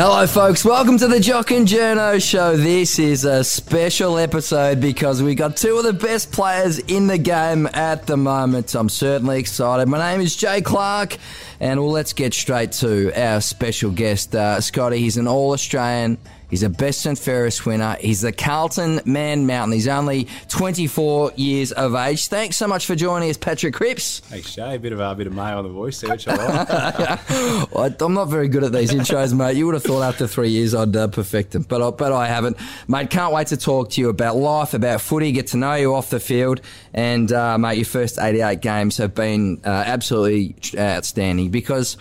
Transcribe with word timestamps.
Hello, 0.00 0.24
folks. 0.28 0.64
Welcome 0.64 0.96
to 0.98 1.08
the 1.08 1.18
Jock 1.18 1.50
and 1.50 1.66
Journo 1.66 2.22
show. 2.22 2.56
This 2.56 3.00
is 3.00 3.24
a 3.24 3.42
special 3.42 4.16
episode 4.16 4.80
because 4.80 5.24
we 5.24 5.34
got 5.34 5.56
two 5.56 5.76
of 5.76 5.82
the 5.82 5.92
best 5.92 6.30
players 6.30 6.78
in 6.78 7.08
the 7.08 7.18
game 7.18 7.66
at 7.72 8.06
the 8.06 8.16
moment. 8.16 8.76
I'm 8.76 8.90
certainly 8.90 9.40
excited. 9.40 9.88
My 9.88 9.98
name 9.98 10.20
is 10.20 10.36
Jay 10.36 10.62
Clark, 10.62 11.16
and 11.58 11.80
well, 11.80 11.90
let's 11.90 12.12
get 12.12 12.32
straight 12.32 12.70
to 12.74 13.10
our 13.20 13.40
special 13.40 13.90
guest, 13.90 14.36
uh, 14.36 14.60
Scotty. 14.60 14.98
He's 14.98 15.16
an 15.16 15.26
All 15.26 15.50
Australian. 15.50 16.18
He's 16.50 16.62
a 16.62 16.68
best 16.70 17.04
and 17.06 17.18
fairest 17.18 17.66
winner. 17.66 17.96
He's 18.00 18.22
the 18.22 18.32
Carlton 18.32 19.00
Man 19.04 19.46
Mountain. 19.46 19.72
He's 19.72 19.88
only 19.88 20.28
24 20.48 21.32
years 21.36 21.72
of 21.72 21.94
age. 21.94 22.28
Thanks 22.28 22.56
so 22.56 22.66
much 22.66 22.86
for 22.86 22.94
joining 22.94 23.28
us, 23.30 23.36
Patrick 23.36 23.74
Cripps. 23.74 24.20
Thanks, 24.20 24.54
Jay. 24.54 24.74
A 24.74 24.78
bit 24.78 24.92
of 24.92 25.00
a 25.00 25.14
bit 25.14 25.26
of 25.26 25.34
May 25.34 25.42
on 25.52 25.64
the 25.64 25.70
voice 25.70 26.00
there, 26.00 26.10
which 26.10 26.26
I 26.26 26.34
like. 26.34 26.68
I- 28.00 28.04
I'm 28.04 28.14
not 28.14 28.26
very 28.28 28.48
good 28.48 28.64
at 28.64 28.72
these 28.72 28.90
intros, 28.92 29.34
mate. 29.36 29.56
You 29.56 29.66
would 29.66 29.74
have 29.74 29.82
thought 29.82 30.02
after 30.02 30.26
three 30.26 30.48
years 30.50 30.74
I'd 30.74 30.94
uh, 30.96 31.08
perfect 31.08 31.52
them, 31.52 31.62
but 31.68 31.82
I, 31.82 31.90
but 31.90 32.12
I 32.12 32.26
haven't, 32.26 32.56
mate. 32.86 33.10
Can't 33.10 33.32
wait 33.32 33.48
to 33.48 33.56
talk 33.56 33.90
to 33.90 34.00
you 34.00 34.08
about 34.08 34.36
life, 34.36 34.72
about 34.74 35.00
footy, 35.00 35.32
get 35.32 35.48
to 35.48 35.56
know 35.56 35.74
you 35.74 35.94
off 35.94 36.10
the 36.10 36.20
field, 36.20 36.60
and 36.94 37.30
uh, 37.32 37.58
mate, 37.58 37.76
your 37.76 37.84
first 37.84 38.18
88 38.18 38.60
games 38.60 38.96
have 38.98 39.14
been 39.14 39.60
uh, 39.64 39.68
absolutely 39.68 40.54
outstanding. 40.78 41.50
Because 41.50 41.96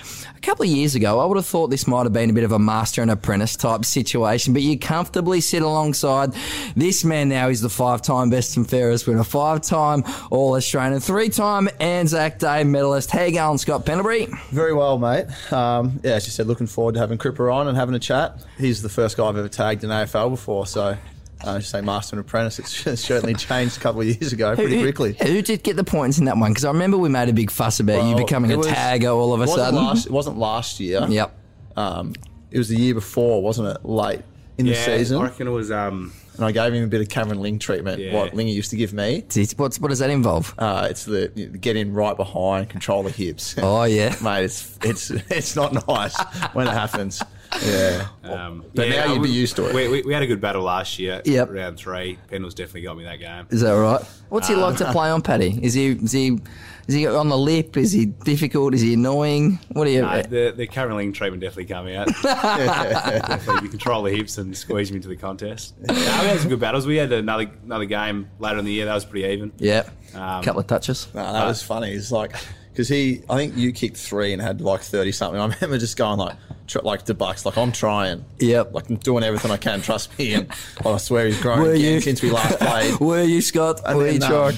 couple 0.48 0.64
of 0.64 0.70
years 0.70 0.96
ago, 0.96 1.20
I 1.20 1.26
would 1.26 1.36
have 1.36 1.46
thought 1.46 1.68
this 1.68 1.88
might 1.88 2.04
have 2.04 2.14
been 2.14 2.30
a 2.30 2.34
bit 2.34 2.46
of 2.46 2.54
a 2.54 2.60
master 2.60 3.02
and 3.02 3.12
apprentice 3.12 3.58
type 3.58 3.84
situation, 3.84 4.54
but 4.54 4.62
you 4.62 4.80
comfortably 4.80 5.42
sit 5.42 5.62
alongside 5.62 6.32
this 6.74 7.04
man. 7.04 7.28
Now 7.28 7.50
he's 7.50 7.60
the 7.60 7.68
five-time 7.70 8.30
best 8.30 8.55
and 8.55 8.68
fairest 8.68 9.08
winner, 9.08 9.26
five-time 9.26 10.05
All 10.32 10.55
Australian, 10.55 11.02
three-time 11.02 11.68
Anzac 11.82 12.40
Day 12.40 12.64
medalist. 12.64 13.12
How 13.12 13.24
you 13.24 13.34
going, 13.34 13.58
Scott 13.58 13.86
Pendlebury? 13.86 14.27
Very 14.52 14.74
well, 14.74 14.98
mate. 14.98 15.26
Um, 15.52 15.99
yeah, 16.02 16.13
as 16.13 16.26
you 16.26 16.32
said, 16.32 16.48
looking 16.48 16.68
forward 16.68 16.93
to 16.93 17.02
having 17.02 17.18
Cripper 17.18 17.54
on 17.54 17.68
and 17.68 17.77
having 17.77 17.93
a 17.93 17.99
chat. 17.99 18.41
He's 18.58 18.82
the 18.82 18.88
first 18.88 19.18
guy 19.18 19.26
I've 19.26 19.36
ever 19.36 19.49
tagged 19.49 19.84
in 19.84 19.90
AFL 19.90 20.30
before, 20.30 20.66
so 20.66 20.98
uh, 21.43 21.60
just 21.60 21.71
say 21.71 21.82
master 21.82 22.16
and 22.16 22.26
apprentice. 22.26 22.60
It's 22.60 23.02
certainly 23.02 23.34
changed 23.34 23.77
a 23.77 23.80
couple 23.80 24.02
of 24.02 24.07
years 24.07 24.34
ago, 24.34 24.55
pretty 24.55 24.77
who, 24.77 24.82
quickly. 24.82 25.18
Who 25.21 25.41
did 25.41 25.63
get 25.63 25.76
the 25.76 25.84
points 25.84 26.18
in 26.18 26.26
that 26.26 26.38
one? 26.38 26.52
Because 26.52 26.66
I 26.66 26.71
remember 26.71 26.98
we 26.98 27.10
made 27.10 27.30
a 27.30 27.34
big 27.34 27.52
fuss 27.52 27.80
about 27.80 28.07
you 28.07 28.16
becoming 28.16 28.52
a 28.52 28.57
was- 28.57 28.68
tagger 28.68 29.16
all 29.16 29.34
of 29.34 29.41
a 29.41 29.48
sudden. 29.48 29.76
Last, 29.76 30.05
it 30.08 30.12
wasn't 30.12 30.38
last 30.38 30.80
year. 30.80 31.05
Yep. 31.08 31.34
Um, 31.76 32.13
it 32.49 32.58
was 32.58 32.70
the 32.70 32.77
year 32.77 32.93
before, 32.93 33.41
wasn't 33.41 33.68
it? 33.68 33.85
Late 33.85 34.21
in 34.58 34.65
the 34.65 34.76
season, 34.76 35.20
I 35.20 35.26
reckon 35.26 35.48
it 35.48 35.52
was. 35.52 35.71
Um, 35.71 36.12
and 36.38 36.46
I 36.46 36.52
gave 36.52 36.74
him 36.74 36.84
a 36.84 36.88
bit 36.88 37.02
of 37.02 37.10
Cameron 37.10 37.41
Ling 37.41 37.60
treatment. 37.60 37.99
Yeah. 37.99 38.13
What 38.13 38.34
Lingy 38.34 38.54
used 38.54 38.70
to 38.70 38.76
give 38.76 38.93
me. 38.93 39.24
What's, 39.58 39.80
what 39.80 39.90
does 39.90 39.99
that 39.99 40.12
involve? 40.12 40.54
Uh, 40.58 40.88
it's 40.90 41.05
the 41.05 41.32
you 41.35 41.49
know, 41.49 41.58
get 41.58 41.76
in 41.76 41.93
right 41.93 42.15
behind, 42.15 42.70
control 42.70 43.04
the 43.04 43.10
hips. 43.10 43.55
Oh, 43.58 43.84
yeah. 43.84 44.15
mate, 44.21 44.46
it's 44.46 44.77
it's 44.84 45.10
it's 45.10 45.55
not 45.55 45.74
nice 45.88 46.15
when 46.54 46.68
it 46.68 46.74
happens. 46.74 47.21
Yeah. 47.66 48.08
um, 48.24 48.66
But 48.74 48.90
yeah, 48.90 49.05
now 49.05 49.13
you'd 49.13 49.24
be 49.24 49.30
used 49.30 49.55
to 49.58 49.68
it. 49.70 49.74
We, 49.76 49.88
we, 49.88 50.02
we 50.04 50.13
had 50.13 50.24
a 50.24 50.27
good 50.27 50.41
battle 50.41 50.63
last 50.63 51.00
year. 51.00 51.22
Yep. 51.26 51.50
Round 51.52 51.77
three, 51.77 52.18
Pendles 52.32 52.54
definitely 52.55 52.82
got 52.84 52.98
me 52.98 53.04
that 53.05 53.20
game. 53.20 53.48
Is 53.49 53.62
that 53.62 53.72
right? 53.74 54.02
What's 54.30 54.48
he 54.48 54.55
like 54.55 54.76
Uh, 54.82 54.86
to 54.86 54.91
play 54.91 55.10
on, 55.10 55.22
Paddy? 55.22 55.60
Is 55.62 55.74
he 55.74 55.88
is 55.91 56.12
he 56.12 56.40
is 56.88 56.96
he 56.96 57.05
on 57.08 57.27
the 57.30 57.38
lip? 57.38 57.76
Is 57.77 57.91
he 57.91 58.05
difficult? 58.05 58.74
Is 58.74 58.82
he 58.82 58.94
annoying? 58.94 59.60
What 59.74 59.88
are 59.88 59.91
you? 59.91 60.02
No, 60.02 60.22
the 60.22 60.54
the 60.55 60.68
Caroline 60.68 61.12
treatment 61.14 61.41
definitely 61.41 61.66
come 61.66 61.88
out. 61.88 62.08
definitely, 62.24 63.64
you 63.64 63.70
control 63.70 64.03
the 64.03 64.12
hips 64.12 64.38
and 64.38 64.56
squeeze 64.56 64.92
me 64.92 64.97
into 64.97 65.08
the 65.08 65.16
contest. 65.18 65.75
No, 65.88 65.94
we 65.94 66.02
had 66.28 66.40
some 66.40 66.50
good 66.50 66.59
battles. 66.59 66.86
We 66.86 66.97
had 66.97 67.12
another 67.12 67.50
another 67.64 67.86
game 67.86 68.30
later 68.40 68.59
in 68.59 68.66
the 68.66 68.72
year 68.72 68.86
that 68.86 68.94
was 68.94 69.06
pretty 69.06 69.28
even. 69.28 69.52
yeah. 69.58 69.90
Um, 70.14 70.42
couple 70.44 70.62
of 70.62 70.68
touches. 70.68 71.08
No, 71.14 71.22
that 71.34 71.46
was 71.46 71.62
funny. 71.62 71.92
It's 71.92 72.12
like 72.12 72.34
because 72.78 72.90
he, 72.90 73.24
I 73.28 73.36
think 73.38 73.58
you 73.58 73.72
kicked 73.72 73.97
three 73.97 74.34
and 74.34 74.40
had 74.40 74.62
like 74.62 74.81
thirty 74.81 75.12
something. 75.12 75.42
I 75.42 75.46
remember 75.47 75.80
just 75.80 75.97
going 75.97 76.20
like, 76.20 76.36
tr- 76.68 76.78
like 76.84 77.06
to 77.06 77.16
Bucks, 77.16 77.44
like 77.44 77.58
I'm 77.58 77.72
trying. 77.72 78.24
Yep. 78.38 78.72
Like 78.72 78.88
I'm 78.88 78.98
doing 78.98 79.24
everything 79.24 79.50
I 79.50 79.58
can. 79.58 79.82
Trust 79.82 80.16
me. 80.20 80.36
And 80.36 80.48
I 80.86 80.98
swear 80.98 81.26
he's 81.26 81.42
grown 81.42 81.62
Were 81.62 81.72
again 81.72 81.96
you? 81.96 82.02
since 82.02 82.22
we 82.22 82.30
last 82.30 82.60
played. 82.60 83.00
Were 83.00 83.24
you, 83.24 83.42
Scott? 83.42 83.82
And 83.84 83.98
Were 83.98 84.10
you 84.12 84.20
then, 84.20 84.32
um, 84.32 84.52
trying? 84.52 84.58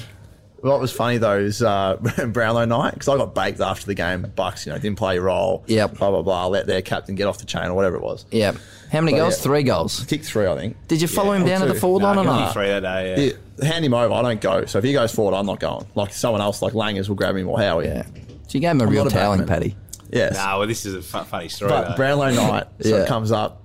What 0.62 0.80
was 0.80 0.92
funny 0.92 1.18
though 1.18 1.38
is 1.38 1.62
uh, 1.62 1.96
Brownlow 2.28 2.64
night 2.66 2.94
because 2.94 3.08
I 3.08 3.16
got 3.16 3.34
baked 3.34 3.60
after 3.60 3.86
the 3.86 3.94
game. 3.94 4.30
Bucks, 4.36 4.66
you 4.66 4.72
know, 4.72 4.78
didn't 4.78 4.98
play 4.98 5.14
your 5.14 5.24
role. 5.24 5.64
Yep. 5.66 5.96
Blah 5.98 6.10
blah 6.10 6.22
blah. 6.22 6.46
Let 6.46 6.66
their 6.66 6.82
captain 6.82 7.14
get 7.14 7.26
off 7.26 7.38
the 7.38 7.46
chain 7.46 7.64
or 7.66 7.74
whatever 7.74 7.96
it 7.96 8.02
was. 8.02 8.26
Yeah. 8.30 8.52
How 8.92 9.00
many 9.00 9.12
But, 9.12 9.18
goals? 9.22 9.36
yeah. 9.38 9.42
Three 9.42 9.62
goals. 9.62 10.04
Kicked 10.06 10.24
three, 10.24 10.46
I 10.46 10.56
think. 10.56 10.76
Did 10.88 11.00
you 11.00 11.08
follow 11.08 11.32
him 11.32 11.44
or 11.44 11.46
down 11.46 11.60
to 11.60 11.66
the 11.66 11.74
two. 11.74 11.78
forward 11.80 12.02
line 12.02 12.18
or 12.18 12.24
not? 12.24 12.52
three 12.52 12.66
that 12.66 12.80
day. 12.80 13.26
Yeah. 13.28 13.32
Yeah, 13.58 13.68
hand 13.68 13.84
him 13.84 13.94
over. 13.94 14.12
I 14.12 14.22
don't 14.22 14.40
go. 14.40 14.64
So 14.66 14.78
if 14.78 14.84
he 14.84 14.92
goes 14.92 15.14
forward, 15.14 15.36
I'm 15.36 15.46
not 15.46 15.60
going. 15.60 15.86
Like 15.94 16.12
someone 16.12 16.40
else, 16.40 16.60
like 16.62 16.72
Langers, 16.72 17.08
will 17.08 17.14
grab 17.16 17.36
him 17.36 17.48
or 17.48 17.58
Howie. 17.60 17.86
Yeah. 17.86 18.02
So 18.04 18.10
you 18.58 18.60
gave 18.60 18.70
him 18.72 18.80
a 18.80 18.84
I'm 18.84 18.90
real 18.90 19.04
not 19.04 19.12
a 19.12 19.16
toweling, 19.16 19.40
backman. 19.42 19.46
Paddy. 19.46 19.76
Yes. 20.12 20.34
No, 20.34 20.58
well, 20.58 20.66
this 20.66 20.84
is 20.86 20.94
a 20.94 21.02
fu- 21.02 21.24
funny 21.24 21.48
story. 21.48 21.70
But 21.70 21.90
though. 21.90 21.96
Brownlow 21.96 22.30
night, 22.32 22.66
so 22.80 22.88
Yeah. 22.88 23.02
it 23.02 23.08
comes 23.08 23.30
up. 23.30 23.58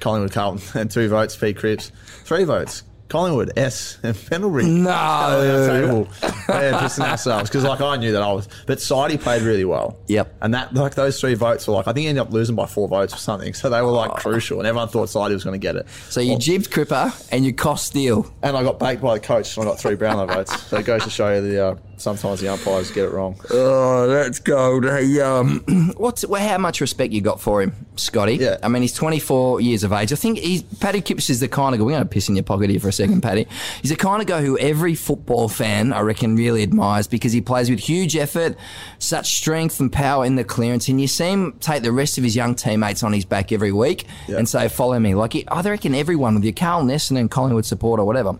Collingwood 0.00 0.32
Carlton 0.32 0.80
and 0.80 0.90
two 0.92 1.08
votes. 1.08 1.36
P. 1.36 1.52
Cripps, 1.54 1.92
three 2.24 2.42
votes. 2.44 2.82
Collingwood 3.12 3.52
S 3.58 3.98
and 4.02 4.16
Pendlebury. 4.16 4.64
No. 4.64 6.08
yeah, 6.48 6.80
just 6.80 6.98
in 6.98 7.04
ourselves 7.04 7.50
because 7.50 7.62
like 7.64 7.80
I 7.82 7.96
knew 7.96 8.12
that 8.12 8.22
I 8.22 8.32
was, 8.32 8.48
but 8.66 8.80
Sidey 8.80 9.18
played 9.18 9.42
really 9.42 9.66
well. 9.66 9.98
Yep. 10.08 10.34
And 10.40 10.54
that 10.54 10.72
like 10.72 10.94
those 10.94 11.20
three 11.20 11.34
votes 11.34 11.68
were 11.68 11.74
like 11.74 11.86
I 11.86 11.92
think 11.92 12.04
he 12.04 12.08
ended 12.08 12.22
up 12.22 12.32
losing 12.32 12.56
by 12.56 12.64
four 12.66 12.88
votes 12.88 13.12
or 13.12 13.18
something. 13.18 13.52
So 13.52 13.68
they 13.68 13.82
were 13.82 13.88
like 13.90 14.12
crucial, 14.12 14.58
and 14.60 14.66
everyone 14.66 14.88
thought 14.88 15.10
Sidey 15.10 15.34
was 15.34 15.44
going 15.44 15.60
to 15.60 15.62
get 15.64 15.76
it. 15.76 15.86
So 16.08 16.20
you 16.20 16.30
Well, 16.30 16.38
jibbed 16.38 16.70
Cripper 16.70 17.28
and 17.30 17.44
you 17.44 17.52
cost 17.52 17.86
Steele. 17.88 18.32
and 18.42 18.56
I 18.56 18.62
got 18.62 18.78
baked 18.78 19.02
by 19.02 19.14
the 19.18 19.20
coach, 19.20 19.56
and 19.58 19.66
I 19.66 19.70
got 19.70 19.78
three 19.78 19.94
Brownlow 19.94 20.26
votes. 20.26 20.62
So 20.68 20.78
it 20.78 20.86
goes 20.86 21.04
to 21.04 21.10
show 21.10 21.34
you 21.34 21.42
the 21.42 21.66
uh, 21.66 21.74
sometimes 22.02 22.40
the 22.40 22.48
umpires 22.48 22.90
get 22.90 23.04
it 23.04 23.12
wrong. 23.12 23.36
Oh, 23.50 24.06
that's 24.08 24.38
gold. 24.38 24.84
Hey, 24.84 25.20
um, 25.20 25.60
what's 25.96 26.26
well, 26.26 26.46
how 26.46 26.58
much 26.58 26.80
respect 26.80 27.12
you 27.12 27.20
got 27.20 27.40
for 27.40 27.62
him, 27.62 27.72
Scotty? 27.96 28.34
Yeah. 28.36 28.58
I 28.62 28.68
mean, 28.68 28.82
he's 28.82 28.92
24 28.94 29.60
years 29.60 29.84
of 29.84 29.92
age. 29.92 30.12
I 30.12 30.16
think 30.16 30.38
he's 30.38 30.62
Paddy 30.62 31.00
Cripps 31.00 31.30
is 31.30 31.40
the 31.40 31.48
kind 31.48 31.74
of 31.74 31.78
guy. 31.78 31.84
We're 31.84 31.92
going 31.92 32.02
to 32.02 32.08
piss 32.08 32.28
in 32.28 32.36
your 32.36 32.42
pocket 32.44 32.70
here 32.70 32.80
for 32.80 32.88
a 32.88 32.92
second, 32.92 33.20
Paddy. 33.22 33.46
He's 33.80 33.90
the 33.90 33.96
kind 33.96 34.20
of 34.20 34.26
guy 34.28 34.42
who 34.42 34.58
every 34.58 34.94
football 34.94 35.48
fan, 35.48 35.92
I 35.92 36.00
reckon, 36.00 36.36
really 36.36 36.62
admires 36.62 37.06
because 37.06 37.32
he 37.32 37.40
plays 37.40 37.70
with 37.70 37.78
huge 37.80 38.16
effort, 38.16 38.56
such 38.98 39.36
strength 39.36 39.80
and 39.80 39.92
power 39.92 40.24
in 40.24 40.36
the 40.36 40.44
clearance, 40.44 40.88
and 40.88 41.00
you 41.00 41.06
see 41.06 41.30
him 41.30 41.52
take 41.60 41.82
the 41.82 41.92
rest 41.92 42.18
of 42.18 42.24
his 42.24 42.34
young 42.36 42.54
teammates 42.54 43.02
on 43.02 43.12
his 43.12 43.24
back 43.24 43.52
every 43.52 43.72
week 43.72 44.06
Yeah. 44.28 44.38
and 44.38 44.48
say, 44.48 44.68
"Follow 44.68 44.98
me." 44.98 45.14
Like 45.14 45.32
he- 45.34 45.48
I 45.48 45.60
reckon 45.62 45.94
everyone, 45.94 46.34
with 46.34 46.44
your 46.44 46.52
Carl 46.52 46.82
Nesson 46.84 47.18
and 47.18 47.30
Collingwood 47.30 47.64
support 47.64 48.00
or 48.00 48.04
whatever. 48.04 48.34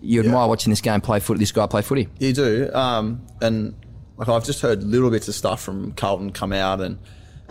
You 0.00 0.20
admire 0.20 0.46
watching 0.48 0.70
this 0.70 0.80
game 0.80 1.00
play 1.00 1.20
foot. 1.20 1.38
This 1.38 1.52
guy 1.52 1.66
play 1.66 1.82
footy. 1.82 2.08
You 2.18 2.32
do, 2.32 2.70
um, 2.74 3.26
and 3.40 3.74
like 4.16 4.28
I've 4.28 4.44
just 4.44 4.60
heard 4.60 4.82
little 4.84 5.10
bits 5.10 5.28
of 5.28 5.34
stuff 5.34 5.62
from 5.62 5.92
Carlton 5.92 6.32
come 6.32 6.52
out, 6.52 6.80
and 6.80 6.98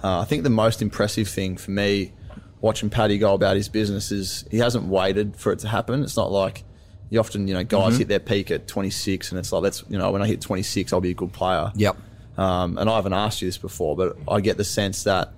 uh, 0.03 0.19
I 0.19 0.25
think 0.25 0.43
the 0.43 0.49
most 0.49 0.81
impressive 0.81 1.27
thing 1.27 1.57
for 1.57 1.71
me 1.71 2.13
watching 2.61 2.89
Paddy 2.89 3.17
go 3.17 3.33
about 3.33 3.55
his 3.55 3.67
business 3.69 4.11
is 4.11 4.45
he 4.51 4.57
hasn't 4.57 4.85
waited 4.85 5.35
for 5.35 5.51
it 5.51 5.59
to 5.59 5.67
happen. 5.67 6.03
It's 6.03 6.17
not 6.17 6.31
like 6.31 6.63
you 7.09 7.19
often, 7.19 7.47
you 7.47 7.53
know, 7.53 7.63
guys 7.63 7.89
Mm-hmm. 7.93 7.97
hit 7.99 8.07
their 8.07 8.19
peak 8.19 8.51
at 8.51 8.67
26, 8.67 9.31
and 9.31 9.39
it's 9.39 9.51
like 9.51 9.61
let's, 9.63 9.83
you 9.89 9.97
know, 9.97 10.11
when 10.11 10.21
I 10.21 10.27
hit 10.27 10.41
26, 10.41 10.91
I'll 10.93 11.01
be 11.01 11.11
a 11.11 11.13
good 11.15 11.33
player. 11.33 11.71
Yep. 11.75 11.97
Um, 12.37 12.77
and 12.77 12.89
I 12.89 12.95
haven't 12.95 13.13
asked 13.13 13.41
you 13.41 13.47
this 13.47 13.57
before, 13.57 13.95
but 13.95 14.17
I 14.27 14.41
get 14.41 14.57
the 14.57 14.63
sense 14.63 15.03
that 15.03 15.29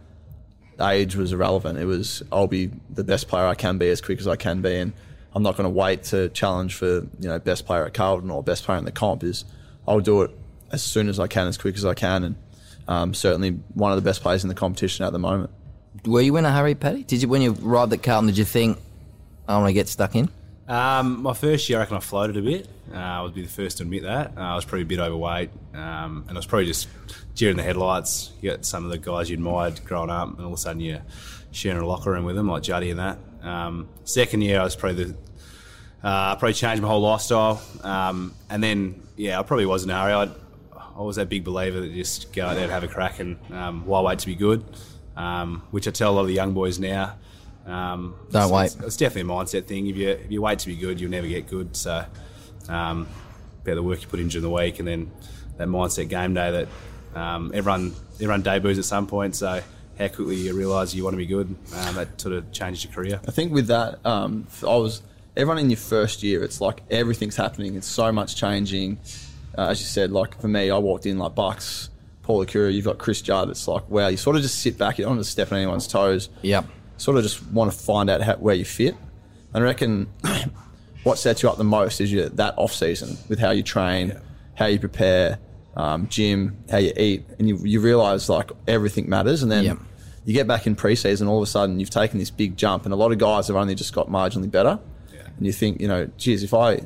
age 0.81 1.16
was 1.16 1.34
irrelevant. 1.34 1.79
It 1.79 1.85
was 1.85 2.24
I'll 2.31 2.47
be 2.47 2.69
the 2.89 3.03
best 3.03 3.28
player 3.28 3.45
I 3.45 3.56
can 3.56 3.78
be 3.78 3.89
as 3.89 4.01
quick 4.01 4.19
as 4.19 4.28
I 4.28 4.35
can 4.35 4.62
be, 4.62 4.75
and 4.75 4.94
I'm 5.38 5.44
not 5.44 5.56
going 5.56 5.66
to 5.66 5.70
wait 5.70 6.02
to 6.06 6.30
challenge 6.30 6.74
for 6.74 6.86
you 6.86 7.09
know 7.30 7.38
best 7.38 7.68
player 7.68 7.86
at 7.86 7.94
Carlton 7.94 8.31
or 8.31 8.42
best 8.42 8.64
player 8.64 8.80
in 8.80 8.86
the 8.86 8.92
comp. 8.92 9.24
Is 9.24 9.46
I'll 9.88 10.00
do 10.00 10.24
it 10.24 10.31
as 10.72 10.81
soon 10.81 11.09
as 11.09 11.20
I 11.20 11.28
can, 11.28 11.46
as 11.46 11.59
quick 11.59 11.75
as 11.75 11.86
I 11.86 11.94
can, 11.94 12.24
and 12.24 12.36
um, 12.88 13.14
certainly 13.14 13.52
one 13.75 13.92
of 13.92 13.98
the 13.98 14.02
best 14.02 14.24
players 14.24 14.44
in 14.44 14.50
the 14.50 14.56
competition 14.56 15.06
at 15.06 15.14
the 15.14 15.20
moment. 15.20 15.52
Were 16.06 16.22
you 16.22 16.36
in 16.38 16.46
a 16.46 16.52
hurry, 16.52 16.74
Paddy? 16.74 17.03
Did 17.03 17.22
you 17.22 17.28
when 17.28 17.44
you 17.44 17.56
arrived 17.64 17.94
at 17.94 18.02
Carlton? 18.02 18.25
Did 18.25 18.40
you 18.40 18.46
think 18.46 18.80
I 19.48 19.59
want 19.59 19.70
to 19.70 19.74
get 19.74 19.88
stuck 19.88 20.16
in? 20.16 20.28
Um, 20.68 21.22
my 21.22 21.36
first 21.36 21.69
year, 21.69 21.78
I 21.78 21.81
reckon 21.81 21.98
I 21.98 22.00
floated 22.00 22.36
a 22.38 22.42
bit. 22.42 22.68
Uh, 22.92 22.98
I 22.98 23.22
would 23.22 23.36
be 23.36 23.44
the 23.44 23.48
first 23.48 23.78
to 23.78 23.84
admit 23.84 24.04
that. 24.04 24.34
Uh, 24.36 24.42
I 24.42 24.56
was 24.56 24.66
probably 24.66 24.81
a 24.81 24.86
bit 24.86 25.00
overweight, 25.00 25.51
um, 25.75 26.25
and 26.28 26.31
I 26.31 26.39
was 26.39 26.48
probably 26.48 26.66
just 26.66 26.88
during 27.36 27.57
the 27.57 27.63
headlights. 27.63 28.31
You 28.42 28.50
get 28.50 28.66
some 28.66 28.86
of 28.86 28.89
the 28.89 28.98
guys 28.98 29.30
you 29.30 29.36
admired 29.36 29.86
growing 29.86 30.10
up, 30.10 30.30
and 30.30 30.39
all 30.39 30.48
of 30.48 30.54
a 30.54 30.57
sudden 30.57 30.81
you're 30.81 31.04
sharing 31.51 31.78
a 31.78 31.86
locker 31.86 32.10
room 32.10 32.25
with 32.25 32.36
them, 32.36 32.50
like 32.50 32.63
Juddy 32.63 32.89
and 32.89 33.00
that. 33.00 33.19
Um, 33.44 33.88
second 34.04 34.42
year, 34.42 34.60
I 34.60 34.63
was 34.63 34.75
probably 34.75 35.04
the 35.06 35.18
uh, 36.04 36.36
probably 36.36 36.54
changed 36.54 36.82
my 36.82 36.88
whole 36.88 37.02
lifestyle, 37.02 37.62
um, 37.84 38.34
and 38.50 38.64
then 38.64 39.02
yeah, 39.16 39.40
I 39.40 39.44
probably 39.44 39.66
was 39.66 39.84
in 39.84 39.90
a 39.90 40.00
hurry. 40.00 40.14
I, 40.14 40.30
I 40.98 41.02
was 41.02 41.16
that 41.18 41.30
big 41.30 41.44
believer 41.44 41.80
that 41.82 41.94
just 41.94 42.34
go 42.34 42.46
out 42.48 42.54
there 42.56 42.64
and 42.64 42.72
have 42.72 42.84
a 42.84 42.88
crack, 42.88 43.20
and 43.20 43.38
um, 43.52 43.86
why 43.86 44.02
wait 44.02 44.20
to 44.20 44.26
be 44.28 44.36
good? 44.36 44.64
Um, 45.16 45.64
which 45.72 45.88
I 45.88 45.92
tell 45.92 46.12
a 46.12 46.16
lot 46.16 46.22
of 46.22 46.28
the 46.28 46.34
young 46.34 46.54
boys 46.54 46.80
now. 46.80 47.16
Um, 47.66 48.16
Don't 48.32 48.46
it's- 48.46 48.52
wait. 48.52 48.66
It's, 48.66 48.76
it's 48.76 48.98
definitely 48.98 49.32
a 49.32 49.36
mindset 49.36 49.66
thing. 49.66 49.88
If 49.88 49.98
you 49.98 50.10
if 50.10 50.32
you 50.32 50.42
wait 50.42 50.60
to 50.60 50.68
be 50.68 50.76
good, 50.76 51.02
you'll 51.02 51.12
never 51.12 51.28
get 51.28 51.48
good. 51.48 51.76
So, 51.76 52.06
um, 52.70 53.08
about 53.64 53.76
the 53.76 53.84
work 53.84 54.02
you 54.02 54.08
put 54.08 54.20
in 54.20 54.28
during 54.30 54.44
the 54.44 54.50
week, 54.50 54.80
and 54.80 54.88
then 54.88 55.12
that 55.58 55.68
mindset 55.68 56.10
game 56.10 56.34
day 56.36 56.52
that 57.14 57.20
um, 57.20 57.52
everyone 57.54 57.94
everyone 58.16 58.42
debuts 58.44 58.78
at 58.78 58.86
some 58.86 59.08
point. 59.08 59.36
So, 59.36 59.62
how 59.98 60.08
quickly 60.08 60.36
you 60.36 60.54
realise 60.56 60.94
you 60.94 61.04
want 61.04 61.16
to 61.16 61.18
be 61.18 61.26
good, 61.26 61.48
um, 61.76 61.96
that 61.96 62.22
sort 62.22 62.36
of 62.36 62.52
changes 62.52 62.84
your 62.86 62.94
career. 62.94 63.20
I 63.28 63.32
think 63.32 63.52
with 63.52 63.68
that, 63.68 64.00
um, 64.06 64.48
I 64.62 64.76
was 64.76 65.02
everyone 65.38 65.60
in 65.60 65.69
your 65.69 65.78
first 65.78 66.24
year. 66.24 66.44
It's 66.44 66.60
like 66.60 66.81
everything's 66.89 67.36
happening. 67.36 67.75
It's 67.75 67.88
so 67.88 68.12
much 68.12 68.36
changing. 68.36 68.98
Uh, 69.57 69.68
as 69.68 69.80
you 69.80 69.86
said, 69.86 70.12
like 70.12 70.42
for 70.42 70.48
me, 70.48 70.69
I 70.69 70.78
walked 70.78 71.06
in 71.06 71.18
like 71.19 71.36
Bucks, 71.36 71.89
Paul 72.24 72.45
Licuria. 72.45 72.74
You've 72.74 72.86
got 72.86 72.98
Chris 72.98 73.22
Judd. 73.22 73.50
It's 73.50 73.68
like 73.68 73.88
wow, 73.89 74.07
you 74.07 74.18
sort 74.18 74.36
of 74.36 74.42
just 74.42 74.60
sit 74.60 74.78
back. 74.78 74.98
You 74.98 75.06
don't 75.06 75.16
want 75.16 75.24
to 75.25 75.31
step 75.31 75.51
on 75.51 75.60
anyone's 75.60 75.88
toes. 75.88 76.30
Yeah. 76.42 76.63
sort 76.98 77.18
of 77.18 77.24
just 77.24 77.45
want 77.51 77.72
to 77.72 77.78
find 77.78 78.10
out 78.10 78.22
how, 78.22 78.36
where 78.36 78.56
you 78.56 78.66
fit. 78.66 78.95
And 79.54 79.63
I 79.63 79.68
reckon 79.68 80.07
what 81.04 81.18
sets 81.18 81.44
you 81.44 81.50
up 81.50 81.57
the 81.57 81.63
most 81.63 82.01
is 82.01 82.12
your, 82.12 82.30
that 82.30 82.56
off 82.57 82.74
season 82.74 83.18
with 83.30 83.39
how 83.39 83.51
you 83.51 83.63
train, 83.63 84.19
how 84.56 84.66
you 84.66 84.80
prepare, 84.80 85.39
um, 85.75 86.07
gym, 86.07 86.57
how 86.69 86.78
you 86.78 86.92
eat, 86.98 87.24
and 87.38 87.48
you, 87.48 87.57
you 87.63 87.80
realize 87.80 88.28
like 88.28 88.51
everything 88.68 89.07
matters. 89.07 89.44
And 89.44 89.51
then 89.51 89.63
you 90.25 90.34
get 90.34 90.48
back 90.48 90.66
in 90.68 90.75
preseason, 90.75 91.28
all 91.28 91.38
of 91.38 91.44
a 91.44 91.50
sudden 91.50 91.80
you've 91.80 91.92
taken 91.92 92.18
this 92.18 92.31
big 92.31 92.57
jump, 92.57 92.86
and 92.86 92.94
a 92.94 92.98
lot 92.98 93.12
of 93.12 93.19
guys 93.19 93.48
have 93.48 93.56
only 93.56 93.75
just 93.75 93.94
got 93.94 94.10
marginally 94.10 94.50
better. 94.50 94.80
And 95.38 95.45
you 95.45 95.54
think, 95.54 95.80
you 95.81 95.88
know, 95.88 96.10
geez, 96.18 96.44
if 96.44 96.54
I, 96.54 96.81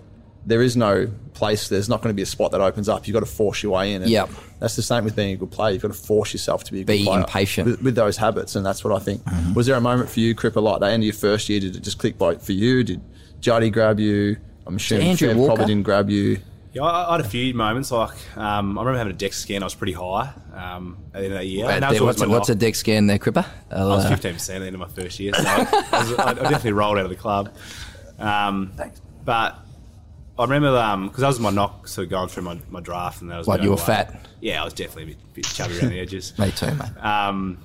there 0.45 0.61
is 0.61 0.75
no 0.75 1.07
place, 1.33 1.69
there's 1.69 1.87
not 1.89 2.01
going 2.01 2.09
to 2.13 2.15
be 2.15 2.21
a 2.21 2.25
spot 2.27 2.51
that 2.51 2.61
opens 2.61 2.89
up. 2.89 3.07
You've 3.07 3.13
got 3.13 3.21
to 3.21 3.25
force 3.25 3.63
your 3.63 3.73
way 3.73 3.93
in. 3.93 4.01
And 4.01 4.11
Yep. 4.11 4.29
That's 4.59 4.75
the 4.75 4.81
same 4.81 5.03
with 5.03 5.15
being 5.15 5.33
a 5.33 5.37
good 5.37 5.51
player. 5.51 5.73
You've 5.73 5.81
got 5.81 5.89
to 5.89 5.93
force 5.93 6.33
yourself 6.33 6.63
to 6.65 6.71
be 6.71 6.81
a 6.81 6.83
good 6.83 6.93
Be 6.99 7.03
player. 7.05 7.19
impatient. 7.21 7.67
With, 7.67 7.81
with 7.81 7.95
those 7.95 8.17
habits, 8.17 8.55
and 8.55 8.63
that's 8.65 8.83
what 8.83 8.93
I 8.93 8.99
think. 8.99 9.23
Was 9.55 9.65
there 9.65 9.75
a 9.75 9.81
moment 9.81 10.09
for 10.09 10.19
you, 10.19 10.35
Cripper, 10.35 10.61
like 10.61 10.81
that 10.81 10.91
end 10.91 11.01
of 11.01 11.05
your 11.05 11.13
first 11.13 11.49
year? 11.49 11.59
Did 11.59 11.75
it 11.75 11.81
just 11.83 11.97
click 11.97 12.17
by 12.17 12.35
for 12.35 12.51
you? 12.51 12.83
Did 12.83 13.01
Juddy 13.39 13.69
grab 13.71 13.99
you? 13.99 14.37
I'm 14.67 14.75
assuming 14.75 15.07
Andrew 15.07 15.29
Fev 15.29 15.35
Walker? 15.35 15.47
probably 15.55 15.65
didn't 15.73 15.83
grab 15.83 16.09
you. 16.09 16.39
Yeah, 16.73 16.83
I, 16.83 17.09
I 17.09 17.11
had 17.17 17.21
a 17.25 17.27
few 17.27 17.53
moments. 17.53 17.91
Like 17.91 18.11
um, 18.37 18.77
I 18.77 18.83
remember 18.83 18.97
having 18.99 19.13
a 19.13 19.17
DEXA 19.17 19.33
scan. 19.33 19.63
I 19.63 19.65
was 19.65 19.75
pretty 19.75 19.93
high 19.93 20.31
um, 20.53 20.97
at 21.13 21.19
the 21.19 21.25
end 21.25 21.33
of 21.33 21.39
that 21.39 21.45
year. 21.47 21.69
And 21.69 21.83
that 21.83 21.89
was 21.89 21.97
there, 21.97 22.05
what's, 22.05 22.19
my 22.21 22.27
what's 22.27 22.49
a 22.49 22.53
deck 22.55 22.59
dick 22.59 22.75
scan 22.75 23.07
there, 23.07 23.17
Cripper? 23.17 23.45
I 23.71 23.83
was 23.83 24.05
Uh, 24.05 24.09
fifteen 24.09 24.33
percent 24.33 24.57
at 24.57 24.59
the 24.59 24.65
end 24.67 24.75
of 24.75 24.79
my 24.79 24.87
first 24.87 25.19
year, 25.19 25.33
so 25.33 25.43
I, 25.45 25.57
was, 25.91 26.13
I, 26.13 26.29
I 26.29 26.33
definitely 26.35 26.73
rolled 26.73 26.97
out 26.99 27.03
of 27.05 27.09
the 27.09 27.17
club. 27.17 27.53
Um, 28.21 28.73
but 29.25 29.59
I 30.37 30.43
remember 30.43 30.71
because 31.07 31.21
that 31.21 31.27
was 31.27 31.39
my 31.39 31.51
knock, 31.51 31.87
sort 31.87 32.05
of 32.05 32.11
going 32.11 32.29
through 32.29 32.43
my, 32.43 32.59
my 32.69 32.79
draft, 32.79 33.21
and 33.21 33.29
that 33.31 33.37
was 33.37 33.47
like 33.47 33.61
you 33.61 33.69
were 33.69 33.73
overweight. 33.73 34.07
fat? 34.07 34.27
Yeah, 34.39 34.61
I 34.61 34.65
was 34.65 34.73
definitely 34.73 35.03
a 35.03 35.15
bit, 35.15 35.33
bit 35.33 35.45
chubby 35.45 35.77
around 35.79 35.91
the 35.91 35.99
edges. 35.99 36.33
Me 36.39 36.51
too, 36.51 36.73
mate. 36.73 36.97
Um, 37.03 37.57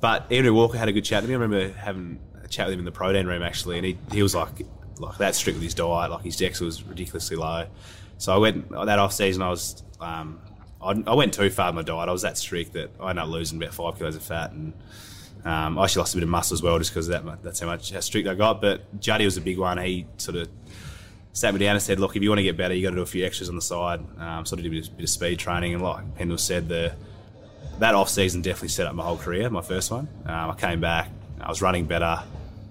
but 0.00 0.30
Andrew 0.32 0.52
Walker 0.52 0.78
had 0.78 0.88
a 0.88 0.92
good 0.92 1.04
chat 1.04 1.22
with 1.22 1.30
me. 1.30 1.36
I 1.36 1.38
remember 1.38 1.72
having 1.72 2.18
a 2.42 2.48
chat 2.48 2.66
with 2.66 2.74
him 2.74 2.80
in 2.80 2.84
the 2.84 2.92
protein 2.92 3.26
room 3.26 3.42
actually, 3.42 3.76
and 3.76 3.86
he, 3.86 3.98
he 4.12 4.22
was 4.22 4.34
like 4.34 4.66
like 4.98 5.18
that 5.18 5.34
strict 5.34 5.56
with 5.56 5.64
his 5.64 5.74
diet. 5.74 6.10
Like 6.10 6.22
his 6.22 6.36
DEXA 6.36 6.62
was 6.62 6.82
ridiculously 6.82 7.36
low. 7.36 7.66
So 8.18 8.34
I 8.34 8.38
went 8.38 8.70
that 8.70 8.98
off 8.98 9.12
season. 9.12 9.42
I 9.42 9.50
was 9.50 9.82
um, 10.00 10.40
I, 10.82 11.02
I 11.06 11.14
went 11.14 11.34
too 11.34 11.50
far 11.50 11.68
with 11.68 11.76
my 11.76 11.82
diet. 11.82 12.08
I 12.08 12.12
was 12.12 12.22
that 12.22 12.38
strict 12.38 12.72
that 12.72 12.90
I 13.00 13.10
ended 13.10 13.24
up 13.24 13.30
losing 13.30 13.60
about 13.62 13.74
five 13.74 13.98
kilos 13.98 14.16
of 14.16 14.22
fat, 14.22 14.52
and 14.52 14.72
um, 15.46 15.78
I 15.78 15.84
actually 15.84 16.00
lost 16.00 16.14
a 16.14 16.16
bit 16.16 16.24
of 16.24 16.28
muscle 16.28 16.54
as 16.54 16.62
well, 16.62 16.76
just 16.78 16.90
because 16.90 17.06
that, 17.06 17.42
that's 17.42 17.60
how 17.60 17.66
much 17.66 17.92
how 17.92 18.00
strict 18.00 18.26
I 18.26 18.34
got. 18.34 18.60
But 18.60 19.00
Juddy 19.00 19.24
was 19.24 19.36
a 19.36 19.40
big 19.40 19.58
one. 19.58 19.78
He 19.78 20.04
sort 20.16 20.36
of 20.36 20.48
sat 21.32 21.54
me 21.54 21.60
down 21.60 21.76
and 21.76 21.82
said, 21.82 22.00
"Look, 22.00 22.16
if 22.16 22.22
you 22.22 22.28
want 22.28 22.40
to 22.40 22.42
get 22.42 22.56
better, 22.56 22.74
you 22.74 22.82
got 22.82 22.90
to 22.90 22.96
do 22.96 23.02
a 23.02 23.06
few 23.06 23.24
extras 23.24 23.48
on 23.48 23.54
the 23.54 23.62
side." 23.62 24.00
Um, 24.18 24.44
sort 24.44 24.58
of 24.58 24.64
did 24.64 24.86
a 24.86 24.90
bit, 24.90 25.04
of 25.04 25.08
speed 25.08 25.38
training, 25.38 25.72
and 25.74 25.82
like 25.84 26.16
Pendle 26.16 26.36
said, 26.36 26.68
the 26.68 26.94
that 27.78 27.94
off 27.94 28.08
season 28.08 28.42
definitely 28.42 28.68
set 28.68 28.88
up 28.88 28.94
my 28.96 29.04
whole 29.04 29.18
career. 29.18 29.48
My 29.48 29.62
first 29.62 29.90
one, 29.92 30.08
um, 30.24 30.50
I 30.50 30.54
came 30.54 30.80
back, 30.80 31.10
I 31.40 31.48
was 31.48 31.62
running 31.62 31.86
better. 31.86 32.24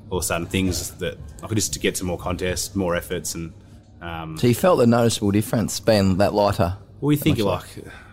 All 0.09 0.17
of 0.17 0.23
a 0.23 0.27
sudden, 0.27 0.45
things 0.45 0.91
that 0.97 1.17
I 1.41 1.47
could 1.47 1.55
just 1.55 1.79
get 1.81 1.95
to 1.95 2.03
more 2.03 2.17
contests, 2.17 2.75
more 2.75 2.95
efforts, 2.95 3.35
and 3.35 3.53
um, 4.01 4.37
So 4.37 4.47
you 4.47 4.53
felt 4.53 4.79
the 4.79 4.85
noticeable 4.85 5.31
difference 5.31 5.79
being 5.79 6.17
that 6.17 6.33
lighter. 6.33 6.77
Well, 7.01 7.11
you 7.11 7.17
think 7.17 7.37
like 7.39 7.65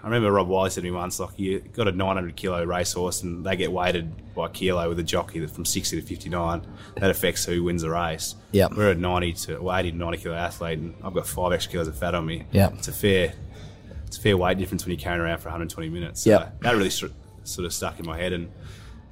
I 0.02 0.06
remember 0.06 0.32
Rob 0.32 0.49
Wiley 0.49 0.70
said 0.70 0.81
to 0.82 0.84
me 0.84 0.90
once, 0.90 1.20
like 1.20 1.38
you 1.38 1.61
got 1.61 1.88
a 1.88 1.93
900 1.93 2.34
kilo 2.37 2.64
racehorse 2.64 3.23
and 3.23 3.44
they 3.46 3.56
get 3.56 3.70
weighted 3.73 4.34
by 4.34 4.49
kilo 4.49 4.88
with 4.88 4.99
a 4.99 5.02
jockey 5.02 5.38
that 5.40 5.50
from 5.50 5.64
60 5.64 6.00
to 6.00 6.06
59. 6.06 6.67
That 6.96 7.11
affects 7.11 7.44
who 7.44 7.62
wins 7.64 7.82
the 7.82 7.90
race. 7.90 8.34
Yeah, 8.50 8.69
we're 8.76 8.90
a 8.90 8.94
90 8.94 9.32
to 9.34 9.58
well, 9.62 9.76
80 9.76 9.93
to 9.93 9.96
90 9.96 10.19
kilo 10.19 10.34
athlete, 10.34 10.79
and 10.79 10.94
I've 11.05 11.14
got 11.14 11.26
five 11.26 11.52
extra 11.52 11.73
kilos 11.73 11.88
of 11.88 11.96
fat 11.96 12.14
on 12.14 12.26
me. 12.26 12.44
Yeah, 12.52 12.70
it's 12.75 12.88
a 12.88 12.93
fair, 12.93 13.32
it's 14.06 14.19
a 14.19 14.20
fair 14.20 14.37
weight 14.37 14.58
difference 14.58 14.85
when 14.85 14.90
you're 14.93 15.00
carrying 15.02 15.20
around 15.23 15.38
for 15.38 15.49
120 15.49 15.88
minutes. 15.88 16.23
So 16.23 16.31
Yep. 16.31 16.61
that 16.62 16.73
really 16.75 16.90
sort 16.90 17.12
sort 17.44 17.67
of 17.67 17.73
stuck 17.73 17.99
in 17.99 18.06
my 18.06 18.17
head 18.19 18.32
and. 18.32 18.50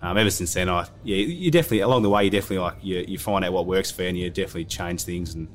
Um, 0.03 0.17
ever 0.17 0.31
since 0.31 0.55
then, 0.55 0.71
I 0.71 0.87
yeah, 1.05 1.17
you 1.19 1.51
definitely 1.51 1.81
along 1.81 2.01
the 2.05 2.09
way, 2.09 2.25
you 2.25 2.31
definitely 2.31 2.61
like 2.61 2.77
you, 2.81 3.05
you 3.07 3.19
find 3.19 3.45
out 3.45 3.53
what 3.53 3.67
works 3.67 3.91
for 3.91 4.01
you, 4.01 4.09
and 4.09 4.17
you 4.17 4.31
definitely 4.31 4.65
change 4.65 5.03
things. 5.03 5.35
And 5.35 5.47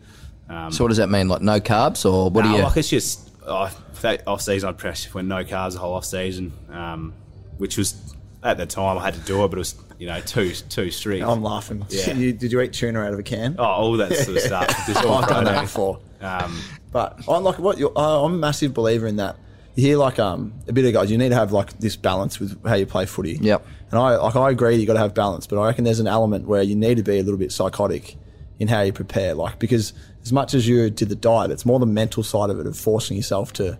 um, 0.47 0.71
So 0.71 0.83
what 0.83 0.89
does 0.89 0.97
that 0.97 1.09
mean? 1.09 1.27
Like 1.27 1.41
no 1.41 1.59
carbs 1.59 2.05
or 2.05 2.29
what 2.29 2.43
do 2.43 2.51
you? 2.51 2.61
like 2.61 2.77
it's 2.77 2.87
just 2.89 3.31
oh, 3.45 3.69
that 4.01 4.27
off 4.27 4.41
season. 4.41 4.69
I'd 4.69 4.77
press 4.77 5.13
went 5.13 5.27
no 5.27 5.43
carbs 5.43 5.73
the 5.73 5.79
whole 5.79 5.93
off 5.93 6.05
season, 6.05 6.53
um, 6.71 7.13
which 7.57 7.77
was 7.77 8.15
at 8.43 8.57
the 8.57 8.65
time 8.65 8.97
I 8.97 9.05
had 9.05 9.13
to 9.15 9.19
do 9.21 9.43
it, 9.43 9.47
but 9.49 9.57
it 9.57 9.59
was 9.59 9.75
you 9.97 10.07
know 10.07 10.19
too 10.21 10.51
too 10.51 10.91
strict. 10.91 11.23
I'm 11.25 11.43
laughing. 11.43 11.85
Yeah. 11.89 12.13
You, 12.15 12.33
did 12.33 12.51
you 12.51 12.61
eat 12.61 12.73
tuna 12.73 13.01
out 13.01 13.13
of 13.13 13.19
a 13.19 13.23
can? 13.23 13.55
oh, 13.57 13.63
all 13.63 13.97
that 13.97 14.13
sort 14.13 14.37
of 14.37 14.43
stuff. 14.43 14.67
Just 14.87 15.03
all 15.05 15.15
I've 15.15 15.29
done 15.29 15.45
that 15.45 15.61
before. 15.61 15.99
Um, 16.21 16.59
But 16.91 17.19
I 17.27 17.37
like 17.39 17.59
what 17.59 17.77
you're, 17.77 17.91
I'm 17.95 18.33
a 18.35 18.37
massive 18.37 18.73
believer 18.73 19.05
in 19.07 19.17
that. 19.17 19.35
You 19.75 19.83
hear 19.87 19.97
like 19.97 20.17
um, 20.19 20.53
a 20.69 20.71
bit 20.73 20.85
of 20.85 20.93
guys, 20.93 21.11
you 21.11 21.17
need 21.17 21.29
to 21.29 21.35
have 21.35 21.51
like 21.51 21.77
this 21.79 21.97
balance 21.97 22.39
with 22.39 22.65
how 22.65 22.75
you 22.75 22.85
play 22.85 23.05
footy. 23.05 23.37
Yep. 23.41 23.65
And 23.91 23.99
I 23.99 24.15
like 24.15 24.35
I 24.37 24.49
agree 24.49 24.75
you 24.77 24.85
got 24.85 24.93
to 24.93 24.99
have 24.99 25.13
balance, 25.13 25.45
but 25.47 25.59
I 25.59 25.65
reckon 25.67 25.83
there's 25.83 25.99
an 25.99 26.07
element 26.07 26.47
where 26.47 26.63
you 26.63 26.75
need 26.75 26.95
to 26.95 27.03
be 27.03 27.19
a 27.19 27.23
little 27.23 27.37
bit 27.37 27.51
psychotic 27.51 28.15
in 28.59 28.69
how 28.69 28.81
you 28.81 28.93
prepare. 28.93 29.33
Like 29.33 29.59
because 29.59 29.91
as 30.25 30.33
much 30.33 30.55
as 30.55 30.67
you 30.67 30.89
did 30.89 31.09
the 31.09 31.15
diet, 31.15 31.51
it's 31.51 31.65
more 31.65 31.79
the 31.79 31.85
mental 31.85 32.23
side 32.23 32.49
of 32.49 32.59
it 32.59 32.65
of 32.65 32.75
forcing 32.75 33.15
yourself 33.15 33.53
to 33.53 33.77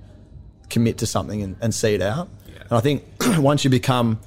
commit 0.69 0.99
to 0.99 1.07
something 1.07 1.41
and, 1.41 1.55
and 1.59 1.73
see 1.73 1.95
it 1.95 2.01
out. 2.01 2.29
And 2.61 2.73
I 2.73 2.81
think 2.81 3.03
once 3.39 3.63
you 3.63 3.71
become 3.71 4.19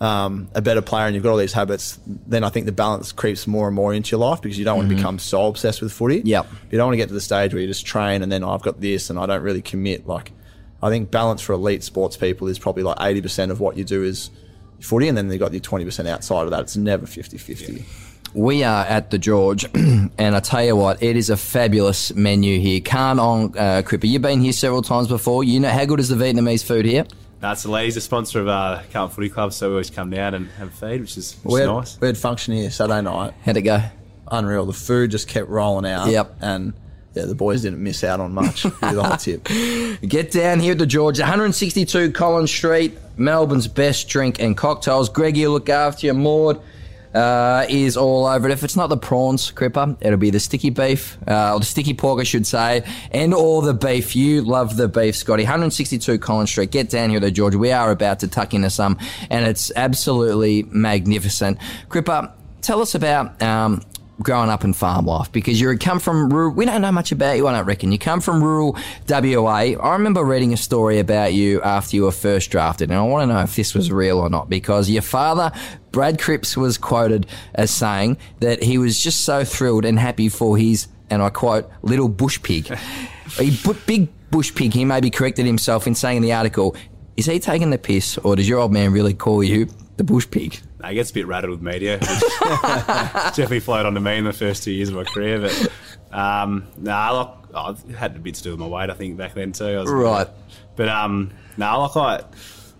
um, 0.00 0.48
a 0.54 0.62
better 0.62 0.80
player 0.80 1.04
and 1.04 1.14
you've 1.14 1.22
got 1.22 1.32
all 1.32 1.36
these 1.36 1.52
habits, 1.52 1.98
then 2.06 2.44
I 2.44 2.48
think 2.48 2.64
the 2.64 2.72
balance 2.72 3.12
creeps 3.12 3.46
more 3.46 3.66
and 3.66 3.76
more 3.76 3.92
into 3.92 4.16
your 4.16 4.20
life 4.20 4.40
because 4.40 4.58
you 4.58 4.64
don't 4.64 4.78
want 4.78 4.88
to 4.88 4.94
become 4.96 5.18
so 5.18 5.46
obsessed 5.48 5.82
with 5.82 5.92
footy. 5.92 6.22
Yep. 6.24 6.46
You 6.70 6.78
don't 6.78 6.86
want 6.86 6.94
to 6.94 6.98
get 6.98 7.08
to 7.08 7.14
the 7.14 7.20
stage 7.20 7.52
where 7.52 7.60
you 7.60 7.68
just 7.68 7.84
train 7.84 8.22
and 8.22 8.32
then 8.32 8.42
oh, 8.42 8.50
I've 8.50 8.62
got 8.62 8.80
this 8.80 9.10
and 9.10 9.18
I 9.18 9.26
don't 9.26 9.42
really 9.42 9.62
commit. 9.62 10.06
Like, 10.06 10.32
I 10.82 10.88
think 10.88 11.10
balance 11.10 11.42
for 11.42 11.52
elite 11.52 11.82
sports 11.82 12.16
people 12.16 12.48
is 12.48 12.58
probably 12.58 12.84
like 12.84 12.98
80% 12.98 13.50
of 13.50 13.60
what 13.60 13.76
you 13.76 13.84
do 13.84 14.02
is 14.02 14.30
footy 14.80 15.08
and 15.08 15.16
then 15.16 15.30
you've 15.30 15.40
got 15.40 15.52
your 15.52 15.60
20% 15.60 16.06
outside 16.08 16.44
of 16.44 16.50
that. 16.50 16.60
It's 16.60 16.76
never 16.76 17.06
50 17.06 17.36
50. 17.36 17.84
We 18.36 18.64
are 18.64 18.84
at 18.84 19.10
the 19.10 19.16
George, 19.16 19.64
and 19.74 20.10
I 20.18 20.40
tell 20.40 20.62
you 20.62 20.76
what, 20.76 21.02
it 21.02 21.16
is 21.16 21.30
a 21.30 21.38
fabulous 21.38 22.14
menu 22.14 22.58
here. 22.60 22.80
Can 22.80 23.18
on 23.18 23.56
uh, 23.56 23.80
Cripper, 23.82 24.06
you've 24.06 24.20
been 24.20 24.42
here 24.42 24.52
several 24.52 24.82
times 24.82 25.08
before. 25.08 25.42
You 25.42 25.58
know 25.58 25.70
how 25.70 25.86
good 25.86 26.00
is 26.00 26.10
the 26.10 26.16
Vietnamese 26.16 26.62
food 26.62 26.84
here? 26.84 27.06
that's 27.40 27.62
the 27.62 27.70
ladies, 27.70 27.96
a 27.96 28.00
sponsor 28.02 28.40
of 28.40 28.48
uh, 28.48 28.82
Carlton 28.92 29.14
Footy 29.14 29.30
Club, 29.30 29.54
so 29.54 29.68
we 29.68 29.74
always 29.76 29.88
come 29.88 30.10
down 30.10 30.34
and 30.34 30.48
have 30.58 30.68
a 30.68 30.70
feed, 30.70 31.00
which 31.00 31.16
is, 31.16 31.32
which 31.44 31.52
We 31.54 31.60
is 31.62 31.66
had, 31.66 31.72
nice. 31.74 32.00
we 32.00 32.06
had 32.08 32.18
function 32.18 32.52
here 32.54 32.70
Saturday 32.70 33.00
night. 33.00 33.32
How'd 33.42 33.56
it 33.56 33.62
go? 33.62 33.80
Unreal. 34.30 34.66
The 34.66 34.74
food 34.74 35.12
just 35.12 35.28
kept 35.28 35.48
rolling 35.48 35.90
out. 35.90 36.08
Yep. 36.10 36.36
And 36.42 36.74
yeah, 37.14 37.24
the 37.24 37.34
boys 37.34 37.62
didn't 37.62 37.82
miss 37.82 38.04
out 38.04 38.20
on 38.20 38.34
much. 38.34 38.62
Give 38.64 38.72
you 38.82 38.94
the 38.96 39.02
whole 39.02 39.16
tip. 39.16 39.44
Get 40.06 40.30
down 40.32 40.60
here 40.60 40.72
at 40.72 40.78
the 40.78 40.86
George, 40.86 41.18
162 41.18 42.12
Collins 42.12 42.50
Street, 42.50 42.98
Melbourne's 43.16 43.66
best 43.68 44.08
drink 44.08 44.40
and 44.42 44.54
cocktails. 44.58 45.08
Greg, 45.08 45.38
you 45.38 45.50
look 45.50 45.70
after 45.70 46.06
you. 46.06 46.12
Maud 46.12 46.60
uh, 47.16 47.66
is 47.68 47.96
all 47.96 48.26
over 48.26 48.48
it. 48.48 48.52
If 48.52 48.62
it's 48.62 48.76
not 48.76 48.88
the 48.88 48.96
prawns, 48.96 49.50
Cripper, 49.50 49.96
it'll 50.00 50.18
be 50.18 50.30
the 50.30 50.40
sticky 50.40 50.70
beef, 50.70 51.16
uh, 51.26 51.54
or 51.54 51.60
the 51.60 51.66
sticky 51.66 51.94
pork, 51.94 52.20
I 52.20 52.24
should 52.24 52.46
say, 52.46 52.84
and 53.10 53.32
all 53.32 53.62
the 53.62 53.74
beef. 53.74 54.14
You 54.14 54.42
love 54.42 54.76
the 54.76 54.88
beef, 54.88 55.16
Scotty. 55.16 55.42
162 55.42 56.18
Collins 56.18 56.50
Street. 56.50 56.70
Get 56.70 56.90
down 56.90 57.10
here 57.10 57.20
the 57.20 57.30
George. 57.30 57.54
We 57.54 57.72
are 57.72 57.90
about 57.90 58.20
to 58.20 58.28
tuck 58.28 58.52
into 58.52 58.70
some, 58.70 58.98
and 59.30 59.46
it's 59.46 59.72
absolutely 59.74 60.64
magnificent. 60.64 61.58
Cripper, 61.88 62.30
tell 62.60 62.82
us 62.82 62.94
about. 62.94 63.40
Um, 63.42 63.82
growing 64.22 64.48
up 64.48 64.64
in 64.64 64.72
farm 64.72 65.06
life 65.06 65.30
because 65.30 65.60
you 65.60 65.76
come 65.78 65.98
from 65.98 66.30
rural. 66.30 66.52
We 66.52 66.64
don't 66.64 66.80
know 66.80 66.92
much 66.92 67.12
about 67.12 67.36
you, 67.36 67.46
I 67.46 67.52
don't 67.52 67.66
reckon. 67.66 67.92
You 67.92 67.98
come 67.98 68.20
from 68.20 68.42
rural 68.42 68.76
WA. 69.08 69.46
I 69.46 69.92
remember 69.92 70.24
reading 70.24 70.52
a 70.52 70.56
story 70.56 70.98
about 70.98 71.34
you 71.34 71.60
after 71.62 71.96
you 71.96 72.04
were 72.04 72.12
first 72.12 72.50
drafted, 72.50 72.90
and 72.90 72.98
I 72.98 73.02
want 73.02 73.28
to 73.28 73.34
know 73.34 73.40
if 73.40 73.56
this 73.56 73.74
was 73.74 73.90
real 73.90 74.18
or 74.18 74.30
not 74.30 74.48
because 74.48 74.88
your 74.88 75.02
father, 75.02 75.52
Brad 75.92 76.18
Cripps, 76.18 76.56
was 76.56 76.78
quoted 76.78 77.26
as 77.54 77.70
saying 77.70 78.16
that 78.40 78.62
he 78.62 78.78
was 78.78 78.98
just 78.98 79.20
so 79.24 79.44
thrilled 79.44 79.84
and 79.84 79.98
happy 79.98 80.28
for 80.28 80.56
his, 80.56 80.88
and 81.10 81.22
I 81.22 81.30
quote, 81.30 81.70
little 81.82 82.08
bush 82.08 82.40
pig. 82.42 82.66
he 83.38 83.56
put 83.56 83.86
big 83.86 84.08
bush 84.30 84.54
pig. 84.54 84.72
He 84.72 84.84
maybe 84.84 85.10
corrected 85.10 85.46
himself 85.46 85.86
in 85.86 85.94
saying 85.94 86.18
in 86.18 86.22
the 86.22 86.32
article, 86.32 86.76
is 87.16 87.26
he 87.26 87.38
taking 87.38 87.70
the 87.70 87.78
piss 87.78 88.18
or 88.18 88.36
does 88.36 88.48
your 88.48 88.58
old 88.58 88.72
man 88.72 88.92
really 88.92 89.14
call 89.14 89.42
you 89.42 89.68
the 89.96 90.04
bush 90.04 90.26
pig? 90.30 90.60
It 90.84 90.94
gets 90.94 91.10
a 91.10 91.14
bit 91.14 91.26
rattled 91.26 91.50
with 91.52 91.62
media. 91.62 91.98
Which 91.98 92.08
definitely 92.40 93.60
flowed 93.60 93.86
onto 93.86 94.00
me 94.00 94.16
in 94.18 94.24
the 94.24 94.32
first 94.32 94.62
two 94.62 94.72
years 94.72 94.88
of 94.90 94.94
my 94.96 95.04
career. 95.04 95.40
But 95.40 95.70
um, 96.12 96.66
nah, 96.76 97.10
like, 97.12 97.28
oh, 97.54 97.76
it 97.88 97.94
had 97.94 98.14
a 98.16 98.18
bit 98.18 98.34
to 98.36 98.42
do 98.42 98.50
with 98.50 98.60
my 98.60 98.66
weight, 98.66 98.90
I 98.90 98.94
think, 98.94 99.16
back 99.16 99.34
then 99.34 99.52
too. 99.52 99.64
I 99.64 99.80
was 99.80 99.90
Right. 99.90 100.28
But 100.76 100.88
um, 100.88 101.30
no, 101.56 101.80
like 101.80 101.96
I, 101.96 102.16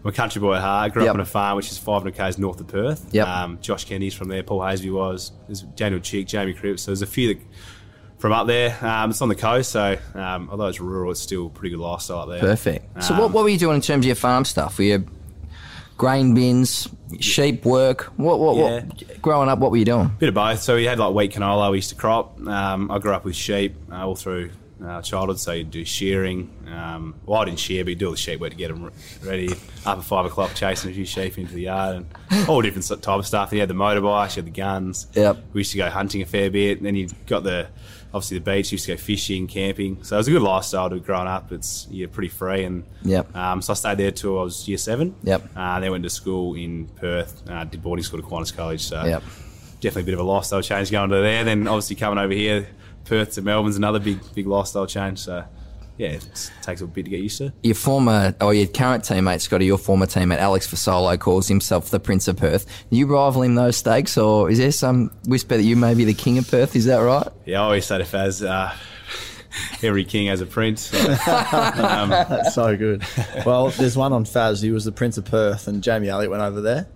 I'm 0.05 0.09
a 0.09 0.13
country 0.13 0.41
boy 0.41 0.55
at 0.57 0.61
heart. 0.61 0.93
Grew 0.93 1.03
Yep. 1.05 1.11
up 1.11 1.15
on 1.15 1.21
a 1.21 1.25
farm 1.25 1.57
which 1.57 1.71
is 1.71 1.79
500 1.79 2.15
k's 2.15 2.39
north 2.39 2.61
of 2.61 2.69
Perth. 2.69 3.07
Yep. 3.13 3.27
Um, 3.27 3.59
Josh 3.63 3.85
Kennedy's 3.87 4.15
from 4.15 4.29
there. 4.29 4.43
Paul 4.43 4.61
Hasleby 4.61 4.93
was. 4.93 5.33
There's 5.49 5.63
Daniel 5.63 6.01
Chick, 6.01 6.27
Jamie 6.27 6.53
Cripps. 6.55 6.83
So 6.83 6.91
there's 6.91 7.03
a 7.03 7.07
few 7.07 7.35
that, 7.35 7.41
from 8.19 8.33
up 8.33 8.47
there. 8.47 8.77
Um, 8.85 9.11
it's 9.11 9.23
on 9.23 9.29
the 9.31 9.35
coast, 9.35 9.71
so 9.73 9.97
um, 10.15 10.49
although 10.51 10.67
it's 10.67 10.81
rural, 10.81 11.11
it's 11.13 11.21
still 11.21 11.47
a 11.47 11.51
pretty 11.51 11.75
good 11.75 11.83
lifestyle 11.83 12.21
up 12.21 12.29
there. 12.29 12.41
Perfect. 12.41 13.03
So, 13.03 13.15
Um, 13.15 13.21
what, 13.21 13.31
what 13.33 13.45
were 13.45 13.49
you 13.51 13.59
doing 13.59 13.77
in 13.77 13.81
terms 13.81 14.05
of 14.05 14.07
your 14.07 14.15
farm 14.17 14.45
stuff? 14.45 14.77
Were 14.79 14.85
you 14.85 15.07
grain 15.97 16.35
bins, 16.35 16.89
sheep 17.21 17.65
work? 17.65 18.05
What, 18.17 18.39
what, 18.39 18.57
what, 18.57 19.23
growing 19.23 19.49
up, 19.49 19.59
what 19.59 19.71
were 19.71 19.77
you 19.77 19.85
doing? 19.85 20.11
Bit 20.19 20.31
of 20.31 20.35
both. 20.35 20.61
So 20.61 20.77
we 20.77 20.85
had 20.85 20.99
like 20.99 21.15
wheat 21.15 21.33
canola 21.33 21.71
we 21.71 21.79
used 21.79 21.91
to 21.91 21.97
crop. 21.97 22.41
Um, 22.47 22.91
I 22.91 22.99
grew 22.99 23.13
up 23.13 23.25
with 23.25 23.37
sheep 23.37 23.77
uh, 23.91 24.07
all 24.07 24.17
through 24.17 24.51
uh, 24.85 25.01
childhood, 25.03 25.41
so 25.41 25.53
you'd 25.53 25.71
do 25.71 25.85
shearing. 25.85 26.51
Um, 26.71 27.15
well, 27.25 27.41
I 27.41 27.47
didn't 27.47 27.59
shear, 27.59 27.85
but 27.85 27.91
you 27.91 27.97
do 27.97 28.07
all 28.07 28.13
the 28.13 28.19
sheep 28.19 28.41
work 28.41 28.51
to 28.51 28.57
get 28.57 28.69
them 28.69 28.91
ready. 29.23 29.51
Up 29.87 29.99
at 29.99 30.05
five 30.05 30.27
o'clock, 30.27 30.55
chasing 30.55 30.91
a 30.91 30.95
few 30.95 31.07
sheep 31.07 31.39
into 31.39 31.55
the 31.55 31.63
yard 31.63 31.97
and 31.97 32.49
all 32.49 32.61
different 32.61 32.87
type 32.87 33.19
of 33.19 33.27
stuff. 33.27 33.53
You 33.53 33.61
had 33.61 33.71
the 33.71 33.75
motorbikes, 33.75 34.37
you 34.37 34.43
had 34.43 34.53
the 34.53 34.57
guns. 34.57 35.07
Yep. 35.15 35.39
We 35.53 35.61
used 35.61 35.73
to 35.73 35.79
go 35.79 35.89
hunting 35.89 36.23
a 36.23 36.27
fair 36.27 36.51
bit. 36.51 36.79
And 36.79 36.87
then 36.87 36.95
you 36.95 37.09
got 37.27 37.43
the 37.43 37.69
obviously 38.17 38.39
the 38.39 38.45
beach. 38.45 38.73
Used 38.73 38.87
to 38.87 38.93
go 38.93 38.97
fishing, 38.97 39.47
camping. 39.47 40.03
So 40.03 40.17
it 40.17 40.19
was 40.19 40.29
a 40.29 40.33
good 40.33 40.43
lifestyle 40.43 40.91
to 40.91 40.99
growing 40.99 41.29
up. 41.29 41.53
It's 41.53 41.87
you're 41.91 42.09
pretty 42.09 42.29
free 42.29 42.65
and 42.65 42.85
Yep. 43.03 43.37
Um, 43.37 43.63
so 43.63 43.73
I 43.73 43.75
stayed 43.77 43.99
there 43.99 44.11
till 44.11 44.39
I 44.39 44.43
was 44.43 44.67
year 44.69 44.79
seven. 44.79 45.15
Yep. 45.23 45.51
Uh, 45.55 45.81
then 45.81 45.91
went 45.93 46.05
to 46.05 46.11
school 46.11 46.55
in 46.55 46.87
Perth. 46.97 47.43
Uh, 47.49 47.65
did 47.65 47.83
boarding 47.83 48.03
school 48.03 48.19
at 48.19 48.25
Qantas 48.25 48.55
College. 48.57 48.81
So 48.81 49.05
Yep. 49.05 49.23
definitely 49.81 50.03
a 50.03 50.07
bit 50.07 50.15
of 50.15 50.21
a 50.21 50.25
lifestyle 50.25 50.63
change 50.63 50.91
going 50.91 51.11
to 51.11 51.17
there. 51.17 51.45
Then 51.45 51.69
obviously 51.69 51.97
coming 51.97 52.19
over 52.19 52.33
here, 52.33 52.67
Perth 53.05 53.35
to 53.35 53.43
Melbourne's 53.43 53.77
another 53.77 54.01
big 54.01 54.19
big 54.35 54.47
lifestyle 54.47 54.87
change. 54.87 55.19
So 55.21 55.45
yeah, 55.99 56.09
it 56.09 56.51
takes 56.63 56.81
a 56.81 56.87
bit 56.87 57.05
to 57.05 57.11
get 57.11 57.21
used 57.21 57.39
to. 57.39 57.53
Your 57.63 57.75
former, 57.75 58.35
or 58.41 58.53
your 58.53 58.67
current 58.67 59.05
teammate, 59.05 59.41
Scotty, 59.41 59.67
your 59.67 59.79
former 59.79 60.07
teammate, 60.07 60.39
Alex 60.39 60.67
Fasolo, 60.67 61.19
calls 61.19 61.49
himself 61.49 61.91
the 61.91 62.01
Prince 62.01 62.29
of 62.29 62.37
Perth. 62.37 62.67
You 62.91 63.07
rival 63.07 63.43
him 63.43 63.55
those 63.55 63.77
stakes, 63.77 64.19
or 64.19 64.51
is 64.51 64.59
there 64.59 64.73
some 64.73 65.11
whisper 65.27 65.57
that 65.57 65.63
you 65.63 65.77
may 65.77 65.95
be 65.95 66.05
the 66.05 66.15
King 66.15 66.39
of 66.39 66.51
Perth? 66.51 66.77
Is 66.77 66.85
that 66.87 66.99
right? 66.99 67.27
Yeah, 67.45 67.61
I 67.61 67.65
always 67.65 67.87
say 67.87 67.99
to 67.99 68.05
Faz, 68.05 68.47
uh, 68.47 68.75
every 69.83 70.05
king 70.05 70.27
has 70.27 70.41
a 70.41 70.47
prince. 70.47 70.91
That's 71.27 72.55
so 72.55 72.77
good. 72.77 73.03
Well, 73.45 73.71
there's 73.71 73.97
one 73.97 74.13
on 74.13 74.25
Faz. 74.25 74.63
He 74.63 74.71
was 74.71 74.85
the 74.85 74.93
Prince 74.93 75.17
of 75.19 75.25
Perth, 75.25 75.67
and 75.67 75.83
Jamie 75.83 76.09
Elliott 76.09 76.31
went 76.31 76.43
over 76.43 76.61
there. 76.61 76.89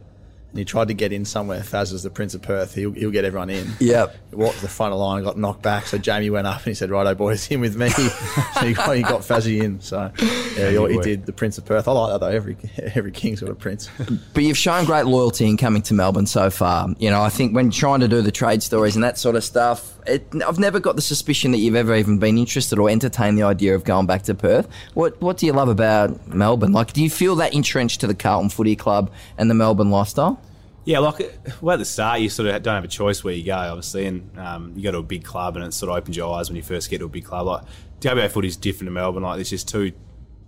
And 0.51 0.59
he 0.59 0.65
tried 0.65 0.89
to 0.89 0.95
get 0.95 1.13
in 1.13 1.25
somewhere. 1.25 1.61
Faz 1.61 1.93
was 1.93 2.03
the 2.03 2.11
Prince 2.11 2.35
of 2.35 2.43
Perth. 2.43 2.75
He'll, 2.75 2.93
he'll 2.93 3.13
get 3.13 3.25
everyone 3.25 3.51
in. 3.51 3.71
Yep. 3.79 4.17
He 4.31 4.37
walked 4.37 4.57
to 4.57 4.63
the 4.63 4.69
front 4.69 4.93
of 4.93 4.99
the 4.99 5.05
line 5.05 5.19
and 5.19 5.25
got 5.25 5.39
knocked 5.39 5.63
back. 5.63 5.87
So 5.87 5.97
Jamie 5.97 6.31
went 6.31 6.47
up 6.47 6.57
and 6.57 6.67
he 6.67 6.75
said, 6.75 6.91
Righto, 6.91 7.15
boys, 7.15 7.49
in 7.51 7.61
with 7.61 7.77
me. 7.77 7.89
so 7.91 8.67
he 8.67 8.75
got, 8.75 8.97
he 8.97 9.03
got 9.03 9.21
Fazzy 9.21 9.63
in. 9.63 9.81
So 9.81 10.11
yeah, 10.57 10.71
he, 10.71 10.95
he 10.95 11.01
did 11.01 11.27
the 11.27 11.33
Prince 11.33 11.59
of 11.59 11.65
Perth. 11.65 11.87
I 11.87 11.93
like 11.93 12.13
that 12.13 12.21
though. 12.21 12.33
Every 12.33 12.57
every 12.95 13.13
king's 13.13 13.41
got 13.41 13.51
a 13.51 13.55
prince. 13.55 13.89
But 14.35 14.43
you've 14.43 14.59
shown 14.59 14.85
great 14.85 15.07
loyalty 15.07 15.49
in 15.49 15.57
coming 15.57 15.83
to 15.83 15.95
Melbourne 15.95 16.27
so 16.27 16.51
far. 16.51 16.89
You 16.99 17.11
know, 17.11 17.23
I 17.23 17.29
think 17.29 17.55
when 17.55 17.71
trying 17.71 18.01
to 18.01 18.09
do 18.09 18.23
the 18.23 18.33
trade 18.33 18.63
stories 18.63 18.97
and 18.97 19.05
that 19.05 19.19
sort 19.19 19.37
of 19.37 19.45
stuff, 19.45 19.99
it, 20.07 20.27
I've 20.47 20.59
never 20.59 20.81
got 20.81 20.97
the 20.97 21.03
suspicion 21.03 21.53
that 21.53 21.59
you've 21.59 21.77
ever 21.77 21.95
even 21.95 22.19
been 22.19 22.39
interested 22.39 22.79
or 22.79 22.91
entertained 22.91 23.39
the 23.39 23.43
idea 23.45 23.75
of 23.75 23.85
going 23.85 24.07
back 24.07 24.23
to 24.25 24.35
Perth. 24.35 24.69
What 24.95 25.21
What 25.21 25.37
do 25.37 25.47
you 25.47 25.53
love 25.53 25.69
about 25.69 26.27
Melbourne? 26.29 26.73
Like, 26.73 26.93
do 26.93 27.03
you 27.03 27.11
feel 27.11 27.37
that 27.37 27.55
entrenched 27.55 28.01
to 28.01 28.07
the 28.07 28.15
Carlton 28.15 28.51
Footy 28.51 28.77
Club 28.77 29.11
and 29.39 29.51
the 29.51 29.55
Melbourne 29.55 29.91
lifestyle? 29.91 30.40
Yeah, 30.85 31.01
like 31.01 31.39
well, 31.61 31.75
at 31.75 31.79
the 31.79 31.85
start, 31.85 32.21
you 32.21 32.29
sort 32.31 32.49
of 32.49 32.63
don't 32.63 32.75
have 32.75 32.85
a 32.85 32.89
choice 32.89 33.23
where 33.23 33.35
you 33.35 33.45
go, 33.45 33.55
obviously, 33.57 34.07
and 34.07 34.39
um, 34.39 34.73
you 34.77 34.83
go 34.83 34.93
to 34.93 34.99
a 34.99 35.03
big 35.03 35.25
club, 35.25 35.57
and 35.57 35.65
it 35.65 35.75
sort 35.75 35.91
of 35.91 35.97
opens 35.99 36.17
your 36.17 36.35
eyes 36.35 36.49
when 36.49 36.57
you 36.57 36.63
first 36.63 36.89
get 36.91 36.99
to 36.99 37.05
a 37.05 37.09
big 37.09 37.25
club. 37.25 37.47
Like 37.47 37.63
WA 38.03 38.29
footy 38.29 38.49
is 38.49 38.57
different 38.57 38.87
to 38.89 38.91
Melbourne. 38.93 39.23
Like 39.23 39.37
there's 39.37 39.51
just 39.51 39.69
two 39.69 39.93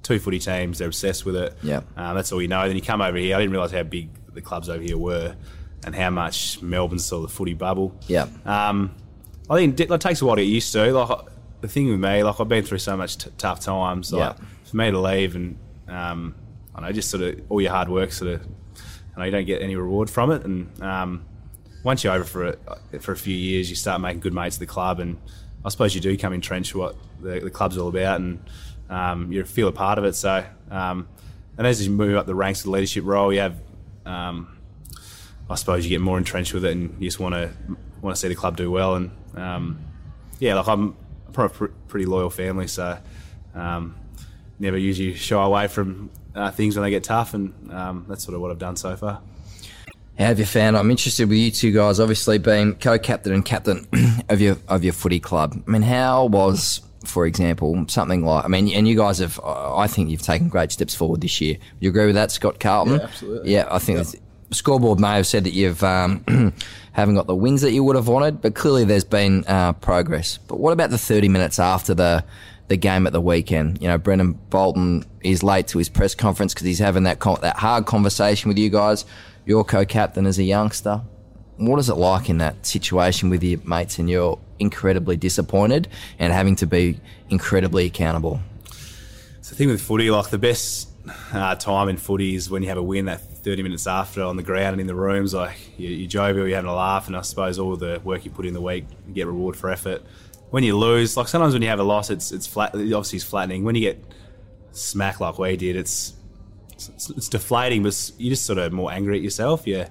two 0.02 0.18
footy 0.18 0.38
teams. 0.38 0.78
They're 0.78 0.88
obsessed 0.88 1.24
with 1.26 1.36
it. 1.36 1.56
Yeah. 1.62 1.82
um, 1.96 2.16
that's 2.16 2.32
all 2.32 2.40
you 2.42 2.48
know. 2.48 2.66
Then 2.66 2.76
you 2.76 2.82
come 2.82 3.00
over 3.02 3.16
here. 3.16 3.36
I 3.36 3.38
didn't 3.40 3.52
realise 3.52 3.70
how 3.72 3.82
big 3.82 4.08
the 4.34 4.40
clubs 4.40 4.68
over 4.68 4.82
here 4.82 4.96
were, 4.98 5.36
and 5.84 5.94
how 5.94 6.10
much 6.10 6.60
Melbourne's 6.62 7.04
sort 7.04 7.24
of 7.24 7.30
the 7.30 7.36
footy 7.36 7.54
bubble. 7.54 7.94
Yeah. 8.08 8.26
Um, 8.46 8.94
I 9.50 9.56
think 9.56 9.78
it, 9.78 9.90
it 9.90 10.00
takes 10.00 10.22
a 10.22 10.26
while 10.26 10.36
to 10.36 10.42
get 10.42 10.48
used 10.48 10.72
to. 10.72 10.92
Like 10.92 11.26
the 11.60 11.68
thing 11.68 11.90
with 11.90 12.00
me, 12.00 12.22
like 12.22 12.40
I've 12.40 12.48
been 12.48 12.64
through 12.64 12.78
so 12.78 12.96
much 12.96 13.18
t- 13.18 13.30
tough 13.38 13.60
times. 13.60 14.12
Like 14.12 14.36
Yeah. 14.38 14.44
for 14.64 14.76
me 14.78 14.90
to 14.90 14.98
leave 14.98 15.36
and 15.36 15.58
um, 15.88 16.34
I 16.74 16.80
don't 16.80 16.88
know, 16.88 16.92
just 16.92 17.10
sort 17.10 17.22
of 17.22 17.40
all 17.50 17.60
your 17.60 17.70
hard 17.70 17.88
work 17.90 18.12
sort 18.12 18.32
of, 18.32 18.46
I 19.16 19.26
you 19.26 19.30
don't 19.30 19.44
get 19.44 19.62
any 19.62 19.76
reward 19.76 20.08
from 20.08 20.30
it. 20.30 20.44
And 20.44 20.82
um, 20.82 21.24
once 21.84 22.02
you're 22.02 22.12
over 22.12 22.24
for 22.24 22.56
a, 22.92 22.98
for 23.00 23.12
a 23.12 23.16
few 23.16 23.36
years, 23.36 23.68
you 23.68 23.76
start 23.76 24.00
making 24.00 24.20
good 24.20 24.32
mates 24.32 24.56
at 24.56 24.60
the 24.60 24.66
club, 24.66 25.00
and 25.00 25.18
I 25.64 25.68
suppose 25.68 25.94
you 25.94 26.00
do 26.00 26.16
come 26.16 26.32
entrenched 26.32 26.74
what 26.74 26.96
the, 27.20 27.40
the 27.40 27.50
club's 27.50 27.76
all 27.76 27.88
about, 27.88 28.20
and 28.20 28.42
um, 28.88 29.32
you 29.32 29.44
feel 29.44 29.68
a 29.68 29.72
part 29.72 29.98
of 29.98 30.04
it. 30.04 30.14
So, 30.14 30.44
um, 30.70 31.08
and 31.58 31.66
as 31.66 31.84
you 31.86 31.92
move 31.92 32.16
up 32.16 32.26
the 32.26 32.34
ranks 32.34 32.60
of 32.60 32.66
the 32.66 32.70
leadership 32.70 33.04
role, 33.04 33.32
you 33.32 33.40
have. 33.40 33.56
Um, 34.04 34.58
I 35.50 35.54
suppose 35.56 35.84
you 35.84 35.90
get 35.90 36.00
more 36.00 36.16
entrenched 36.16 36.54
with 36.54 36.64
it, 36.64 36.72
and 36.72 36.94
you 36.98 37.08
just 37.08 37.20
want 37.20 37.34
to 37.34 37.50
want 38.00 38.16
to 38.16 38.20
see 38.20 38.28
the 38.28 38.34
club 38.34 38.56
do 38.56 38.70
well. 38.70 38.94
And 38.94 39.10
um, 39.34 39.84
yeah, 40.38 40.54
like 40.54 40.66
I'm 40.66 40.96
from 41.32 41.46
a 41.46 41.48
pr- 41.50 41.66
pretty 41.88 42.06
loyal 42.06 42.30
family, 42.30 42.66
so 42.68 42.98
um, 43.54 43.94
never 44.58 44.78
usually 44.78 45.14
shy 45.14 45.42
away 45.42 45.66
from 45.66 46.10
uh, 46.34 46.50
things 46.50 46.76
when 46.76 46.82
they 46.82 46.90
get 46.90 47.04
tough, 47.04 47.34
and 47.34 47.52
um, 47.72 48.06
that's 48.08 48.24
sort 48.24 48.34
of 48.34 48.40
what 48.40 48.50
I've 48.50 48.58
done 48.58 48.76
so 48.76 48.96
far. 48.96 49.20
How 50.18 50.26
have 50.26 50.38
you 50.38 50.44
found? 50.44 50.76
I'm 50.76 50.90
interested 50.90 51.28
with 51.28 51.38
you 51.38 51.50
two 51.50 51.72
guys, 51.72 51.98
obviously 51.98 52.38
being 52.38 52.74
co-captain 52.74 53.32
and 53.32 53.44
captain 53.44 53.86
of 54.28 54.40
your 54.40 54.56
of 54.68 54.84
your 54.84 54.92
footy 54.92 55.20
club. 55.20 55.62
I 55.66 55.70
mean, 55.70 55.82
how 55.82 56.26
was, 56.26 56.82
for 57.06 57.26
example, 57.26 57.84
something 57.88 58.22
like? 58.24 58.44
I 58.44 58.48
mean, 58.48 58.68
and 58.68 58.86
you 58.86 58.96
guys 58.96 59.18
have. 59.18 59.40
I 59.42 59.86
think 59.86 60.10
you've 60.10 60.22
taken 60.22 60.48
great 60.48 60.70
steps 60.70 60.94
forward 60.94 61.22
this 61.22 61.40
year. 61.40 61.54
Do 61.54 61.60
you 61.80 61.88
agree 61.88 62.06
with 62.06 62.14
that, 62.14 62.30
Scott 62.30 62.60
Carlton? 62.60 62.96
Yeah, 62.98 63.02
absolutely. 63.04 63.52
Yeah, 63.52 63.68
I 63.70 63.78
think 63.78 64.00
it's- 64.00 64.16
scoreboard 64.50 65.00
may 65.00 65.14
have 65.16 65.26
said 65.26 65.44
that 65.44 65.54
you've 65.54 65.82
um, 65.82 66.22
haven't 66.92 67.14
got 67.14 67.26
the 67.26 67.34
wins 67.34 67.62
that 67.62 67.72
you 67.72 67.82
would 67.82 67.96
have 67.96 68.06
wanted, 68.06 68.42
but 68.42 68.54
clearly 68.54 68.84
there's 68.84 69.02
been 69.02 69.44
uh, 69.46 69.72
progress. 69.72 70.36
But 70.46 70.60
what 70.60 70.74
about 70.74 70.90
the 70.90 70.98
30 70.98 71.30
minutes 71.30 71.58
after 71.58 71.94
the 71.94 72.22
the 72.72 72.76
game 72.78 73.06
at 73.06 73.12
the 73.12 73.20
weekend? 73.20 73.80
You 73.80 73.88
know, 73.88 73.98
Brendon 73.98 74.32
Bolton 74.50 75.04
is 75.22 75.42
late 75.42 75.68
to 75.68 75.78
his 75.78 75.88
press 75.88 76.14
conference 76.14 76.54
because 76.54 76.66
he's 76.66 76.78
having 76.78 77.04
that 77.04 77.18
con- 77.18 77.38
that 77.42 77.56
hard 77.56 77.86
conversation 77.86 78.48
with 78.48 78.58
you 78.58 78.70
guys. 78.70 79.04
Your 79.44 79.64
co-captain 79.64 80.26
as 80.26 80.38
a 80.38 80.42
youngster. 80.42 81.02
What 81.58 81.78
is 81.78 81.88
it 81.88 81.94
like 81.94 82.30
in 82.30 82.38
that 82.38 82.64
situation 82.64 83.28
with 83.28 83.42
your 83.42 83.60
mates 83.64 83.98
and 83.98 84.08
you're 84.08 84.38
incredibly 84.58 85.16
disappointed 85.16 85.86
and 86.18 86.32
having 86.32 86.56
to 86.56 86.66
be 86.66 86.98
incredibly 87.28 87.86
accountable? 87.86 88.40
It's 89.38 89.50
the 89.50 89.54
thing 89.54 89.68
with 89.68 89.82
footy, 89.82 90.10
like 90.10 90.30
the 90.30 90.38
best 90.38 90.88
uh, 91.32 91.54
time 91.56 91.88
in 91.88 91.96
footy 91.98 92.34
is 92.34 92.48
when 92.48 92.62
you 92.62 92.68
have 92.68 92.78
a 92.78 92.82
win 92.82 93.04
that 93.06 93.20
30 93.20 93.64
minutes 93.64 93.86
after 93.86 94.22
on 94.22 94.36
the 94.36 94.42
ground 94.42 94.72
and 94.72 94.80
in 94.80 94.86
the 94.86 94.94
rooms. 94.94 95.34
Like 95.34 95.78
you, 95.78 95.90
you're 95.90 96.08
jovial, 96.08 96.46
you're 96.46 96.56
having 96.56 96.70
a 96.70 96.74
laugh, 96.74 97.06
and 97.06 97.16
I 97.16 97.22
suppose 97.22 97.58
all 97.58 97.76
the 97.76 98.00
work 98.02 98.24
you 98.24 98.30
put 98.30 98.46
in 98.46 98.54
the 98.54 98.60
week, 98.60 98.86
you 99.06 99.14
get 99.14 99.26
reward 99.26 99.56
for 99.56 99.70
effort. 99.70 100.02
When 100.52 100.64
you 100.64 100.76
lose, 100.76 101.16
like 101.16 101.28
sometimes 101.28 101.54
when 101.54 101.62
you 101.62 101.68
have 101.68 101.80
a 101.80 101.82
loss, 101.84 102.10
it's 102.10 102.30
it's 102.30 102.46
flat. 102.46 102.74
Obviously, 102.74 103.16
it's 103.16 103.24
flattening. 103.24 103.64
When 103.64 103.74
you 103.74 103.80
get 103.80 104.04
smack 104.72 105.18
like 105.18 105.38
we 105.38 105.56
did, 105.56 105.76
it's 105.76 106.12
it's, 106.74 107.08
it's 107.10 107.28
deflating, 107.28 107.82
but 107.82 108.10
you 108.18 108.28
just 108.28 108.44
sort 108.44 108.58
of 108.58 108.70
more 108.72 108.92
angry 108.92 109.16
at 109.16 109.22
yourself. 109.22 109.66
Yeah, 109.66 109.88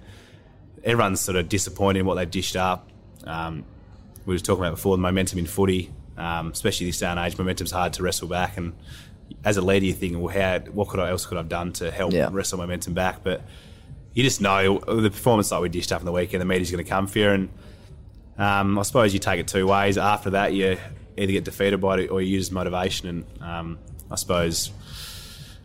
everyone's 0.83 1.19
sort 1.19 1.35
of 1.35 1.49
disappointed 1.49 2.01
in 2.01 2.05
what 2.05 2.13
they've 2.15 2.29
dished 2.29 2.55
up. 2.55 2.87
Um, 3.25 3.65
we 4.27 4.35
were 4.35 4.39
talking 4.39 4.63
about 4.63 4.75
before 4.75 4.95
the 4.97 5.01
momentum 5.01 5.39
in 5.39 5.47
footy, 5.47 5.91
um, 6.15 6.51
especially 6.51 6.85
this 6.85 6.99
day 6.99 7.07
and 7.07 7.19
age. 7.19 7.37
Momentum's 7.39 7.71
hard 7.71 7.93
to 7.93 8.03
wrestle 8.03 8.27
back, 8.27 8.55
and 8.55 8.73
as 9.43 9.57
a 9.57 9.61
leader, 9.61 9.85
you 9.87 9.93
think, 9.93 10.15
well, 10.19 10.27
how 10.27 10.59
what 10.71 10.89
could 10.89 10.99
I 10.99 11.09
else 11.09 11.25
could 11.25 11.37
I 11.37 11.41
have 11.41 11.49
done 11.49 11.73
to 11.73 11.89
help 11.89 12.13
Yeah. 12.13 12.29
wrestle 12.31 12.59
momentum 12.59 12.93
back? 12.93 13.23
But 13.23 13.41
you 14.13 14.21
just 14.21 14.41
know 14.41 14.77
the 14.77 15.09
performance 15.09 15.51
like 15.51 15.61
we 15.61 15.69
dished 15.69 15.91
up 15.91 16.01
in 16.01 16.05
the 16.05 16.11
weekend, 16.11 16.39
the 16.39 16.45
media's 16.45 16.69
going 16.69 16.83
to 16.83 16.89
come 16.89 17.07
for 17.07 17.17
you, 17.17 17.29
and 17.29 17.49
um, 18.37 18.77
I 18.79 18.81
suppose 18.83 19.13
you 19.13 19.19
take 19.19 19.39
it 19.39 19.47
two 19.47 19.67
ways. 19.67 19.97
After 19.97 20.31
that, 20.31 20.53
you 20.53 20.77
either 21.17 21.31
get 21.31 21.43
defeated 21.43 21.79
by 21.81 21.99
it 21.99 22.07
or 22.09 22.21
you 22.21 22.35
use 22.35 22.51
motivation, 22.51 23.07
and 23.09 23.41
um, 23.41 23.79
I 24.09 24.15
suppose. 24.15 24.71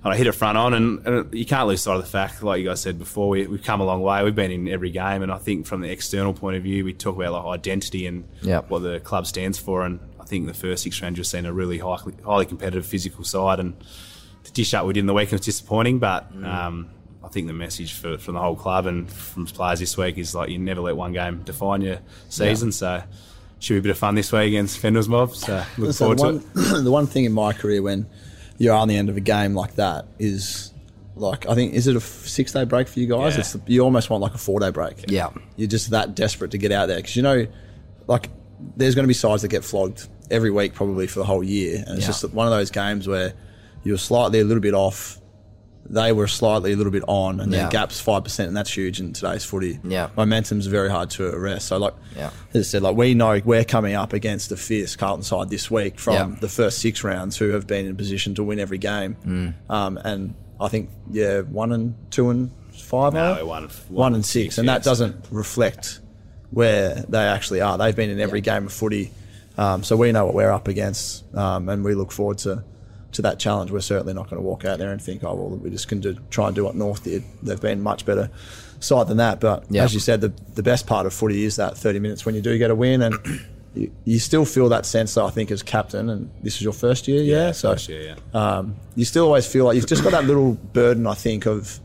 I 0.05 0.17
hit 0.17 0.29
it 0.29 0.33
front 0.33 0.57
on, 0.57 0.73
and, 0.73 1.05
and 1.05 1.35
you 1.35 1.45
can't 1.45 1.67
lose 1.67 1.83
sight 1.83 1.97
of 1.97 2.03
the 2.03 2.09
fact, 2.09 2.41
like 2.41 2.61
you 2.61 2.69
guys 2.69 2.81
said 2.81 2.97
before, 2.97 3.29
we, 3.29 3.45
we've 3.49 3.65
come 3.65 3.81
a 3.81 3.85
long 3.85 4.03
way. 4.03 4.23
We've 4.23 4.37
been 4.37 4.53
in 4.53 4.69
every 4.69 4.91
game, 4.91 5.21
and 5.25 5.33
I 5.33 5.39
think 5.39 5.67
from 5.67 5.81
the 5.81 5.91
external 5.91 6.33
point 6.33 6.57
of 6.57 6.63
view, 6.63 6.85
we 6.85 6.93
talk 6.93 7.17
about 7.17 7.33
like 7.33 7.59
identity 7.59 8.07
and 8.07 8.23
Yep. 8.43 8.71
what 8.71 8.81
the 8.85 9.01
club 9.01 9.27
stands 9.27 9.59
for. 9.59 9.85
And 9.85 9.99
I 10.21 10.25
think 10.25 10.47
the 10.47 10.55
first 10.55 10.85
six 10.85 11.03
rounds 11.03 11.19
you've 11.19 11.27
seen 11.27 11.45
a 11.45 11.53
really 11.53 11.79
highly, 11.79 12.15
highly 12.25 12.47
competitive 12.47 12.87
physical 12.87 13.25
side, 13.25 13.59
and 13.59 13.75
the 14.45 14.51
dish 14.53 14.75
up 14.75 14.87
we 14.87 14.93
did 14.93 15.01
in 15.01 15.07
the 15.07 15.15
weekend 15.15 15.41
was 15.41 15.47
disappointing. 15.47 15.99
But 15.99 16.31
um, 16.45 16.89
I 17.25 17.29
think 17.29 17.47
the 17.49 17.53
message 17.53 17.93
for, 17.95 18.19
from 18.19 18.35
the 18.35 18.41
whole 18.41 18.57
club 18.57 18.87
and 18.87 19.11
from 19.11 19.47
players 19.47 19.81
this 19.81 19.97
week 19.97 20.17
is 20.19 20.35
like 20.35 20.49
you 20.51 20.59
never 20.59 20.81
let 20.81 20.97
one 20.97 21.13
game 21.13 21.43
define 21.43 21.81
your 21.83 21.99
season. 22.29 22.71
So 22.73 23.03
should 23.59 23.75
be 23.75 23.79
a 23.79 23.83
bit 23.83 23.91
of 23.91 23.99
fun 23.99 24.15
this 24.15 24.31
week 24.33 24.49
against 24.49 24.81
Pendle's 24.81 25.09
Mob. 25.09 25.35
So 25.35 25.65
look 25.79 25.93
So 25.95 26.15
forward 26.15 26.19
the, 26.19 26.23
to 26.23 26.65
one, 26.65 26.81
it. 26.81 26.85
the 26.85 26.91
one 26.91 27.07
thing 27.07 27.25
in 27.25 27.33
my 27.33 27.53
career 27.53 27.83
when 27.83 28.07
you're 28.59 28.75
on 28.75 28.89
the 28.89 28.97
end 28.97 29.09
of 29.09 29.17
a 29.17 29.21
game 29.21 29.55
like 29.55 29.75
that 29.77 30.07
is 30.19 30.73
like 31.17 31.47
I 31.49 31.55
think 31.55 31.73
is 31.75 31.87
it 31.89 31.97
a 31.97 32.01
six 32.01 32.53
day 32.53 32.65
break 32.65 32.87
for 32.89 33.01
you 33.01 33.07
guys? 33.07 33.35
Yeah. 33.35 33.41
It's 33.41 33.53
the, 33.55 33.61
you 33.67 33.81
almost 33.83 34.09
want 34.11 34.23
like 34.23 34.35
a 34.35 34.39
four 34.39 34.61
day 34.61 34.71
break. 34.71 35.11
Yeah. 35.11 35.31
you're 35.57 35.69
just 35.69 35.91
that 35.91 36.15
desperate 36.15 36.51
to 36.53 36.59
get 36.59 36.71
out 36.73 36.87
there 36.87 36.99
because 36.99 37.17
you 37.17 37.23
know, 37.23 37.47
like 38.07 38.29
there's 38.77 38.95
going 38.95 39.05
to 39.05 39.09
be 39.09 39.15
sides 39.15 39.43
that 39.43 39.49
get 39.49 39.65
flogged 39.65 40.07
every 40.31 40.51
week 40.51 40.75
probably 40.75 41.07
for 41.07 41.19
the 41.19 41.25
whole 41.25 41.43
year, 41.43 41.83
and 41.87 41.97
it's 41.99 42.03
Yeah. 42.03 42.07
just 42.09 42.25
one 42.33 42.47
of 42.47 42.53
those 42.53 42.71
games 42.71 43.09
where 43.09 43.33
you're 43.85 43.99
slightly 43.99 44.41
a 44.41 44.45
little 44.45 44.63
bit 44.63 44.75
off. 44.75 45.19
They 45.89 46.13
were 46.13 46.27
slightly 46.27 46.73
a 46.73 46.77
little 46.77 46.93
bit 46.93 47.05
on, 47.07 47.41
and 47.41 47.53
Yeah. 47.53 47.63
their 47.63 47.69
gap's 47.71 48.01
five 48.01 48.25
percent, 48.25 48.49
and 48.49 48.57
that's 48.57 48.71
huge 48.77 49.01
in 49.01 49.13
today's 49.13 49.45
footy. 49.45 49.79
Yeah. 49.85 50.09
momentum's 50.17 50.67
very 50.67 50.91
hard 50.91 51.11
to 51.11 51.27
arrest. 51.29 51.69
So, 51.69 51.77
like, 51.79 51.95
Yeah. 52.17 52.31
as 52.55 52.61
I 52.67 52.71
said, 52.71 52.83
like 52.83 52.97
we 52.97 53.15
know 53.15 53.41
we're 53.45 53.65
coming 53.65 53.95
up 53.95 54.13
against 54.13 54.51
a 54.53 54.57
fierce 54.57 54.97
Carlton 54.97 55.23
side 55.23 55.49
this 55.51 55.71
week 55.71 55.99
from 55.99 56.15
Yeah. 56.15 56.37
the 56.41 56.49
first 56.49 56.79
six 56.79 57.05
rounds, 57.05 57.37
who 57.37 57.51
have 57.51 57.67
been 57.67 57.87
in 57.87 57.97
position 57.97 58.35
to 58.35 58.43
win 58.43 58.59
every 58.59 58.79
game. 58.79 59.17
Mm. 59.27 59.55
Um, 59.71 59.99
and 60.05 60.35
I 60.61 60.69
think 60.69 60.91
yeah, 61.11 61.41
one 61.43 61.73
and 61.73 61.95
two 62.11 62.31
and 62.31 62.51
five, 62.73 63.15
No, 63.15 63.33
are 63.33 63.35
they? 63.37 63.43
one- 63.43 63.69
one 63.89 64.15
and 64.15 64.25
six, 64.25 64.59
and 64.59 64.69
that 64.69 64.83
doesn't 64.83 65.17
reflect 65.31 66.01
where 66.51 67.05
they 67.09 67.19
actually 67.25 67.61
are. 67.61 67.77
They've 67.79 67.95
been 67.97 68.11
in 68.11 68.21
every 68.21 68.41
game 68.41 68.67
of 68.67 68.73
footy. 68.73 69.11
Um, 69.59 69.83
so 69.83 69.97
we 69.97 70.13
know 70.13 70.27
what 70.27 70.35
we're 70.35 70.51
up 70.53 70.69
against, 70.69 71.25
um, 71.35 71.69
and 71.69 71.83
we 71.85 71.95
look 71.95 72.13
forward 72.13 72.39
to 72.39 72.63
to 73.17 73.23
that 73.23 73.39
challenge. 73.39 73.71
We're 73.71 73.81
certainly 73.81 74.15
not 74.15 74.31
going 74.31 74.41
to 74.41 74.47
walk 74.47 74.65
out 74.65 74.79
there 74.79 74.93
and 74.93 75.03
think, 75.03 75.25
oh 75.25 75.35
well, 75.35 75.49
we 75.51 75.71
just 75.71 75.89
can 75.89 76.01
do, 76.01 76.17
try 76.31 76.47
and 76.47 76.55
do 76.57 76.65
what 76.65 76.75
North 76.75 77.05
did. 77.05 77.23
They've 77.43 77.61
been 77.61 77.83
much 77.83 78.07
better 78.07 78.31
side 78.81 79.09
than 79.09 79.17
that. 79.19 79.41
But 79.41 79.65
Yeah. 79.71 79.85
as 79.85 79.93
you 79.95 80.01
said, 80.01 80.21
the 80.21 80.33
the 80.55 80.63
best 80.63 80.87
part 80.87 81.07
of 81.07 81.13
footy 81.13 81.45
is 81.45 81.57
that 81.57 81.77
30 81.77 81.99
minutes 81.99 82.25
when 82.25 82.35
you 82.35 82.41
do 82.41 82.57
get 82.59 82.71
a 82.71 82.75
win 82.75 83.03
and. 83.03 83.15
You, 83.75 83.93
you 84.07 84.19
still 84.19 84.47
feel 84.47 84.71
that 84.71 84.87
sense, 84.87 85.13
though, 85.13 85.27
I 85.27 85.31
think, 85.31 85.51
as 85.51 85.63
captain, 85.63 86.09
and 86.09 86.31
this 86.43 86.55
is 86.55 86.63
your 86.63 86.73
first 86.73 87.07
year, 87.09 87.23
yeah. 87.23 87.53
so 87.53 87.73
First 87.73 87.91
year, 87.91 88.17
yeah. 88.17 88.17
um, 88.59 88.75
you 88.95 89.05
still 89.05 89.27
always 89.27 89.47
feel 89.47 89.67
like 89.67 89.77
you've 89.77 89.87
just 89.87 90.03
got 90.03 90.13
that 90.13 90.25
little 90.25 90.55
burden, 90.55 91.07
I 91.07 91.13
think, 91.13 91.45
of 91.45 91.79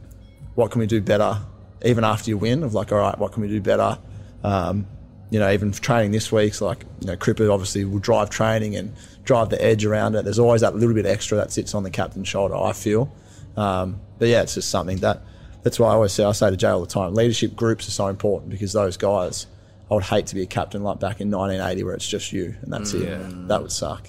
what 0.56 0.72
can 0.72 0.80
we 0.80 0.88
do 0.88 1.02
better, 1.02 1.38
even 1.84 2.06
after 2.06 2.30
you 2.30 2.38
win. 2.38 2.64
Of 2.64 2.74
like, 2.74 2.94
all 2.94 2.98
right, 3.00 3.18
what 3.20 3.34
can 3.34 3.42
we 3.42 3.50
do 3.50 3.60
better? 3.60 3.98
Um, 4.42 4.88
you 5.32 5.40
know, 5.40 5.52
even 5.52 5.72
training 5.72 6.12
this 6.12 6.32
week's 6.32 6.62
like, 6.62 6.86
you 7.00 7.08
know, 7.08 7.16
Cripper 7.16 7.52
obviously 7.52 7.84
will 7.86 8.00
drive 8.00 8.30
training 8.30 8.76
and 8.76 8.94
drive 9.24 9.50
the 9.50 9.60
edge 9.64 9.84
around 9.84 10.14
it. 10.14 10.24
There's 10.24 10.38
always 10.38 10.62
that 10.62 10.76
little 10.76 10.94
bit 10.94 11.08
extra 11.08 11.38
that 11.38 11.52
sits 11.52 11.74
on 11.74 11.82
the 11.82 11.90
captain's 11.90 12.28
shoulder. 12.28 12.56
I 12.56 12.74
feel, 12.74 13.12
um, 13.58 14.00
but 14.20 14.28
yeah, 14.28 14.44
it's 14.44 14.54
just 14.54 14.70
something 14.70 14.98
that. 14.98 15.24
That's 15.64 15.80
why 15.80 15.90
I 15.90 15.94
always 15.94 16.12
say 16.12 16.24
I 16.24 16.32
say 16.32 16.50
to 16.50 16.58
Jay 16.58 16.70
all 16.70 16.82
the 16.82 16.88
time. 16.88 17.14
Leadership 17.14 17.56
groups 17.56 17.88
are 17.88 17.92
so 17.92 18.08
important 18.08 18.52
because 18.52 18.74
those 18.74 18.98
guys. 18.98 19.48
I 19.90 19.94
would 19.94 20.04
hate 20.04 20.28
to 20.28 20.36
be 20.36 20.42
a 20.42 20.46
captain 20.46 20.84
like 20.84 21.02
back 21.02 21.20
in 21.20 21.30
1980 21.30 21.84
where 21.84 21.94
it's 21.94 22.08
just 22.08 22.32
you 22.32 22.56
and 22.62 22.72
that's 22.72 22.94
it. 22.94 23.10
Yeah. 23.10 23.30
That 23.48 23.62
would 23.62 23.74
suck 23.74 24.08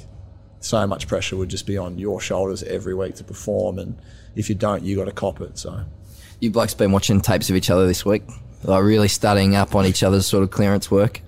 so 0.65 0.87
much 0.87 1.07
pressure 1.09 1.37
would 1.37 1.49
just 1.49 1.67
be 1.67 1.77
on 1.77 1.99
your 1.99 2.21
shoulders 2.21 2.63
every 2.63 2.95
week 2.95 3.17
to 3.17 3.25
perform, 3.25 3.79
and 3.79 3.99
if 4.37 4.49
you 4.49 4.55
don't, 4.55 4.83
you 4.83 4.97
got 4.97 5.05
to 5.05 5.13
cop 5.13 5.41
it. 5.41 5.59
So 5.59 5.85
You 6.41 6.51
blokes 6.51 6.75
been 6.75 6.93
watching 6.93 7.21
tapes 7.21 7.51
of 7.51 7.57
each 7.57 7.71
other 7.71 7.87
this 7.87 8.05
week, 8.05 8.23
like 8.63 8.83
really 8.83 9.09
studying 9.09 9.55
up 9.57 9.75
on 9.75 9.87
each 9.87 10.03
other's 10.03 10.27
sort 10.27 10.43
of 10.45 10.51
clearance 10.51 10.91
work. 10.91 11.21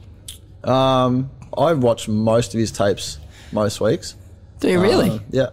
um, 0.63 1.31
I've 1.57 1.83
watched 1.83 2.09
most 2.09 2.53
of 2.55 2.59
his 2.59 2.73
tapes 2.73 3.19
most 3.53 3.81
weeks. 3.81 4.17
Do 4.59 4.69
you 4.69 4.81
really? 4.81 5.11
Uh, 5.11 5.19
yeah, 5.31 5.47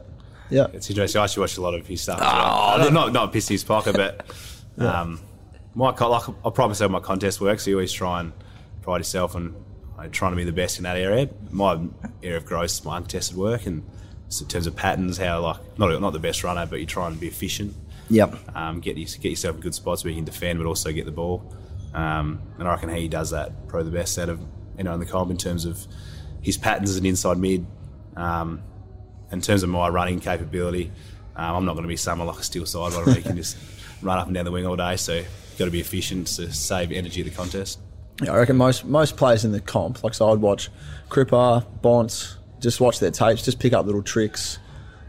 yeah. 0.50 0.68
It's 0.74 0.90
interesting. 0.90 1.22
I 1.22 1.26
actually 1.26 1.42
watch 1.42 1.58
a 1.58 1.62
lot 1.62 1.76
of 1.76 1.86
his 1.86 2.02
stuff. 2.02 2.20
as 2.20 2.24
well. 2.24 2.78
not, 2.80 2.94
not 2.94 3.14
not 3.14 3.34
piss 3.34 3.48
his 3.48 3.64
pocket, 3.64 3.96
but 3.96 4.26
um, 4.84 5.20
my 5.76 5.92
co- 5.92 6.10
like 6.10 6.28
I 6.44 6.50
promise 6.50 6.80
myself 6.80 6.92
my 6.92 7.00
contest 7.02 7.40
work. 7.40 7.60
So 7.60 7.70
you 7.70 7.76
always 7.76 7.94
try 7.94 8.20
and 8.22 8.34
pride 8.82 8.98
yourself 8.98 9.36
on 9.36 9.54
like, 9.98 10.12
trying 10.12 10.32
to 10.32 10.38
be 10.38 10.44
the 10.44 10.52
best 10.52 10.78
in 10.80 10.84
that 10.86 10.98
area. 10.98 11.30
My 11.52 11.80
area 12.24 12.38
of 12.38 12.46
growth 12.46 12.66
is 12.72 12.84
my 12.84 12.98
uncontested 12.98 13.38
work, 13.38 13.68
and 13.68 13.84
so 14.30 14.44
in 14.44 14.50
terms 14.50 14.66
of 14.66 14.76
patterns, 14.76 15.20
how 15.20 15.42
like 15.42 15.78
not 15.78 16.02
not 16.02 16.14
the 16.14 16.20
best 16.20 16.44
runner, 16.44 16.66
but 16.66 16.80
you 16.80 16.88
try 16.88 17.08
and 17.08 17.20
be 17.20 17.28
efficient. 17.28 17.76
Yep. 18.10 18.56
Um, 18.56 18.80
get 18.80 18.98
you, 18.98 19.06
get 19.06 19.30
yourself 19.30 19.56
in 19.56 19.62
good 19.62 19.76
spots 19.76 20.04
where 20.04 20.10
you 20.10 20.18
can 20.18 20.26
defend, 20.26 20.58
but 20.58 20.66
also 20.66 20.92
get 20.92 21.06
the 21.06 21.12
ball. 21.12 21.56
Um, 21.94 22.42
and 22.58 22.68
I 22.68 22.72
reckon 22.72 22.90
he 22.90 23.08
does 23.08 23.32
that 23.32 23.68
probably 23.68 23.90
the 23.90 23.98
best 23.98 24.18
out 24.18 24.30
of 24.30 24.40
you 24.78 24.84
know 24.84 24.94
in 24.94 25.00
the 25.00 25.06
comp 25.06 25.30
in 25.30 25.38
terms 25.38 25.66
of 25.66 25.86
his 26.42 26.58
patterns 26.58 26.90
as 26.90 26.98
an 26.98 27.06
inside 27.06 27.38
mid. 27.38 27.66
Um, 28.16 28.64
in 29.32 29.42
terms 29.42 29.64
of 29.64 29.70
my 29.70 29.88
running 29.88 30.20
capability, 30.20 30.92
um, 31.36 31.56
I'm 31.56 31.66
not 31.66 31.74
going 31.74 31.84
to 31.84 31.90
be 31.90 31.98
someone 31.98 32.28
like 32.28 32.40
a 32.40 32.44
Steele 32.44 32.64
Sidebottom 32.64 33.14
who 33.14 33.22
can 33.22 33.38
just 33.38 33.58
run 34.02 34.18
up 34.18 34.26
and 34.26 34.36
down 34.36 34.46
the 34.46 34.52
wing 34.52 34.66
all 34.66 34.76
day. 34.76 34.98
So 34.98 35.16
you've 35.16 35.58
got 35.58 35.66
to 35.66 35.72
be 35.72 35.80
efficient 35.80 36.28
to 36.28 36.52
save 36.52 36.92
energy 36.92 37.22
of 37.22 37.30
the 37.30 37.34
contest. 37.34 37.80
Yeah, 38.22 38.34
I 38.34 38.38
reckon 38.38 38.58
most 38.58 38.86
most 38.86 39.18
players 39.18 39.46
in 39.46 39.52
the 39.52 39.62
comp, 39.62 40.04
like 40.04 40.14
so, 40.14 40.32
I'd 40.32 40.40
watch 40.40 40.70
Cripper, 41.10 41.66
Bonts, 41.82 42.38
just 42.60 42.80
watch 42.80 43.00
their 43.00 43.12
tapes, 43.12 43.44
just 43.44 43.60
pick 43.60 43.74
up 43.74 43.86
little 43.86 44.04
tricks, 44.04 44.60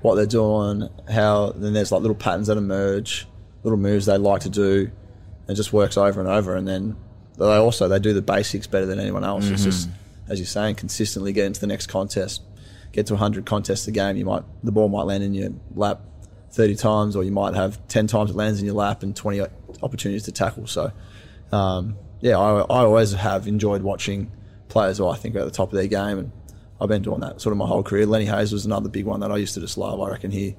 what 0.01 0.15
they're 0.15 0.27
doing, 0.27 0.89
how. 1.11 1.53
Then 1.53 1.73
there's 1.73 1.93
like 1.93 2.01
little 2.01 2.17
patterns 2.17 2.47
that 2.47 2.57
emerge, 2.57 3.27
little 3.65 3.79
moves 3.79 4.07
they 4.07 4.17
like 4.17 4.43
to 4.43 4.49
do, 4.49 4.91
it 5.49 5.55
just 5.55 5.73
works 5.73 5.97
over 5.97 6.21
and 6.21 6.29
over. 6.29 6.57
And 6.57 6.67
then 6.67 6.97
they 7.39 7.45
also 7.45 7.89
they 7.89 7.99
do 7.99 8.13
the 8.13 8.23
basics 8.23 8.67
better 8.67 8.87
than 8.87 8.99
anyone 9.01 9.25
else. 9.25 9.47
It's 9.49 9.65
just 9.65 9.89
as 10.29 10.39
you're 10.39 10.47
saying, 10.47 10.77
consistently 10.77 11.33
get 11.33 11.47
into 11.47 11.61
the 11.61 11.67
next 11.67 11.89
contest, 11.89 12.43
get 12.93 13.07
to 13.07 13.15
100 13.15 13.45
contests 13.45 13.87
a 13.89 13.91
game. 13.91 14.17
You 14.17 14.25
might 14.25 14.45
the 14.63 14.73
ball 14.73 14.89
might 14.89 15.05
land 15.05 15.25
in 15.25 15.35
your 15.35 15.51
lap 15.75 16.01
30 16.53 16.77
times, 16.77 17.17
or 17.17 17.25
you 17.25 17.33
might 17.33 17.55
have 17.55 17.87
10 17.89 18.07
times 18.07 18.31
it 18.31 18.37
lands 18.37 18.61
in 18.61 18.67
your 18.67 18.75
lap 18.75 19.03
and 19.03 19.17
20 19.17 19.41
opportunities 19.83 20.25
to 20.25 20.33
tackle. 20.33 20.67
So 20.67 20.93
um, 21.51 21.97
yeah, 22.21 22.39
I, 22.39 22.61
I 22.61 22.85
always 22.85 23.13
have 23.13 23.47
enjoyed 23.47 23.83
watching 23.83 24.31
players 24.69 24.99
who 24.99 25.09
I 25.09 25.17
think 25.17 25.35
are 25.37 25.41
at 25.41 25.45
the 25.45 25.51
top 25.51 25.69
of 25.73 25.75
their 25.77 25.87
game, 25.89 26.19
and 26.19 26.33
I've 26.81 26.89
been 26.89 27.03
doing 27.03 27.21
that 27.21 27.41
sort 27.41 27.53
of 27.53 27.59
my 27.59 27.67
whole 27.67 27.83
career. 27.83 28.07
Lenny 28.07 28.27
Hayes 28.27 28.53
was 28.53 28.65
another 28.65 28.89
big 28.89 29.05
one 29.05 29.21
that 29.21 29.31
I 29.33 29.37
used 29.37 29.55
to 29.55 29.61
just 29.61 29.77
love. 29.77 30.01
I 30.01 30.11
reckon 30.11 30.31
he 30.31 30.57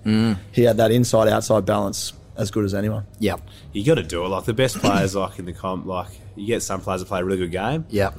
he 0.52 0.63
had 0.63 0.78
that 0.78 0.91
inside 0.91 1.28
outside 1.30 1.65
balance 1.65 2.13
as 2.38 2.52
good 2.52 2.65
as 2.65 2.74
anyone. 2.74 3.06
Yep. 3.19 3.41
You 3.74 3.86
got 3.86 3.96
to 3.96 4.04
do 4.04 4.24
it. 4.26 4.30
Like 4.30 4.46
the 4.46 4.54
best 4.54 4.78
players, 4.80 5.15
like 5.15 5.39
in 5.39 5.46
the 5.46 5.54
comp, 5.54 5.86
like 5.86 6.08
you 6.36 6.48
get 6.48 6.62
some 6.63 6.82
players 6.82 7.02
that 7.02 7.08
play 7.08 7.19
a 7.19 7.24
really 7.26 7.38
good 7.38 7.52
game, 7.52 7.86
Yep. 7.89 8.15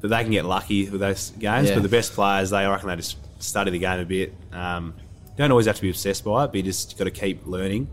but 0.00 0.10
they 0.10 0.22
can 0.22 0.32
get 0.32 0.44
lucky 0.44 0.88
with 0.90 1.00
those 1.00 1.30
games. 1.30 1.68
Yeah. 1.68 1.74
But 1.74 1.82
the 1.82 1.88
best 1.88 2.12
players, 2.12 2.50
they 2.50 2.58
I 2.58 2.70
reckon 2.70 2.88
they 2.88 2.96
just 2.96 3.16
study 3.42 3.70
the 3.70 3.78
game 3.78 4.00
a 4.00 4.04
bit. 4.04 4.34
Um, 4.52 4.94
don't 5.36 5.50
always 5.50 5.66
have 5.66 5.76
to 5.76 5.82
be 5.82 5.90
obsessed 5.90 6.24
by 6.24 6.44
it, 6.44 6.48
but 6.48 6.54
you 6.56 6.62
just 6.62 6.96
got 6.98 7.04
to 7.04 7.10
keep 7.10 7.46
learning. 7.46 7.88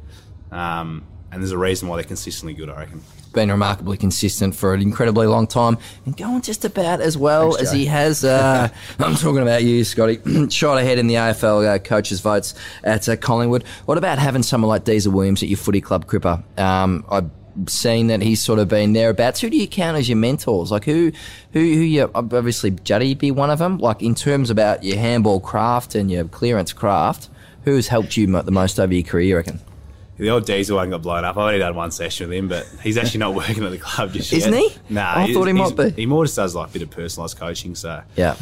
Um, 0.51 1.05
and 1.31 1.41
there's 1.41 1.51
a 1.51 1.57
reason 1.57 1.87
why 1.87 1.95
they're 1.97 2.03
consistently 2.03 2.53
good, 2.53 2.69
I 2.69 2.79
reckon. 2.79 3.01
Been 3.33 3.49
remarkably 3.49 3.95
consistent 3.95 4.55
for 4.55 4.73
an 4.73 4.81
incredibly 4.81 5.25
long 5.25 5.47
time 5.47 5.77
and 6.05 6.17
going 6.17 6.41
just 6.41 6.65
about 6.65 6.99
as 6.99 7.17
well 7.17 7.51
Thanks, 7.53 7.61
as 7.61 7.71
Jay. 7.71 7.77
he 7.79 7.85
has. 7.85 8.25
Uh, 8.25 8.67
I'm 8.99 9.15
talking 9.15 9.41
about 9.41 9.63
you, 9.63 9.85
Scotty. 9.85 10.19
Shot 10.49 10.77
ahead 10.77 10.99
in 10.99 11.07
the 11.07 11.15
AFL 11.15 11.75
uh, 11.75 11.79
coaches' 11.79 12.19
votes 12.19 12.53
at 12.83 13.07
uh, 13.07 13.15
Collingwood. 13.15 13.63
What 13.85 13.97
about 13.97 14.19
having 14.19 14.43
someone 14.43 14.67
like 14.67 14.83
Diesel 14.83 15.13
Williams 15.13 15.41
at 15.41 15.47
your 15.47 15.57
footy 15.57 15.79
club, 15.79 16.07
Cripper? 16.07 16.43
Um, 16.59 17.05
I've 17.09 17.29
seen 17.67 18.07
that 18.07 18.21
he's 18.21 18.43
sort 18.43 18.59
of 18.59 18.67
been 18.67 18.91
thereabouts. 18.91 19.39
Who 19.39 19.49
do 19.49 19.55
you 19.55 19.67
count 19.67 19.97
as 19.97 20.09
your 20.09 20.17
mentors? 20.17 20.69
Like 20.71 20.83
who, 20.83 21.13
who, 21.53 21.59
who 21.59 21.65
you 21.65 22.11
obviously 22.13 22.71
Juddy 22.71 23.13
be 23.13 23.31
one 23.31 23.49
of 23.49 23.59
them. 23.59 23.77
Like 23.77 24.01
in 24.01 24.15
terms 24.15 24.49
about 24.49 24.83
your 24.83 24.97
handball 24.97 25.39
craft 25.39 25.95
and 25.95 26.11
your 26.11 26.25
clearance 26.25 26.73
craft, 26.73 27.29
who's 27.63 27.87
helped 27.87 28.17
you 28.17 28.27
the 28.27 28.51
most 28.51 28.79
over 28.79 28.93
your 28.93 29.03
career? 29.03 29.25
You 29.25 29.35
reckon? 29.37 29.61
The 30.17 30.29
old 30.29 30.45
Diesel 30.45 30.77
one 30.77 30.89
got 30.91 31.01
blown 31.01 31.25
up. 31.25 31.35
I've 31.35 31.43
only 31.43 31.57
done 31.59 31.73
one 31.75 31.89
session 31.91 32.29
with 32.29 32.37
him, 32.37 32.47
but 32.47 32.67
he's 32.83 32.97
actually 32.97 33.19
not 33.21 33.33
working 33.35 33.63
at 33.63 33.71
the 33.71 33.77
club 33.79 34.11
just 34.13 34.31
Isn't 34.31 34.53
yet. 34.53 34.71
he? 34.71 34.93
Nah, 34.93 35.13
I 35.19 35.33
thought 35.33 35.45
he 35.47 35.53
might 35.53 35.75
be. 35.75 35.89
He 35.91 36.05
more 36.05 36.25
just 36.25 36.35
does 36.35 36.53
like 36.53 36.69
a 36.69 36.73
bit 36.73 36.81
of 36.83 36.89
personalised 36.91 37.37
coaching. 37.37 37.73
So 37.75 38.01
Yeah. 38.15 38.35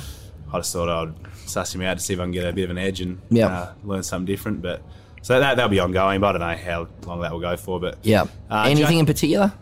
I 0.51 0.57
just 0.59 0.73
thought 0.73 0.89
I'd 0.89 1.13
suss 1.47 1.73
him 1.73 1.81
out 1.83 1.97
to 1.97 2.03
see 2.03 2.13
if 2.13 2.19
I 2.19 2.23
can 2.23 2.31
get 2.31 2.45
a 2.45 2.51
bit 2.51 2.63
of 2.65 2.69
an 2.71 2.77
edge 2.77 2.99
and 3.01 3.21
Yeah. 3.29 3.47
uh, 3.47 3.73
learn 3.85 4.03
something 4.03 4.25
different. 4.25 4.61
But 4.61 4.81
so 5.21 5.39
that 5.39 5.55
that'll 5.55 5.69
be 5.69 5.79
ongoing. 5.79 6.19
But 6.19 6.35
I 6.35 6.39
don't 6.39 6.41
know 6.59 6.63
how 6.71 6.87
long 7.07 7.21
that 7.21 7.31
will 7.31 7.39
go 7.39 7.55
for. 7.55 7.79
But 7.79 7.99
Yeah. 8.03 8.23
Uh, 8.49 8.65
Anything 8.67 8.97
in 8.99 9.05
particular? 9.05 9.53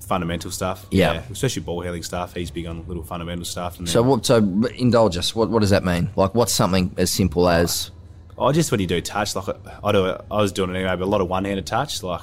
fundamental 0.00 0.52
stuff. 0.52 0.86
Yeah. 0.92 1.22
especially 1.32 1.62
ball 1.62 1.80
handling 1.80 2.04
stuff. 2.04 2.34
He's 2.34 2.52
big 2.52 2.66
on 2.66 2.86
little 2.86 3.02
fundamental 3.02 3.44
stuff. 3.44 3.80
And 3.80 3.88
So 3.88 4.02
what? 4.04 4.24
So 4.24 4.36
indulge 4.76 5.16
us. 5.16 5.34
What? 5.34 5.50
What 5.50 5.60
does 5.62 5.70
that 5.70 5.82
mean? 5.84 6.10
Like, 6.14 6.32
what's 6.34 6.52
something 6.52 6.92
as 6.96 7.10
simple 7.10 7.48
as 7.48 7.90
oh, 8.38 8.52
just 8.52 8.70
when 8.70 8.80
you 8.80 8.86
do 8.86 9.00
touch, 9.00 9.34
like 9.36 9.48
I 9.84 9.92
do, 9.92 10.06
it, 10.06 10.20
I 10.30 10.36
was 10.40 10.52
doing 10.52 10.70
it 10.70 10.76
anyway, 10.76 10.96
but 10.96 11.04
a 11.04 11.06
lot 11.06 11.20
of 11.20 11.28
one-handed 11.28 11.66
touch, 11.66 12.02
like. 12.02 12.22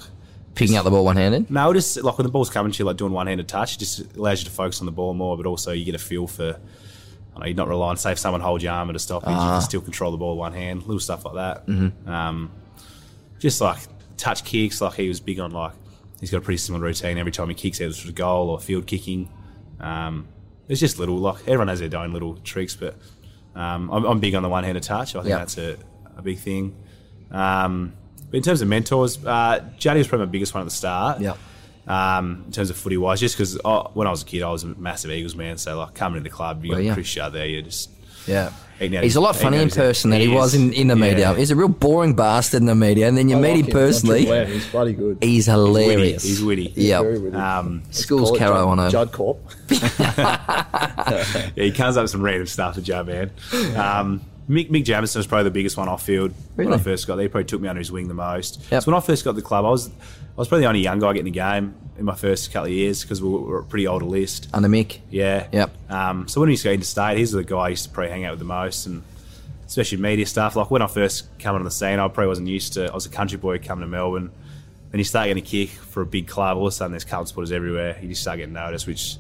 picking 0.56 0.76
up 0.78 0.84
the 0.84 0.92
ball 0.92 1.04
one 1.06 1.16
handed? 1.16 1.50
No, 1.50 1.74
just 1.74 2.02
like 2.04 2.18
when 2.18 2.26
the 2.26 2.32
ball's 2.32 2.50
coming 2.50 2.72
to 2.72 2.80
you, 2.80 2.86
like 2.86 2.98
doing 2.98 3.12
one-handed 3.12 3.48
touch, 3.48 3.76
it 3.76 3.80
just 3.80 4.16
allows 4.16 4.40
you 4.42 4.46
to 4.46 4.52
focus 4.52 4.80
on 4.82 4.86
the 4.86 4.92
ball 4.92 5.14
more, 5.14 5.36
but 5.38 5.46
also 5.46 5.72
you 5.72 5.84
get 5.86 5.96
a 5.96 6.00
feel 6.00 6.28
for. 6.28 6.60
I 7.36 7.40
know, 7.40 7.46
you're 7.48 7.56
not 7.56 7.68
relying. 7.68 7.98
Say 7.98 8.12
if 8.12 8.20
someone 8.20 8.42
holds 8.42 8.64
your 8.64 8.74
arm 8.74 8.92
at 8.92 8.96
a 8.96 9.00
stoppage, 9.00 9.30
you 9.30 9.36
Ah. 9.36 9.54
can 9.54 9.62
still 9.62 9.82
control 9.82 10.12
the 10.12 10.18
ball 10.18 10.36
with 10.36 10.40
one 10.40 10.54
hand. 10.54 10.82
Little 10.84 11.00
stuff 11.00 11.26
like 11.26 11.34
that. 11.34 11.66
Mm-hmm. 11.66 12.08
Um, 12.08 12.52
just 13.40 13.60
like 13.60 13.80
touch 14.18 14.44
kicks, 14.46 14.80
like 14.82 14.94
he 14.94 15.08
was 15.08 15.20
big 15.20 15.40
on. 15.40 15.50
Like 15.50 15.72
he's 16.20 16.30
got 16.30 16.38
a 16.38 16.42
pretty 16.42 16.60
similar 16.60 16.86
routine 16.86 17.18
every 17.18 17.32
time 17.32 17.50
he 17.50 17.56
kicks 17.56 17.82
either 17.82 17.92
for 17.92 18.10
a 18.10 18.12
goal 18.12 18.50
or 18.52 18.60
field 18.60 18.86
kicking. 18.86 19.30
Um, 19.80 20.28
it's 20.70 20.80
just 20.80 21.00
little 21.00 21.18
like 21.18 21.40
everyone 21.48 21.70
has 21.70 21.80
their 21.80 22.00
own 22.00 22.14
little 22.14 22.36
tricks, 22.44 22.76
but 22.76 22.96
um, 23.56 23.90
I'm, 23.90 24.06
I'm 24.06 24.20
big 24.20 24.36
on 24.36 24.44
the 24.44 24.50
one-handed 24.50 24.84
touch. 24.84 25.16
I 25.16 25.20
think 25.22 25.30
Yeah. 25.32 25.38
that's 25.40 25.58
a, 25.58 25.78
a 26.18 26.22
big 26.22 26.40
thing. 26.40 26.76
Um, 27.32 27.94
but 28.30 28.38
in 28.38 28.44
terms 28.44 28.62
of 28.62 28.68
mentors, 28.68 29.24
uh, 29.26 29.64
Juddy 29.78 30.00
was 30.00 30.08
probably 30.08 30.26
my 30.28 30.32
biggest 30.32 30.54
one 30.54 30.62
at 30.62 30.66
the 30.66 30.72
start. 30.72 31.22
Yeah. 31.22 31.36
Um, 31.86 32.44
in 32.46 32.52
terms 32.54 32.70
of 32.70 32.78
footy 32.78 32.98
wise, 32.98 33.20
just 33.20 33.36
because 33.36 33.58
when 33.94 34.08
I 34.08 34.12
was 34.12 34.22
a 34.22 34.26
kid, 34.26 34.42
I 34.44 34.50
was 34.52 34.64
a 34.64 34.68
massive 34.68 35.12
Eagles 35.12 35.36
man. 35.36 35.58
So 35.58 35.78
like 35.78 35.94
coming 35.94 36.20
to 36.24 36.24
the 36.30 36.34
club, 36.34 36.64
you 36.64 36.72
got 36.72 36.76
Well, 36.78 36.84
yeah. 36.86 36.94
Chris 36.94 37.12
Judd 37.12 37.34
there. 37.34 37.46
You 37.48 37.62
just 37.62 37.90
Yeah. 38.26 38.52
Out 38.82 38.90
He's 38.90 39.02
his- 39.02 39.16
a 39.16 39.22
lot 39.22 39.36
funnier 39.36 39.62
in 39.62 39.70
person 39.70 40.10
than 40.10 40.20
he, 40.20 40.28
he 40.28 40.34
was 40.34 40.56
in, 40.56 40.74
in 40.74 40.88
the 40.88 40.96
media. 40.96 41.32
Yeah. 41.32 41.36
He's 41.38 41.52
a 41.52 41.56
real 41.56 41.68
boring 41.70 42.16
bastard 42.16 42.62
in 42.62 42.66
the 42.66 42.76
media, 42.76 43.08
and 43.08 43.18
then 43.18 43.30
you 43.30 43.38
I 43.38 43.40
meet 43.40 43.50
like 43.50 43.60
him 43.60 43.66
him. 43.68 43.72
personally. 43.72 44.26
Not 44.26 44.48
He's 44.48 44.68
bloody 44.70 44.94
good. 44.94 45.18
He's 45.22 45.46
He's 45.46 45.48
witty. 45.48 45.62
hilarious. 45.84 46.24
He's 46.24 46.44
witty. 46.44 46.74
Yeah. 46.76 47.02
Very 47.02 47.20
witty. 47.20 47.36
Um, 47.38 47.84
Schools 47.92 48.30
Call 48.32 48.40
Caro 48.40 48.68
on 48.68 48.80
a 48.80 48.90
Judd 48.90 49.12
Corp. 49.12 49.40
yeah, 49.70 51.50
he 51.56 51.72
comes 51.72 51.98
up 51.98 52.04
with 52.04 52.12
some 52.12 52.22
random 52.22 52.48
stuff, 52.48 52.76
for 52.76 52.82
Joe 52.82 53.04
man. 53.04 53.32
Um, 53.76 54.22
Mick, 54.50 54.70
Mick 54.70 54.84
Jamison 54.84 55.20
was 55.20 55.28
probably 55.28 55.46
the 55.46 55.52
biggest 55.52 55.78
one 55.78 55.88
off 55.88 56.04
field 56.04 56.34
when 56.56 56.74
I 56.74 56.78
first 56.78 57.08
got 57.08 57.16
there. 57.16 57.24
He 57.24 57.30
probably 57.30 57.46
took 57.46 57.62
me 57.62 57.68
under 57.70 57.80
his 57.80 57.92
wing 57.92 58.08
the 58.08 58.14
most. 58.14 58.60
Yep. 58.72 58.84
So 58.84 58.92
when 58.92 58.98
I 58.98 59.02
first 59.02 59.24
got 59.24 59.36
the 59.36 59.42
club, 59.42 59.66
I 59.66 59.70
was 59.70 59.90
I 59.90 59.92
was 60.36 60.48
probably 60.48 60.64
the 60.64 60.68
only 60.68 60.82
young 60.82 61.00
guy 61.00 61.14
getting 61.14 61.26
the 61.26 61.32
game 61.32 61.76
in 61.98 62.06
my 62.06 62.16
first 62.16 62.52
couple 62.52 62.66
of 62.68 62.72
years 62.74 63.04
because 63.04 63.22
we 63.22 63.30
were, 63.30 63.40
we 63.40 63.48
were 63.48 63.60
a 63.60 63.64
pretty 63.64 63.88
older 63.88 64.06
list. 64.06 64.50
under 64.54 64.68
Mick. 64.68 65.00
Yeah. 65.10 65.48
Yep. 65.52 65.92
Um, 65.92 66.28
so 66.28 66.42
when 66.42 66.50
he 66.50 66.54
used 66.54 66.64
to 66.64 66.76
go 66.78 67.16
he's 67.16 67.32
the 67.32 67.44
guy 67.44 67.58
I 67.58 67.70
used 67.70 67.86
to 67.86 67.90
probably 67.92 68.12
hang 68.12 68.26
out 68.26 68.32
with 68.32 68.40
the 68.40 68.46
most, 68.46 68.86
and 68.86 69.04
especially 69.66 70.00
media 70.00 70.26
stuff. 70.26 70.56
Like 70.56 70.70
when 70.70 70.82
I 70.82 70.88
first 70.88 71.38
came 71.38 71.54
on 71.54 71.64
the 71.64 71.72
scene, 71.72 72.00
I 72.00 72.08
probably 72.08 72.28
wasn't 72.28 72.48
used 72.48 72.74
to. 72.74 72.92
I 72.92 72.94
was 72.94 73.06
a 73.06 73.10
country 73.10 73.38
boy 73.38 73.60
coming 73.60 73.84
to 73.84 73.88
Melbourne. 73.88 74.32
Then 74.92 75.00
you 75.00 75.06
start 75.06 75.28
getting 75.28 75.42
a 75.42 75.46
kick 75.46 75.70
for 75.70 76.02
a 76.02 76.06
big 76.06 76.28
club. 76.28 76.58
All 76.58 76.68
of 76.68 76.70
a 76.70 76.76
sudden, 76.76 76.92
there's 76.92 77.04
Carlton 77.06 77.28
supporters 77.28 77.52
everywhere. 77.52 77.98
You 78.02 78.10
just 78.10 78.22
start 78.22 78.38
getting 78.38 78.54
noticed, 78.54 78.86
which 78.86 79.18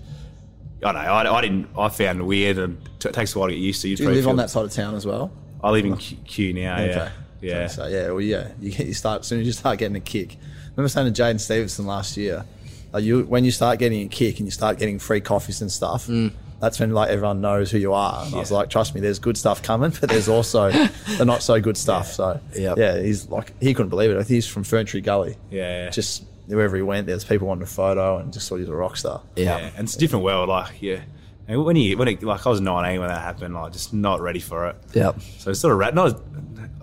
I 0.86 0.91
know. 0.91 1.00
I, 1.00 1.38
I 1.38 1.41
didn't. 1.41 1.67
I 1.78 1.89
found 1.89 2.19
it 2.19 2.24
weird, 2.24 2.58
and 2.58 2.78
t- 3.00 3.10
it 3.10 3.15
takes 3.15 3.36
a 3.36 3.39
while 3.39 3.50
to 3.50 3.54
get 3.54 3.62
used 3.62 3.82
to. 3.82 3.89
You'd 3.89 3.98
Do 3.98 4.04
you 4.04 4.10
live 4.10 4.28
on 4.28 4.36
that 4.38 4.50
side 4.50 4.65
of 4.65 4.72
town 4.72 4.96
as 4.96 5.06
well? 5.06 5.32
I 5.63 5.69
live 5.72 5.86
in 5.86 5.93
oh. 5.93 5.98
Q, 5.98 6.17
Q 6.26 6.54
now. 6.54 6.80
Yeah, 6.84 7.12
yeah. 7.41 7.67
So 7.67 7.88
yeah, 7.88 8.08
well, 8.10 8.22
yeah, 8.22 8.52
you 8.60 8.72
get 8.72 8.88
you 8.88 8.93
start 8.93 9.22
as 9.22 9.28
soon 9.28 9.39
as 9.41 9.46
you 9.46 9.54
start 9.54 9.80
getting 9.80 9.96
a 9.96 10.02
kick. 10.02 10.34
I 10.36 10.69
remember 10.76 10.89
saying 10.89 11.13
to 11.13 11.22
Jaidyn 11.22 11.39
Stephenson 11.39 11.86
last 11.86 12.17
year, 12.17 12.46
like 12.91 13.04
you 13.04 13.24
when 13.24 13.46
you 13.46 13.52
start 13.52 13.80
getting 13.80 14.06
a 14.06 14.10
kick 14.10 14.39
and 14.39 14.48
you 14.48 14.52
start 14.52 14.78
getting 14.78 15.00
free 15.00 15.22
coffees 15.22 15.62
and 15.62 15.72
stuff. 15.72 16.08
Mm. 16.08 16.34
That's 16.60 16.80
when 16.80 16.91
like 16.91 17.10
everyone 17.10 17.41
knows 17.41 17.72
who 17.72 17.78
you 17.78 17.91
are. 17.91 18.24
And 18.26 18.36
I 18.36 18.38
was 18.38 18.50
like, 18.50 18.69
trust 18.69 18.96
me, 18.96 19.02
there's 19.02 19.19
good 19.19 19.38
stuff 19.38 19.62
coming, 19.62 19.91
but 20.00 20.10
there's 20.10 20.30
also 20.30 20.72
the 21.17 21.26
not 21.26 21.43
so 21.43 21.60
good 21.60 21.76
stuff. 21.76 22.13
So 22.13 22.39
Yep. 22.56 22.78
yeah, 22.78 23.02
he's 23.02 23.28
like 23.28 23.52
he 23.62 23.74
couldn't 23.74 23.89
believe 23.89 24.12
it. 24.12 24.13
I 24.15 24.19
think 24.19 24.30
he's 24.30 24.48
from 24.48 24.63
Ferntree 24.63 25.04
Gully. 25.04 25.36
Yeah. 25.52 25.89
just 25.89 26.24
wherever 26.47 26.75
he 26.75 26.82
went, 26.82 27.08
there 27.08 27.15
was 27.15 27.23
people 27.25 27.47
wanting 27.47 27.63
a 27.63 27.67
photo 27.67 28.17
and 28.17 28.32
just 28.34 28.47
thought 28.49 28.56
he 28.56 28.62
was 28.62 28.69
a 28.69 28.75
rock 28.75 28.97
star. 28.97 29.21
Yeah. 29.36 29.58
Yeah, 29.60 29.71
and 29.77 29.86
it's 29.88 29.95
a 29.95 29.99
different 29.99 30.25
world. 30.25 30.49
Like, 30.49 30.82
yeah, 30.82 31.01
and 31.47 31.63
when 31.65 31.75
you 31.75 31.97
when 31.97 32.08
it, 32.08 32.23
like 32.23 32.45
I 32.45 32.49
was 32.49 32.62
19 32.62 32.99
when 32.99 33.10
that 33.10 33.21
happened, 33.21 33.53
like 33.53 33.73
just 33.73 33.93
not 33.93 34.21
ready 34.21 34.39
for 34.39 34.67
it. 34.69 34.75
Yep. 34.93 35.21
So 35.39 35.51
it's 35.51 35.60
sort 35.60 35.73
of 35.73 35.79
rat- 35.79 35.95
not 35.95 36.19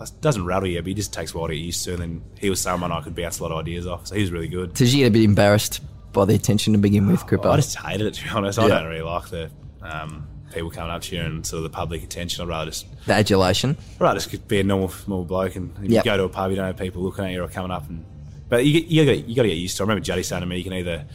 it 0.00 0.12
doesn't 0.22 0.44
rattle 0.46 0.68
you, 0.68 0.78
but 0.80 0.86
he 0.86 0.94
just 0.94 1.12
takes 1.12 1.34
a 1.34 1.38
while 1.38 1.48
to 1.48 1.54
get 1.54 1.60
used 1.62 1.84
to. 1.84 1.92
And 1.92 2.00
then 2.02 2.22
he 2.38 2.48
was 2.48 2.60
someone 2.60 2.90
I 2.90 3.00
could 3.02 3.14
bounce 3.14 3.38
a 3.38 3.42
lot 3.42 3.52
of 3.52 3.58
ideas 3.58 3.86
off, 3.86 4.06
so 4.06 4.14
he 4.14 4.22
was 4.22 4.30
really 4.32 4.48
good. 4.48 4.72
Did 4.74 4.92
you 4.92 5.00
get 5.04 5.08
a 5.08 5.10
bit 5.10 5.22
embarrassed 5.24 5.80
by 6.12 6.24
the 6.24 6.34
attention 6.34 6.72
to 6.72 6.78
begin 6.78 7.06
with, 7.06 7.20
Cripper? 7.26 7.50
I 7.50 7.56
just 7.56 7.76
hated 7.76 8.06
it 8.06 8.14
to 8.14 8.24
be 8.24 8.30
honest. 8.30 8.58
I 8.58 8.66
don't 8.68 8.86
really 8.86 9.02
like 9.02 9.28
the 9.28 9.50
um, 9.82 10.26
people 10.52 10.70
coming 10.70 10.90
up 10.90 11.02
to 11.02 11.16
you 11.16 11.22
and 11.22 11.46
sort 11.46 11.58
of 11.58 11.64
the 11.64 11.76
public 11.76 12.02
attention. 12.02 12.42
I'd 12.42 12.48
rather 12.48 12.70
just 12.70 12.86
the 13.06 13.12
adulation. 13.14 13.76
I'd 13.96 14.00
rather 14.00 14.20
just 14.20 14.48
be 14.48 14.60
a 14.60 14.64
normal 14.64 14.92
normal 15.06 15.24
bloke 15.26 15.56
and 15.56 15.72
if 15.84 15.90
Yep. 15.90 16.04
you 16.04 16.10
go 16.10 16.16
to 16.16 16.24
a 16.24 16.28
pub, 16.28 16.50
you 16.50 16.56
don't 16.56 16.66
have 16.66 16.76
people 16.78 17.02
looking 17.02 17.24
at 17.26 17.30
you 17.32 17.42
or 17.44 17.48
coming 17.48 17.70
up 17.70 17.88
and. 17.88 18.04
But 18.50 18.66
you 18.66 18.84
you 18.86 19.06
got 19.06 19.26
you 19.28 19.34
got 19.34 19.42
to 19.42 19.48
get 19.48 19.56
used 19.56 19.76
to. 19.78 19.82
it. 19.82 19.84
I 19.84 19.88
remember 19.88 20.04
Juddy 20.04 20.22
saying 20.22 20.40
to 20.40 20.46
me, 20.46 20.58
you 20.58 20.64
can 20.64 20.74
either 20.74 21.06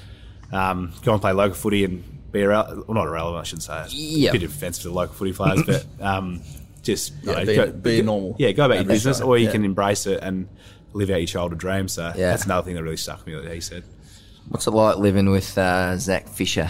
um, 0.52 0.92
go 1.04 1.12
and 1.14 1.22
play 1.22 1.34
local 1.34 1.54
footy 1.56 1.84
and 1.84 2.04
be 2.32 2.42
irrelevant, 2.42 2.88
well, 2.88 2.96
not 2.96 3.06
irrelevant, 3.08 3.42
I 3.42 3.44
shouldn't 3.44 3.64
say. 3.64 3.82
It's 3.84 3.94
Yep. 3.94 4.34
a 4.34 4.40
bit 4.40 4.52
for 4.52 4.70
the 4.90 4.92
local 4.92 5.14
footy 5.16 5.34
players, 5.34 5.62
but 5.64 5.86
um, 6.02 6.42
just 6.82 7.14
Yeah, 7.24 7.34
know, 7.34 7.46
be- 7.46 7.56
go, 7.56 7.72
be 7.72 8.02
normal. 8.02 8.36
Yeah, 8.40 8.52
go 8.54 8.66
about 8.66 8.76
your 8.76 8.86
business, 8.86 9.22
or 9.22 9.38
you 9.38 9.46
yeah. 9.46 9.52
can 9.52 9.64
embrace 9.66 10.06
it 10.08 10.20
and 10.24 10.48
live 10.94 11.10
out 11.12 11.18
your 11.18 11.28
childhood 11.28 11.60
dreams. 11.60 11.94
So 11.94 12.14
Yeah. 12.16 12.32
that's 12.32 12.46
another 12.46 12.66
thing 12.66 12.76
that 12.76 12.84
really 12.84 12.98
stuck 12.98 13.18
with 13.26 13.28
me 13.28 13.42
that 13.42 13.54
he 13.54 13.60
said. 13.62 13.84
What's 14.50 14.66
it 14.68 14.72
like 14.72 14.98
living 14.98 15.30
with 15.30 15.58
uh, 15.58 15.98
Zac 15.98 16.28
Fisher? 16.30 16.70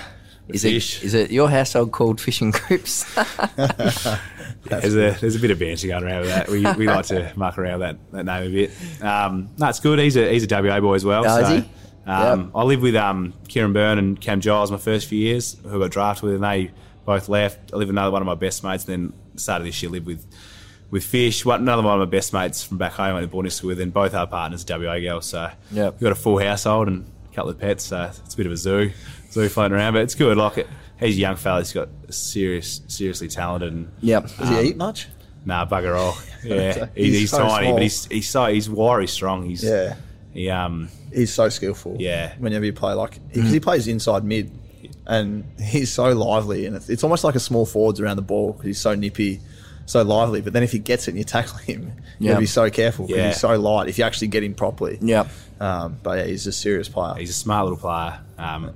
Is 0.49 0.61
Fish. 0.63 0.97
it 0.97 1.05
is 1.05 1.13
it 1.13 1.31
your 1.31 1.49
household 1.49 1.91
called 1.91 2.21
fishing 2.21 2.51
groups? 2.51 3.03
Crips? 3.13 3.55
There's 4.65 4.95
a 4.95 5.11
there's 5.19 5.35
a 5.35 5.39
bit 5.39 5.51
of 5.51 5.59
banter 5.59 5.87
going 5.87 6.03
around 6.03 6.21
with 6.21 6.29
that. 6.29 6.47
We, 6.49 6.65
we 6.75 6.87
like 6.87 7.05
to 7.07 7.31
muck 7.35 7.57
around 7.59 7.81
that, 7.81 7.97
that 8.11 8.25
name 8.25 8.47
a 8.47 8.53
bit. 8.53 8.71
Um, 9.03 9.49
no, 9.59 9.69
it's 9.69 9.79
good. 9.79 9.99
He's 9.99 10.17
a 10.17 10.31
he's 10.31 10.49
a 10.51 10.63
WA 10.63 10.79
boy 10.79 10.95
as 10.95 11.05
well. 11.05 11.23
Oh, 11.25 11.37
is 11.39 11.47
so, 11.47 11.55
he? 11.57 11.69
Um, 12.07 12.39
Yep. 12.45 12.49
I 12.55 12.63
lived 12.63 12.81
with 12.83 12.95
um, 12.95 13.33
Kieran 13.47 13.73
Byrne 13.73 13.97
and 13.99 14.19
Cam 14.19 14.41
Giles 14.41 14.71
my 14.71 14.77
first 14.77 15.07
few 15.07 15.19
years, 15.19 15.55
who 15.63 15.75
I 15.77 15.79
got 15.79 15.91
drafted 15.91 16.23
with, 16.23 16.35
and 16.35 16.43
they 16.43 16.71
both 17.05 17.29
left. 17.29 17.73
I 17.73 17.77
lived 17.77 17.89
with 17.89 17.95
another 17.95 18.11
one 18.11 18.21
of 18.21 18.25
my 18.25 18.35
best 18.35 18.63
mates, 18.63 18.85
and 18.87 19.11
then 19.11 19.13
started 19.37 19.65
this 19.67 19.81
year 19.83 19.91
lived 19.91 20.07
with 20.07 20.25
with 20.89 21.03
Fish. 21.03 21.45
One, 21.45 21.61
another 21.61 21.83
one 21.83 21.99
of 22.01 22.07
my 22.07 22.11
best 22.11 22.33
mates 22.33 22.63
from 22.63 22.77
back 22.77 22.93
home, 22.93 23.07
I 23.07 23.13
went 23.13 23.23
to 23.25 23.27
boarding 23.27 23.51
school 23.51 23.67
with, 23.69 23.79
and 23.81 23.93
both 23.93 24.13
our 24.15 24.25
partners 24.27 24.65
are 24.69 24.79
WA 24.79 24.99
girls. 24.99 25.27
So 25.27 25.49
Yep. 25.71 25.93
we've 25.93 26.01
got 26.01 26.11
a 26.11 26.15
full 26.15 26.39
household 26.39 26.87
and 26.87 27.05
a 27.31 27.35
couple 27.35 27.51
of 27.51 27.59
pets. 27.59 27.83
So 27.85 28.03
it's 28.23 28.33
a 28.33 28.37
bit 28.37 28.45
of 28.47 28.51
a 28.51 28.57
zoo 28.57 28.91
zoo 29.43 29.49
floating 29.49 29.75
around, 29.77 29.93
but 29.93 30.01
it's 30.03 30.15
good. 30.15 30.37
Like 30.37 30.57
it, 30.59 30.67
he's 30.99 31.15
a 31.17 31.19
young 31.19 31.35
fella. 31.35 31.59
He's 31.59 31.73
got 31.73 31.89
serious, 32.09 32.81
seriously 32.87 33.27
talented 33.27 33.73
and 33.73 33.91
yep. 34.01 34.23
Does 34.37 34.49
he 34.49 34.69
eat 34.69 34.77
much? 34.77 35.07
Nah, 35.45 35.65
bugger 35.65 35.95
all. 35.97 36.17
Yeah, 36.43 36.87
He's 36.93 37.05
he's, 37.05 37.19
he's, 37.21 37.31
so 37.31 37.39
tiny, 37.39 37.65
small. 37.65 37.73
but 37.73 37.81
he's 37.81 38.05
he's 38.05 38.29
so 38.29 38.45
he's 38.45 38.69
wiry 38.69 39.07
strong. 39.07 39.43
He's 39.45 39.63
Yeah. 39.63 39.95
He 40.31 40.49
um 40.49 40.89
He's 41.13 41.33
so 41.33 41.49
skillful. 41.49 41.95
Yeah. 41.99 42.33
Whenever 42.37 42.65
you 42.65 42.73
play, 42.73 42.93
like, 42.93 43.19
because 43.33 43.51
he 43.51 43.59
plays 43.59 43.87
inside 43.87 44.23
mid, 44.23 44.51
and 45.07 45.43
he's 45.59 45.91
so 45.91 46.09
lively, 46.13 46.65
and 46.67 46.75
it's, 46.75 46.89
it's 46.89 47.03
almost 47.03 47.23
like 47.23 47.33
a 47.35 47.39
small 47.39 47.65
forwards 47.65 47.99
around 47.99 48.17
the 48.17 48.21
ball 48.21 48.51
because 48.51 48.65
he's 48.65 48.79
so 48.81 48.93
nippy, 48.95 49.39
so 49.87 50.01
lively. 50.03 50.41
But 50.41 50.53
then 50.53 50.61
if 50.61 50.71
he 50.71 50.77
gets 50.79 51.07
it 51.07 51.11
and 51.11 51.17
you 51.17 51.23
tackle 51.23 51.57
him, 51.59 51.83
you 52.19 52.27
Yeah. 52.27 52.31
gotta 52.33 52.41
be 52.41 52.45
so 52.47 52.69
careful 52.69 53.07
because 53.07 53.17
Yeah. 53.19 53.27
he's 53.29 53.39
so 53.39 53.57
light. 53.59 53.87
If 53.89 53.97
you 53.97 54.03
actually 54.03 54.27
get 54.27 54.43
him 54.43 54.53
properly, 54.53 54.99
yeah. 55.01 55.27
Um, 55.59 55.97
but 56.03 56.19
yeah, 56.19 56.25
he's 56.25 56.45
a 56.47 56.51
serious 56.51 56.89
player. 56.89 57.15
he's 57.17 57.29
a 57.29 57.33
smart 57.33 57.63
little 57.65 57.79
player. 57.79 58.19
Um, 58.37 58.71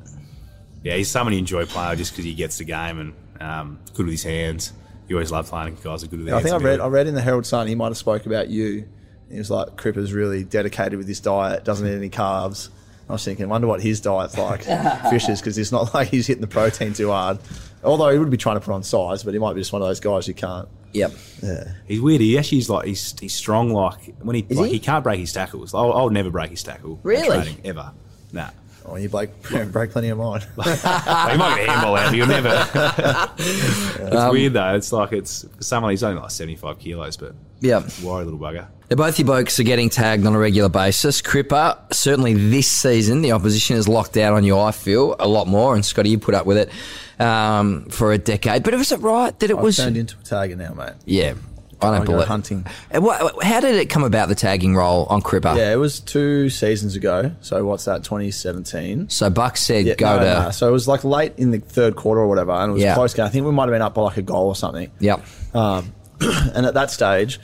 yeah, 0.84 0.96
he's 0.96 1.10
someone 1.10 1.34
you 1.34 1.40
enjoy 1.40 1.66
playing 1.66 1.98
just 1.98 2.12
because 2.12 2.26
he 2.26 2.34
gets 2.34 2.58
the 2.58 2.64
game 2.64 3.00
and 3.00 3.14
um, 3.42 3.80
good 3.94 4.06
with 4.06 4.14
his 4.14 4.24
hands. 4.24 4.74
You 5.08 5.16
always 5.16 5.32
love 5.32 5.48
playing 5.50 5.76
with 5.76 5.84
guys 5.84 6.04
are 6.04 6.08
good 6.08 6.20
with 6.20 6.28
their 6.28 6.36
I 6.36 6.40
hands. 6.40 6.52
think 6.52 6.62
I 6.62 6.66
read 6.66 6.80
I 6.80 6.88
read 6.88 7.08
in 7.08 7.16
the 7.16 7.22
Herald 7.22 7.46
Sun 7.46 7.68
he 7.68 7.76
might 7.76 7.88
have 7.88 7.98
spoke 7.98 8.26
about 8.26 8.50
you. 8.50 8.88
He 9.30 9.38
was 9.38 9.50
like 9.50 9.76
Cripper's 9.76 10.14
really 10.14 10.44
dedicated 10.44 10.98
with 10.98 11.08
his 11.08 11.20
diet, 11.20 11.64
doesn't 11.64 11.88
eat 11.88 11.96
any 11.96 12.10
carbs. 12.10 12.70
I 13.08 13.14
was 13.14 13.26
thinking, 13.26 13.50
wonder 13.50 13.66
what 13.66 13.82
his 13.82 14.02
diet's 14.02 14.38
like, 14.38 14.64
Fisher's, 15.10 15.42
because 15.42 15.58
it's 15.58 15.72
not 15.72 15.94
like 15.96 16.10
he's 16.10 16.28
hitting 16.28 16.42
the 16.42 16.48
protein 16.48 16.94
too 16.94 17.10
hard. 17.10 17.40
Although 17.84 18.10
he 18.10 18.20
would 18.20 18.30
be 18.30 18.38
trying 18.38 18.58
to 18.58 18.60
put 18.60 18.72
on 18.74 18.84
size, 18.84 19.24
but 19.24 19.34
he 19.34 19.40
might 19.40 19.54
be 19.54 19.62
just 19.62 19.74
one 19.74 19.82
of 19.82 19.88
those 19.88 20.00
guys 20.00 20.28
who 20.28 20.34
can't. 20.34 20.68
Yep. 20.94 21.12
Yeah. 21.42 21.74
He's 21.88 22.02
weird. 22.02 22.22
He 22.22 22.38
actually 22.38 22.60
is 22.60 22.70
like 22.70 22.86
he's 22.86 23.18
he's 23.20 23.34
strong. 23.34 23.72
Like 23.72 24.16
when 24.22 24.36
he 24.36 24.44
like, 24.44 24.68
he? 24.68 24.74
he? 24.74 24.80
can't 24.80 25.04
break 25.04 25.20
his 25.20 25.34
tackles. 25.34 25.74
I'll, 25.74 25.94
I'll 25.94 26.10
never 26.10 26.30
break 26.30 26.52
his 26.52 26.62
tackle. 26.62 27.00
Really? 27.04 27.28
training, 27.28 27.62
ever. 27.64 27.94
Nah. 28.32 28.50
Oh, 28.92 28.96
you 28.96 29.10
break, 29.10 29.30
break 29.72 29.92
plenty 29.92 30.10
of 30.10 30.18
mine. 30.18 30.42
Like, 30.56 30.68
he 30.80 31.38
might 31.38 31.58
get 31.60 31.68
a 31.68 31.72
handball 31.72 31.96
out, 31.98 32.10
but 32.10 32.16
you'll 32.16 32.28
never. 32.28 32.50
it's 33.38 34.16
Um, 34.16 34.32
weird 34.32 34.54
though. 34.54 34.76
It's 34.76 34.92
like 34.92 35.12
it's 35.14 35.46
for 35.58 35.64
someone 35.64 35.92
he's 35.92 36.04
only 36.04 36.22
like 36.22 36.32
seventy 36.32 36.56
five 36.56 36.80
kilos, 36.80 37.18
but 37.18 37.34
yeah, 37.60 37.82
wiry 38.04 38.26
little 38.26 38.40
bugger. 38.40 38.68
Now, 38.90 38.96
both 38.96 39.20
your 39.20 39.26
blokes 39.28 39.60
are 39.60 39.64
getting 39.64 39.90
tagged 39.90 40.26
on 40.26 40.34
a 40.34 40.40
regular 40.40 40.70
basis. 40.70 41.22
Cripper, 41.22 41.78
certainly 41.94 42.34
this 42.34 42.68
season, 42.72 43.22
the 43.22 43.34
opposition 43.34 43.76
has 43.76 43.88
locked 43.88 44.18
out 44.18 44.34
on 44.34 44.44
you, 44.44 44.58
I 44.58 44.72
feel, 44.72 45.16
a 45.20 45.28
lot 45.28 45.48
more. 45.48 45.76
And 45.76 45.86
Scotty, 45.86 46.10
you 46.10 46.18
put 46.18 46.34
up 46.34 46.48
with 46.48 46.58
it 46.58 47.24
um, 47.24 47.86
for 47.92 48.12
a 48.14 48.18
decade. 48.18 48.64
But 48.64 48.74
was 48.74 48.92
it 48.92 49.00
right 49.02 49.38
that 49.40 49.52
it 49.52 49.58
I've 49.58 49.62
was. 49.62 49.78
turned 49.78 49.96
into 49.96 50.18
a 50.20 50.24
target 50.24 50.58
now, 50.58 50.74
mate. 50.74 50.94
yeah. 51.06 51.36
I 51.82 51.96
don't 51.98 52.06
believe 52.06 52.28
hunting. 52.28 52.66
And 52.92 53.04
what, 53.04 53.42
how 53.44 53.60
did 53.62 53.76
it 53.76 53.90
come 53.90 54.04
about, 54.04 54.28
the 54.30 54.36
tagging 54.36 54.76
role 54.76 55.06
on 55.10 55.22
Cripper? 55.22 55.56
Yeah, 55.56 55.72
it 55.72 55.78
was 55.78 56.00
two 56.00 56.50
seasons 56.50 56.96
ago. 56.96 57.32
So 57.42 57.64
what's 57.66 57.86
that? 57.86 58.04
2017. 58.04 59.10
So 59.10 59.30
Buck 59.30 59.56
said 59.58 59.86
Yeah, 59.86 59.96
go 59.96 60.18
no, 60.18 60.24
to. 60.24 60.44
no. 60.46 60.52
So 60.52 60.68
it 60.68 60.72
was 60.72 60.88
like 60.88 61.04
late 61.04 61.34
in 61.38 61.52
the 61.52 61.60
third 61.60 61.96
quarter 61.96 62.22
or 62.22 62.28
whatever, 62.28 62.52
and 62.52 62.72
it 62.72 62.74
was 62.74 62.84
Yeah. 62.84 62.96
close 62.96 63.14
game. 63.14 63.26
I 63.26 63.30
think 63.30 63.46
we 63.46 63.52
might 63.52 63.64
have 63.64 63.72
been 63.74 63.82
up 63.82 63.94
by 63.96 64.02
like 64.02 64.18
a 64.18 64.22
goal 64.22 64.48
or 64.48 64.56
something. 64.56 64.92
Yep. 65.00 65.24
Um, 65.56 65.94
and 66.20 66.66
at 66.66 66.74
that 66.74 66.92
stage, 66.92 67.40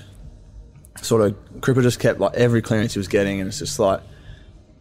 sort 1.01 1.21
of 1.21 1.35
Cripper 1.61 1.81
just 1.81 1.99
kept 1.99 2.19
like 2.19 2.33
every 2.35 2.61
clearance 2.61 2.93
he 2.93 2.99
was 2.99 3.07
getting, 3.07 3.39
and 3.39 3.47
it's 3.47 3.59
just 3.59 3.79
like 3.79 4.01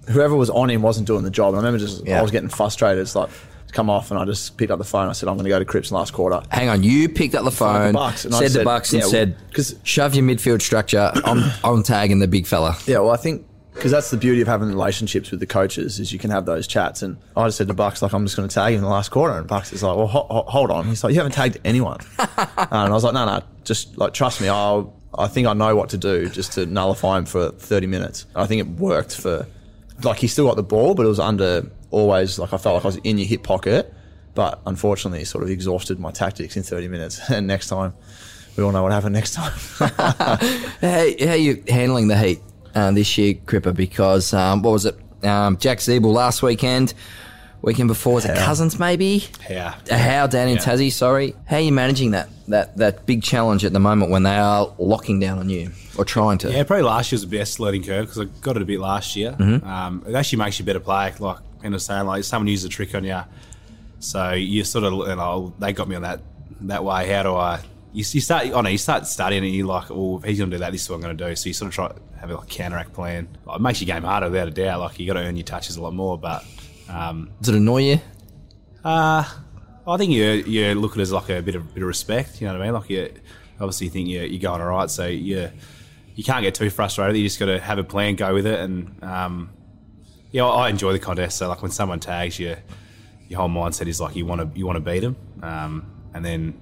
whoever 0.08 0.34
was 0.34 0.50
on 0.50 0.68
him 0.70 0.82
wasn't 0.82 1.06
doing 1.06 1.22
the 1.24 1.30
job. 1.30 1.48
And 1.54 1.56
I 1.56 1.60
remember 1.60 1.78
just 1.78 2.04
Yeah. 2.06 2.18
I 2.18 2.22
was 2.22 2.30
getting 2.30 2.48
frustrated. 2.48 3.00
It's 3.00 3.14
like 3.14 3.30
come 3.74 3.90
off, 3.90 4.10
and 4.10 4.18
I 4.18 4.24
just 4.24 4.56
picked 4.56 4.70
up 4.70 4.78
the 4.78 4.84
phone. 4.84 5.08
I 5.08 5.12
said 5.12 5.28
I'm 5.28 5.34
going 5.36 5.44
to 5.44 5.50
go 5.50 5.58
to 5.58 5.64
Cripps 5.64 5.90
in 5.90 5.94
the 5.94 5.98
last 5.98 6.12
quarter. 6.12 6.40
Hang 6.50 6.68
on, 6.68 6.82
you 6.82 7.08
picked 7.08 7.34
up 7.34 7.44
the 7.44 7.50
phone, 7.50 7.92
Bucks, 7.92 8.24
and 8.24 8.34
I 8.34 8.40
said 8.46 8.52
the 8.60 8.64
Bucks 8.64 8.92
and 8.92 9.02
yeah, 9.02 9.08
said, 9.08 9.36
'cause- 9.52 9.74
shove 9.82 10.14
your 10.14 10.24
midfield 10.24 10.62
structure. 10.62 11.10
I'm, 11.24 11.50
I'm 11.64 11.82
tagging 11.82 12.20
the 12.20 12.28
big 12.28 12.46
fella. 12.46 12.76
Yeah, 12.86 12.98
well, 13.00 13.10
I 13.10 13.16
think 13.16 13.46
because 13.74 13.90
that's 13.90 14.10
the 14.12 14.16
beauty 14.16 14.40
of 14.40 14.46
having 14.46 14.68
relationships 14.68 15.32
with 15.32 15.40
the 15.40 15.46
coaches 15.46 15.98
is 15.98 16.12
you 16.12 16.18
can 16.20 16.30
have 16.30 16.46
those 16.46 16.64
chats. 16.68 17.02
And 17.02 17.16
I 17.36 17.44
just 17.46 17.58
said 17.58 17.66
to 17.66 17.74
Bucks 17.74 18.02
like 18.02 18.12
I'm 18.12 18.24
just 18.24 18.36
going 18.36 18.48
to 18.48 18.54
tag 18.54 18.72
him 18.72 18.78
in 18.78 18.84
the 18.84 18.88
last 18.88 19.10
quarter, 19.10 19.36
and 19.36 19.48
Bucks 19.48 19.72
is 19.72 19.82
like, 19.82 19.96
well, 19.96 20.06
ho- 20.06 20.26
ho- 20.30 20.44
hold 20.46 20.70
on. 20.70 20.86
He's 20.86 21.02
like, 21.02 21.12
you 21.12 21.18
haven't 21.18 21.32
tagged 21.32 21.58
anyone, 21.64 21.98
uh, 22.18 22.26
and 22.56 22.72
I 22.72 22.90
was 22.90 23.02
like, 23.04 23.14
no, 23.14 23.24
no, 23.26 23.42
just 23.64 23.98
like 23.98 24.14
trust 24.14 24.40
me. 24.40 24.48
I'll, 24.48 24.94
I 25.16 25.26
think 25.28 25.46
I 25.48 25.52
know 25.54 25.74
what 25.76 25.88
to 25.90 25.98
do 25.98 26.28
just 26.28 26.52
to 26.52 26.66
nullify 26.66 27.18
him 27.18 27.24
for 27.24 27.50
30 27.50 27.86
minutes. 27.88 28.26
And 28.34 28.42
I 28.42 28.46
think 28.46 28.60
it 28.60 28.68
worked 28.68 29.16
for 29.16 29.46
like 30.02 30.18
he 30.18 30.26
still 30.26 30.46
got 30.46 30.56
the 30.56 30.62
ball, 30.62 30.94
but 30.94 31.04
it 31.06 31.08
was 31.08 31.20
under 31.20 31.70
always 31.90 32.38
like 32.38 32.52
I 32.52 32.56
felt 32.56 32.74
like 32.76 32.84
I 32.84 32.88
was 32.88 32.96
in 32.96 33.18
your 33.18 33.26
hip 33.28 33.42
pocket. 33.42 33.92
But 34.34 34.60
unfortunately, 34.66 35.20
it 35.22 35.26
sort 35.26 35.44
of 35.44 35.50
exhausted 35.50 36.00
my 36.00 36.10
tactics 36.10 36.56
in 36.56 36.64
30 36.64 36.88
minutes. 36.88 37.20
And 37.30 37.46
next 37.46 37.68
time, 37.68 37.94
we 38.56 38.64
all 38.64 38.72
know 38.72 38.82
what 38.82 38.90
happened 38.90 39.14
next 39.14 39.34
time. 39.34 39.52
How, 39.78 40.36
how 40.80 40.98
are 41.30 41.36
you 41.36 41.62
handling 41.68 42.08
the 42.08 42.16
heat 42.18 42.40
uh, 42.74 42.90
this 42.90 43.16
year, 43.16 43.34
Cripper? 43.34 43.72
Because, 43.74 44.32
um, 44.34 44.62
what 44.62 44.72
was 44.72 44.86
it? 44.86 44.96
Um, 45.24 45.56
Jack 45.58 45.78
Ziebell 45.78 46.12
last 46.12 46.42
weekend. 46.42 46.94
Weekend 47.62 47.88
before, 47.88 48.14
was 48.14 48.24
it 48.26 48.36
Cousins 48.36 48.78
maybe? 48.78 49.24
Yeah. 49.48 49.74
Uh, 49.90 49.96
How 49.96 50.26
down 50.26 50.48
in 50.48 50.56
Yeah. 50.56 50.62
Tassie, 50.62 50.92
sorry. 50.92 51.34
How 51.46 51.56
are 51.56 51.60
you 51.60 51.72
managing 51.72 52.10
that, 52.10 52.28
that, 52.48 52.76
that 52.76 53.06
big 53.06 53.22
challenge 53.22 53.64
at 53.64 53.72
the 53.72 53.80
moment 53.80 54.10
when 54.10 54.22
they 54.24 54.36
are 54.36 54.74
locking 54.78 55.18
down 55.18 55.38
on 55.38 55.48
you 55.48 55.70
or 55.96 56.04
trying 56.04 56.38
to? 56.38 56.50
Yeah, 56.50 56.64
probably 56.64 56.84
last 56.84 57.10
year 57.12 57.16
was 57.16 57.28
the 57.28 57.36
best 57.38 57.60
learning 57.60 57.84
curve 57.84 58.06
because 58.06 58.20
I 58.20 58.24
got 58.40 58.56
it 58.56 58.62
a 58.62 58.64
bit 58.64 58.80
last 58.80 59.16
year. 59.16 59.32
Mm-hmm. 59.32 59.66
Um, 59.66 60.04
it 60.06 60.14
actually 60.14 60.38
makes 60.38 60.58
you 60.58 60.64
a 60.64 60.66
better 60.66 60.80
player. 60.80 61.14
Like 61.18 61.38
I 61.62 61.68
was 61.68 61.84
saying, 61.84 62.06
like 62.06 62.24
someone 62.24 62.48
uses 62.48 62.66
a 62.66 62.68
trick 62.68 62.94
on 62.94 63.04
you, 63.04 63.20
so 64.00 64.32
you 64.32 64.64
sort 64.64 64.84
of 64.84 64.92
you 64.92 65.16
know 65.16 65.54
they 65.58 65.72
got 65.72 65.88
me 65.88 65.96
on 65.96 66.02
that 66.02 66.20
that 66.62 66.84
way. 66.84 67.08
How 67.10 67.22
do 67.22 67.34
I? 67.34 67.60
You, 67.92 68.04
you 68.10 68.20
start, 68.20 68.48
oh 68.52 68.60
no, 68.60 68.68
you 68.70 68.78
start 68.78 69.06
studying 69.06 69.44
and 69.44 69.54
you're 69.54 69.68
like, 69.68 69.88
oh, 69.90 70.18
if 70.18 70.24
he's 70.24 70.38
going 70.38 70.50
to 70.50 70.56
do 70.56 70.60
that, 70.60 70.72
this 70.72 70.82
is 70.82 70.90
what 70.90 70.96
I'm 70.96 71.02
going 71.02 71.16
to 71.16 71.28
do. 71.28 71.36
So 71.36 71.46
you 71.46 71.52
sort 71.52 71.68
of 71.68 71.74
try 71.74 71.88
to 71.88 71.94
have 72.18 72.28
a 72.28 72.34
like, 72.34 72.48
counteract 72.48 72.92
plan. 72.92 73.28
Like, 73.46 73.60
it 73.60 73.62
makes 73.62 73.80
your 73.80 73.86
game 73.86 74.02
harder 74.02 74.28
without 74.28 74.48
a 74.48 74.50
doubt. 74.50 74.80
Like 74.80 74.98
you 74.98 75.06
got 75.06 75.12
to 75.14 75.20
earn 75.20 75.36
your 75.36 75.44
touches 75.44 75.76
a 75.76 75.82
lot 75.82 75.94
more. 75.94 76.18
But 76.18 76.44
um, 76.88 77.30
Does 77.40 77.50
it 77.50 77.58
annoy 77.58 77.82
you? 77.82 78.00
uh, 78.84 79.24
I 79.86 79.96
think 79.96 80.12
you 80.12 80.24
you 80.24 80.74
look 80.74 80.92
at 80.92 80.98
it 80.98 81.02
as 81.02 81.12
like 81.12 81.28
a 81.28 81.40
bit 81.42 81.54
of 81.54 81.72
bit 81.72 81.82
of 81.82 81.86
respect. 81.86 82.40
You 82.40 82.48
know 82.48 82.54
what 82.54 82.62
I 82.62 82.64
mean? 82.64 82.74
Like 82.74 82.90
you 82.90 83.12
obviously 83.60 83.88
think 83.90 84.08
you 84.08 84.22
you're 84.22 84.40
going 84.40 84.60
all 84.60 84.68
right, 84.68 84.90
so 84.90 85.06
you 85.06 85.50
you 86.14 86.24
can't 86.24 86.42
get 86.42 86.54
too 86.54 86.70
frustrated. 86.70 87.16
You 87.16 87.24
just 87.24 87.38
got 87.38 87.46
to 87.46 87.58
have 87.58 87.78
a 87.78 87.84
plan, 87.84 88.14
go 88.16 88.34
with 88.34 88.46
it, 88.46 88.60
and 88.60 89.02
um, 89.02 89.50
yeah, 90.30 90.44
I 90.44 90.66
I 90.66 90.68
enjoy 90.70 90.92
the 90.92 90.98
contest. 90.98 91.38
So 91.38 91.48
like 91.48 91.62
when 91.62 91.70
someone 91.70 92.00
tags 92.00 92.38
you, 92.38 92.56
your 93.28 93.40
whole 93.40 93.48
mindset 93.48 93.86
is 93.88 94.00
like 94.00 94.14
you 94.16 94.26
want 94.26 94.40
to 94.52 94.58
you 94.58 94.66
want 94.66 94.76
to 94.76 94.80
beat 94.80 95.00
them, 95.00 95.16
um, 95.42 95.86
and 96.14 96.24
then 96.24 96.54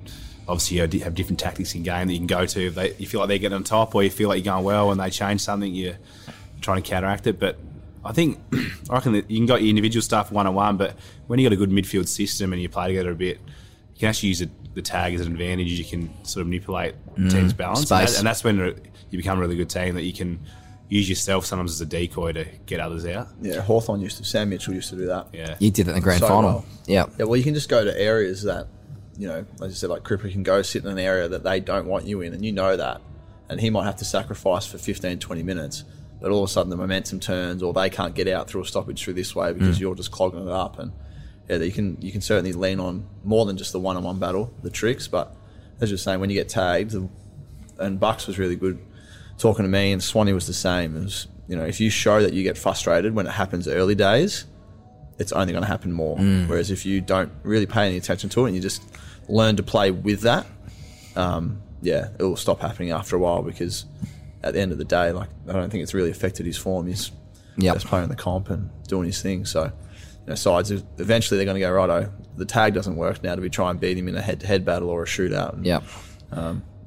obviously 0.49 0.77
you 0.79 1.01
have 1.05 1.15
different 1.15 1.39
tactics 1.39 1.75
in 1.75 1.83
game 1.83 2.07
that 2.09 2.13
you 2.13 2.19
can 2.19 2.27
go 2.27 2.45
to. 2.47 2.67
If 2.67 2.75
they, 2.75 2.95
you 2.97 3.07
feel 3.07 3.21
like 3.21 3.29
they're 3.29 3.39
getting 3.39 3.57
on 3.57 3.65
top, 3.65 3.95
or 3.95 4.03
you 4.03 4.11
feel 4.11 4.29
like 4.29 4.45
you're 4.45 4.53
going 4.53 4.65
well, 4.65 4.91
and 4.91 5.01
they 5.01 5.11
change 5.11 5.41
something, 5.41 5.73
you're 5.75 5.99
trying 6.61 6.83
to 6.83 6.89
counteract 6.89 7.27
it. 7.27 7.39
But 7.39 7.59
I 8.05 8.13
think 8.13 8.39
I 8.91 8.95
reckon 8.95 9.13
that 9.13 9.31
you 9.31 9.39
can 9.39 9.47
got 9.47 9.61
your 9.61 9.71
individual 9.71 10.03
stuff 10.03 10.33
one 10.33 10.47
on 10.47 10.55
one, 10.55 10.77
but 10.77 10.97
when 11.27 11.39
you 11.39 11.47
got 11.49 11.53
a 11.53 11.57
good 11.57 11.71
midfield 11.71 12.09
system 12.09 12.53
and 12.53 12.61
you 12.61 12.69
play 12.69 12.89
together 12.89 13.11
a 13.13 13.15
bit, 13.15 13.39
you 13.95 14.01
can 14.01 14.09
actually 14.09 14.31
use 14.31 14.41
it, 14.41 14.51
the 14.75 14.83
tag 14.83 15.15
as 15.15 15.21
an 15.21 15.33
advantage. 15.33 15.69
You 15.73 15.85
can 15.85 16.11
sort 16.25 16.41
of 16.43 16.47
manipulate 16.49 16.95
team's 17.31 17.53
balance, 17.53 17.81
and, 17.83 17.89
that- 17.89 18.19
and 18.19 18.27
that's 18.27 18.43
when 18.45 18.75
you 19.13 19.19
become 19.19 19.39
a 19.39 19.41
really 19.41 19.57
good 19.57 19.71
team 19.71 19.95
that 19.95 20.03
you 20.03 20.13
can 20.13 20.41
use 20.89 21.09
yourself 21.09 21.47
sometimes 21.47 21.73
as 21.73 21.81
a 21.81 21.87
decoy 21.87 22.33
to 22.33 22.45
get 22.67 22.81
others 22.81 23.07
out. 23.07 23.29
Yeah, 23.41 23.61
Hawthorn 23.61 24.01
used 24.01 24.19
to. 24.19 24.25
Sam 24.25 24.51
Mitchell 24.51 24.75
used 24.75 24.91
to 24.91 24.97
do 24.97 25.07
that. 25.07 25.29
Yeah, 25.33 25.57
You 25.59 25.71
did 25.71 25.87
it 25.87 25.91
in 25.91 25.95
the 25.95 26.01
grand 26.03 26.21
So 26.21 26.29
final. 26.29 26.51
well. 26.51 26.65
Yeah. 26.87 27.07
Yeah, 27.19 27.25
well, 27.25 27.37
you 27.37 27.45
can 27.45 27.55
just 27.55 27.69
go 27.69 27.83
to 27.83 27.99
areas 27.99 28.43
that, 28.43 28.69
you 29.17 29.27
know, 29.29 29.47
as 29.63 29.73
I 29.73 29.75
said, 29.75 29.91
like 29.91 30.03
Cripper 30.03 30.31
can 30.31 30.43
go 30.43 30.61
sit 30.63 30.85
in 30.85 30.91
an 30.91 30.99
area 30.99 31.29
that 31.29 31.45
they 31.45 31.61
don't 31.61 31.87
want 31.87 32.07
you 32.07 32.21
in, 32.21 32.35
and 32.35 32.45
you 32.45 32.53
know 32.53 32.77
that. 32.77 33.01
And 33.49 33.61
he 33.61 33.71
might 33.71 33.85
have 33.85 33.97
to 33.97 34.05
sacrifice 34.05 34.67
for 34.67 34.79
15, 34.79 35.19
20 35.19 35.43
minutes, 35.43 35.85
but 36.21 36.31
all 36.31 36.43
of 36.43 36.51
a 36.51 36.53
sudden 36.53 36.69
the 36.69 36.77
momentum 36.77 37.21
turns, 37.21 37.63
or 37.63 37.73
they 37.73 37.89
can't 37.89 38.15
get 38.15 38.29
out 38.29 38.49
through 38.49 38.63
a 38.63 38.67
stoppage 38.67 39.03
through 39.03 39.15
this 39.15 39.35
way 39.35 39.53
because 39.53 39.79
mm. 39.79 39.81
you're 39.81 39.95
just 39.95 40.11
clogging 40.11 40.47
it 40.47 40.53
up. 40.53 40.79
And 40.79 40.93
yeah, 41.49 41.57
you 41.57 41.73
can 41.73 41.97
you 42.03 42.13
can 42.13 42.21
certainly 42.21 42.53
lean 42.53 42.81
on 42.81 43.07
more 43.25 43.47
than 43.47 43.57
just 43.57 43.73
the 43.73 43.81
one 43.81 43.97
on 43.97 44.05
one 44.05 44.19
battle, 44.19 44.53
the 44.63 44.71
tricks. 44.71 45.09
But 45.09 45.35
as 45.81 45.91
you're 45.91 45.99
saying, 45.99 46.21
when 46.21 46.29
you 46.29 46.37
get 46.37 46.49
tagged, 46.51 46.95
and 47.79 47.99
Bucks 47.99 48.27
was 48.27 48.39
really 48.39 48.57
good 48.57 48.79
talking 49.43 49.65
to 49.65 49.69
me, 49.69 49.93
and 49.93 50.03
Swanee 50.03 50.33
was 50.33 50.47
the 50.47 50.53
same. 50.55 50.97
It 50.97 51.05
was, 51.05 51.27
you 51.49 51.57
know, 51.57 51.65
if 51.65 51.81
you 51.81 51.91
show 51.91 52.23
that 52.23 52.33
you 52.33 52.43
get 52.43 52.57
frustrated 52.57 53.15
when 53.15 53.27
it 53.27 53.33
happens 53.33 53.69
early 53.69 53.95
days, 53.95 54.47
it's 55.19 55.33
only 55.33 55.53
going 55.53 55.63
to 55.63 55.69
happen 55.69 55.93
more. 55.93 56.17
Whereas 56.49 56.71
if 56.71 56.87
you 56.87 57.01
don't 57.01 57.31
really 57.43 57.67
pay 57.67 57.87
any 57.87 57.97
attention 57.97 58.31
to 58.31 58.45
it 58.45 58.49
and 58.49 58.57
you 58.57 58.63
just 58.63 58.83
learn 59.29 59.57
to 59.57 59.63
play 59.63 59.91
with 59.91 60.23
that, 60.23 60.47
um, 61.17 61.61
yeah, 61.83 62.09
it 62.19 62.23
will 62.23 62.37
stop 62.37 62.61
happening 62.61 62.91
after 62.93 63.17
a 63.17 63.19
while 63.19 63.43
because 63.43 63.85
at 64.43 64.55
the 64.55 64.61
end 64.61 64.73
of 64.73 64.79
the 64.79 64.85
day, 64.85 65.13
like 65.13 65.29
I 65.49 65.53
don't 65.53 65.69
think 65.71 65.83
it's 65.83 65.95
really 65.95 66.11
affected 66.11 66.47
his 66.47 66.57
form. 66.57 66.87
He's 66.87 67.11
Yep. 67.59 67.75
just 67.75 67.87
playing 67.87 68.09
the 68.09 68.17
comp 68.17 68.49
and 68.49 68.71
doing 68.89 69.05
his 69.07 69.21
thing. 69.21 69.45
So, 69.45 69.65
you 69.65 69.71
know, 70.29 70.35
sides 70.35 70.71
eventually 70.71 71.37
they're 71.37 71.45
going 71.45 71.57
to 71.57 71.61
go 71.61 71.71
righto. 71.71 72.11
The 72.37 72.47
tag 72.47 72.73
doesn't 72.73 72.97
work 72.97 73.23
now. 73.23 73.35
Do 73.37 73.43
we 73.43 73.51
try 73.51 73.71
and 73.71 73.79
beat 73.79 73.99
him 73.99 74.09
in 74.09 74.17
a 74.17 74.23
head-to-head 74.23 74.65
battle 74.65 74.89
or 74.89 75.03
a 75.03 75.07
shootout? 75.07 75.59
Yeah. 75.63 75.81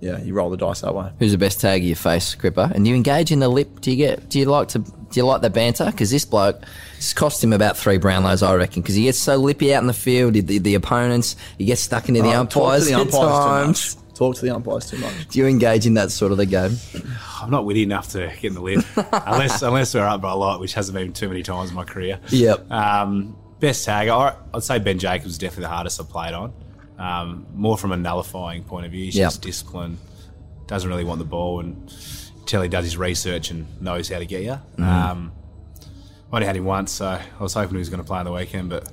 Yeah, 0.05 0.19
you 0.21 0.33
roll 0.33 0.49
the 0.49 0.57
dice 0.57 0.81
that 0.81 0.93
way. 0.93 1.09
Who's 1.19 1.31
the 1.31 1.37
best 1.37 1.59
tag 1.59 1.83
you 1.83 1.95
face, 1.95 2.35
Cripper? 2.35 2.71
And 2.73 2.87
you 2.87 2.95
engage 2.95 3.31
in 3.31 3.39
the 3.39 3.49
lip? 3.49 3.81
Do 3.81 3.89
you 3.91 3.97
get? 3.97 4.29
Do 4.29 4.39
you 4.39 4.45
like 4.45 4.67
to? 4.69 4.79
Do 4.79 5.19
you 5.19 5.23
like 5.25 5.41
the 5.41 5.49
banter? 5.49 5.85
Because 5.85 6.11
this 6.11 6.25
bloke, 6.25 6.61
it's 6.97 7.13
cost 7.13 7.43
him 7.43 7.53
about 7.53 7.77
three 7.77 7.97
Brownlows, 7.97 8.45
I 8.45 8.53
reckon. 8.55 8.81
Because 8.81 8.95
he 8.95 9.03
gets 9.03 9.17
so 9.17 9.37
lippy 9.37 9.73
out 9.73 9.81
in 9.81 9.87
the 9.87 9.93
field, 9.93 10.33
the, 10.33 10.57
the 10.59 10.75
opponents, 10.75 11.35
he 11.57 11.65
gets 11.65 11.81
stuck 11.81 12.09
into 12.09 12.21
the 12.21 12.33
Oh, 12.33 12.39
umpires, 12.41 12.89
talk 12.89 13.07
to 13.07 13.11
the 13.11 13.17
umpires 13.19 13.45
times. 13.45 13.93
too 13.95 13.99
much. 14.01 14.15
Talk 14.17 14.35
to 14.35 14.41
the 14.45 14.55
umpires 14.55 14.89
too 14.89 14.97
much. 14.97 15.27
Do 15.29 15.39
you 15.39 15.45
engage 15.47 15.85
in 15.85 15.93
that 15.95 16.09
sort 16.11 16.31
of 16.31 16.37
the 16.37 16.45
game? 16.45 16.77
I'm 17.41 17.51
not 17.51 17.65
witty 17.65 17.83
enough 17.83 18.09
to 18.13 18.27
get 18.41 18.45
in 18.45 18.53
the 18.55 18.61
lid, 18.61 18.83
unless 19.11 19.61
unless 19.61 19.93
we're 19.93 20.01
up 20.07 20.21
by 20.21 20.31
a 20.31 20.35
lot, 20.35 20.59
which 20.59 20.73
hasn't 20.73 20.95
been 20.95 21.13
too 21.13 21.27
many 21.29 21.43
times 21.43 21.69
in 21.69 21.75
my 21.75 21.83
career. 21.83 22.19
Yep. 22.29 22.71
Um, 22.71 23.35
best 23.59 23.85
tag, 23.85 24.07
I- 24.09 24.35
I'd 24.53 24.63
say 24.63 24.79
Ben 24.79 24.99
Jacobs 24.99 25.31
is 25.31 25.37
definitely 25.37 25.63
the 25.63 25.69
hardest 25.69 25.99
I've 25.99 26.09
played 26.09 26.33
on. 26.33 26.53
Um, 26.97 27.45
more 27.53 27.77
from 27.77 27.91
a 27.91 27.97
nullifying 27.97 28.63
point 28.63 28.86
of 28.86 28.91
view. 28.91 29.05
He's 29.05 29.15
Yep. 29.17 29.25
just 29.27 29.41
disciplined, 29.41 29.97
doesn't 30.67 30.89
really 30.89 31.03
want 31.03 31.19
the 31.19 31.25
ball, 31.25 31.60
and 31.60 31.93
till 32.45 32.62
he 32.62 32.69
does 32.69 32.86
his 32.86 32.95
research 32.97 33.51
and 33.51 33.65
knows 33.81 34.08
how 34.10 34.19
to 34.19 34.25
get 34.25 34.43
you. 34.43 34.58
Um, 34.84 35.31
I 36.31 36.36
only 36.38 36.47
had 36.47 36.55
him 36.55 36.65
once, 36.65 36.91
so 36.91 37.08
I 37.08 37.43
was 37.43 37.53
hoping 37.53 37.71
he 37.71 37.79
was 37.79 37.89
going 37.89 38.01
to 38.01 38.05
play 38.08 38.19
on 38.19 38.25
the 38.25 38.31
weekend, 38.31 38.69
but 38.69 38.88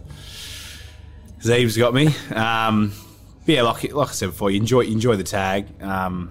Zeeb's 1.43 1.77
got 1.77 1.93
me. 1.95 2.09
Um, 2.35 2.93
but 3.45 3.55
yeah, 3.55 3.62
like, 3.62 3.93
like 3.93 4.09
I 4.09 4.12
said 4.12 4.27
before, 4.27 4.51
you 4.51 4.59
enjoy 4.61 4.83
you 4.83 4.93
enjoy 4.93 5.17
the 5.17 5.25
tag. 5.25 5.67
Um, 5.83 6.31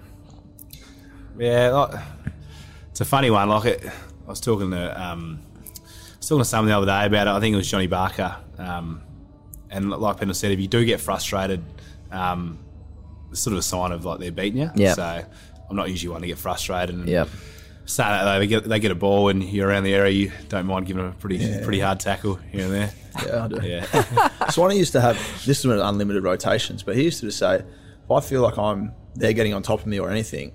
yeah, 1.38 1.70
like, 1.70 2.00
it's 2.90 3.00
a 3.00 3.04
funny 3.04 3.30
one. 3.30 3.48
Like 3.48 3.64
it, 3.66 3.86
I 3.86 4.28
was 4.30 4.40
talking 4.40 4.70
to 4.70 5.02
um, 5.02 5.40
I 5.74 6.16
was 6.18 6.28
talking 6.28 6.42
to 6.42 6.44
someone 6.44 6.68
the 6.70 6.76
other 6.76 6.86
day 6.86 7.06
about 7.06 7.26
it. 7.26 7.30
I 7.30 7.40
think 7.40 7.54
it 7.54 7.56
was 7.56 7.70
Johnny 7.70 7.86
Barker. 7.86 8.36
Um, 8.58 9.02
and 9.72 9.90
like 9.90 10.18
Pendle 10.18 10.34
said, 10.34 10.52
if 10.52 10.60
you 10.60 10.68
do 10.68 10.84
get 10.84 11.00
frustrated, 11.00 11.62
um, 12.10 12.58
it's 13.30 13.40
sort 13.40 13.52
of 13.52 13.58
a 13.58 13.62
sign 13.62 13.90
of 13.92 14.04
like 14.04 14.20
they're 14.20 14.30
beating 14.30 14.60
you. 14.62 14.70
Yep. 14.76 14.96
So 14.96 15.02
I'm 15.70 15.76
not 15.76 15.88
usually 15.90 16.12
one 16.12 16.20
to 16.20 16.26
get 16.26 16.38
frustrated. 16.38 16.94
And 16.94 17.08
Yep. 17.08 17.28
saying 17.86 18.24
though, 18.24 18.38
they 18.38 18.46
get 18.46 18.64
they 18.64 18.78
get 18.78 18.90
a 18.92 18.94
ball 18.94 19.28
and 19.30 19.42
you're 19.42 19.68
around 19.68 19.84
the 19.84 19.94
area, 19.94 20.12
you 20.12 20.32
don't 20.48 20.66
mind 20.66 20.86
giving 20.86 21.02
them 21.02 21.12
a 21.12 21.16
pretty 21.16 21.38
pretty 21.62 21.80
hard 21.80 21.98
tackle 22.00 22.34
here 22.50 22.64
and 22.66 22.72
there. 22.74 22.92
Yeah, 23.26 23.44
I 23.44 23.48
do. 23.48 23.60
Yeah. 23.66 24.28
Swanee 24.50 24.76
used 24.78 24.92
to 24.92 25.00
have 25.00 25.16
this 25.46 25.60
is 25.60 25.66
when 25.66 25.78
unlimited 25.78 26.22
rotations, 26.24 26.82
but 26.82 26.94
he 26.96 27.04
used 27.04 27.20
to 27.20 27.26
just 27.26 27.38
say, 27.38 27.56
if 28.04 28.10
I 28.10 28.20
feel 28.20 28.42
like 28.42 28.58
I'm 28.58 28.92
they're 29.14 29.32
getting 29.34 29.52
on 29.54 29.62
top 29.62 29.80
of 29.80 29.86
me 29.86 29.98
or 30.00 30.10
anything, 30.10 30.52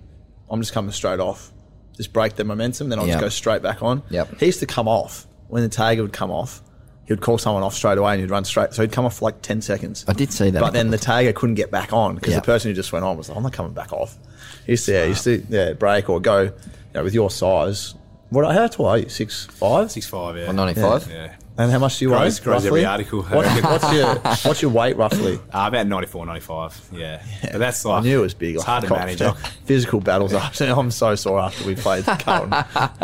I'm 0.49 0.59
just 0.61 0.73
coming 0.73 0.91
straight 0.91 1.19
off. 1.19 1.51
Just 1.95 2.13
break 2.13 2.35
the 2.35 2.43
momentum, 2.43 2.89
then 2.89 2.99
I'll 2.99 3.07
Yep. 3.07 3.13
just 3.15 3.21
go 3.21 3.29
straight 3.29 3.61
back 3.63 3.81
on. 3.83 4.03
Yep. 4.09 4.39
He 4.39 4.45
used 4.47 4.59
to 4.59 4.65
come 4.67 4.87
off 4.87 5.25
when 5.47 5.63
the 5.63 5.69
tagger 5.69 6.01
would 6.01 6.13
come 6.13 6.29
off. 6.31 6.61
He 7.07 7.13
would 7.13 7.21
call 7.21 7.37
someone 7.37 7.63
off 7.63 7.73
straight 7.73 7.97
away 7.97 8.11
and 8.13 8.21
he'd 8.21 8.29
run 8.29 8.43
straight. 8.43 8.73
So 8.73 8.81
he'd 8.81 8.91
come 8.91 9.05
off 9.05 9.17
for 9.17 9.25
like 9.25 9.41
ten 9.41 9.61
seconds. 9.61 10.03
I 10.07 10.13
did 10.13 10.31
see 10.33 10.49
that. 10.49 10.59
But 10.59 10.73
then 10.73 10.89
the 10.91 10.97
tagger 10.97 11.33
couldn't 11.33 11.55
get 11.55 11.71
back 11.71 11.93
on 11.93 12.15
because 12.15 12.33
Yep. 12.33 12.43
the 12.43 12.45
person 12.45 12.69
who 12.71 12.75
just 12.75 12.91
went 12.91 13.05
on 13.05 13.15
was 13.17 13.29
like, 13.29 13.37
I'm 13.37 13.43
not 13.43 13.53
coming 13.53 13.71
back 13.73 13.93
off. 13.93 14.17
He 14.65 14.73
used 14.73 14.85
to, 14.87 14.91
yeah, 14.91 15.03
he 15.03 15.09
used 15.09 15.23
to 15.23 15.43
yeah, 15.49 15.73
break 15.73 16.09
or 16.09 16.19
go, 16.19 16.41
you 16.43 16.51
know, 16.93 17.03
with 17.03 17.13
your 17.13 17.29
size. 17.31 17.95
What 18.29 18.53
how 18.53 18.67
tall 18.67 18.87
are 18.87 18.97
you? 18.97 19.07
Six 19.07 19.45
five? 19.45 19.89
Six 19.89 20.05
five, 20.05 20.35
yeah. 20.35 20.47
195? 20.47 21.09
Yeah. 21.09 21.35
And 21.59 21.71
how 21.71 21.79
much 21.79 21.97
do 21.97 22.05
you 22.05 22.09
Grows- 22.09 22.39
weigh? 22.39 22.43
grows 22.43 22.65
every 22.67 22.83
roughly? 22.83 22.85
article. 22.85 23.23
What- 23.23 23.63
what's 23.63 23.93
your 23.93 24.15
what's 24.49 24.61
your 24.61 24.71
weight 24.71 24.97
roughly? 24.97 25.39
Uh, 25.53 25.65
about 25.69 25.87
94, 25.87 26.25
95. 26.25 26.89
Yeah. 26.91 27.23
But 27.41 27.57
that's 27.59 27.85
like. 27.85 28.01
I 28.01 28.03
knew 28.03 28.19
it 28.19 28.21
was 28.21 28.33
big. 28.33 28.55
It's 28.55 28.59
like, 28.59 28.67
hard 28.67 28.83
to 28.83 28.89
God, 28.89 28.99
manage. 28.99 29.21
yeah. 29.21 29.31
Physical 29.65 30.01
battles 30.01 30.33
after. 30.33 30.65
I'm 30.77 30.91
so 30.91 31.15
sore 31.15 31.39
after 31.39 31.65
we 31.65 31.75
played 31.75 32.03
Carlton. 32.05 32.53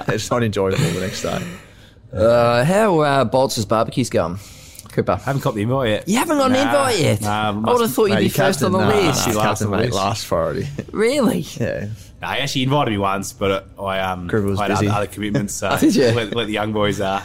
it's 0.09 0.29
not 0.29 0.43
enjoyable 0.43 0.77
the 0.77 0.99
next 0.99 1.21
day. 1.23 1.41
Uh, 2.13 2.63
how 2.63 2.99
uh, 2.99 3.23
Bolts' 3.25 3.63
barbecues 3.65 4.09
going, 4.09 4.35
Cripper? 4.35 5.19
haven't 5.21 5.41
caught 5.41 5.55
the 5.55 5.61
invite 5.63 5.89
yet. 5.89 6.07
You 6.07 6.17
haven't 6.17 6.37
got 6.37 6.51
an 6.51 6.57
invite 6.57 6.99
yet. 6.99 7.21
Nah, 7.21 7.49
I 7.49 7.71
would 7.71 7.81
have 7.81 7.93
thought 7.93 8.05
you'd 8.05 8.15
Mate, 8.15 8.19
be 8.19 8.23
you 8.25 8.29
first 8.29 8.61
on 8.63 8.71
the 8.71 8.79
nah, 8.79 8.87
list. 8.87 9.27
nah, 9.27 9.33
last 9.33 9.59
captain, 9.61 9.69
mate, 9.71 9.91
last 9.93 10.27
priority. 10.27 10.67
Really? 10.91 11.39
Yeah. 11.39 11.87
Nah, 12.21 12.33
he 12.35 12.41
actually 12.41 12.63
invited 12.63 12.91
me 12.91 12.97
once, 12.99 13.33
but 13.33 13.67
I 13.79 13.99
um 13.99 14.27
Griffith 14.27 14.51
was 14.51 14.59
had 14.59 14.67
busy. 14.69 14.87
other, 14.87 14.95
other 14.97 15.07
commitments. 15.07 15.55
So 15.55 15.75
Did 15.79 15.95
you? 15.95 16.11
Let, 16.11 16.35
let 16.35 16.45
the 16.47 16.53
young 16.53 16.71
boys 16.71 17.01
uh, 17.01 17.21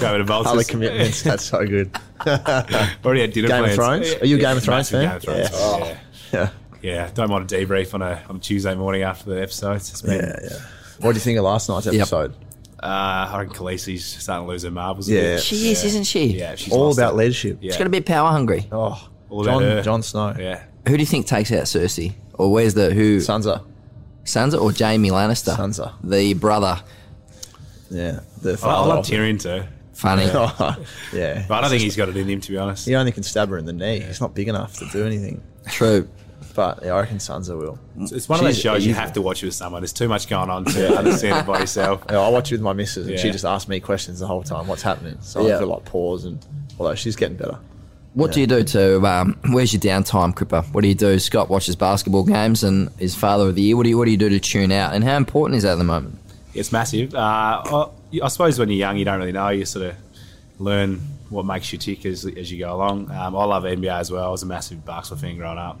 go 0.00 0.18
to 0.18 0.24
Bolts. 0.24 0.48
Other 0.48 0.64
commitments. 0.64 1.22
That's 1.22 1.44
so 1.44 1.64
good. 1.66 1.94
Already 2.26 3.20
had 3.20 3.32
dinner 3.32 3.48
Game 3.48 3.64
of 3.64 3.74
plans. 3.74 3.76
Thrones? 4.10 4.22
Are 4.22 4.26
you 4.26 4.36
a 4.36 4.40
Game 4.40 4.56
of 4.56 4.62
Thrones 4.64 4.90
fan? 4.90 5.02
Game 5.06 5.16
of 5.16 5.22
Thrones 5.22 5.38
Yeah. 5.38 5.78
fan, 5.78 5.80
Yeah. 5.80 5.98
yeah. 6.32 6.50
Yeah, 6.82 7.10
don't 7.14 7.30
mind 7.30 7.50
a 7.50 7.56
debrief 7.56 7.94
on 7.94 8.02
a 8.02 8.22
on 8.28 8.40
Tuesday 8.40 8.74
morning 8.74 9.02
after 9.02 9.30
the 9.30 9.40
episode. 9.40 9.76
It's 9.76 9.90
just 9.90 10.04
been, 10.04 10.20
Yeah. 10.20 10.38
Yeah. 10.42 10.58
What 11.00 11.12
do 11.12 11.16
you 11.16 11.20
think 11.20 11.38
of 11.38 11.44
last 11.44 11.68
night's 11.68 11.86
episode? 11.86 12.34
Uh, 12.84 13.28
I 13.32 13.38
reckon 13.38 13.54
Khaleesi's 13.54 14.04
starting 14.04 14.46
to 14.46 14.50
lose 14.50 14.62
her 14.64 14.70
marbles. 14.70 15.08
Yeah. 15.08 15.20
a 15.20 15.22
bit. 15.36 15.42
She 15.42 15.70
is, 15.70 15.82
isn't 15.84 16.04
she? 16.04 16.26
yeah. 16.26 16.54
She's 16.54 16.72
All 16.72 16.86
lost 16.86 16.98
about 16.98 17.14
it. 17.14 17.16
leadership. 17.16 17.58
Yeah, 17.60 17.70
She's 17.72 17.78
got 17.78 17.84
to 17.84 17.90
be 17.90 18.00
power 18.02 18.30
hungry. 18.30 18.66
Oh, 18.70 19.08
All 19.30 19.42
about 19.42 19.60
Jon, 19.60 19.62
her. 19.62 19.82
Jon 19.82 20.02
Snow. 20.02 20.36
yeah. 20.38 20.64
Who 20.86 20.96
do 20.96 21.00
you 21.02 21.06
think 21.06 21.26
takes 21.26 21.50
out 21.50 21.62
Cersei? 21.64 22.12
Or 22.34 22.52
where's 22.52 22.74
the 22.74 22.92
who? 22.92 23.18
Sansa. 23.18 23.64
Sansa 24.24 24.60
or 24.60 24.70
Jaime 24.72 25.08
Lannister? 25.10 25.54
Sansa. 25.56 25.94
The 26.04 26.34
brother. 26.34 26.82
Yeah. 27.90 28.20
The 28.42 28.50
I, 28.50 28.52
I 28.52 28.56
father. 28.56 28.88
love 28.88 28.98
of- 28.98 29.06
Tyrion 29.06 29.40
too, 29.40 29.62
Funny. 29.94 30.24
yeah. 31.12 31.44
but 31.48 31.54
I 31.54 31.60
don't 31.62 31.70
think 31.70 31.82
he's 31.82 31.96
got 31.96 32.08
it 32.08 32.16
in 32.16 32.28
him 32.28 32.40
to 32.40 32.50
be 32.50 32.58
honest. 32.58 32.86
He 32.86 32.94
only 32.96 33.12
can 33.12 33.22
stab 33.22 33.48
her 33.48 33.56
in 33.58 33.64
the 33.64 33.72
knee. 33.72 34.00
He's 34.00 34.20
not 34.20 34.34
big 34.34 34.48
enough 34.48 34.74
to 34.78 34.86
do 34.92 35.06
anything. 35.06 35.42
True. 35.68 36.08
But 36.54 36.80
yeah, 36.84 36.92
I 36.94 37.00
reckon 37.00 37.18
Sansa 37.18 37.58
will. 37.58 37.78
It's- 37.96 38.12
It's 38.12 38.28
one 38.28 38.38
of 38.38 38.44
those 38.44 38.54
She's 38.54 38.62
shows 38.62 38.86
you 38.86 38.94
have 38.94 39.12
to 39.14 39.22
watch 39.22 39.42
with 39.42 39.54
someone. 39.54 39.82
There's 39.82 39.92
too 39.92 40.08
much 40.08 40.28
going 40.28 40.50
on 40.50 40.64
to 40.66 40.96
understand 40.98 41.40
it 41.40 41.46
by 41.46 41.58
yourself. 41.60 42.04
Yeah, 42.10 42.20
I 42.20 42.28
watch 42.28 42.52
it 42.52 42.54
with 42.56 42.62
my 42.62 42.72
missus, 42.72 43.06
and 43.08 43.18
she 43.18 43.30
just 43.30 43.44
asks 43.44 43.68
me 43.68 43.80
questions 43.80 44.20
the 44.20 44.26
whole 44.26 44.42
time. 44.44 44.66
What's 44.68 44.82
happening? 44.82 45.16
So 45.20 45.40
I 45.40 45.44
Yeah. 45.44 45.50
have 45.52 45.60
to 45.60 45.66
like 45.66 45.84
pause, 45.84 46.24
and 46.24 46.38
although 46.78 46.94
she's 46.94 47.16
getting 47.16 47.36
better. 47.36 47.58
What 48.14 48.30
do 48.30 48.40
you 48.40 48.46
do 48.46 48.62
to? 48.62 49.04
Um, 49.04 49.36
where's 49.50 49.72
your 49.72 49.80
downtime, 49.80 50.32
Cripper? 50.34 50.62
What 50.72 50.82
do 50.82 50.86
you 50.88 50.94
do? 50.94 51.18
Scott 51.18 51.50
watches 51.50 51.74
basketball 51.74 52.22
games 52.22 52.62
and 52.62 52.88
is 53.00 53.16
father 53.16 53.48
of 53.48 53.56
the 53.56 53.62
year. 53.62 53.76
What 53.76 53.82
do 53.82 53.88
you 53.88 53.98
What 53.98 54.04
do 54.04 54.12
you 54.12 54.16
do 54.16 54.28
to 54.28 54.38
tune 54.38 54.70
out? 54.70 54.94
And 54.94 55.02
how 55.02 55.16
important 55.16 55.56
is 55.56 55.64
that 55.64 55.72
at 55.72 55.78
the 55.78 55.84
moment? 55.84 56.16
It's 56.54 56.70
massive. 56.70 57.12
Uh, 57.12 57.18
I, 57.18 57.86
I 58.22 58.28
suppose 58.28 58.56
when 58.60 58.68
you're 58.68 58.78
young, 58.78 58.96
you 58.98 59.04
don't 59.04 59.18
really 59.18 59.32
know. 59.32 59.48
You 59.48 59.64
sort 59.64 59.86
of 59.86 59.96
learn 60.60 61.00
what 61.30 61.44
makes 61.44 61.72
you 61.72 61.78
tick 61.80 62.06
as, 62.06 62.24
as 62.24 62.52
you 62.52 62.60
go 62.60 62.76
along. 62.76 63.10
Um, 63.10 63.34
I 63.34 63.44
love 63.44 63.64
NBA 63.64 63.98
as 63.98 64.12
well. 64.12 64.24
I 64.24 64.28
was 64.28 64.44
a 64.44 64.46
massive 64.46 64.84
basketball 64.84 65.20
fan 65.28 65.36
growing 65.36 65.58
up. 65.58 65.80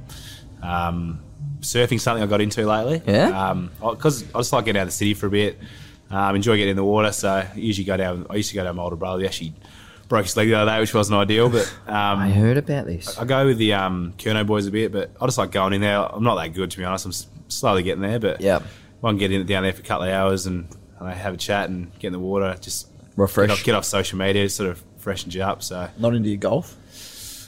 Um, 0.64 1.20
surfing's 1.60 2.02
something 2.02 2.22
I 2.22 2.26
got 2.26 2.40
into 2.40 2.66
lately. 2.66 3.02
Yeah? 3.06 3.50
Because 3.80 4.22
I 4.34 4.38
just 4.38 4.52
like 4.52 4.64
getting 4.64 4.80
out 4.80 4.84
of 4.84 4.88
the 4.88 4.92
city 4.92 5.14
for 5.14 5.26
a 5.26 5.30
bit. 5.30 5.58
Um, 6.10 6.36
enjoy 6.36 6.56
getting 6.56 6.70
in 6.72 6.76
the 6.76 6.84
water. 6.84 7.12
So 7.12 7.28
I 7.30 7.50
usually 7.54 7.84
go 7.84 7.96
down. 7.96 8.26
I 8.30 8.36
used 8.36 8.50
to 8.50 8.54
go 8.54 8.62
down 8.62 8.70
with 8.72 8.76
my 8.76 8.82
older 8.84 8.96
brother. 8.96 9.20
He 9.20 9.26
actually 9.26 9.54
broke 10.08 10.24
his 10.26 10.36
leg 10.36 10.48
the 10.48 10.54
other 10.54 10.70
day, 10.70 10.80
which 10.80 10.94
wasn't 10.94 11.16
ideal. 11.18 11.48
But 11.48 11.66
um, 11.86 12.18
I 12.20 12.30
heard 12.30 12.58
about 12.58 12.86
this. 12.86 13.18
I 13.18 13.24
go 13.24 13.46
with 13.46 13.58
the 13.58 13.72
um, 13.74 14.14
Kerno 14.18 14.46
boys 14.46 14.66
a 14.66 14.70
bit, 14.70 14.92
but 14.92 15.10
I 15.20 15.26
just 15.26 15.38
like 15.38 15.50
going 15.50 15.72
in 15.72 15.80
there. 15.80 15.98
I'm 15.98 16.22
not 16.22 16.36
that 16.36 16.48
good 16.54 16.70
to 16.70 16.78
be 16.78 16.84
honest. 16.84 17.06
I'm 17.06 17.10
s- 17.10 17.26
slowly 17.48 17.82
getting 17.82 18.02
there, 18.02 18.18
but 18.20 18.40
yeah, 18.40 18.60
I 19.02 19.08
can 19.08 19.16
get 19.18 19.32
in 19.32 19.44
down 19.46 19.62
there 19.64 19.72
for 19.72 19.80
a 19.80 19.84
couple 19.84 20.06
of 20.06 20.12
hours 20.12 20.46
and, 20.46 20.68
and 20.98 21.08
I 21.08 21.12
have 21.14 21.34
a 21.34 21.36
chat 21.38 21.68
and 21.70 21.90
get 21.98 22.08
in 22.08 22.12
the 22.12 22.18
water. 22.18 22.56
Just 22.60 22.88
Refresh. 23.16 23.48
Get 23.48 23.52
off, 23.52 23.64
get 23.64 23.74
off 23.74 23.84
social 23.84 24.18
media, 24.18 24.44
it 24.44 24.48
sort 24.50 24.70
of 24.70 24.82
freshens 24.98 25.34
you 25.34 25.42
up. 25.42 25.62
So 25.62 25.88
Not 25.98 26.14
into 26.14 26.28
your 26.28 26.38
golf. 26.38 26.76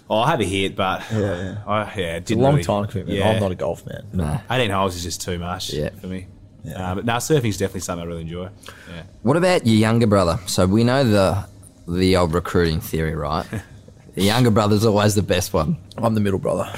Oh, 0.08 0.18
I 0.20 0.30
have 0.30 0.40
a 0.40 0.44
hit, 0.44 0.76
but 0.76 1.02
Yeah, 1.12 1.18
yeah. 1.18 1.56
I, 1.66 1.80
yeah, 1.96 2.16
It's 2.16 2.30
a 2.30 2.36
long 2.36 2.52
really, 2.54 2.64
time 2.64 2.86
commitment. 2.86 3.18
Yeah, 3.18 3.30
I'm 3.30 3.40
not 3.40 3.50
a 3.52 3.56
golf 3.56 3.84
man. 3.86 4.04
No. 4.12 4.40
18 4.50 4.70
holes 4.70 4.94
is 4.96 5.02
just 5.02 5.20
too 5.20 5.38
much 5.38 5.72
Yeah. 5.72 5.90
for 6.00 6.06
me. 6.06 6.26
Yeah. 6.64 6.92
Uh, 6.92 6.94
but 6.96 7.04
now 7.04 7.18
surfing 7.18 7.48
is 7.48 7.58
definitely 7.58 7.80
something 7.80 8.04
I 8.04 8.06
really 8.08 8.22
enjoy. 8.22 8.48
Yeah. 8.92 9.02
What 9.22 9.36
about 9.36 9.66
your 9.66 9.76
younger 9.76 10.06
brother? 10.06 10.38
So 10.46 10.66
we 10.66 10.84
know 10.84 11.04
the 11.04 11.44
the 11.88 12.16
old 12.16 12.34
recruiting 12.34 12.80
theory, 12.80 13.14
right? 13.14 13.46
the 14.14 14.22
younger 14.24 14.50
brother's 14.50 14.84
always 14.84 15.14
the 15.14 15.22
best 15.22 15.52
one. 15.52 15.76
I'm 15.96 16.14
the 16.14 16.20
middle 16.20 16.40
brother. 16.40 16.72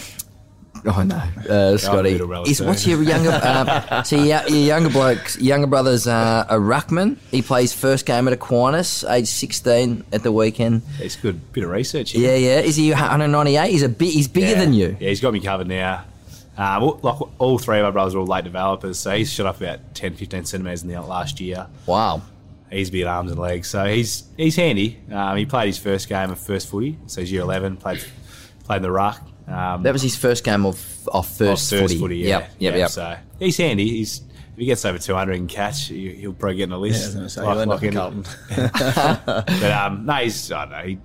Oh 0.87 1.03
no, 1.03 1.17
uh, 1.49 1.77
Scotty. 1.77 2.13
middle 2.13 2.27
brother 2.27 2.51
Is, 2.51 2.59
too. 2.59 2.67
what's 2.67 2.87
your 2.87 3.03
younger? 3.03 3.31
Uh, 3.31 4.03
so 4.05 4.17
your, 4.17 4.43
your 4.49 4.59
younger 4.59 4.91
bloke, 4.91 5.37
younger 5.41 5.67
brother's 5.67 6.07
uh, 6.07 6.47
a 6.49 6.57
ruckman. 6.57 7.17
He 7.31 7.43
plays 7.43 7.73
first 7.73 8.07
game 8.07 8.27
at 8.29 8.33
Aquinas, 8.35 9.05
age 9.05 9.27
sixteen 9.29 10.05
at 10.13 10.23
the 10.23 10.33
weekend. 10.33 10.83
It's 11.01 11.17
good 11.17 11.53
bit 11.53 11.65
of 11.65 11.71
research. 11.71 12.13
here. 12.13 12.31
Yeah, 12.37 12.55
yeah. 12.57 12.61
Is 12.61 12.77
he 12.77 12.91
198? 12.91 13.71
He's 13.71 13.83
a 13.83 13.89
bit. 13.89 14.13
He's 14.13 14.29
bigger 14.29 14.49
Yeah. 14.49 14.55
than 14.61 14.73
you. 14.73 14.97
Yeah, 15.01 15.09
he's 15.09 15.21
got 15.21 15.33
me 15.33 15.41
covered 15.41 15.67
now. 15.69 16.05
Um, 16.57 16.83
all- 16.83 17.01
like 17.03 17.21
all 17.39 17.59
three 17.59 17.79
of 17.79 17.85
my 17.85 17.91
brothers 17.93 18.15
are 18.15 18.19
all 18.19 18.27
late 18.27 18.45
developers, 18.45 18.99
so 18.99 19.13
he's 19.17 19.33
shot 19.33 19.47
up 19.47 19.59
about 19.61 19.95
10, 19.95 20.15
15 20.15 20.45
centimetres 20.45 20.83
in 20.83 20.89
the 20.89 21.01
last 21.01 21.41
year. 21.41 21.69
Wow. 21.87 22.23
He's 22.71 22.91
big 22.91 23.05
arms 23.05 23.31
and 23.31 23.41
legs, 23.41 23.69
so 23.69 23.85
he's 23.87 24.25
he's 24.37 24.57
handy. 24.57 24.99
Um, 25.11 25.37
he 25.39 25.47
played 25.47 25.69
his 25.69 25.79
first 25.79 26.09
game 26.09 26.31
of 26.31 26.39
first 26.39 26.69
footy, 26.69 26.99
so 27.07 27.21
he's 27.23 27.33
year 27.33 27.43
eleven. 27.43 27.77
Played 27.79 28.05
played 28.65 28.77
in 28.79 28.83
the 28.83 28.91
ruck. 28.91 29.23
Um, 29.49 29.83
That 29.83 29.93
was 29.93 30.03
his 30.03 30.17
first 30.17 30.45
game 30.45 30.67
of 30.67 30.79
of 31.09 31.27
first, 31.27 31.73
of 31.73 31.91
footy. 31.93 32.19
yeah. 32.19 32.29
Yep, 32.41 32.51
yep, 32.59 32.73
yeah, 32.75 32.79
yep. 32.79 32.91
So 32.91 33.17
he's 33.39 33.57
handy. 33.57 33.89
He's 33.89 34.21
if 34.53 34.59
he 34.59 34.67
gets 34.67 34.85
over 34.85 34.99
two 34.99 35.15
hundred 35.15 35.37
and 35.39 35.49
catch, 35.49 35.87
he, 35.87 36.15
he'll 36.17 36.33
probably 36.35 36.57
get 36.57 36.65
in 36.65 36.71
the 36.71 36.79
list. 36.79 37.05
was 37.07 37.15
going 37.15 37.29
say, 37.29 37.43
Like- 37.43 37.67
like 37.67 37.83
in 37.83 37.89
in- 37.89 37.95
Carlton. 37.95 38.25
But 39.27 39.73
um, 39.73 40.05
no, 40.07 40.15
he's 40.15 40.51
I 40.53 40.65
don't 40.65 40.71
know. 40.73 40.79
He, 40.85 40.99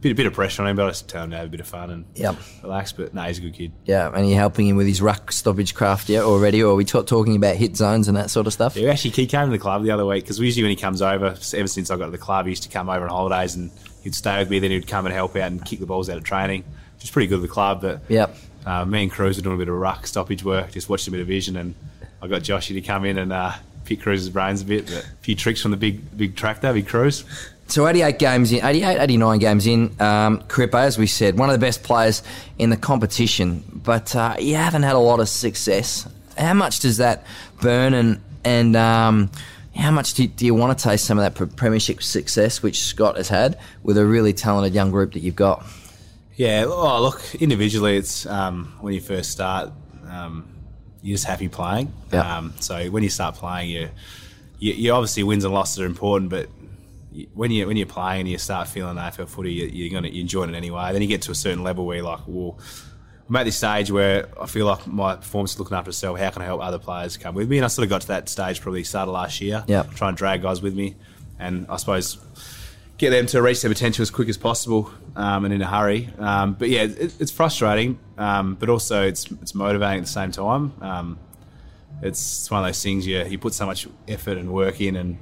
bit, 0.00 0.16
bit 0.16 0.26
of 0.26 0.34
pressure 0.34 0.62
on 0.62 0.68
him, 0.68 0.76
but 0.76 0.86
I 0.86 0.90
just 0.90 1.08
tell 1.08 1.24
him 1.24 1.30
to 1.32 1.36
have 1.38 1.46
a 1.46 1.50
bit 1.50 1.60
of 1.60 1.66
fun 1.66 1.90
and 1.90 2.04
Yep. 2.14 2.36
relax. 2.62 2.92
But 2.92 3.12
no, 3.12 3.22
he's 3.22 3.38
a 3.38 3.40
good 3.40 3.54
kid. 3.54 3.72
Yeah, 3.86 4.10
and 4.14 4.28
you're 4.28 4.38
helping 4.38 4.68
him 4.68 4.76
with 4.76 4.86
his 4.86 5.02
ruck 5.02 5.32
stoppage 5.32 5.74
craft 5.74 6.08
yet 6.08 6.22
already, 6.22 6.62
or 6.62 6.72
are 6.72 6.76
we 6.76 6.84
ta- 6.84 7.02
talking 7.02 7.34
about 7.36 7.56
hit 7.56 7.76
zones 7.76 8.06
and 8.08 8.16
that 8.16 8.30
sort 8.30 8.46
of 8.46 8.52
stuff? 8.52 8.76
Yeah, 8.76 8.90
actually, 8.90 9.10
he 9.10 9.26
came 9.26 9.46
to 9.46 9.50
the 9.50 9.58
club 9.58 9.82
the 9.82 9.90
other 9.90 10.06
week 10.06 10.22
because 10.24 10.38
usually 10.38 10.62
when 10.62 10.70
he 10.70 10.76
comes 10.76 11.02
over, 11.02 11.26
ever 11.26 11.66
since 11.68 11.90
I 11.90 11.96
got 11.96 12.04
to 12.06 12.10
the 12.10 12.18
club, 12.18 12.46
he 12.46 12.50
used 12.52 12.62
to 12.62 12.68
come 12.68 12.88
over 12.88 13.04
on 13.04 13.10
holidays 13.10 13.54
and 13.56 13.70
he'd 14.02 14.14
stay 14.14 14.38
with 14.38 14.48
me. 14.50 14.60
Then 14.60 14.70
he'd 14.70 14.86
come 14.86 15.06
and 15.06 15.14
help 15.14 15.34
out 15.36 15.50
and 15.50 15.64
kick 15.64 15.80
the 15.80 15.86
balls 15.86 16.08
out 16.08 16.18
of 16.18 16.24
training, 16.24 16.60
which 16.62 16.66
is 17.06 17.10
pretty 17.12 17.26
good 17.28 17.40
with 17.40 17.48
the 17.50 17.54
club. 17.54 17.80
But 17.82 18.00
Yep. 18.08 18.36
uh, 18.64 18.84
me 18.84 19.04
and 19.04 19.10
Cruz 19.12 19.36
were 19.36 19.42
doing 19.42 19.56
a 19.56 19.58
bit 19.58 19.68
of 19.68 19.74
ruck 19.74 20.06
stoppage 20.06 20.44
work, 20.44 20.72
just 20.72 20.88
watching 20.88 21.12
a 21.12 21.16
bit 21.16 21.20
of 21.22 21.26
vision, 21.28 21.56
and 21.56 21.74
I 22.22 22.26
got 22.28 22.42
Joshy 22.42 22.74
to 22.74 22.80
come 22.80 23.04
in 23.04 23.18
and 23.18 23.32
uh, 23.32 23.52
pick 23.84 24.00
Cruz's 24.02 24.28
brains 24.30 24.62
a 24.62 24.64
bit. 24.64 24.86
But 24.86 25.04
a 25.04 25.16
few 25.22 25.34
tricks 25.34 25.62
from 25.62 25.70
the 25.70 25.76
big 25.76 26.16
big 26.16 26.36
tractor, 26.36 26.72
big 26.72 26.86
Cruz. 26.88 27.24
So 27.68 27.88
88 27.88 28.20
games 28.20 28.52
in, 28.52 28.64
88, 28.64 29.00
89 29.00 29.38
games 29.40 29.66
in, 29.66 30.00
um, 30.00 30.38
Crippo, 30.42 30.74
as 30.78 30.98
we 30.98 31.08
said, 31.08 31.36
one 31.36 31.50
of 31.50 31.52
the 31.58 31.58
best 31.66 31.82
players 31.82 32.22
in 32.58 32.70
the 32.70 32.76
competition, 32.76 33.64
but 33.74 34.14
uh, 34.14 34.36
you 34.38 34.54
haven't 34.54 34.84
had 34.84 34.94
a 34.94 35.00
lot 35.00 35.18
of 35.18 35.28
success. 35.28 36.06
How 36.38 36.54
much 36.54 36.78
does 36.78 36.98
that 36.98 37.24
burn 37.60 37.92
and, 37.92 38.20
and 38.44 38.76
um, 38.76 39.30
how 39.74 39.90
much 39.90 40.14
do, 40.14 40.28
do 40.28 40.46
you 40.46 40.54
want 40.54 40.78
to 40.78 40.84
taste 40.88 41.06
some 41.06 41.18
of 41.18 41.34
that 41.34 41.56
premiership 41.56 42.04
success 42.04 42.62
which 42.62 42.80
Scott 42.82 43.16
has 43.16 43.28
had 43.28 43.58
with 43.82 43.98
a 43.98 44.06
really 44.06 44.32
talented 44.32 44.72
young 44.72 44.92
group 44.92 45.14
that 45.14 45.20
you've 45.20 45.34
got? 45.34 45.66
Yeah, 46.36 46.64
oh, 46.66 47.00
look, 47.02 47.34
individually, 47.36 47.96
it's 47.96 48.26
um, 48.26 48.76
when 48.80 48.92
you 48.94 49.00
first 49.00 49.30
start, 49.30 49.70
um, 50.08 50.46
you're 51.02 51.14
just 51.14 51.24
happy 51.24 51.48
playing. 51.48 51.92
Yeah. 52.12 52.38
Um, 52.38 52.52
so 52.60 52.90
when 52.90 53.02
you 53.02 53.08
start 53.08 53.36
playing, 53.36 53.70
you, 53.70 53.88
you, 54.58 54.72
you 54.74 54.92
obviously 54.92 55.22
wins 55.22 55.44
and 55.44 55.54
losses 55.54 55.80
are 55.80 55.86
important, 55.86 56.30
but 56.30 56.48
you- 57.12 57.28
when 57.32 57.50
you 57.50 57.66
when 57.66 57.78
you're 57.78 57.86
playing 57.86 58.20
and 58.20 58.28
you 58.28 58.36
start 58.36 58.68
feeling 58.68 58.96
AFL 58.96 59.26
footy, 59.28 59.50
you, 59.52 59.64
you're 59.66 59.90
gonna 59.90 60.08
you 60.12 60.20
enjoy 60.20 60.44
it 60.46 60.54
anyway. 60.54 60.92
Then 60.92 61.00
you 61.00 61.08
get 61.08 61.22
to 61.22 61.30
a 61.30 61.34
certain 61.34 61.62
level 61.64 61.86
where 61.86 61.96
you're 61.96 62.04
like, 62.04 62.20
well, 62.26 62.58
I'm 63.28 63.36
at 63.36 63.44
this 63.44 63.56
stage 63.56 63.90
where 63.90 64.28
I 64.38 64.44
feel 64.46 64.66
like 64.66 64.86
my 64.86 65.16
performance 65.16 65.54
is 65.54 65.58
looking 65.58 65.76
after 65.76 65.88
itself. 65.88 66.18
How 66.18 66.28
can 66.30 66.42
I 66.42 66.44
help 66.44 66.60
other 66.60 66.78
players 66.78 67.16
come 67.16 67.34
with 67.34 67.48
me? 67.48 67.56
And 67.56 67.64
I 67.64 67.68
sort 67.68 67.84
of 67.84 67.88
got 67.90 68.02
to 68.02 68.08
that 68.08 68.28
stage 68.28 68.60
probably 68.60 68.84
start 68.84 69.08
of 69.08 69.14
last 69.14 69.40
year. 69.40 69.64
Yeah. 69.66 69.84
Try 69.94 70.08
and 70.08 70.16
drag 70.18 70.42
guys 70.42 70.60
with 70.60 70.74
me, 70.74 70.96
and 71.38 71.66
I 71.70 71.78
suppose 71.78 72.18
get 72.98 73.10
them 73.10 73.26
to 73.26 73.42
reach 73.42 73.60
their 73.62 73.70
potential 73.70 74.02
as 74.02 74.10
quick 74.10 74.28
as 74.28 74.36
possible 74.38 74.90
um, 75.16 75.44
and 75.44 75.52
in 75.52 75.60
a 75.62 75.66
hurry. 75.66 76.08
Um, 76.18 76.54
but 76.54 76.68
yeah, 76.68 76.82
it, 76.82 77.14
it's 77.20 77.30
frustrating, 77.30 77.98
um, 78.18 78.54
but 78.54 78.68
also 78.68 79.02
it's 79.06 79.30
it's 79.42 79.54
motivating 79.54 79.98
at 80.00 80.06
the 80.06 80.12
same 80.12 80.30
time. 80.30 80.72
Um, 80.80 81.18
it's, 82.02 82.20
it's 82.40 82.50
one 82.50 82.60
of 82.62 82.66
those 82.68 82.82
things 82.82 83.06
you 83.06 83.22
you 83.24 83.38
put 83.38 83.54
so 83.54 83.66
much 83.66 83.86
effort 84.08 84.38
and 84.38 84.52
work 84.52 84.80
in, 84.80 84.96
and 84.96 85.18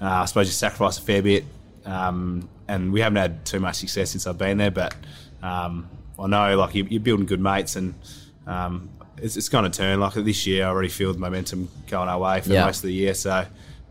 uh, 0.00 0.06
I 0.22 0.24
suppose 0.26 0.46
you 0.46 0.52
sacrifice 0.52 0.98
a 0.98 1.02
fair 1.02 1.22
bit. 1.22 1.44
Um, 1.84 2.48
and 2.66 2.92
we 2.94 3.00
haven't 3.00 3.16
had 3.16 3.44
too 3.44 3.60
much 3.60 3.76
success 3.76 4.10
since 4.12 4.26
I've 4.26 4.38
been 4.38 4.56
there, 4.56 4.70
but 4.70 4.94
um, 5.42 5.86
I 6.18 6.26
know 6.26 6.56
like 6.56 6.74
you, 6.74 6.84
you're 6.88 7.00
building 7.00 7.26
good 7.26 7.40
mates, 7.40 7.76
and 7.76 7.94
um, 8.46 8.88
it's, 9.18 9.36
it's 9.36 9.50
going 9.50 9.70
to 9.70 9.76
turn. 9.78 10.00
Like 10.00 10.14
this 10.14 10.46
year, 10.46 10.64
I 10.64 10.68
already 10.68 10.88
feel 10.88 11.12
the 11.12 11.18
momentum 11.18 11.68
going 11.88 12.08
our 12.08 12.18
way 12.18 12.40
for 12.40 12.50
Yeah. 12.54 12.64
most 12.64 12.78
of 12.78 12.84
the 12.84 12.94
year. 12.94 13.12
So 13.12 13.44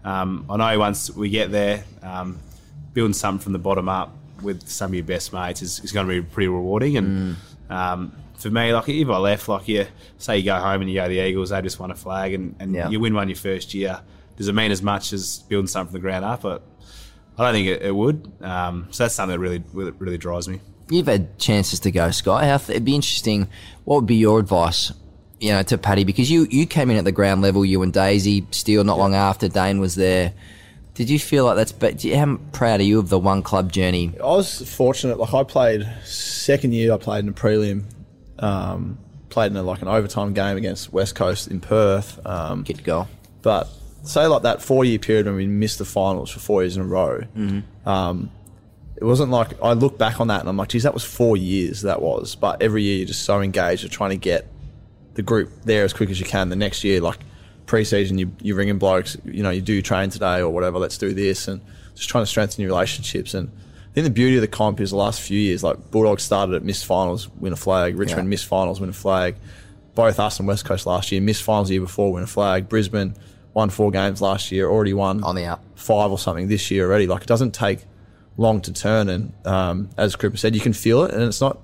um, 0.04 0.45
I 0.49 0.58
know 0.58 0.80
once 0.80 1.12
we 1.12 1.30
get 1.30 1.52
there, 1.52 1.84
um, 2.02 2.39
building 2.93 3.13
something 3.13 3.41
from 3.43 3.53
the 3.53 3.60
bottom 3.60 3.89
up 3.89 4.15
with 4.41 4.67
some 4.67 4.91
of 4.91 4.95
your 4.95 5.03
best 5.03 5.32
mates 5.34 5.62
is, 5.62 5.79
is 5.82 5.91
going 5.91 6.08
to 6.08 6.13
be 6.13 6.21
pretty 6.21 6.47
rewarding. 6.47 6.97
And 6.97 7.38
um, 7.69 8.13
for 8.36 8.49
me, 8.49 8.73
like 8.73 8.89
if 8.89 9.08
I 9.10 9.17
left, 9.17 9.47
like 9.47 9.67
you 9.67 9.88
say 10.17 10.38
you 10.38 10.43
go 10.45 10.56
home 10.60 10.82
and 10.82 10.89
you 10.89 10.95
go 10.97 11.03
to 11.03 11.10
the 11.10 11.19
Eagles, 11.19 11.49
they 11.49 11.62
just 11.62 11.79
won 11.79 11.91
a 11.91 11.95
flag, 11.95 12.34
and, 12.34 12.56
and 12.60 12.73
Yeah. 12.73 12.89
you 12.89 12.99
win 12.99 13.13
one 13.13 13.29
your 13.29 13.36
first 13.38 13.73
year. 13.73 14.01
Does 14.36 14.47
it 14.47 14.53
mean 14.53 14.71
as 14.71 14.82
much 14.82 15.13
as 15.13 15.39
building 15.47 15.67
something 15.67 15.91
from 15.91 16.01
the 16.01 16.01
ground 16.01 16.25
up? 16.25 16.41
But 16.41 16.63
I 17.38 17.45
don't 17.45 17.53
think 17.53 17.67
it, 17.67 17.82
it 17.84 17.95
would. 17.95 18.32
Um, 18.41 18.88
so 18.91 19.03
that's 19.03 19.15
something 19.15 19.34
that 19.36 19.39
really, 19.39 19.63
really, 19.73 20.17
drives 20.17 20.47
me. 20.47 20.60
You've 20.89 21.08
had 21.08 21.38
chances 21.39 21.79
to 21.82 21.91
go, 21.91 22.12
Sky. 22.12 22.53
It'd 22.53 22.84
be 22.84 22.95
interesting. 22.95 23.47
What 23.86 23.97
would 23.97 24.06
be 24.08 24.15
your 24.15 24.39
advice, 24.39 24.91
you 25.39 25.51
know, 25.51 25.63
to 25.63 25.77
Paddy? 25.77 26.03
Because 26.03 26.29
you 26.29 26.45
you 26.49 26.65
came 26.65 26.89
in 26.91 26.97
at 26.97 27.06
the 27.06 27.12
ground 27.12 27.41
level. 27.41 27.63
You 27.63 27.82
and 27.84 27.93
Daisy 27.93 28.45
Steele 28.51 28.84
not 28.84 28.97
long 28.97 29.15
after 29.15 29.47
Dane 29.47 29.79
was 29.79 29.95
there. 29.95 30.34
Did 30.95 31.10
you 31.10 31.17
feel 31.19 31.45
like 31.45 31.56
that's? 31.56 31.71
But 31.71 32.03
you- 32.03 32.15
how 32.17 32.38
proud 32.51 32.79
are 32.79 32.84
you 32.84 32.99
of 32.99 33.10
the 33.10 33.17
one 33.19 33.41
club 33.41 33.71
journey? 33.71 34.12
I 34.19 34.25
was 34.27 34.62
fortunate. 34.75 35.17
Like 35.19 35.34
I 35.34 35.43
played 35.43 35.88
second 36.06 36.73
year. 36.73 36.93
I 36.93 36.97
played 36.97 37.23
in 37.23 37.29
a 37.29 37.34
prelim. 37.34 37.84
Um, 38.39 38.97
played 39.29 39.51
in 39.51 39.58
a, 39.58 39.63
like 39.63 39.82
an 39.82 39.88
overtime 39.88 40.34
game 40.34 40.58
against 40.58 40.93
West 40.93 41.15
Coast 41.15 41.47
in 41.47 41.60
Perth. 41.60 42.19
Um, 42.25 42.63
Get 42.63 42.77
to 42.77 42.84
go. 42.84 43.08
but 43.41 43.67
say 44.03 44.27
like 44.27 44.43
that 44.43 44.62
four 44.62 44.84
year 44.84 44.99
period 44.99 45.25
when 45.25 45.36
we 45.36 45.47
missed 45.47 45.79
the 45.79 45.86
finals 45.86 46.29
for 46.29 46.39
four 46.39 46.62
years 46.62 46.75
in 46.75 46.84
a 46.84 46.86
row. 46.86 47.23
Um, 47.86 48.29
it 48.95 49.03
wasn't 49.06 49.32
like 49.32 49.62
I 49.63 49.73
look 49.73 49.97
back 49.97 50.19
on 50.19 50.27
that 50.27 50.41
and 50.41 50.49
I'm 50.49 50.58
like, 50.58 50.69
geez, 50.69 50.84
that 50.84 50.93
was 50.93 51.03
four 51.03 51.36
years. 51.38 51.82
That 51.82 52.01
was. 52.01 52.36
But 52.36 52.62
every 52.62 52.84
year 52.84 52.97
you're 52.97 53.08
just 53.08 53.23
so 53.23 53.41
engaged 53.41 53.84
of 53.84 53.89
trying 53.91 54.12
to 54.12 54.17
get 54.17 54.45
the 55.15 55.21
group 55.23 55.49
there 55.63 55.84
as 55.84 55.93
quick 55.93 56.10
as 56.10 56.19
you 56.19 56.25
can. 56.25 56.49
The 56.49 56.56
next 56.56 56.84
year, 56.84 57.01
like 57.01 57.17
pre-season, 57.73 58.19
you 58.19 58.31
you 58.39 58.53
ringing 58.53 58.77
blokes, 58.77 59.17
you 59.25 59.41
know, 59.41 59.49
you 59.49 59.59
do 59.59 59.81
train 59.81 60.12
today 60.12 60.41
or 60.41 60.49
whatever. 60.49 60.77
Let's 60.77 60.99
do 60.99 61.12
this 61.12 61.47
and 61.47 61.59
just 61.95 62.07
trying 62.07 62.21
to 62.21 62.27
strengthen 62.27 62.62
your 62.62 62.69
relationships. 62.69 63.33
And 63.33 63.49
I 63.89 63.93
think 63.95 64.03
the 64.05 64.12
beauty 64.12 64.36
of 64.36 64.41
the 64.41 64.47
comp 64.47 64.79
is 64.79 64.91
the 64.91 64.95
last 64.97 65.19
few 65.21 65.39
years, 65.39 65.63
like 65.63 65.89
Bulldogs 65.89 66.21
started 66.21 66.53
at 66.53 66.63
missed 66.63 66.86
finals, 66.86 67.29
win 67.39 67.51
a 67.51 67.55
flag. 67.55 67.97
Richmond 67.97 68.27
Yeah. 68.27 68.29
missed 68.29 68.45
finals, 68.45 68.79
win 68.79 68.91
a 68.91 68.93
flag. 68.93 69.38
Both 69.95 70.19
us 70.19 70.38
and 70.38 70.47
West 70.47 70.65
Coast 70.65 70.86
last 70.86 71.12
year 71.12 71.19
missed 71.19 71.41
finals 71.41 71.69
the 71.69 71.73
year 71.75 71.81
before, 71.81 72.13
win 72.13 72.23
a 72.23 72.27
flag. 72.27 72.69
Brisbane 72.69 73.15
won 73.55 73.71
four 73.71 73.89
games 73.89 74.21
last 74.21 74.51
year, 74.51 74.69
already 74.69 74.93
won 74.93 75.23
On 75.23 75.33
the 75.33 75.45
up. 75.45 75.63
five 75.73 76.12
or 76.12 76.19
something 76.19 76.47
this 76.49 76.69
year 76.69 76.86
already. 76.86 77.07
Like 77.07 77.23
it 77.23 77.27
doesn't 77.27 77.55
take 77.55 77.86
long 78.38 78.62
to 78.62 78.71
turn, 78.71 79.09
and 79.09 79.33
um, 79.45 79.89
as 79.97 80.15
Crippa 80.15 80.38
said, 80.38 80.53
you 80.53 80.62
can 80.62 80.73
feel 80.73 81.03
it, 81.05 81.12
and 81.12 81.23
it's 81.23 81.41
not. 81.41 81.62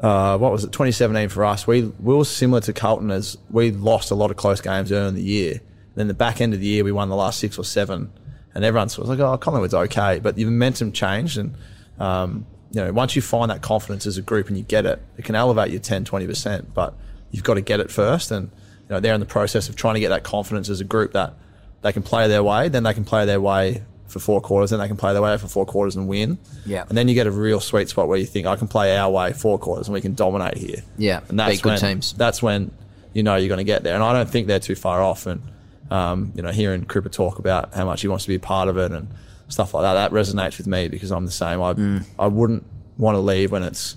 Uh, 0.00 0.38
what 0.38 0.52
was 0.52 0.64
it? 0.64 0.68
2017 0.68 1.28
for 1.28 1.44
us. 1.44 1.66
We 1.66 1.82
we 1.82 2.14
were 2.14 2.24
similar 2.24 2.60
to 2.62 2.72
Carlton 2.72 3.10
as 3.10 3.36
we 3.50 3.72
lost 3.72 4.10
a 4.10 4.14
lot 4.14 4.30
of 4.30 4.36
close 4.36 4.60
games 4.60 4.92
early 4.92 5.08
in 5.08 5.14
the 5.14 5.22
year. 5.22 5.60
Then 5.96 6.06
the 6.06 6.14
back 6.14 6.40
end 6.40 6.54
of 6.54 6.60
the 6.60 6.66
year, 6.66 6.84
we 6.84 6.92
won 6.92 7.08
the 7.08 7.16
last 7.16 7.40
six 7.40 7.58
or 7.58 7.64
seven, 7.64 8.12
and 8.54 8.64
everyone 8.64 8.86
was 8.86 8.98
like, 8.98 9.18
"Oh, 9.18 9.36
Collingwood's 9.36 9.74
okay," 9.74 10.20
but 10.20 10.36
the 10.36 10.44
momentum 10.44 10.92
changed, 10.92 11.38
and 11.38 11.54
um, 11.98 12.46
you 12.70 12.84
know, 12.84 12.92
once 12.92 13.16
you 13.16 13.22
find 13.22 13.50
that 13.50 13.62
confidence 13.62 14.06
as 14.06 14.16
a 14.18 14.22
group 14.22 14.46
and 14.48 14.56
you 14.56 14.62
get 14.62 14.86
it, 14.86 15.02
it 15.16 15.24
can 15.24 15.34
elevate 15.34 15.72
you 15.72 15.80
10, 15.80 16.04
20 16.04 16.26
percent. 16.26 16.74
But 16.74 16.94
you've 17.32 17.42
got 17.42 17.54
to 17.54 17.60
get 17.60 17.80
it 17.80 17.90
first, 17.90 18.30
and 18.30 18.50
you 18.52 18.90
know, 18.90 19.00
they're 19.00 19.14
in 19.14 19.20
the 19.20 19.26
process 19.26 19.68
of 19.68 19.74
trying 19.74 19.94
to 19.94 20.00
get 20.00 20.10
that 20.10 20.22
confidence 20.22 20.68
as 20.68 20.80
a 20.80 20.84
group 20.84 21.12
that 21.14 21.34
they 21.82 21.92
can 21.92 22.02
play 22.02 22.28
their 22.28 22.44
way, 22.44 22.68
then 22.68 22.84
they 22.84 22.94
can 22.94 23.04
play 23.04 23.24
their 23.24 23.40
way 23.40 23.82
for 24.08 24.18
four 24.18 24.40
quarters, 24.40 24.70
then 24.70 24.80
they 24.80 24.88
can 24.88 24.96
play 24.96 25.12
their 25.12 25.22
way 25.22 25.36
for 25.38 25.46
four 25.48 25.64
quarters 25.66 25.94
and 25.96 26.08
win. 26.08 26.38
Yeah. 26.66 26.84
And 26.88 26.96
then 26.98 27.06
you 27.08 27.14
get 27.14 27.26
a 27.26 27.30
real 27.30 27.60
sweet 27.60 27.88
spot 27.88 28.08
where 28.08 28.18
you 28.18 28.26
think 28.26 28.46
I 28.46 28.56
can 28.56 28.66
play 28.66 28.96
our 28.96 29.10
way 29.10 29.32
four 29.32 29.58
quarters 29.58 29.86
and 29.86 29.94
we 29.94 30.00
can 30.00 30.14
dominate 30.14 30.56
here. 30.56 30.82
Yeah, 30.96 31.20
And 31.28 31.38
that's 31.38 31.52
beat 31.52 31.62
good 31.62 31.68
when, 31.70 31.78
teams. 31.80 32.12
That's 32.14 32.42
when 32.42 32.70
you 33.12 33.22
know 33.22 33.36
you're 33.36 33.48
going 33.48 33.58
to 33.58 33.64
get 33.64 33.82
there. 33.84 33.94
And 33.94 34.02
I 34.02 34.12
don't 34.12 34.28
think 34.28 34.46
they're 34.46 34.58
too 34.60 34.74
far 34.74 35.02
off. 35.02 35.26
And 35.26 35.42
um, 35.90 36.32
you 36.34 36.42
know, 36.42 36.50
hearing 36.50 36.84
Crippa 36.84 37.10
talk 37.12 37.38
about 37.38 37.74
how 37.74 37.84
much 37.84 38.00
he 38.02 38.08
wants 38.08 38.24
to 38.24 38.28
be 38.28 38.34
a 38.34 38.40
part 38.40 38.68
of 38.68 38.76
it 38.76 38.92
and 38.92 39.08
stuff 39.48 39.72
like 39.74 39.82
that, 39.82 39.94
that 39.94 40.10
resonates 40.10 40.58
with 40.58 40.66
me 40.66 40.88
because 40.88 41.10
I'm 41.10 41.24
the 41.26 41.32
same. 41.32 41.62
I 41.62 41.72
Mm. 41.74 42.04
I 42.18 42.26
wouldn't 42.26 42.64
want 42.98 43.14
to 43.14 43.20
leave 43.20 43.52
when 43.52 43.62
it's 43.62 43.96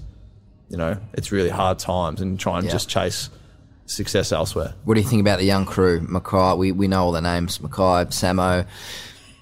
you 0.69 0.77
know 0.77 0.97
it's 1.13 1.31
really 1.31 1.49
hard 1.49 1.79
times 1.79 2.21
and 2.21 2.39
try 2.39 2.57
and 2.57 2.65
Yeah. 2.65 2.71
just 2.71 2.87
chase 2.89 3.29
success 3.85 4.31
elsewhere. 4.31 4.73
What 4.85 4.93
do 4.93 5.01
you 5.01 5.07
think 5.07 5.19
about 5.21 5.39
the 5.39 5.45
young 5.45 5.65
crew? 5.65 5.99
McKay, 5.99 6.57
we, 6.57 6.71
we 6.71 6.87
know 6.87 7.03
all 7.03 7.11
the 7.11 7.19
names. 7.21 7.57
McKay, 7.57 8.05
Samo, 8.07 8.65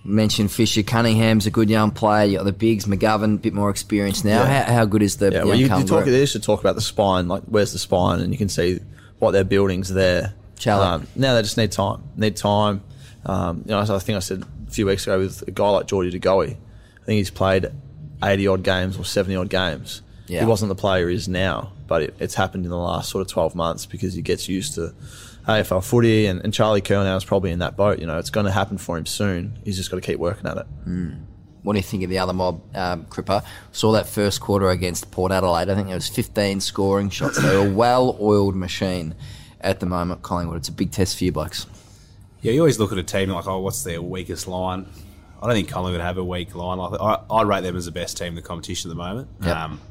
Mentioned 0.03 0.51
Fisher, 0.51 0.81
Cuningham's 0.81 1.45
a 1.45 1.51
good 1.51 1.69
young 1.69 1.91
player. 1.91 2.25
You 2.25 2.37
got 2.37 2.45
the 2.45 2.53
bigs, 2.53 2.85
McGovern, 2.85 3.35
a 3.35 3.37
bit 3.37 3.53
more 3.53 3.69
experience 3.69 4.23
now. 4.23 4.43
Yeah. 4.43 4.63
How, 4.63 4.73
how 4.73 4.85
good 4.85 5.03
is 5.03 5.17
the 5.17 5.31
Yeah, 5.31 5.43
well, 5.43 5.55
you, 5.55 5.67
you 5.67 5.83
talk. 5.83 6.05
They 6.05 6.25
should 6.25 6.43
talk 6.43 6.61
about 6.61 6.75
the 6.75 6.81
spine. 6.81 7.27
Like, 7.27 7.43
where's 7.43 7.73
the 7.73 7.79
spine? 7.79 8.21
And 8.21 8.31
you 8.31 8.37
can 8.37 8.49
see 8.49 8.79
what 9.19 9.31
their 9.31 9.43
buildings 9.43 9.89
there. 9.89 10.33
Charlie. 10.57 11.05
now 11.15 11.35
they 11.35 11.41
just 11.41 11.57
need 11.57 11.71
time. 11.71 12.03
Need 12.15 12.35
time. 12.35 12.81
Um, 13.25 13.63
you 13.65 13.71
know, 13.71 13.79
I 13.79 13.85
think 13.99 14.15
I 14.15 14.19
said 14.19 14.43
a 14.67 14.71
few 14.71 14.85
weeks 14.85 15.03
ago 15.03 15.19
with 15.19 15.47
a 15.47 15.51
guy 15.51 15.69
like 15.69 15.87
Geordie 15.87 16.09
De 16.09 16.19
Goey. 16.19 16.51
I 16.51 17.05
think 17.05 17.17
he's 17.17 17.29
played 17.29 17.67
eighty 18.23 18.47
odd 18.47 18.63
games 18.63 18.97
or 18.97 19.05
seventy 19.05 19.35
odd 19.35 19.49
games. 19.49 20.01
Yeah. 20.27 20.41
He 20.41 20.45
wasn't 20.45 20.69
the 20.69 20.75
player 20.75 21.09
he 21.09 21.15
is 21.15 21.27
now, 21.27 21.71
but 21.87 22.03
it, 22.03 22.15
it's 22.19 22.35
happened 22.35 22.65
in 22.65 22.69
the 22.69 22.77
last 22.77 23.09
sort 23.09 23.21
of 23.21 23.27
twelve 23.27 23.55
months 23.55 23.85
because 23.85 24.13
he 24.13 24.21
gets 24.21 24.47
used 24.47 24.75
to 24.75 24.93
AFL 25.49 25.83
footy, 25.83 26.27
and, 26.27 26.41
and 26.43 26.53
Charlie 26.53 26.81
Curnow 26.81 27.17
is 27.17 27.25
probably 27.25 27.51
in 27.51 27.59
that 27.59 27.75
boat. 27.75 27.99
You 27.99 28.07
know, 28.07 28.17
it's 28.17 28.29
going 28.29 28.45
to 28.45 28.51
happen 28.51 28.77
for 28.77 28.97
him 28.97 29.05
soon. 29.05 29.59
He's 29.63 29.77
just 29.77 29.89
got 29.89 29.97
to 29.97 30.01
keep 30.01 30.19
working 30.19 30.47
at 30.47 30.57
it. 30.57 30.65
What 31.63 31.73
do 31.73 31.79
you 31.79 31.83
think 31.83 32.03
of 32.03 32.09
the 32.09 32.19
other 32.19 32.33
mob, 32.33 32.61
um, 32.75 33.05
Crippa? 33.05 33.43
Saw 33.71 33.91
that 33.91 34.07
first 34.07 34.39
quarter 34.39 34.69
against 34.69 35.11
Port 35.11 35.31
Adelaide. 35.31 35.69
I 35.69 35.75
think 35.75 35.87
there 35.87 35.95
was 35.95 36.07
15 36.07 36.61
scoring 36.61 37.09
shots. 37.09 37.41
They're 37.41 37.67
a 37.67 37.69
well-oiled 37.69 38.55
machine 38.55 39.13
at 39.59 39.79
the 39.79 39.85
moment, 39.85 40.21
Collingwood. 40.21 40.57
It's 40.57 40.69
a 40.69 40.73
big 40.73 40.91
test 40.91 41.17
for 41.17 41.25
you 41.25 41.31
blokes. 41.31 41.65
Yeah, 42.41 42.53
you 42.53 42.61
always 42.61 42.79
look 42.79 42.93
at 42.93 42.97
a 42.97 43.03
team 43.03 43.29
like, 43.29 43.45
oh, 43.47 43.59
what's 43.59 43.83
their 43.83 44.01
weakest 44.01 44.47
line? 44.47 44.85
I 45.41 45.47
don't 45.47 45.55
think 45.55 45.69
Collingwood 45.69 46.01
have 46.01 46.17
a 46.17 46.23
weak 46.23 46.55
line. 46.55 46.77
Like, 46.77 46.99
I, 46.99 47.19
I 47.29 47.41
rate 47.43 47.61
them 47.63 47.75
as 47.75 47.85
the 47.85 47.91
best 47.91 48.17
team 48.17 48.29
in 48.29 48.35
the 48.35 48.41
competition 48.41 48.89
at 48.89 48.95
the 48.95 49.03
moment. 49.03 49.29
Yep. 49.43 49.55
Um, 49.55 49.81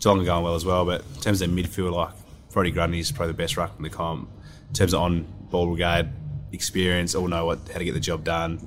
Geelong 0.00 0.20
are 0.20 0.24
going 0.24 0.44
well 0.44 0.54
as 0.54 0.64
well, 0.64 0.84
but 0.84 1.02
in 1.16 1.20
terms 1.20 1.42
of 1.42 1.54
their 1.54 1.64
midfield, 1.64 1.92
like 1.92 2.14
Brodie 2.52 2.70
Grundy's 2.70 3.12
probably 3.12 3.32
the 3.32 3.36
best 3.36 3.56
ruck 3.56 3.72
in 3.76 3.82
the 3.82 3.90
comp. 3.90 4.30
In 4.68 4.74
terms 4.74 4.94
of 4.94 5.02
on 5.02 5.26
ball 5.50 5.66
brigade 5.66 6.08
experience, 6.52 7.14
all 7.14 7.28
know 7.28 7.46
what 7.46 7.58
how 7.72 7.78
to 7.78 7.84
get 7.84 7.94
the 7.94 8.00
job 8.00 8.24
done. 8.24 8.60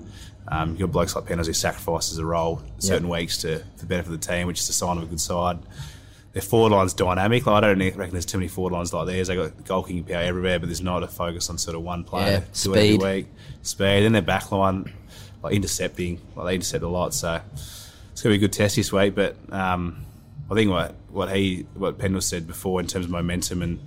Um, 0.48 0.72
you've 0.72 0.80
got 0.80 0.92
blokes 0.92 1.16
like 1.16 1.26
Penos 1.26 1.48
who 1.48 1.54
sacrifices 1.54 2.18
a 2.18 2.26
role 2.26 2.62
certain 2.80 3.08
weeks 3.08 3.38
to 3.40 3.60
for 3.60 3.80
the 3.80 3.86
benefit 3.86 4.12
of 4.12 4.20
the 4.20 4.28
team, 4.28 4.48
which 4.48 4.60
is 4.60 4.70
a 4.70 4.74
sign 4.74 4.98
of 4.98 5.04
a 5.04 5.06
good 5.06 5.22
side. 5.22 5.60
Their 6.34 6.42
forward 6.42 6.72
line's 6.72 6.94
dynamic. 6.94 7.46
Like, 7.46 7.64
I 7.64 7.74
don't 7.74 7.80
reckon 7.98 8.12
there's 8.12 8.26
too 8.26 8.38
many 8.38 8.48
forward 8.48 8.72
lines 8.72 8.94
like 8.94 9.06
theirs. 9.06 9.28
They 9.28 9.36
got 9.36 9.66
goal 9.66 9.84
kicking 9.84 10.06
power 10.06 10.22
everywhere, 10.22 10.60
but 10.60 10.68
there's 10.68 10.82
not 10.82 11.04
a 11.04 11.08
focus 11.08 11.50
on 11.50 11.58
sort 11.58 11.76
of 11.76 11.84
one 11.84 12.06
player. 12.06 12.32
Yeah, 12.32 12.44
speed. 12.54 12.96
every 12.96 13.16
week. 13.16 13.28
Speed. 13.64 14.04
Then 14.04 14.14
their 14.14 14.22
back 14.22 14.52
line, 14.52 14.94
like 15.44 15.54
intercepting, 15.54 16.22
like 16.36 16.46
they 16.48 16.56
intercept 16.56 16.84
a 16.84 16.88
lot. 16.88 17.14
So 17.14 17.42
it's 18.12 18.22
going 18.22 18.34
to 18.34 18.40
be 18.40 18.46
a 18.46 18.48
good 18.48 18.54
test 18.54 18.78
this 18.78 18.94
week. 18.94 19.14
But 19.14 19.36
um, 19.52 20.06
I 20.50 20.56
think 20.56 20.72
what 20.72 20.96
what 21.10 21.36
he 21.36 21.66
what 21.74 21.98
Pendle 21.98 22.22
said 22.22 22.48
before 22.48 22.80
in 22.80 22.88
terms 22.88 23.06
of 23.06 23.12
momentum 23.12 23.62
and 23.62 23.80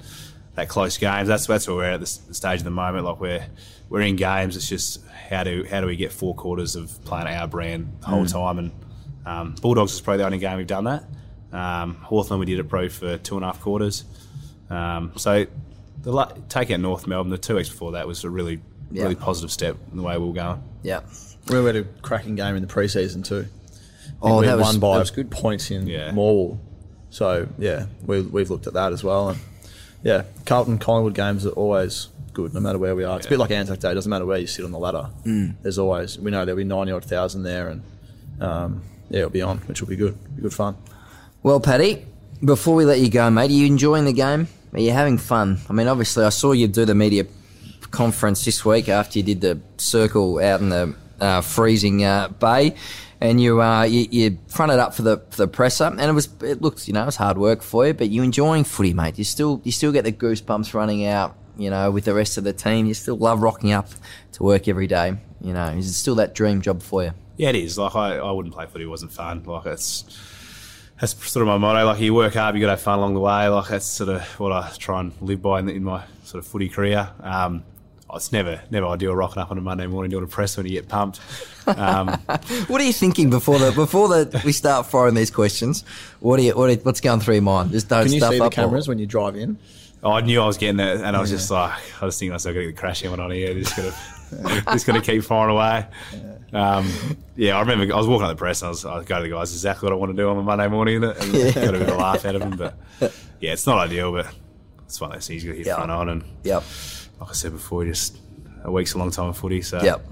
that 0.54 0.68
close 0.68 0.98
games, 0.98 1.28
that's 1.28 1.46
that's 1.46 1.66
where 1.66 1.76
we're 1.76 1.90
at 1.92 2.00
this 2.00 2.18
the 2.18 2.34
stage 2.34 2.60
at 2.60 2.64
the 2.64 2.70
moment. 2.70 3.04
Like 3.04 3.20
we're 3.20 3.46
we're 3.88 4.00
in 4.02 4.16
games. 4.16 4.56
It's 4.56 4.68
just 4.68 5.00
how 5.28 5.44
do 5.44 5.64
how 5.68 5.80
do 5.80 5.86
we 5.86 5.96
get 5.96 6.12
four 6.12 6.34
quarters 6.34 6.76
of 6.76 7.02
playing 7.04 7.26
our 7.26 7.46
brand 7.46 7.92
the 8.00 8.06
whole 8.06 8.26
time? 8.26 8.58
And 8.58 8.72
um, 9.26 9.54
Bulldogs 9.60 9.92
is 9.94 10.00
probably 10.00 10.18
the 10.18 10.26
only 10.26 10.38
game 10.38 10.56
we've 10.58 10.66
done 10.66 10.84
that. 10.84 11.04
Um, 11.52 11.96
Hawthorn 11.96 12.40
we 12.40 12.46
did 12.46 12.58
it 12.58 12.64
probably 12.68 12.88
for 12.88 13.16
two 13.18 13.36
and 13.36 13.44
a 13.44 13.48
half 13.48 13.60
quarters. 13.60 14.04
Um, 14.70 15.12
so 15.16 15.46
the 16.02 16.12
la- 16.12 16.32
take 16.48 16.70
out 16.70 16.80
North 16.80 17.06
Melbourne, 17.06 17.30
the 17.30 17.38
two 17.38 17.54
weeks 17.56 17.68
before 17.68 17.92
that 17.92 18.06
was 18.06 18.24
a 18.24 18.30
really 18.30 18.60
Yeah. 18.90 19.04
really 19.04 19.14
positive 19.14 19.50
step 19.50 19.76
in 19.90 19.96
the 19.96 20.02
way 20.02 20.18
we 20.18 20.26
were 20.26 20.32
going. 20.32 20.62
Yeah. 20.82 21.00
We 21.48 21.56
had 21.64 21.76
a 21.76 21.84
cracking 22.02 22.34
game 22.36 22.56
in 22.56 22.62
the 22.66 22.72
preseason 22.72 23.24
too. 23.24 23.46
Oh, 24.22 24.40
we 24.40 24.46
that 24.46 24.58
was, 24.58 24.76
by 24.78 24.94
that 24.94 25.00
was 25.00 25.10
good. 25.10 25.30
points 25.30 25.70
in 25.70 25.86
Yeah. 25.86 26.10
Morwell. 26.10 26.58
So 27.10 27.46
yeah, 27.58 27.86
we, 28.06 28.22
we've 28.22 28.50
looked 28.50 28.66
at 28.66 28.72
that 28.74 28.92
as 28.92 29.04
well. 29.04 29.30
And 29.30 29.38
yeah, 30.04 30.24
Carlton 30.44 30.78
Collingwood 30.78 31.14
games 31.14 31.44
are 31.46 31.50
always 31.50 32.08
good, 32.34 32.52
no 32.52 32.60
matter 32.60 32.78
where 32.78 32.94
we 32.94 33.04
are. 33.04 33.16
It's 33.16 33.26
a 33.26 33.30
bit 33.30 33.38
like 33.38 33.50
Anzac 33.50 33.80
Day. 33.80 33.90
It 33.90 33.94
doesn't 33.94 34.10
matter 34.10 34.26
where 34.26 34.38
you 34.38 34.46
sit 34.46 34.64
on 34.64 34.70
the 34.70 34.78
ladder. 34.78 35.08
Mm. 35.24 35.56
There's 35.62 35.78
always 35.78 36.18
we 36.18 36.30
know 36.30 36.44
there'll 36.44 36.58
be 36.58 36.64
ninety 36.64 36.92
odd 36.92 37.04
thousand 37.04 37.42
there, 37.42 37.68
and 37.68 37.82
um, 38.40 38.82
yeah, 39.08 39.20
it'll 39.20 39.30
be 39.30 39.42
on, 39.42 39.58
which 39.60 39.80
will 39.80 39.88
be 39.88 39.96
good. 39.96 40.16
Be 40.36 40.42
good 40.42 40.52
fun. 40.52 40.76
Well, 41.42 41.58
Paddy, 41.58 42.04
before 42.44 42.74
we 42.74 42.84
let 42.84 43.00
you 43.00 43.08
go, 43.08 43.30
mate, 43.30 43.50
are 43.50 43.54
you 43.54 43.66
enjoying 43.66 44.04
the 44.04 44.12
game? 44.12 44.46
Are 44.74 44.80
you 44.80 44.92
having 44.92 45.18
fun? 45.18 45.58
I 45.70 45.72
mean, 45.72 45.88
obviously, 45.88 46.24
I 46.24 46.30
saw 46.30 46.52
you 46.52 46.68
do 46.68 46.84
the 46.84 46.94
media 46.94 47.26
conference 47.90 48.44
this 48.44 48.64
week 48.64 48.88
after 48.88 49.18
you 49.18 49.24
did 49.24 49.40
the 49.40 49.60
circle 49.78 50.38
out 50.38 50.60
in 50.60 50.68
the 50.68 50.94
uh, 51.20 51.40
freezing 51.40 52.04
uh, 52.04 52.28
bay, 52.28 52.74
and 53.20 53.40
you, 53.40 53.62
uh, 53.62 53.82
you 53.82 54.06
you 54.10 54.38
fronted 54.48 54.78
up 54.78 54.94
for 54.94 55.02
the 55.02 55.22
for 55.30 55.38
the 55.38 55.48
presser, 55.48 55.84
and 55.84 56.00
it 56.00 56.12
was 56.12 56.28
it 56.42 56.60
looked 56.62 56.86
you 56.86 56.94
know 56.94 57.02
it 57.02 57.06
was 57.06 57.16
hard 57.16 57.38
work 57.38 57.62
for 57.62 57.86
you, 57.86 57.94
but 57.94 58.10
you 58.10 58.22
enjoying 58.22 58.64
footy, 58.64 58.94
mate. 58.94 59.18
You 59.18 59.24
still 59.24 59.60
you 59.64 59.72
still 59.72 59.92
get 59.92 60.04
the 60.04 60.12
goosebumps 60.12 60.74
running 60.74 61.06
out, 61.06 61.36
you 61.56 61.70
know, 61.70 61.90
with 61.90 62.04
the 62.04 62.14
rest 62.14 62.38
of 62.38 62.44
the 62.44 62.52
team. 62.52 62.86
You 62.86 62.94
still 62.94 63.16
love 63.16 63.42
rocking 63.42 63.72
up 63.72 63.88
to 64.32 64.42
work 64.42 64.68
every 64.68 64.86
day. 64.86 65.16
You 65.40 65.52
know, 65.52 65.66
is 65.68 65.86
it 65.88 65.92
still 65.92 66.14
that 66.16 66.34
dream 66.34 66.60
job 66.60 66.82
for 66.82 67.04
you? 67.04 67.12
Yeah, 67.36 67.50
it 67.50 67.56
is. 67.56 67.78
Like 67.78 67.94
I, 67.94 68.16
I 68.16 68.30
wouldn't 68.30 68.54
play 68.54 68.66
footy. 68.66 68.84
It 68.84 68.88
wasn't 68.88 69.12
fun. 69.12 69.42
Like 69.44 69.66
it's 69.66 70.04
that's 71.00 71.12
sort 71.30 71.42
of 71.42 71.48
my 71.48 71.58
motto. 71.58 71.84
Like 71.86 72.00
you 72.00 72.14
work 72.14 72.34
hard, 72.34 72.54
you 72.54 72.60
got 72.60 72.66
to 72.68 72.72
have 72.72 72.80
fun 72.80 72.98
along 72.98 73.14
the 73.14 73.20
way. 73.20 73.48
Like 73.48 73.68
that's 73.68 73.86
sort 73.86 74.10
of 74.10 74.22
what 74.38 74.52
I 74.52 74.70
try 74.78 75.00
and 75.00 75.12
live 75.20 75.42
by 75.42 75.60
in, 75.60 75.68
in 75.68 75.84
my 75.84 76.04
sort 76.24 76.44
of 76.44 76.50
footy 76.50 76.68
career. 76.68 77.10
Um, 77.20 77.64
it's 78.12 78.30
never 78.32 78.60
never 78.70 78.86
ideal 78.86 79.14
rocking 79.14 79.42
up 79.42 79.50
on 79.50 79.58
a 79.58 79.60
Monday 79.60 79.86
morning 79.86 80.10
doing 80.10 80.24
a 80.24 80.26
press 80.28 80.56
when 80.56 80.66
you 80.66 80.72
get 80.72 80.88
pumped. 80.88 81.20
Um, 81.66 82.08
What 82.68 82.80
are 82.80 82.84
you 82.84 82.92
thinking 82.92 83.30
before 83.30 83.58
the 83.58 83.72
before 83.72 84.08
the 84.08 84.40
we 84.44 84.52
start 84.52 84.86
firing 84.86 85.14
these 85.14 85.30
questions? 85.30 85.82
What 86.20 86.38
are 86.38 86.42
you 86.42 86.52
what 86.56 86.70
are, 86.70 86.74
what's 86.82 87.00
going 87.00 87.20
through 87.20 87.34
your 87.34 87.42
mind? 87.42 87.72
Just 87.72 87.88
don't 87.88 88.04
Can 88.04 88.12
you 88.12 88.20
stuff 88.20 88.32
see 88.32 88.38
the 88.38 88.44
up 88.44 88.52
or- 88.52 88.54
cameras 88.54 88.86
when 88.88 88.98
you 88.98 89.06
drive 89.06 89.36
in? 89.36 89.58
I 90.02 90.20
knew 90.20 90.38
I 90.42 90.46
was 90.46 90.58
getting 90.58 90.80
it, 90.80 91.00
and 91.00 91.16
I 91.16 91.20
was 91.22 91.30
just 91.30 91.50
like, 91.50 91.72
I 92.02 92.04
was 92.04 92.18
thinking 92.18 92.32
myself, 92.32 92.52
got 92.54 92.60
to 92.60 92.66
get 92.66 92.76
the 92.76 92.78
crash 92.78 93.00
helmet 93.00 93.20
on 93.20 93.30
here. 93.30 93.54
Just 93.54 93.74
gonna, 93.74 94.62
just 94.72 94.86
gonna 94.86 95.00
keep 95.00 95.24
firing 95.24 95.56
away. 95.56 95.86
Um, 96.52 96.86
yeah, 97.36 97.56
I 97.56 97.60
remember 97.60 97.90
I 97.94 97.96
was 97.96 98.06
walking 98.06 98.26
out 98.26 98.28
the 98.28 98.36
press, 98.36 98.60
and 98.60 98.66
I 98.66 98.68
was, 98.68 98.84
I 98.84 98.98
was 98.98 99.06
going 99.06 99.22
to 99.22 99.28
the 99.30 99.34
guys, 99.34 99.50
exactly 99.52 99.86
what 99.86 99.94
I 99.94 99.96
want 99.96 100.12
to 100.14 100.16
do 100.22 100.28
on 100.28 100.36
a 100.36 100.42
Monday 100.42 100.68
morning, 100.68 101.02
and 101.02 101.14
got 101.14 101.56
a 101.56 101.72
bit 101.72 101.82
of 101.82 101.88
a 101.88 101.94
laugh 101.94 102.22
out 102.26 102.34
of 102.34 102.42
them. 102.42 102.54
But 102.58 102.76
yeah, 103.40 103.54
it's 103.54 103.66
not 103.66 103.78
ideal, 103.78 104.12
but 104.12 104.26
it's 104.84 105.00
one 105.00 105.08
of 105.10 105.16
those 105.16 105.26
things 105.26 105.42
you 105.42 105.50
got 105.50 105.54
to 105.54 105.58
hit 105.58 105.66
Yeah. 105.68 105.76
front 105.76 105.90
on, 105.90 106.08
and 106.10 106.24
Yep. 106.42 106.62
Like 107.24 107.30
I 107.30 107.34
said 107.34 107.52
before, 107.52 107.84
just 107.84 108.18
a 108.64 108.70
week's 108.70 108.94
a 108.94 108.98
long 108.98 109.10
time 109.10 109.28
of 109.28 109.36
footy, 109.36 109.62
so 109.62 109.82
Yep. 109.82 110.06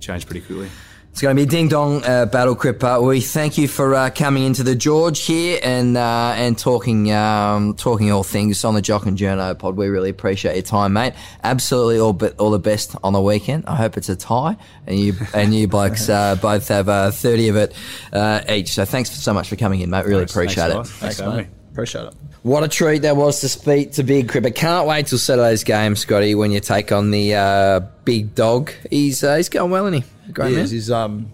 change 0.00 0.26
pretty 0.26 0.40
quickly. 0.40 0.68
It's 1.10 1.22
going 1.22 1.34
to 1.34 1.40
be 1.40 1.46
a 1.48 1.50
ding 1.50 1.68
dong 1.68 2.04
uh, 2.04 2.26
battle, 2.26 2.54
Crippa. 2.54 3.04
We 3.04 3.20
thank 3.20 3.58
you 3.58 3.66
for 3.66 3.94
uh, 3.94 4.10
coming 4.10 4.44
into 4.44 4.62
the 4.62 4.76
George 4.76 5.24
here 5.24 5.58
and 5.64 5.96
uh, 5.96 6.34
and 6.36 6.56
talking 6.56 7.10
um, 7.12 7.74
talking 7.74 8.12
all 8.12 8.22
things 8.22 8.64
on 8.64 8.74
the 8.74 8.82
Jock 8.82 9.04
and 9.06 9.18
Journo 9.18 9.58
pod. 9.58 9.74
We 9.76 9.88
really 9.88 10.10
appreciate 10.10 10.54
your 10.54 10.62
time, 10.62 10.92
mate. 10.92 11.14
Absolutely 11.42 11.98
all 11.98 12.12
but 12.12 12.38
all 12.38 12.50
the 12.52 12.58
best 12.60 12.94
on 13.02 13.14
the 13.14 13.22
weekend. 13.22 13.64
I 13.66 13.74
hope 13.74 13.96
it's 13.96 14.08
a 14.10 14.16
tie 14.16 14.56
and 14.86 14.98
you 14.98 15.14
and 15.34 15.52
you 15.52 15.66
blokes 15.66 16.08
uh, 16.08 16.36
both 16.36 16.68
have 16.68 16.88
uh, 16.88 17.10
thirty 17.10 17.48
of 17.48 17.56
it 17.56 17.74
uh, 18.12 18.42
each. 18.48 18.72
So 18.74 18.84
thanks 18.84 19.10
so 19.10 19.32
much 19.34 19.48
for 19.48 19.56
coming 19.56 19.80
in, 19.80 19.90
mate. 19.90 20.04
Really 20.04 20.20
Thanks, 20.20 20.34
appreciate 20.34 20.68
guys. 20.72 20.88
it. 20.88 20.92
Thanks, 20.92 21.16
for 21.16 21.24
having 21.24 21.38
me. 21.50 21.57
Appreciate 21.78 22.06
it. 22.06 22.14
What 22.42 22.64
a 22.64 22.68
treat 22.68 23.02
that 23.02 23.16
was 23.16 23.40
to 23.42 23.48
speak 23.48 23.92
to 23.92 24.02
Big 24.02 24.26
Crippa. 24.26 24.52
Can't 24.52 24.88
wait 24.88 25.06
till 25.06 25.16
Saturday's 25.16 25.62
game, 25.62 25.94
Scotty, 25.94 26.34
when 26.34 26.50
you 26.50 26.58
take 26.58 26.90
on 26.90 27.12
the 27.12 27.36
uh, 27.36 27.80
big 28.04 28.34
dog. 28.34 28.72
He's 28.90 29.22
uh, 29.22 29.36
he's 29.36 29.48
going 29.48 29.70
well, 29.70 29.86
isn't 29.86 30.02
he? 30.02 30.32
Great 30.32 30.48
He 30.48 30.54
man. 30.56 30.64
is. 30.64 30.72
He's 30.72 30.90
um, 30.90 31.30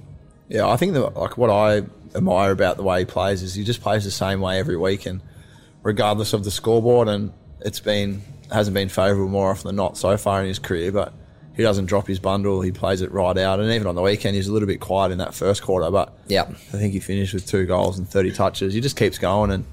yeah. 0.50 0.68
I 0.68 0.76
think 0.76 0.92
that 0.92 1.16
like 1.16 1.38
what 1.38 1.48
I 1.48 1.84
admire 2.14 2.50
about 2.50 2.76
the 2.76 2.82
way 2.82 2.98
he 2.98 3.04
plays 3.06 3.42
is 3.42 3.54
he 3.54 3.64
just 3.64 3.80
plays 3.80 4.04
the 4.04 4.10
same 4.10 4.42
way 4.42 4.58
every 4.58 4.76
week, 4.76 5.06
and 5.06 5.22
regardless 5.82 6.34
of 6.34 6.44
the 6.44 6.50
scoreboard, 6.50 7.08
and 7.08 7.32
it's 7.60 7.80
been 7.80 8.20
hasn't 8.52 8.74
been 8.74 8.90
favourable 8.90 9.30
more 9.30 9.50
often 9.50 9.68
than 9.68 9.76
not 9.76 9.96
so 9.96 10.14
far 10.18 10.42
in 10.42 10.46
his 10.48 10.58
career, 10.58 10.92
but. 10.92 11.14
He 11.56 11.62
doesn't 11.62 11.86
drop 11.86 12.08
his 12.08 12.18
bundle. 12.18 12.62
He 12.62 12.72
plays 12.72 13.00
it 13.00 13.12
right 13.12 13.38
out, 13.38 13.60
and 13.60 13.70
even 13.70 13.86
on 13.86 13.94
the 13.94 14.02
weekend, 14.02 14.34
he's 14.34 14.48
a 14.48 14.52
little 14.52 14.66
bit 14.66 14.80
quiet 14.80 15.12
in 15.12 15.18
that 15.18 15.34
first 15.34 15.62
quarter. 15.62 15.88
But 15.88 16.12
yeah, 16.26 16.42
I 16.42 16.52
think 16.52 16.92
he 16.94 16.98
finished 16.98 17.32
with 17.32 17.46
two 17.46 17.64
goals 17.64 17.96
and 17.96 18.08
thirty 18.08 18.32
touches. 18.32 18.74
He 18.74 18.80
just 18.80 18.96
keeps 18.96 19.18
going, 19.18 19.52
and 19.52 19.64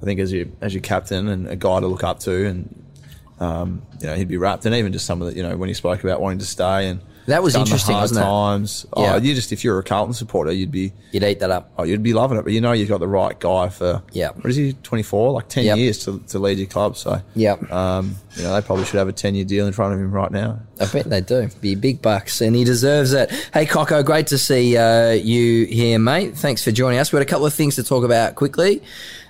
I 0.00 0.04
think 0.04 0.20
as 0.20 0.32
you 0.32 0.52
as 0.60 0.74
your 0.74 0.82
captain 0.82 1.28
and 1.28 1.48
a 1.48 1.56
guy 1.56 1.80
to 1.80 1.86
look 1.86 2.04
up 2.04 2.20
to, 2.20 2.46
and 2.46 2.84
um, 3.40 3.82
you 4.00 4.06
know 4.06 4.14
he'd 4.14 4.28
be 4.28 4.36
wrapped. 4.36 4.66
And 4.66 4.74
even 4.74 4.92
just 4.92 5.06
some 5.06 5.22
of 5.22 5.28
the 5.28 5.36
you 5.36 5.42
know 5.42 5.56
when 5.56 5.68
he 5.68 5.74
spoke 5.74 6.04
about 6.04 6.20
wanting 6.20 6.38
to 6.38 6.46
stay 6.46 6.88
and 6.88 7.00
That 7.26 7.42
was 7.42 7.54
done 7.54 7.62
the 7.64 7.66
interesting, 7.66 7.94
hard 7.94 8.02
wasn't 8.04 8.20
it? 8.20 8.22
times. 8.22 8.86
Yeah. 8.96 9.14
Oh, 9.14 9.16
you 9.18 9.34
just 9.34 9.52
if 9.52 9.64
you're 9.64 9.78
a 9.78 9.82
Carlton 9.82 10.14
supporter, 10.14 10.52
you'd 10.52 10.70
be 10.70 10.92
You'd 11.12 11.24
eat 11.24 11.40
that 11.40 11.50
up. 11.50 11.72
oh 11.78 11.82
you'd 11.84 12.02
be 12.02 12.12
loving 12.14 12.38
it. 12.38 12.42
But 12.42 12.52
you 12.52 12.60
know 12.60 12.72
you've 12.72 12.88
got 12.88 13.00
the 13.00 13.08
right 13.08 13.38
guy 13.38 13.68
for 13.68 14.02
Yeah. 14.12 14.30
What 14.30 14.46
is 14.46 14.56
he? 14.56 14.74
Twenty 14.82 15.02
four, 15.02 15.32
like 15.32 15.48
ten 15.48 15.64
Yep. 15.64 15.76
years 15.78 16.04
to, 16.04 16.18
to 16.28 16.38
lead 16.38 16.58
your 16.58 16.66
club. 16.68 16.96
So 16.96 17.20
Yep. 17.34 17.72
um, 17.72 18.16
you 18.36 18.42
know 18.44 18.54
they 18.54 18.60
probably 18.64 18.84
should 18.84 18.98
have 18.98 19.08
a 19.08 19.12
ten 19.12 19.34
year 19.34 19.44
deal 19.44 19.66
in 19.66 19.72
front 19.72 19.94
of 19.94 20.00
him 20.00 20.12
right 20.12 20.30
now. 20.30 20.60
I 20.80 20.86
bet 20.86 21.08
they 21.10 21.20
do. 21.20 21.48
Be 21.60 21.74
big 21.74 22.00
bucks, 22.02 22.40
and 22.40 22.54
he 22.54 22.62
deserves 22.64 23.12
it. 23.12 23.30
Hey, 23.52 23.66
Coco, 23.66 24.02
great 24.02 24.26
to 24.28 24.38
see 24.38 24.76
uh, 24.76 25.10
you 25.12 25.64
here, 25.66 25.98
mate. 25.98 26.36
Thanks 26.36 26.62
for 26.62 26.70
joining 26.70 26.98
us. 26.98 27.12
We 27.12 27.16
had 27.18 27.26
a 27.26 27.30
couple 27.30 27.46
of 27.46 27.54
things 27.54 27.76
to 27.76 27.82
talk 27.82 28.04
about 28.04 28.34
quickly. 28.34 28.82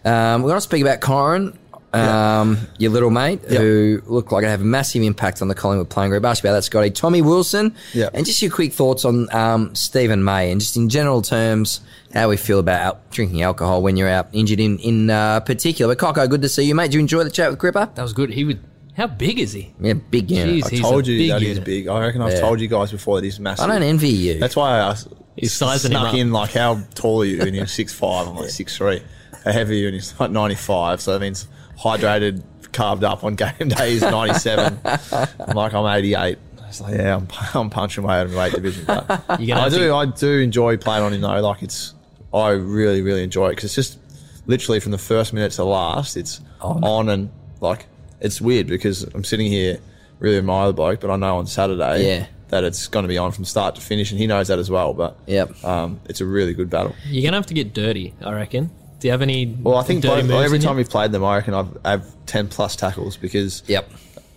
Um, 0.05 0.42
we're 0.42 0.49
going 0.51 0.59
to 0.59 0.61
speak 0.61 0.82
about 0.82 1.01
Kyron, 1.01 1.57
um, 2.01 2.59
your 2.78 2.90
little 2.90 3.11
mate, 3.11 3.40
Yep. 3.49 3.61
who 3.61 4.03
looked 4.07 4.32
like 4.32 4.44
it 4.44 4.49
have 4.49 4.61
a 4.61 4.64
massive 4.64 5.03
impact 5.03 5.42
on 5.42 5.49
the 5.49 5.55
Collingwood 5.55 5.88
playing 5.90 6.11
group. 6.11 6.24
Ask 6.24 6.42
you 6.42 6.49
about 6.49 6.57
that, 6.57 6.62
Scotty. 6.62 6.90
Tommy 6.90 7.22
Wilson, 7.22 7.74
Yep. 7.94 8.11
and 8.14 8.26
just 8.26 8.40
your 8.42 8.51
quick 8.51 8.72
thoughts 8.72 9.05
on 9.05 9.32
um, 9.34 9.74
Stephen 9.74 10.22
May, 10.24 10.51
and 10.53 10.61
just 10.61 10.76
in 10.76 10.88
general 10.88 11.22
terms, 11.22 11.80
how 12.14 12.28
we 12.28 12.36
feel 12.36 12.59
about 12.59 12.80
al- 12.80 13.01
drinking 13.11 13.42
alcohol 13.42 13.82
when 13.82 13.97
you're 13.97 14.09
out 14.09 14.28
injured 14.32 14.61
in 14.61 14.78
in 14.78 15.11
uh, 15.11 15.40
particular. 15.40 15.94
But 15.94 16.01
Coco, 16.01 16.26
good 16.26 16.42
to 16.42 16.49
see 16.49 16.64
you, 16.64 16.74
mate. 16.74 16.90
Do 16.90 16.97
you 16.97 17.01
enjoy 17.01 17.24
the 17.24 17.30
chat 17.30 17.51
with 17.51 17.59
Crippa? 17.59 17.94
That 17.94 18.03
was 18.03 18.12
good. 18.12 18.30
He 18.30 18.44
would 18.44 18.61
How 18.97 19.07
big 19.07 19.38
is 19.38 19.53
he? 19.53 19.74
Yeah, 19.80 19.92
big 19.94 20.30
unit. 20.30 20.55
Jeez. 20.55 20.66
I 20.66 20.70
He's 20.70 20.80
told 20.80 21.07
a 21.07 21.12
you 21.12 21.18
big 21.18 21.30
that 21.30 21.42
he's 21.42 21.59
big. 21.61 21.86
I 21.88 22.01
reckon 22.01 22.22
I've 22.22 22.32
Yeah. 22.32 22.40
told 22.40 22.61
you 22.61 22.68
guys 22.68 22.90
before 22.92 23.20
that 23.20 23.24
he's 23.24 23.38
massive. 23.38 23.64
I 23.64 23.68
don't 23.68 23.82
envy 23.82 24.09
you. 24.09 24.38
That's 24.38 24.57
why 24.57 24.78
I 24.80 24.90
s- 24.92 25.07
He's 25.36 25.53
sizing 25.53 25.92
him 25.92 25.99
snuck 25.99 26.14
up. 26.14 26.18
in 26.18 26.32
like 26.32 26.53
how 26.53 26.80
tall 26.94 27.20
are 27.20 27.26
you? 27.26 27.42
And 27.42 27.55
you're 27.55 27.66
six 27.80 27.92
five. 27.92 28.26
I'm 28.26 28.36
like 28.36 28.49
six 28.49 28.74
three. 28.74 29.03
How 29.44 29.53
heavy 29.53 29.74
are 29.74 29.80
you? 29.80 29.86
And 29.88 29.94
he's 29.94 30.14
like 30.18 30.30
ninety 30.30 30.55
five. 30.55 31.03
So 31.03 31.12
that 31.12 31.20
means 31.20 31.47
hydrated, 31.79 32.43
carved 32.72 33.05
up 33.05 33.24
on 33.24 33.35
game 33.37 33.68
day 33.68 33.93
is 33.95 34.03
ninety 34.03 34.35
seven. 34.39 34.79
I'm 34.85 35.55
like 35.57 35.72
I'm 35.74 35.87
eighty 35.97 36.14
eight. 36.14 36.39
It's 36.68 36.81
like 36.81 36.95
yeah, 36.97 37.16
I'm, 37.16 37.29
I'm 37.55 37.70
punching 37.70 38.03
way 38.05 38.16
out 38.16 38.27
of 38.27 38.33
my 38.33 38.45
weight 38.45 38.55
division. 38.55 38.85
But 38.87 39.24
I 39.29 39.37
do 39.68 39.79
to- 39.79 39.95
I 39.95 40.07
do 40.07 40.41
enjoy 40.41 40.77
playing 40.77 41.05
on 41.05 41.12
him 41.12 41.20
though. 41.20 41.41
Like 41.41 41.62
it's 41.62 41.95
I 42.35 42.51
really 42.51 43.03
really 43.03 43.22
enjoy 43.22 43.47
it 43.49 43.51
because 43.51 43.64
it's 43.64 43.74
just 43.74 43.99
literally 44.47 44.81
from 44.81 44.93
the 44.93 44.99
first 44.99 45.33
minute 45.33 45.51
to 45.53 45.59
the 45.59 45.66
last. 45.66 46.16
It's 46.16 46.41
On. 46.61 46.83
on 46.85 47.09
and 47.09 47.31
like 47.61 47.87
it's 48.20 48.41
weird 48.41 48.66
because 48.66 49.03
I'm 49.05 49.24
sitting 49.24 49.47
here 49.47 49.79
really 50.18 50.39
admire 50.39 50.68
the 50.68 50.72
bloke, 50.72 51.01
but 51.01 51.11
I 51.11 51.16
know 51.16 51.37
on 51.37 51.47
Saturday 51.47 52.07
Yeah. 52.07 52.27
that 52.49 52.64
it's 52.64 52.87
going 52.87 53.03
to 53.03 53.09
be 53.09 53.18
on 53.18 53.33
from 53.33 53.45
start 53.45 53.74
to 53.74 53.81
finish, 53.83 54.11
and 54.11 54.18
he 54.18 54.27
knows 54.27 54.49
that 54.49 54.59
as 54.59 54.70
well. 54.70 54.95
But 54.95 55.18
Yep. 55.27 55.62
um, 55.64 56.01
it's 56.09 56.22
a 56.22 56.24
really 56.24 56.55
good 56.55 56.70
battle. 56.70 56.95
You're 57.07 57.22
gonna 57.24 57.37
have 57.37 57.47
to 57.47 57.55
get 57.55 57.74
dirty, 57.74 58.14
I 58.22 58.33
reckon. 58.33 58.70
Do 59.07 59.09
you 59.09 59.12
have 59.12 59.22
any? 59.22 59.46
Well, 59.46 59.76
I 59.76 59.84
think 59.84 60.02
both, 60.02 60.28
every 60.28 60.59
time 60.59 60.74
we've 60.74 60.90
played 60.90 61.12
them, 61.12 61.22
I 61.22 61.36
reckon 61.36 61.54
I've, 61.54 61.78
I've 61.84 62.26
ten 62.26 62.48
plus 62.48 62.74
tackles 62.74 63.16
because 63.16 63.62
Yep. 63.68 63.88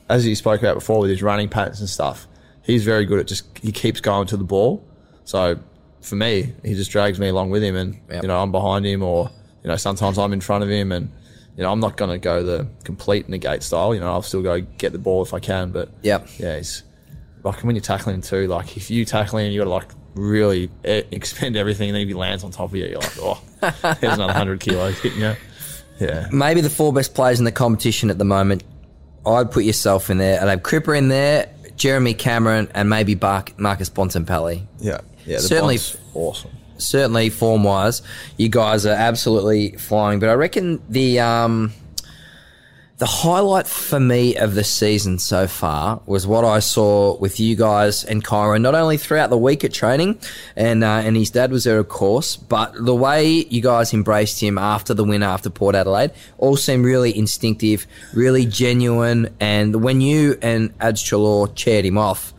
as 0.09 0.27
you 0.27 0.35
spoke 0.35 0.59
about 0.61 0.75
before 0.75 0.99
with 0.99 1.09
his 1.09 1.23
running 1.23 1.49
patterns 1.49 1.79
and 1.79 1.89
stuff, 1.89 2.27
he's 2.61 2.83
very 2.85 3.03
good 3.07 3.19
at 3.19 3.25
just 3.25 3.45
he 3.57 3.71
keeps 3.71 3.99
going 3.99 4.27
to 4.27 4.37
the 4.37 4.43
ball. 4.43 4.85
So 5.25 5.57
for 6.01 6.13
me, 6.17 6.53
he 6.63 6.75
just 6.75 6.91
drags 6.91 7.19
me 7.19 7.29
along 7.29 7.49
with 7.49 7.63
him, 7.63 7.75
and 7.75 7.97
Yep. 8.11 8.21
you 8.21 8.27
know 8.27 8.39
I'm 8.39 8.51
behind 8.51 8.85
him, 8.85 9.01
or 9.01 9.31
you 9.63 9.69
know 9.69 9.75
sometimes 9.75 10.19
I'm 10.19 10.33
in 10.33 10.39
front 10.41 10.63
of 10.63 10.69
him, 10.69 10.91
and 10.91 11.09
you 11.57 11.63
know 11.63 11.71
I'm 11.71 11.79
not 11.79 11.97
going 11.97 12.11
to 12.11 12.19
go 12.19 12.43
the 12.43 12.67
complete 12.83 13.27
negate 13.27 13.63
style. 13.63 13.95
You 13.95 14.01
know 14.01 14.11
I'll 14.11 14.21
still 14.21 14.43
go 14.43 14.61
get 14.61 14.91
the 14.91 14.99
ball 14.99 15.23
if 15.23 15.33
I 15.33 15.39
can, 15.39 15.71
but 15.71 15.89
Yep. 16.03 16.27
yeah, 16.37 16.57
he's 16.57 16.83
like 17.41 17.63
when 17.63 17.75
you're 17.75 17.81
tackling 17.81 18.21
too. 18.21 18.45
Like 18.45 18.77
if 18.77 18.91
you 18.91 19.03
tackle 19.03 19.39
him, 19.39 19.51
you 19.51 19.61
got 19.61 19.63
to 19.63 19.71
like 19.71 19.89
really 20.19 20.69
e- 20.85 21.03
expend 21.11 21.55
everything, 21.55 21.89
and 21.89 21.95
then 21.95 22.01
if 22.03 22.07
he 22.07 22.13
lands 22.13 22.43
on 22.43 22.51
top 22.51 22.69
of 22.69 22.75
you, 22.75 22.85
you're 22.85 22.99
like, 22.99 23.17
oh, 23.19 23.41
there's 23.99 24.13
another 24.15 24.33
hundred 24.33 24.59
kilos 24.59 24.99
hitting 24.99 25.21
you. 25.21 25.35
Yeah. 25.99 26.27
Maybe 26.31 26.61
the 26.61 26.69
four 26.69 26.93
best 26.93 27.13
players 27.13 27.39
in 27.39 27.45
the 27.45 27.51
competition 27.51 28.09
at 28.09 28.17
the 28.17 28.25
moment. 28.25 28.63
I'd 29.25 29.51
put 29.51 29.63
yourself 29.65 30.09
in 30.09 30.17
there. 30.17 30.41
I'd 30.41 30.47
have 30.47 30.61
Crippa 30.61 30.97
in 30.97 31.09
there, 31.09 31.49
Jeremy 31.75 32.13
Cameron, 32.13 32.69
and 32.73 32.89
maybe 32.89 33.15
Bar- 33.15 33.45
Marcus 33.57 33.89
Bontempelli. 33.89 34.65
Yeah, 34.79 35.01
yeah. 35.25 35.37
The 35.37 35.41
Certainly- 35.43 35.79
awesome. 36.13 36.51
certainly 36.77 37.29
form 37.29 37.63
wise, 37.65 38.01
you 38.37 38.47
guys 38.47 38.85
are 38.85 38.93
absolutely 38.95 39.71
flying. 39.77 40.19
But 40.19 40.29
I 40.29 40.33
reckon 40.33 40.81
the 40.89 41.19
um, 41.19 41.73
the 42.99 43.05
highlight 43.05 43.65
for 43.65 43.97
me 43.97 44.35
of 44.35 44.55
the 44.55 44.63
season 44.63 45.17
so 45.19 45.47
far 45.47 46.01
was 46.05 46.27
what 46.27 46.43
I 46.43 46.59
saw 46.59 47.17
with 47.17 47.39
you 47.39 47.55
guys 47.55 48.03
and 48.03 48.23
Kyron, 48.23 48.61
not 48.61 48.75
only 48.75 48.97
throughout 48.97 49.29
the 49.29 49.37
week 49.37 49.63
at 49.63 49.71
training, 49.73 50.19
and 50.57 50.83
uh, 50.83 51.01
and 51.05 51.15
his 51.15 51.31
dad 51.31 51.49
was 51.51 51.63
there, 51.63 51.79
of 51.79 51.87
course, 51.87 52.35
but 52.35 52.73
the 52.75 52.93
way 52.93 53.25
you 53.49 53.61
guys 53.61 53.93
embraced 53.93 54.41
him 54.41 54.57
after 54.57 54.93
the 54.93 55.05
win 55.05 55.23
after 55.23 55.49
Port 55.49 55.75
Adelaide 55.75 56.11
all 56.37 56.57
seemed 56.57 56.83
really 56.83 57.17
instinctive, 57.17 57.87
really 58.13 58.45
genuine. 58.45 59.33
And 59.39 59.81
when 59.81 60.01
you 60.01 60.37
and 60.41 60.77
Adz 60.79 61.01
Treloar 61.01 61.55
chaired 61.55 61.85
him 61.85 61.97
off, 61.97 62.33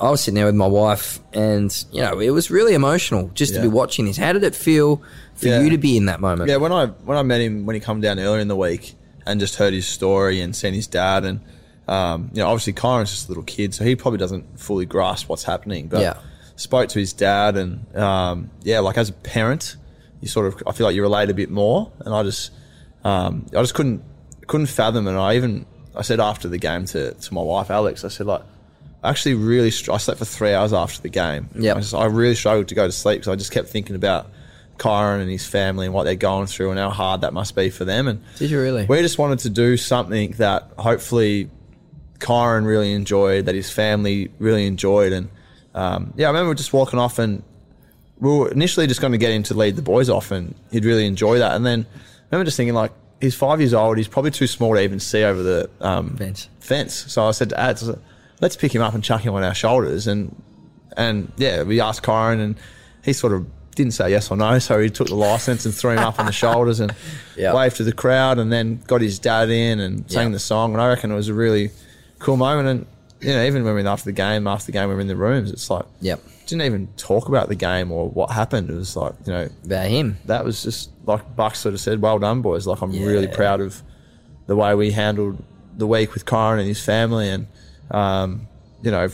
I 0.00 0.10
was 0.10 0.22
sitting 0.22 0.36
there 0.36 0.46
with 0.46 0.54
my 0.54 0.66
wife, 0.66 1.20
and 1.34 1.70
you 1.92 2.00
know 2.00 2.18
it 2.18 2.30
was 2.30 2.50
really 2.50 2.72
emotional 2.72 3.30
just 3.34 3.54
to 3.54 3.60
be 3.60 3.68
watching 3.68 4.06
this. 4.06 4.16
How 4.16 4.32
did 4.32 4.42
it 4.42 4.54
feel 4.54 5.02
for 5.34 5.48
Yeah. 5.48 5.60
you 5.60 5.68
to 5.68 5.78
be 5.78 5.98
in 5.98 6.06
that 6.06 6.20
moment? 6.20 6.48
Yeah, 6.48 6.56
when 6.56 6.72
I 6.72 6.86
when 6.86 7.18
I 7.18 7.22
met 7.22 7.42
him 7.42 7.66
when 7.66 7.74
he 7.74 7.80
come 7.80 8.00
down 8.00 8.18
earlier 8.18 8.40
in 8.40 8.48
the 8.48 8.56
week 8.56 8.94
and 9.28 9.38
just 9.40 9.54
heard 9.56 9.72
his 9.72 9.86
story 9.86 10.40
and 10.40 10.56
seen 10.56 10.74
his 10.74 10.86
dad 10.88 11.24
and 11.24 11.40
um, 11.86 12.30
you 12.32 12.40
know 12.42 12.48
obviously 12.48 12.72
Kyron's 12.72 13.10
just 13.10 13.26
a 13.26 13.28
little 13.30 13.44
kid, 13.44 13.72
so 13.74 13.84
he 13.84 13.94
probably 13.96 14.18
doesn't 14.18 14.58
fully 14.58 14.86
grasp 14.86 15.28
what's 15.28 15.44
happening. 15.44 15.86
But 15.88 16.00
Yeah. 16.00 16.14
spoke 16.56 16.88
to 16.90 16.98
his 16.98 17.12
dad 17.12 17.56
and 17.56 17.96
um, 17.96 18.50
yeah, 18.62 18.80
like 18.80 18.98
as 18.98 19.08
a 19.08 19.12
parent, 19.12 19.76
you 20.20 20.28
sort 20.28 20.46
of 20.48 20.62
I 20.66 20.72
feel 20.72 20.86
like 20.86 20.96
you 20.96 21.02
relate 21.02 21.30
a 21.30 21.34
bit 21.34 21.50
more, 21.50 21.90
and 22.04 22.12
I 22.14 22.22
just 22.24 22.50
um, 23.04 23.46
I 23.56 23.60
just 23.60 23.74
couldn't 23.74 24.02
couldn't 24.46 24.66
fathom, 24.66 25.06
and 25.06 25.16
I 25.18 25.36
even 25.36 25.64
I 25.96 26.02
said 26.02 26.20
after 26.20 26.48
the 26.48 26.58
game 26.58 26.84
to 26.86 27.12
to 27.14 27.34
my 27.34 27.42
wife 27.42 27.70
Alex, 27.70 28.04
I 28.04 28.08
said 28.08 28.26
like. 28.26 28.42
I 29.00 29.10
actually 29.10 29.34
really 29.36 29.70
str- 29.70 29.92
I 29.92 29.98
slept 29.98 30.18
for 30.18 30.24
three 30.24 30.52
hours 30.52 30.72
after 30.72 31.00
the 31.00 31.08
game. 31.08 31.48
yeah 31.54 31.80
I, 31.94 31.96
I 31.96 32.06
really 32.06 32.34
struggled 32.34 32.66
to 32.68 32.74
go 32.74 32.84
to 32.84 32.90
sleep 32.92 33.20
because 33.20 33.28
I 33.32 33.36
just 33.36 33.52
kept 33.52 33.68
thinking 33.68 33.94
about 33.94 34.26
Kyron 34.78 35.20
and 35.20 35.30
his 35.30 35.46
family 35.46 35.86
and 35.86 35.94
what 35.94 36.04
they're 36.04 36.14
going 36.14 36.46
through 36.46 36.70
and 36.70 36.78
how 36.78 36.90
hard 36.90 37.20
that 37.22 37.32
must 37.32 37.54
be 37.54 37.70
for 37.70 37.84
them. 37.84 38.08
And 38.08 38.22
Did 38.36 38.50
you 38.50 38.60
really? 38.60 38.86
we 38.86 39.00
just 39.02 39.18
wanted 39.18 39.40
to 39.40 39.50
do 39.50 39.76
something 39.76 40.32
that 40.32 40.70
hopefully 40.78 41.50
Kyron 42.18 42.64
really 42.66 42.92
enjoyed, 42.92 43.46
that 43.46 43.54
his 43.54 43.70
family 43.70 44.30
really 44.38 44.66
enjoyed. 44.66 45.12
And 45.12 45.28
um, 45.74 46.12
yeah, 46.16 46.26
I 46.26 46.30
remember 46.30 46.54
just 46.54 46.72
walking 46.72 46.98
off 46.98 47.18
and 47.18 47.42
we 48.18 48.30
were 48.30 48.50
initially 48.50 48.86
just 48.86 49.00
going 49.00 49.12
to 49.12 49.18
get 49.18 49.30
him 49.32 49.42
to 49.44 49.54
lead 49.54 49.76
the 49.76 49.82
boys 49.82 50.08
off 50.08 50.30
and 50.30 50.54
he'd 50.70 50.84
really 50.84 51.06
enjoy 51.06 51.38
that. 51.38 51.54
And 51.54 51.64
then 51.64 51.86
I 51.94 52.24
remember 52.30 52.46
just 52.46 52.56
thinking 52.56 52.74
like, 52.74 52.92
he's 53.20 53.34
five 53.34 53.60
years 53.60 53.74
old, 53.74 53.96
he's 53.96 54.08
probably 54.08 54.30
too 54.30 54.46
small 54.46 54.74
to 54.74 54.80
even 54.80 55.00
see 55.00 55.24
over 55.24 55.42
the 55.42 55.70
um, 55.80 56.16
Fence. 56.16 56.48
fence. 56.60 56.94
So 56.94 57.26
I 57.26 57.32
said 57.32 57.50
to 57.50 57.60
Ads, 57.60 57.90
let's 58.40 58.56
pick 58.56 58.74
him 58.74 58.82
up 58.82 58.94
and 58.94 59.02
chuck 59.02 59.22
him 59.22 59.34
on 59.34 59.42
our 59.42 59.54
shoulders. 59.54 60.06
And 60.06 60.34
and 60.96 61.32
yeah, 61.36 61.62
we 61.62 61.80
asked 61.80 62.02
Kyron, 62.02 62.40
and 62.40 62.56
he 63.04 63.12
sort 63.12 63.32
of 63.32 63.46
didn't 63.78 63.94
say 63.94 64.10
yes 64.10 64.30
or 64.30 64.36
no. 64.36 64.58
So 64.58 64.78
he 64.80 64.90
took 64.90 65.08
the 65.08 65.14
license 65.14 65.64
and 65.64 65.74
threw 65.74 65.92
him 65.92 65.98
up 66.00 66.18
on 66.20 66.26
the 66.26 66.32
shoulders 66.32 66.80
and 66.80 66.94
Yeah. 67.36 67.54
waved 67.54 67.76
to 67.76 67.84
the 67.84 67.92
crowd, 67.92 68.38
and 68.38 68.52
then 68.52 68.80
got 68.86 69.00
his 69.00 69.18
dad 69.18 69.48
in 69.50 69.80
and 69.80 70.10
sang 70.10 70.28
Yeah. 70.28 70.32
the 70.34 70.38
song. 70.38 70.72
And 70.72 70.82
I 70.82 70.88
reckon 70.88 71.10
it 71.10 71.14
was 71.14 71.28
a 71.28 71.34
really 71.34 71.70
cool 72.18 72.36
moment. 72.36 72.68
And 72.68 72.86
you 73.20 73.32
know, 73.34 73.44
even 73.44 73.64
when 73.64 73.74
we 73.74 73.84
after 73.86 74.04
the 74.04 74.12
game, 74.12 74.46
after 74.46 74.66
the 74.66 74.72
game, 74.72 74.88
we 74.88 74.94
were 74.94 75.00
in 75.00 75.06
the 75.08 75.16
rooms. 75.16 75.50
It's 75.50 75.70
like 75.70 75.84
Yep. 76.02 76.20
didn't 76.46 76.62
even 76.62 76.88
talk 76.96 77.28
about 77.28 77.48
the 77.48 77.54
game 77.54 77.90
or 77.92 78.08
what 78.08 78.30
happened. 78.30 78.70
It 78.70 78.74
was 78.74 78.94
like 78.96 79.14
you 79.26 79.32
know 79.32 79.48
About 79.64 79.86
him. 79.88 80.16
that 80.26 80.44
was 80.44 80.62
just 80.62 80.90
like 81.06 81.34
Buck 81.36 81.54
sort 81.56 81.74
of 81.74 81.80
said, 81.80 82.00
well 82.02 82.18
done, 82.18 82.42
boys. 82.42 82.66
Like 82.66 82.80
I'm 82.82 82.92
really 82.92 83.26
proud 83.28 83.60
of 83.60 83.82
the 84.46 84.56
way 84.56 84.74
we 84.74 84.90
handled 84.92 85.42
the 85.76 85.86
week 85.86 86.14
with 86.14 86.24
Kyron 86.24 86.58
and 86.58 86.66
his 86.68 86.82
family, 86.82 87.28
and 87.28 87.46
um, 87.90 88.46
you 88.82 88.90
know 88.90 89.08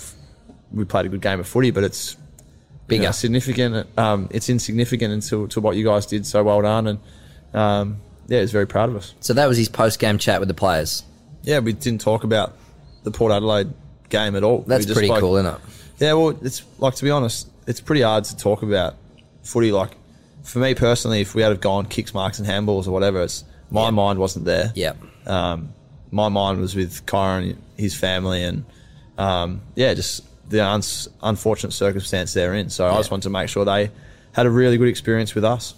we 0.73 0.85
played 0.85 1.07
a 1.07 1.09
good 1.09 1.21
game 1.21 1.39
of 1.41 1.47
footy, 1.47 1.71
but 1.71 1.85
it's 1.85 2.17
Bigger. 2.87 3.05
know, 3.05 3.11
significant. 3.13 3.87
Um, 3.99 4.29
it's 4.31 4.49
insignificant 4.49 5.13
until 5.13 5.49
to 5.49 5.61
what 5.61 5.77
you 5.77 5.85
guys 5.85 6.07
did. 6.07 6.27
So 6.27 6.43
well 6.45 6.61
done, 6.63 6.87
and 6.87 6.99
um, 7.55 7.97
yeah, 8.29 8.41
he's 8.41 8.53
very 8.53 8.67
proud 8.67 8.89
of 8.91 8.97
us. 8.97 9.15
So 9.21 9.33
that 9.35 9.47
was 9.49 9.57
his 9.59 9.69
post 9.69 9.99
game 9.99 10.19
chat 10.19 10.41
with 10.41 10.49
the 10.49 10.55
players. 10.55 11.03
Yeah, 11.43 11.59
we 11.61 11.73
didn't 11.73 12.01
talk 12.01 12.25
about 12.25 12.57
the 13.03 13.11
Port 13.11 13.33
Adelaide 13.33 13.73
game 14.09 14.35
at 14.37 14.43
all. 14.45 14.59
We 14.59 14.65
That's 14.67 14.87
just 14.87 14.97
pretty 14.99 15.13
cool, 15.21 15.37
isn't 15.37 15.55
it? 15.55 15.61
yeah, 15.99 16.13
well, 16.15 16.31
it's 16.43 16.63
like 16.79 16.95
to 16.97 17.05
be 17.05 17.11
honest, 17.11 17.49
it's 17.67 17.81
pretty 17.81 18.03
hard 18.03 18.25
to 18.25 18.37
talk 18.37 18.63
about 18.63 18.95
footy. 19.43 19.73
Like 19.73 19.97
for 20.43 20.59
me 20.59 20.75
personally, 20.75 21.21
if 21.21 21.35
we 21.35 21.43
had 21.43 21.51
have 21.51 21.61
gone 21.61 21.87
kicks, 21.87 22.13
marks, 22.15 22.39
and 22.39 22.49
handballs 22.49 22.87
or 22.87 22.91
whatever, 22.93 23.23
it's 23.23 23.45
my 23.71 23.85
Yeah. 23.85 23.91
mind 23.91 24.19
wasn't 24.19 24.45
there. 24.45 24.73
Yeah. 24.75 24.93
Um, 25.27 25.73
my 26.11 26.29
mind 26.29 26.61
was 26.61 26.75
with 26.77 27.05
Kyron, 27.07 27.57
his 27.77 27.95
family, 27.95 28.43
and 28.43 28.65
um, 29.19 29.63
yeah, 29.75 29.95
just 29.95 30.23
the 30.49 30.65
uns- 30.65 31.09
unfortunate 31.23 31.73
circumstance 31.73 32.33
they're 32.35 32.55
in. 32.55 32.71
So 32.71 32.87
I 32.87 32.97
just 32.97 33.11
wanted 33.11 33.25
to 33.25 33.31
make 33.31 33.49
sure 33.49 33.65
they 33.65 33.91
had 34.33 34.47
a 34.47 34.51
really 34.51 34.77
good 34.77 34.89
experience 34.89 35.35
with 35.35 35.45
us. 35.45 35.75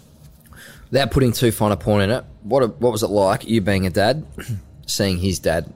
Without 0.91 1.11
putting 1.11 1.33
too 1.33 1.51
fine 1.51 1.73
a 1.73 1.77
point 1.77 2.05
in 2.05 2.11
it, 2.11 2.25
what 2.43 2.81
what 2.81 2.93
was 2.93 3.03
it 3.03 3.09
like 3.11 3.49
you 3.49 3.61
being 3.61 3.87
a 3.87 3.91
dad, 3.91 4.25
seeing 4.87 5.19
his 5.19 5.39
dad, 5.41 5.73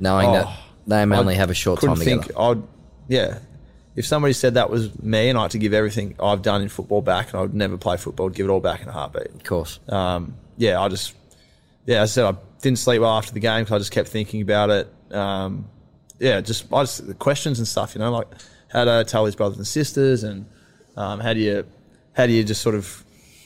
knowing 0.00 0.32
that 0.32 0.46
Oh, 0.48 0.56
they 0.86 1.04
may 1.04 1.16
only 1.16 1.34
have 1.36 1.50
a 1.50 1.54
short 1.54 1.80
time 1.80 1.96
think 1.96 2.22
together? 2.22 2.40
I'd 2.40 2.62
yeah. 3.08 3.38
If 3.94 4.06
somebody 4.06 4.32
said 4.32 4.54
that 4.54 4.70
was 4.70 4.96
me 5.02 5.28
and 5.28 5.36
I 5.36 5.42
had 5.42 5.50
to 5.52 5.58
give 5.58 5.72
everything 5.74 6.14
I've 6.22 6.42
done 6.42 6.62
in 6.62 6.68
football 6.68 7.02
back 7.02 7.32
and 7.32 7.40
I'd 7.42 7.54
never 7.54 7.76
play 7.76 7.96
football, 7.96 8.28
I'd 8.28 8.34
give 8.34 8.46
it 8.46 8.50
all 8.50 8.60
back 8.60 8.80
in 8.82 8.88
a 8.88 8.92
heartbeat. 8.92 9.26
Of 9.26 9.42
course. 9.44 9.80
um, 9.88 10.34
yeah, 10.56 10.80
I 10.80 10.88
just, 10.88 11.14
yeah, 11.86 12.02
I 12.02 12.04
said, 12.06 12.24
I 12.24 12.36
didn't 12.62 12.78
sleep 12.78 13.00
well 13.00 13.16
after 13.16 13.32
the 13.32 13.40
game 13.40 13.62
because 13.62 13.74
I 13.74 13.78
just 13.78 13.90
kept 13.90 14.08
thinking 14.08 14.40
about 14.42 14.70
it. 14.70 14.92
Um, 15.12 15.66
yeah, 16.18 16.40
just, 16.40 16.72
I 16.72 16.82
just, 16.82 17.06
the 17.06 17.14
questions 17.14 17.58
and 17.58 17.66
stuff, 17.68 17.94
you 17.94 18.00
know, 18.00 18.10
like 18.10 18.28
how 18.72 18.84
to 18.84 19.04
tell 19.04 19.24
his 19.24 19.34
brothers 19.36 19.58
and 19.58 19.66
sisters 19.66 20.24
and 20.24 20.46
um, 20.96 21.20
how 21.20 21.32
do 21.32 21.40
you, 21.40 21.64
how 22.14 22.26
do 22.26 22.32
you 22.32 22.44
just 22.44 22.60
sort 22.62 22.74
of 22.74 23.04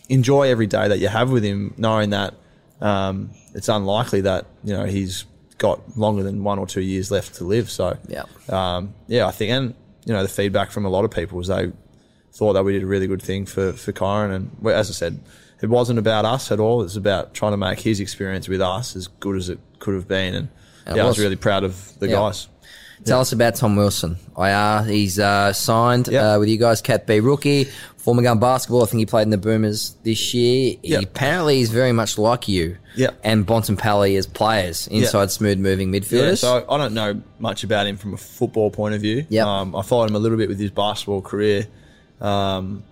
enjoy 0.08 0.48
every 0.48 0.66
day 0.66 0.88
that 0.88 0.98
you 0.98 1.08
have 1.08 1.30
with 1.30 1.44
him, 1.44 1.74
knowing 1.76 2.10
that 2.10 2.34
um, 2.80 3.30
it's 3.54 3.68
unlikely 3.68 4.22
that, 4.22 4.46
you 4.64 4.72
know, 4.72 4.84
he's 4.84 5.24
got 5.58 5.96
longer 5.96 6.22
than 6.22 6.42
one 6.42 6.58
or 6.58 6.66
two 6.66 6.80
years 6.80 7.10
left 7.10 7.34
to 7.36 7.44
live. 7.44 7.70
So, 7.70 7.96
Yeah. 8.08 8.24
um, 8.48 8.94
yeah, 9.06 9.26
I 9.26 9.30
think, 9.30 9.50
and, 9.52 9.74
you 10.04 10.12
know, 10.12 10.22
the 10.22 10.28
feedback 10.28 10.70
from 10.72 10.84
a 10.84 10.88
lot 10.88 11.04
of 11.04 11.10
people 11.12 11.38
was 11.38 11.48
they 11.48 11.70
thought 12.32 12.54
that 12.54 12.64
we 12.64 12.72
did 12.72 12.82
a 12.82 12.86
really 12.86 13.06
good 13.06 13.22
thing 13.22 13.46
for, 13.46 13.72
for 13.72 13.92
Kyron. 13.92 14.34
And 14.34 14.66
as 14.68 14.90
I 14.90 14.94
said, 14.94 15.20
it 15.60 15.68
wasn't 15.68 16.00
about 16.00 16.24
us 16.24 16.50
at 16.50 16.58
all. 16.58 16.80
It 16.80 16.84
was 16.84 16.96
about 16.96 17.34
trying 17.34 17.52
to 17.52 17.56
make 17.56 17.78
his 17.78 18.00
experience 18.00 18.48
with 18.48 18.60
us 18.60 18.96
as 18.96 19.06
good 19.06 19.36
as 19.36 19.48
it 19.48 19.60
could 19.78 19.94
have 19.94 20.08
been. 20.08 20.34
And 20.34 20.48
yeah, 20.86 21.02
I 21.04 21.06
was 21.06 21.18
was. 21.18 21.20
really 21.20 21.36
proud 21.36 21.62
of 21.62 21.96
the 22.00 22.08
Yeah. 22.08 22.14
guys. 22.14 22.48
Tell 23.04 23.20
us 23.20 23.32
about 23.32 23.56
Tom 23.56 23.76
Wilson. 23.76 24.16
IR, 24.38 24.84
he's 24.84 25.18
uh, 25.18 25.52
signed 25.52 26.08
Yeah. 26.08 26.34
uh, 26.34 26.38
with 26.38 26.48
you 26.48 26.56
guys, 26.56 26.80
Cat 26.80 27.06
B 27.06 27.18
rookie, 27.20 27.64
former 27.96 28.22
gun 28.22 28.38
basketball. 28.38 28.82
I 28.82 28.86
think 28.86 29.00
he 29.00 29.06
played 29.06 29.22
in 29.24 29.30
the 29.30 29.38
Boomers 29.38 29.96
this 30.04 30.32
year. 30.34 30.76
Yeah. 30.82 30.98
He 30.98 31.04
apparently 31.04 31.60
is 31.60 31.70
very 31.70 31.92
much 31.92 32.16
like 32.16 32.46
you 32.48 32.76
Yeah. 32.94 33.10
and 33.24 33.44
Bontempelli 33.46 34.16
as 34.16 34.26
players, 34.26 34.86
inside 34.88 35.30
smooth 35.32 35.58
moving 35.58 35.90
midfielders. 35.90 36.28
Yeah, 36.42 36.60
so 36.60 36.64
I 36.68 36.78
don't 36.78 36.94
know 36.94 37.20
much 37.40 37.64
about 37.64 37.86
him 37.88 37.96
from 37.96 38.14
a 38.14 38.16
football 38.16 38.70
point 38.70 38.94
of 38.94 39.00
view. 39.00 39.26
Yep. 39.28 39.46
Um, 39.46 39.74
I 39.76 39.82
followed 39.82 40.10
him 40.10 40.16
a 40.16 40.20
little 40.20 40.38
bit 40.38 40.48
with 40.48 40.60
his 40.60 40.70
basketball 40.70 41.22
career. 41.22 41.66
Um, 42.20 42.84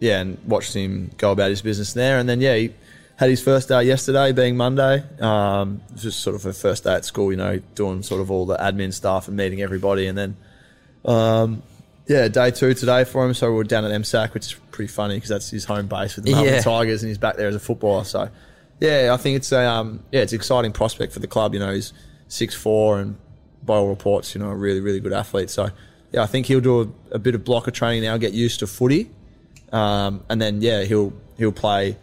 yeah, 0.00 0.20
and 0.20 0.38
watched 0.46 0.74
him 0.74 1.10
go 1.18 1.32
about 1.32 1.50
his 1.50 1.62
business 1.62 1.92
there. 1.94 2.18
And 2.18 2.28
then, 2.28 2.40
yeah, 2.40 2.54
he 2.54 2.70
had 3.18 3.30
his 3.30 3.42
first 3.42 3.68
day 3.68 3.82
yesterday, 3.82 4.30
being 4.30 4.56
Monday. 4.56 5.02
Um, 5.20 5.80
it 5.88 5.94
was 5.94 6.02
just 6.02 6.20
sort 6.20 6.36
of 6.36 6.46
a 6.46 6.52
first 6.52 6.84
day 6.84 6.94
at 6.94 7.04
school, 7.04 7.32
you 7.32 7.36
know, 7.36 7.58
doing 7.74 8.04
sort 8.04 8.20
of 8.20 8.30
all 8.30 8.46
the 8.46 8.56
admin 8.56 8.94
stuff 8.94 9.26
and 9.26 9.36
meeting 9.36 9.60
everybody. 9.60 10.06
And 10.06 10.16
then, 10.16 10.36
um, 11.04 11.62
yeah, 12.06 12.28
day 12.28 12.52
two 12.52 12.74
today 12.74 13.02
for 13.02 13.26
him. 13.26 13.34
So 13.34 13.52
we're 13.52 13.64
down 13.64 13.84
at 13.84 13.90
MSAC, 13.90 14.34
which 14.34 14.46
is 14.46 14.54
pretty 14.70 14.86
funny 14.92 15.16
because 15.16 15.30
that's 15.30 15.50
his 15.50 15.64
home 15.64 15.88
base 15.88 16.14
with 16.14 16.26
the 16.26 16.32
Melbourne 16.32 16.54
Yeah. 16.54 16.60
Tigers, 16.60 17.02
and 17.02 17.08
he's 17.08 17.18
back 17.18 17.36
there 17.36 17.48
as 17.48 17.56
a 17.56 17.60
footballer. 17.60 18.04
So, 18.04 18.28
yeah, 18.78 19.10
I 19.12 19.16
think 19.16 19.36
it's 19.36 19.50
a 19.50 19.64
um, 19.68 20.00
yeah, 20.12 20.20
it's 20.20 20.32
an 20.32 20.36
exciting 20.36 20.70
prospect 20.70 21.12
for 21.12 21.18
the 21.18 21.26
club. 21.26 21.54
You 21.54 21.60
know, 21.60 21.72
he's 21.74 21.92
six 22.28 22.54
four 22.54 23.00
and 23.00 23.16
by 23.64 23.74
all 23.74 23.88
reports, 23.88 24.32
you 24.34 24.40
know, 24.40 24.48
a 24.48 24.54
really 24.54 24.80
really 24.80 25.00
good 25.00 25.12
athlete. 25.12 25.50
So, 25.50 25.70
yeah, 26.12 26.22
I 26.22 26.26
think 26.26 26.46
he'll 26.46 26.60
do 26.60 26.94
a, 27.10 27.16
a 27.16 27.18
bit 27.18 27.34
of 27.34 27.44
blocker 27.44 27.72
training 27.72 28.04
now, 28.04 28.16
get 28.16 28.32
used 28.32 28.60
to 28.60 28.68
footy, 28.68 29.10
um, 29.72 30.22
and 30.28 30.40
then 30.40 30.62
yeah, 30.62 30.84
he'll 30.84 31.12
he'll 31.36 31.50
play. 31.50 31.96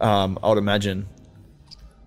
Um, 0.00 0.38
I 0.42 0.48
would 0.50 0.58
imagine 0.58 1.08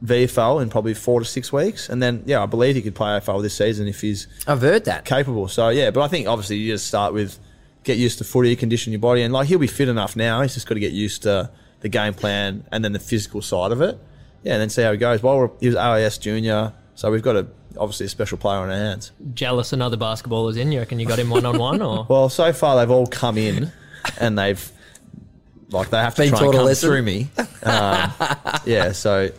VFL 0.04 0.62
in 0.62 0.70
probably 0.70 0.94
four 0.94 1.20
to 1.20 1.26
six 1.26 1.52
weeks, 1.52 1.90
and 1.90 2.02
then 2.02 2.24
yeah, 2.26 2.42
I 2.42 2.46
believe 2.46 2.76
he 2.76 2.82
could 2.82 2.96
play 2.96 3.10
AFL 3.20 3.42
this 3.42 3.56
season 3.56 3.88
if 3.88 4.00
he's 4.02 4.28
I've 4.48 4.62
heard 4.62 4.86
that. 4.86 5.06
capable. 5.06 5.48
So 5.48 5.70
yeah, 5.70 5.92
but 5.92 6.02
I 6.02 6.08
think 6.08 6.28
obviously 6.28 6.58
you 6.58 6.74
just 6.74 6.88
start 6.88 7.14
with 7.14 7.38
get 7.84 7.98
used 7.98 8.18
to 8.20 8.24
footy, 8.24 8.56
condition 8.56 8.94
your 8.94 9.00
body, 9.00 9.24
and 9.24 9.34
like 9.34 9.48
he'll 9.48 9.60
be 9.60 9.68
fit 9.68 9.90
enough 9.90 10.16
now. 10.16 10.42
He's 10.42 10.54
just 10.54 10.68
got 10.68 10.76
to 10.76 10.80
get 10.80 10.94
used 10.94 11.24
to 11.24 11.50
the 11.82 11.90
game 11.90 12.14
plan 12.14 12.66
and 12.72 12.84
then 12.84 12.94
the 12.94 13.00
physical 13.00 13.42
side 13.42 13.72
of 13.72 13.82
it. 13.82 14.00
Yeah, 14.44 14.54
and 14.54 14.62
then 14.62 14.70
see 14.70 14.84
how 14.84 14.92
he 14.92 14.98
goes. 14.98 15.22
Well, 15.22 15.38
we're, 15.38 15.50
he 15.60 15.68
was 15.68 15.76
AIS 15.76 16.18
junior, 16.18 16.74
so 16.96 17.12
we've 17.12 17.22
got 17.24 17.36
a 17.36 17.48
obviously 17.78 18.06
a 18.06 18.10
special 18.10 18.38
player 18.38 18.60
on 18.60 18.70
our 18.70 18.76
hands. 18.76 19.12
Jealous 19.34 19.74
another 19.74 19.98
basketballers 19.98 20.58
in? 20.58 20.72
You 20.72 20.80
reckon 20.80 21.00
you 21.00 21.06
got 21.06 21.20
him 21.20 21.30
one 21.30 21.46
on 21.46 21.58
one 21.58 21.82
or? 21.82 22.06
Well, 22.10 22.30
so 22.30 22.54
far 22.54 22.78
they've 22.78 22.90
all 22.90 23.08
come 23.08 23.38
in 23.38 23.72
and 24.20 24.38
they've 24.40 24.72
like 25.70 25.90
they 25.90 25.98
have 25.98 26.16
to 26.16 26.22
Been 26.24 26.30
try 26.32 26.46
and 26.46 26.54
come 26.54 26.76
through 26.76 27.02
me. 27.02 27.30
Um, 27.64 28.12
yeah, 28.66 28.92
so 28.94 29.30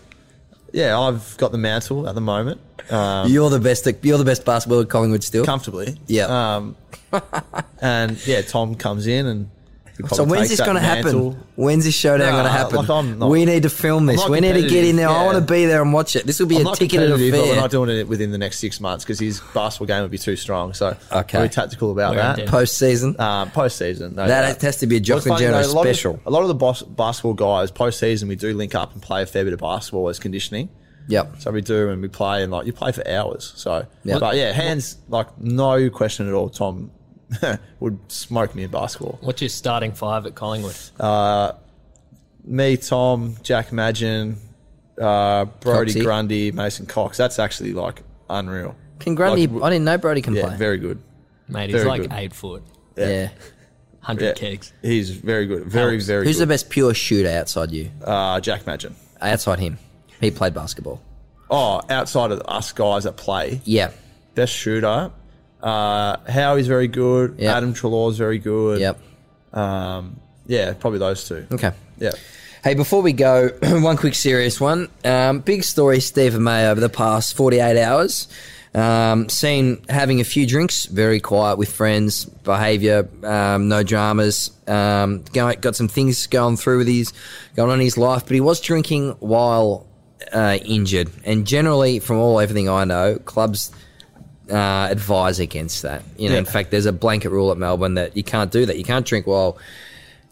yeah, 0.73 0.99
I've 0.99 1.37
got 1.39 1.53
the 1.53 1.59
mantle 1.59 2.09
at 2.09 2.15
the 2.15 2.21
moment. 2.21 2.61
Um, 2.91 3.31
You're 3.31 3.51
the 3.51 3.61
best. 3.61 3.87
You're 4.03 4.19
the 4.19 4.25
best 4.25 4.45
basketballer 4.45 4.83
at 4.83 4.89
Collingwood 4.91 5.23
still. 5.25 5.45
comfortably. 5.45 5.97
Yeah. 6.07 6.57
Um, 6.57 6.77
and 7.81 8.27
yeah, 8.27 8.43
Tom 8.43 8.75
comes 8.75 9.07
in 9.07 9.27
and 9.27 9.51
So 10.09 10.25
when's 10.25 10.49
this 10.49 10.61
going 10.61 10.75
to 10.75 10.81
happen? 10.81 11.33
When's 11.57 11.85
this 11.85 11.95
showdown 11.95 12.29
Nah, 12.31 12.43
going 12.43 12.45
to 12.45 12.51
happen? 12.51 12.77
like, 12.77 12.91
I'm 12.91 13.19
not- 13.19 13.29
we 13.31 13.45
need 13.45 13.63
to 13.65 13.71
film 13.71 14.07
this. 14.07 14.17
Not 14.19 14.31
We 14.31 14.41
need 14.41 14.55
to 14.55 14.69
get 14.69 14.85
in 14.85 14.97
there. 14.97 15.09
I 15.09 15.13
yeah. 15.13 15.25
want 15.27 15.47
to 15.47 15.53
be 15.53 15.67
there 15.67 15.83
and 15.83 15.93
watch 15.93 16.17
it. 16.17 16.27
This 16.27 16.39
will 16.41 16.47
be 16.47 16.57
I'm 16.57 16.63
a 16.63 16.65
not 16.65 16.77
ticketed 16.77 17.09
competitive, 17.11 17.33
but 17.33 17.39
we're 17.39 17.45
affair. 17.53 17.61
not 17.61 17.71
doing 17.71 17.91
it 17.91 18.09
within 18.09 18.31
the 18.31 18.39
next 18.39 18.59
six 18.59 18.81
months 18.81 19.05
because 19.05 19.19
his 19.19 19.41
basketball 19.55 19.87
game 19.87 20.03
would 20.03 20.11
be 20.11 20.19
too 20.19 20.37
strong. 20.37 20.73
So 20.75 20.97
Okay. 21.13 21.39
very 21.39 21.49
tactical 21.49 21.91
about 21.93 22.13
We're 22.13 22.23
that. 22.23 22.39
in 22.39 22.49
Post 22.49 22.79
season. 22.79 23.21
Um, 23.21 23.51
post 23.51 23.77
season, 23.79 24.15
no 24.17 24.27
That 24.27 24.47
doubt. 24.55 24.63
has 24.63 24.77
to 24.79 24.87
be 24.87 24.97
a 24.97 25.01
Jock 25.01 25.17
What's 25.17 25.27
and 25.27 25.35
funny, 25.37 25.47
Jono 25.47 25.63
though, 25.65 25.73
a 25.73 25.75
lot 25.75 25.83
special. 25.85 26.15
Of, 26.15 26.21
a 26.27 26.31
lot 26.31 26.43
of 26.43 26.49
the 26.49 26.55
bos- 26.55 26.83
basketball 26.83 27.35
guys 27.35 27.71
post 27.71 27.99
season 27.99 28.29
we 28.29 28.37
do 28.37 28.53
link 28.55 28.75
up 28.75 28.93
and 28.93 29.03
play 29.03 29.23
a 29.23 29.27
fair 29.27 29.45
bit 29.45 29.53
of 29.53 29.61
basketball 29.61 30.09
as 30.09 30.19
conditioning. 30.19 30.69
Yep. 31.09 31.37
So 31.41 31.51
we 31.51 31.61
do, 31.61 31.89
and 31.89 32.01
we 32.03 32.07
play, 32.09 32.43
and 32.45 32.53
like 32.53 32.67
you 32.67 32.73
play 32.73 32.93
for 32.93 33.07
hours. 33.09 33.53
So, 33.57 33.85
Yeah. 34.05 34.19
but 34.21 34.37
yeah, 34.37 34.53
hands 34.53 34.97
like 35.09 35.27
no 35.41 35.91
question 35.91 36.29
at 36.29 36.35
all. 36.35 36.49
Tom 36.51 36.93
would 37.81 37.99
smoke 38.11 38.55
me 38.55 38.65
in 38.65 38.71
basketball. 38.71 39.19
What's 39.23 39.41
your 39.43 39.49
starting 39.49 39.93
five 39.93 40.27
at 40.27 40.35
Collingwood? 40.35 40.77
Uh, 40.99 41.53
Me, 42.45 42.77
Tom, 42.77 43.37
Jack 43.43 43.73
Madgen, 43.73 44.37
uh, 45.01 45.45
Brodie 45.45 45.93
Coxie. 45.95 46.03
Grundy, 46.03 46.53
Mason 46.53 46.87
Cox. 46.87 47.17
That's 47.17 47.39
actually 47.39 47.73
like 47.73 48.03
unreal. 48.29 48.75
Can 48.99 49.15
Grundy? 49.15 49.47
Like, 49.47 49.63
I 49.63 49.71
didn't 49.71 49.85
know 49.85 49.99
Brodie 49.99 50.23
can 50.23 50.35
yeah, 50.35 50.47
play. 50.49 50.57
very 50.57 50.79
good. 50.79 51.01
Mate, 51.49 51.71
he's 51.71 51.77
Very 51.83 51.89
like 51.89 52.03
good. 52.03 52.13
eight 52.13 52.33
foot, 52.33 52.63
yeah. 52.97 53.31
hundred 54.01 54.27
Yeah, 54.27 54.33
kegs. 54.35 54.73
he's 54.83 55.11
very 55.11 55.47
good. 55.47 55.65
Very, 55.65 55.95
Helps. 55.95 56.07
very 56.07 56.25
Who's 56.25 56.39
the 56.39 56.47
best 56.47 56.71
pure 56.71 56.95
shooter 56.95 57.29
outside 57.29 57.73
you? 57.73 57.91
Uh, 58.05 58.41
Jack 58.41 58.67
Madgen. 58.67 58.95
Outside 59.21 59.59
him, 59.59 59.79
he 60.21 60.31
played 60.31 60.55
basketball. 60.55 61.01
Oh, 61.51 61.81
outside 61.91 62.31
of 62.31 62.41
us 62.47 62.71
guys 62.73 63.03
that 63.05 63.17
play, 63.17 63.61
Yeah. 63.65 63.91
best 64.37 64.53
shooter. 64.53 65.11
Uh, 65.63 66.17
Howie's 66.29 66.67
very 66.67 66.89
good. 66.89 67.37
Yep. 67.39 67.57
Adam 67.57 67.75
Treloar's 67.75 68.17
very 68.17 68.39
good. 68.39 68.81
Yep. 68.81 68.99
Um, 69.53 70.21
yeah, 70.47 70.73
probably 70.75 70.99
those 70.99 71.27
two. 71.29 71.47
Okay. 71.53 71.73
Yeah. 71.99 72.13
Hey, 72.63 72.75
before 72.75 73.03
we 73.03 73.13
go, 73.13 73.49
one 73.63 73.97
quick 73.97 74.15
serious 74.15 74.61
one. 74.61 74.89
Um, 75.05 75.41
big 75.41 75.65
story, 75.65 76.01
Stephen 76.01 76.43
May, 76.43 76.69
over 76.69 76.81
the 76.81 76.89
past 76.91 77.35
48 77.35 77.81
hours. 77.83 78.29
Um, 78.73 79.29
seen 79.29 79.83
having 79.89 80.21
a 80.21 80.25
few 80.25 80.47
drinks, 80.47 80.85
very 80.87 81.19
quiet 81.21 81.59
with 81.59 81.73
friends, 81.73 82.25
behaviour, 82.25 83.09
um, 83.25 83.69
no 83.69 83.83
dramas. 83.83 84.53
Um, 84.69 85.25
go- 85.33 85.55
got 85.55 85.75
some 85.75 85.89
things 85.89 86.27
going 86.29 86.57
through 86.57 86.79
with 86.79 86.87
his, 86.89 87.13
going 87.57 87.71
on 87.71 87.81
in 87.81 87.85
his 87.85 87.99
life, 87.99 88.25
but 88.27 88.33
he 88.35 88.41
was 88.41 88.61
drinking 88.61 89.17
while 89.19 89.87
uh, 90.33 90.59
injured. 90.65 91.11
And 91.25 91.47
generally, 91.47 91.99
from 91.99 92.19
all 92.19 92.39
everything 92.39 92.69
I 92.69 92.85
know, 92.85 93.19
clubs 93.19 93.73
uh, 94.51 94.89
advise 94.91 95.39
against 95.41 95.83
that. 95.83 96.03
You 96.19 96.29
know, 96.31 96.37
in 96.37 96.45
fact, 96.45 96.71
there's 96.71 96.87
a 96.87 96.93
blanket 96.93 97.31
rule 97.31 97.51
at 97.51 97.59
Melbourne 97.59 97.95
that 97.95 98.17
you 98.17 98.25
can't 98.25 98.51
do 98.51 98.67
that. 98.67 98.77
You 98.79 98.85
can't 98.85 99.07
drink 99.07 99.27
while 99.27 99.59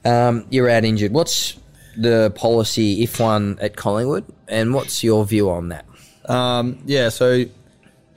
um, 0.05 0.47
you're 0.51 0.69
out 0.69 0.85
injured. 0.85 1.13
What's 1.13 1.57
the 1.97 2.31
policy, 2.35 3.03
if 3.03 3.19
one, 3.21 3.59
at 3.61 3.77
Collingwood, 3.77 4.25
and 4.49 4.73
what's 4.75 5.03
your 5.03 5.25
view 5.25 5.51
on 5.51 5.69
that? 5.71 5.85
Um, 6.27 6.83
yeah, 6.87 7.09
so 7.09 7.45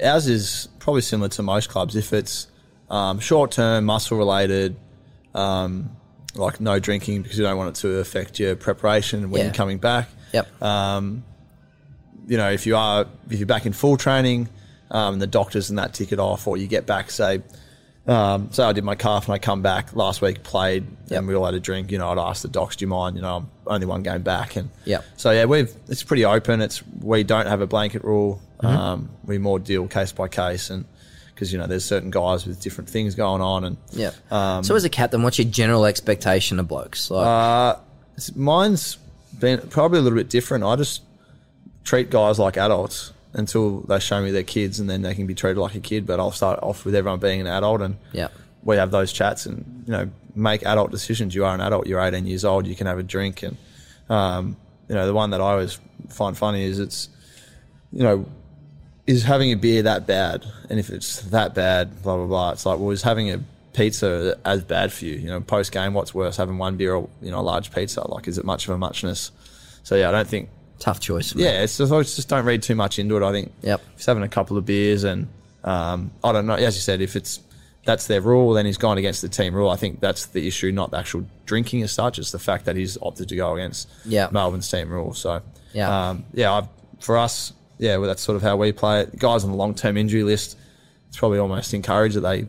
ours 0.04 0.28
is 0.28 0.68
probably 0.80 1.02
similar 1.02 1.30
to 1.30 1.44
most 1.44 1.70
clubs. 1.70 1.96
If 1.96 2.14
it's 2.14 2.48
um, 2.90 3.20
short 3.20 3.52
term, 3.52 3.86
muscle 3.86 4.18
related, 4.18 4.76
um, 5.34 5.90
like 6.36 6.60
no 6.62 6.80
drinking 6.80 7.22
because 7.24 7.38
you 7.38 7.44
don't 7.44 7.58
want 7.58 7.78
it 7.78 7.82
to 7.82 8.00
affect 8.00 8.40
your 8.40 8.56
preparation 8.56 9.32
when 9.32 9.40
Yeah. 9.40 9.46
you're 9.46 9.54
coming 9.54 9.78
back. 9.78 10.10
Yep. 10.34 10.62
Um, 10.62 11.24
you 12.28 12.38
know, 12.38 12.50
if 12.52 12.66
you 12.66 12.76
are 12.78 13.06
if 13.30 13.40
you're 13.40 13.46
back 13.48 13.66
in 13.66 13.74
full 13.74 13.98
training, 13.98 14.48
um, 14.92 15.14
and 15.14 15.22
the 15.22 15.28
doctors 15.28 15.70
and 15.70 15.80
that 15.80 15.94
tick 15.94 16.12
it 16.12 16.20
off, 16.20 16.46
or 16.48 16.58
you 16.58 16.68
get 16.68 16.86
back, 16.86 17.10
say, 17.10 17.42
um, 18.08 18.52
say 18.52 18.64
I 18.64 18.74
did 18.74 18.84
my 18.84 18.96
calf 18.96 19.26
and 19.26 19.34
I 19.34 19.38
come 19.40 19.62
back 19.62 19.96
last 19.96 20.22
week, 20.22 20.44
played, 20.44 20.86
Yep. 21.08 21.20
and 21.20 21.28
we 21.28 21.36
all 21.36 21.46
had 21.46 21.54
a 21.54 21.60
drink. 21.60 21.92
You 21.92 21.98
know, 21.98 22.10
I'd 22.10 22.18
ask 22.18 22.42
the 22.42 22.48
docs, 22.48 22.76
"Do 22.76 22.84
you 22.84 22.90
mind?" 22.90 23.16
You 23.16 23.22
know, 23.22 23.38
I'm 23.38 23.50
only 23.68 23.86
one 23.86 24.04
game 24.04 24.22
back, 24.22 24.56
and 24.56 24.70
yeah. 24.86 25.02
So 25.18 25.32
yeah, 25.32 25.46
we've 25.46 25.74
it's 25.88 26.04
pretty 26.04 26.26
open. 26.26 26.62
It's 26.62 26.82
we 27.02 27.24
don't 27.24 27.48
have 27.48 27.62
a 27.62 27.68
blanket 27.68 28.04
rule. 28.04 28.42
Mm-hmm. 28.62 28.78
Um, 28.78 29.10
we 29.26 29.38
more 29.38 29.60
deal 29.60 29.88
case 29.88 30.12
by 30.12 30.28
case, 30.28 30.70
and 30.70 30.86
because 31.34 31.54
you 31.54 31.60
know 31.60 31.68
there's 31.68 31.86
certain 31.86 32.12
guys 32.12 32.46
with 32.46 32.60
different 32.62 32.90
things 32.90 33.16
going 33.16 33.42
on, 33.42 33.64
and 33.66 33.78
Yeah. 33.92 34.12
Um, 34.30 34.64
so, 34.64 34.76
as 34.76 34.84
a 34.84 34.90
captain, 34.90 35.24
what's 35.24 35.38
your 35.40 35.48
general 35.48 35.86
expectation 35.86 36.60
of 36.60 36.68
blokes? 36.68 37.10
Like, 37.12 37.26
uh, 37.26 37.76
mine's 38.36 38.98
been 39.40 39.60
probably 39.70 40.00
a 40.00 40.02
little 40.02 40.18
bit 40.18 40.30
different. 40.30 40.64
I 40.64 40.76
just 40.76 41.02
treat 41.84 42.10
guys 42.10 42.38
like 42.40 42.58
adults 42.58 43.12
until 43.34 43.82
they 43.82 44.00
show 44.00 44.22
me 44.22 44.32
their 44.32 44.44
kids, 44.44 44.80
and 44.80 44.90
then 44.90 45.02
they 45.02 45.16
can 45.16 45.28
be 45.28 45.36
treated 45.36 45.60
like 45.60 45.76
a 45.76 45.80
kid. 45.80 46.06
But 46.06 46.20
I'll 46.20 46.32
start 46.32 46.60
off 46.62 46.86
with 46.86 46.96
everyone 46.96 47.20
being 47.20 47.42
an 47.42 47.48
adult, 47.48 47.82
and 47.82 47.98
yeah. 48.12 48.30
we 48.64 48.78
have 48.78 48.92
those 48.92 49.12
chats, 49.12 49.46
and 49.46 49.84
you 49.86 49.92
know, 49.92 50.10
make 50.36 50.66
adult 50.66 50.92
decisions. 50.92 51.36
You 51.36 51.46
are 51.46 51.54
an 51.54 51.62
adult. 51.62 51.88
You're 51.88 52.02
18 52.02 52.26
years 52.26 52.46
old. 52.46 52.68
You 52.68 52.76
can 52.76 52.88
have 52.88 53.00
a 53.00 53.04
drink, 53.04 53.44
and 53.44 53.58
um, 54.10 54.58
you 54.88 54.96
know, 54.96 55.06
the 55.06 55.14
one 55.14 55.30
that 55.30 55.42
I 55.42 55.52
always 55.52 55.80
find 56.10 56.38
funny 56.38 56.64
is 56.64 56.80
it's, 56.80 57.10
you 57.94 58.04
know, 58.04 58.26
is 59.08 59.24
having 59.24 59.52
a 59.52 59.56
beer 59.56 59.84
that 59.84 60.06
bad? 60.06 60.46
And 60.70 60.80
if 60.80 60.90
it's 60.90 61.22
that 61.22 61.56
bad, 61.56 62.02
blah 62.04 62.18
blah 62.18 62.26
blah. 62.26 62.52
It's 62.52 62.66
like, 62.66 62.80
well, 62.80 62.92
is 62.92 63.02
having 63.02 63.32
a 63.32 63.42
pizza 63.74 64.38
as 64.46 64.64
bad 64.64 64.92
for 64.92 65.06
you? 65.06 65.16
You 65.16 65.28
know, 65.28 65.42
post 65.42 65.72
game, 65.72 65.94
what's 65.94 66.14
worse, 66.14 66.38
having 66.38 66.58
one 66.58 66.78
beer 66.78 66.96
or 66.96 67.10
you 67.22 67.32
know 67.32 67.40
a 67.40 67.42
large 67.42 67.74
pizza? 67.74 68.08
Like, 68.08 68.28
is 68.28 68.38
it 68.38 68.46
much 68.46 68.68
of 68.68 68.74
a 68.74 68.78
muchness? 68.78 69.32
So 69.84 69.96
yeah, 69.96 70.10
I 70.10 70.12
don't 70.12 70.28
think. 70.28 70.50
Tough 70.82 71.00
choice. 71.00 71.32
for 71.32 71.38
me. 71.38 71.46
Yeah, 71.46 71.62
it's 71.64 71.78
just, 71.78 71.94
I 71.94 72.02
just 72.02 72.28
don't 72.28 72.44
read 72.46 72.62
too 72.64 72.76
much 72.76 73.00
into 73.00 73.16
it. 73.16 73.24
I 73.24 73.32
think. 73.32 73.54
Yep. 73.62 73.82
He's 73.96 74.06
having 74.06 74.24
a 74.24 74.28
couple 74.28 74.58
of 74.58 74.66
beers 74.66 75.04
and 75.06 75.28
um, 75.64 76.12
I 76.24 76.32
don't 76.34 76.46
know. 76.48 76.56
As 76.56 76.76
you 76.76 76.82
said, 76.82 77.02
if 77.02 77.16
it's 77.16 77.40
that's 77.86 78.08
their 78.08 78.22
rule, 78.22 78.54
then 78.54 78.66
he's 78.66 78.78
gone 78.78 78.98
against 78.98 79.22
the 79.22 79.30
team 79.30 79.56
rule. 79.56 79.70
I 79.70 79.76
think 79.76 80.00
that's 80.02 80.26
the 80.28 80.48
issue, 80.48 80.72
not 80.72 80.92
the 80.92 80.98
actual 80.98 81.26
drinking 81.46 81.82
as 81.84 81.92
such. 81.92 82.20
It's 82.20 82.32
the 82.32 82.40
fact 82.40 82.66
that 82.66 82.76
he's 82.76 82.98
opted 83.02 83.30
to 83.30 83.36
go 83.36 83.56
against 83.56 83.88
Yeah. 84.06 84.28
Melbourne's 84.32 84.70
team 84.70 84.90
rule. 84.90 85.14
So 85.14 85.42
Yeah. 85.74 86.10
um, 86.10 86.26
yeah. 86.34 86.52
I've, 86.54 86.68
for 87.00 87.18
us, 87.18 87.54
yeah, 87.80 87.98
well, 87.98 88.08
that's 88.08 88.22
sort 88.22 88.36
of 88.36 88.42
how 88.44 88.58
we 88.58 88.72
play 88.72 89.02
it. 89.02 89.18
Guys 89.18 89.44
on 89.44 89.50
the 89.52 89.56
long 89.58 89.74
term 89.74 89.98
injury 89.98 90.24
list, 90.24 90.58
it's 91.10 91.18
probably 91.18 91.40
almost 91.40 91.74
encouraged 91.74 92.16
that 92.16 92.22
they 92.22 92.48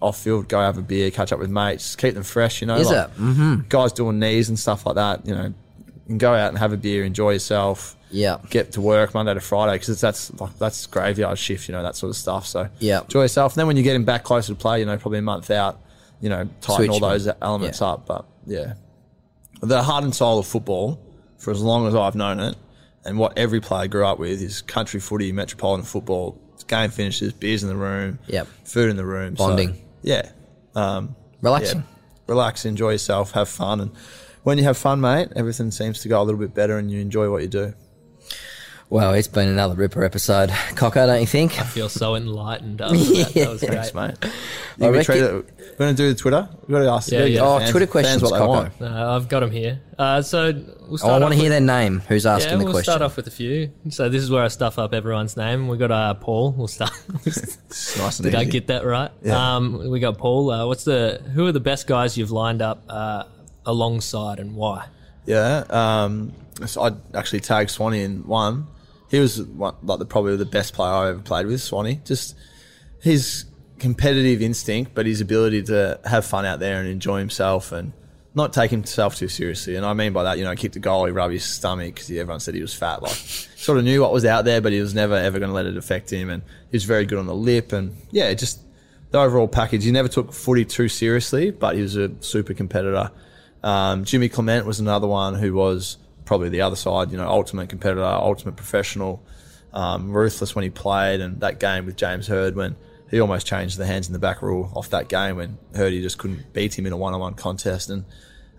off 0.00 0.22
field 0.22 0.48
go 0.48 0.60
have 0.60 0.78
a 0.78 0.82
beer, 0.82 1.10
catch 1.10 1.32
up 1.32 1.38
with 1.40 1.50
mates, 1.50 1.96
keep 1.96 2.14
them 2.14 2.22
fresh. 2.22 2.60
You 2.60 2.68
know, 2.68 2.76
Is 2.76 2.86
like, 2.88 3.08
it? 3.08 3.14
Mm-hmm. 3.16 3.54
Guys 3.68 3.92
doing 3.92 4.18
knees 4.20 4.48
and 4.48 4.58
stuff 4.58 4.86
like 4.86 4.94
that. 4.94 5.26
You 5.26 5.34
know, 5.34 5.54
and 6.10 6.20
go 6.20 6.34
out 6.34 6.48
and 6.48 6.58
have 6.58 6.72
a 6.72 6.76
beer, 6.76 7.04
enjoy 7.04 7.30
yourself. 7.32 7.96
Yeah. 8.10 8.38
Get 8.50 8.72
to 8.72 8.80
work 8.80 9.14
Monday 9.14 9.32
to 9.32 9.40
Friday 9.40 9.78
because 9.78 10.00
that's 10.00 10.32
like 10.40 10.58
that's 10.58 10.86
graveyard 10.86 11.38
shift, 11.38 11.68
you 11.68 11.72
know, 11.72 11.82
that 11.82 11.96
sort 11.96 12.10
of 12.10 12.16
stuff. 12.16 12.46
So 12.46 12.68
Yeah. 12.80 13.02
enjoy 13.02 13.22
yourself. 13.22 13.52
And 13.54 13.60
then 13.60 13.66
when 13.68 13.76
you're 13.76 13.84
getting 13.84 14.04
back 14.04 14.24
closer 14.24 14.52
to 14.52 14.58
play, 14.58 14.80
you 14.80 14.86
know, 14.86 14.98
probably 14.98 15.20
a 15.20 15.22
month 15.22 15.50
out, 15.50 15.78
you 16.20 16.28
know, 16.28 16.48
tighten 16.60 16.86
Switch 16.86 16.90
all 16.90 17.00
those 17.00 17.28
elements 17.40 17.80
Yeah. 17.80 17.86
up. 17.86 18.06
But 18.06 18.24
yeah, 18.46 18.74
the 19.60 19.82
heart 19.84 20.02
and 20.04 20.14
soul 20.14 20.40
of 20.40 20.46
football, 20.46 20.98
for 21.38 21.52
as 21.52 21.62
long 21.62 21.86
as 21.86 21.94
I've 21.94 22.16
known 22.16 22.40
it, 22.40 22.56
and 23.04 23.16
what 23.18 23.38
every 23.38 23.60
player 23.60 23.86
grew 23.86 24.04
up 24.04 24.18
with 24.18 24.42
is 24.42 24.60
country 24.60 25.00
footy, 25.00 25.32
metropolitan 25.32 25.86
football. 25.86 26.36
Game 26.66 26.90
finishes, 26.90 27.32
beers 27.32 27.62
in 27.64 27.68
the 27.68 27.74
room, 27.76 28.18
Yep. 28.28 28.46
food 28.64 28.90
in 28.90 28.96
the 28.96 29.04
room, 29.04 29.36
So, 29.36 29.46
Bonding. 29.48 29.76
yeah, 30.02 30.28
um, 30.76 31.16
Relaxing. 31.40 31.78
yeah. 31.78 31.84
relax, 32.28 32.64
enjoy 32.64 32.90
yourself, 32.90 33.32
have 33.32 33.48
fun, 33.48 33.80
and 33.80 33.90
when 34.42 34.58
you 34.58 34.64
have 34.64 34.76
fun, 34.78 35.00
mate, 35.00 35.28
everything 35.36 35.70
seems 35.70 36.00
to 36.02 36.08
go 36.08 36.20
a 36.20 36.24
little 36.24 36.40
bit 36.40 36.54
better, 36.54 36.78
and 36.78 36.90
you 36.90 37.00
enjoy 37.00 37.30
what 37.30 37.42
you 37.42 37.48
do. 37.48 37.74
Well, 38.88 39.14
it's 39.14 39.28
been 39.28 39.48
another 39.48 39.76
Ripper 39.76 40.02
episode. 40.02 40.50
Cocker, 40.74 41.06
don't 41.06 41.20
you 41.20 41.26
think? 41.26 41.60
I 41.60 41.62
feel 41.62 41.88
so 41.88 42.16
enlightened 42.16 42.80
after 42.80 42.96
that. 42.98 43.32
That 43.34 43.48
was 43.48 43.60
great. 43.60 43.72
Thanks, 43.72 43.94
mate. 43.94 44.16
I 44.80 44.86
You 44.86 44.92
reckon- 44.92 45.14
we're 45.14 45.86
going 45.86 45.94
to 45.94 46.02
do 46.02 46.08
the 46.12 46.18
Twitter. 46.18 46.48
We've 46.66 46.70
got 46.76 46.82
to 46.82 46.90
ask. 46.90 47.12
Yeah, 47.12 47.18
gotta 47.20 47.30
yeah. 47.30 47.40
Oh, 47.40 47.58
fans- 47.60 47.70
Twitter 47.70 47.86
questions, 47.86 48.20
what 48.20 48.32
they 48.32 48.38
Coco. 48.38 48.48
want. 48.48 48.72
Uh, 48.82 49.14
I've 49.14 49.28
got 49.28 49.40
them 49.40 49.52
here. 49.52 49.80
Uh, 49.96 50.22
so 50.22 50.52
we'll 50.88 50.98
Oh, 51.04 51.08
I 51.10 51.18
want 51.20 51.30
to 51.32 51.36
hear 51.36 51.44
with- 51.44 51.52
their 51.52 51.60
name. 51.60 52.00
Who's 52.08 52.26
asking 52.26 52.50
Yeah, 52.50 52.56
the 52.58 52.64
we'll 52.64 52.72
question? 52.72 52.90
start 52.92 53.02
off 53.02 53.16
with 53.16 53.28
a 53.28 53.30
few. 53.30 53.70
So 53.90 54.08
this 54.08 54.24
is 54.24 54.30
where 54.30 54.42
I 54.42 54.48
stuff 54.48 54.76
up 54.76 54.92
everyone's 54.92 55.36
name. 55.36 55.68
We've 55.68 55.78
got 55.78 55.92
uh, 55.92 56.14
Paul. 56.14 56.50
We'll 56.50 56.66
start. 56.66 56.90
It's 57.24 57.96
nice 57.96 58.18
and 58.18 58.24
Did 58.24 58.34
I 58.34 58.42
get 58.42 58.66
that 58.66 58.84
right? 58.84 59.12
Yeah. 59.22 59.54
Um, 59.54 59.88
we 59.88 60.00
got 60.00 60.18
Paul. 60.18 60.50
Uh, 60.50 60.66
what's 60.66 60.82
the? 60.82 61.22
Who 61.32 61.46
are 61.46 61.52
the 61.52 61.60
best 61.60 61.86
guys 61.86 62.18
you've 62.18 62.32
lined 62.32 62.60
up 62.60 62.82
uh, 62.88 63.22
alongside, 63.66 64.38
and 64.38 64.54
why? 64.54 64.86
Yeah. 65.26 65.64
Um, 65.70 66.32
so 66.66 66.82
I 66.82 66.92
actually 67.14 67.40
tagged 67.40 67.70
Swanee 67.70 68.02
in 68.02 68.26
one. 68.26 68.66
He 69.10 69.18
was 69.18 69.42
one, 69.42 69.74
like 69.82 69.98
the 69.98 70.06
probably 70.06 70.36
the 70.36 70.44
best 70.44 70.74
player 70.74 70.92
I 70.92 71.08
ever 71.10 71.20
played 71.20 71.46
with. 71.46 71.60
Swanee, 71.60 72.00
just 72.04 72.36
his 73.00 73.46
competitive 73.78 74.42
instinct, 74.42 74.92
but 74.94 75.06
his 75.06 75.20
ability 75.20 75.62
to 75.64 75.98
have 76.04 76.24
fun 76.24 76.44
out 76.44 76.60
there 76.60 76.78
and 76.80 76.88
enjoy 76.88 77.18
himself 77.18 77.72
and 77.72 77.92
not 78.34 78.52
take 78.52 78.70
himself 78.70 79.16
too 79.16 79.28
seriously. 79.28 79.74
And 79.74 79.84
I 79.84 79.94
mean 79.94 80.12
by 80.12 80.22
that, 80.24 80.38
you 80.38 80.44
know, 80.44 80.54
kick 80.54 80.72
the 80.72 80.78
goal, 80.78 81.06
he 81.06 81.12
rub 81.12 81.32
his 81.32 81.44
stomach 81.44 81.94
because 81.94 82.10
everyone 82.10 82.40
said 82.40 82.54
he 82.54 82.60
was 82.60 82.74
fat. 82.74 83.02
Like, 83.02 83.12
sort 83.56 83.78
of 83.78 83.84
knew 83.84 84.00
what 84.02 84.12
was 84.12 84.24
out 84.24 84.44
there, 84.44 84.60
but 84.60 84.72
he 84.72 84.80
was 84.80 84.94
never 84.94 85.14
ever 85.14 85.38
going 85.38 85.48
to 85.48 85.54
let 85.54 85.66
it 85.66 85.76
affect 85.76 86.12
him. 86.12 86.30
And 86.30 86.42
he 86.70 86.76
was 86.76 86.84
very 86.84 87.06
good 87.06 87.18
on 87.18 87.26
the 87.26 87.34
lip. 87.34 87.72
And 87.72 87.96
yeah, 88.10 88.32
just 88.34 88.60
the 89.10 89.18
overall 89.18 89.48
package. 89.48 89.84
He 89.84 89.90
never 89.90 90.08
took 90.08 90.32
footy 90.32 90.64
too 90.64 90.88
seriously, 90.88 91.50
but 91.50 91.74
he 91.74 91.82
was 91.82 91.96
a 91.96 92.10
super 92.20 92.54
competitor. 92.54 93.10
Um, 93.62 94.04
Jimmy 94.04 94.28
Clement 94.28 94.66
was 94.66 94.80
another 94.80 95.06
one 95.06 95.34
who 95.34 95.52
was 95.54 95.98
probably 96.24 96.48
the 96.48 96.62
other 96.62 96.76
side, 96.76 97.10
you 97.10 97.16
know, 97.18 97.28
ultimate 97.28 97.68
competitor, 97.68 98.02
ultimate 98.04 98.56
professional, 98.56 99.22
um, 99.72 100.12
ruthless 100.12 100.54
when 100.54 100.62
he 100.62 100.70
played. 100.70 101.20
And 101.20 101.40
that 101.40 101.60
game 101.60 101.86
with 101.86 101.96
James 101.96 102.26
Hird 102.28 102.54
when 102.56 102.76
he 103.10 103.20
almost 103.20 103.46
changed 103.46 103.76
the 103.78 103.86
hands 103.86 104.06
in 104.06 104.12
the 104.12 104.18
back 104.18 104.40
rule 104.42 104.70
off 104.74 104.90
that 104.90 105.08
game 105.08 105.36
when 105.36 105.58
Hirdy 105.74 106.00
just 106.00 106.18
couldn't 106.18 106.52
beat 106.52 106.78
him 106.78 106.86
in 106.86 106.92
a 106.92 106.96
one-on-one 106.96 107.34
contest. 107.34 107.90
And 107.90 108.04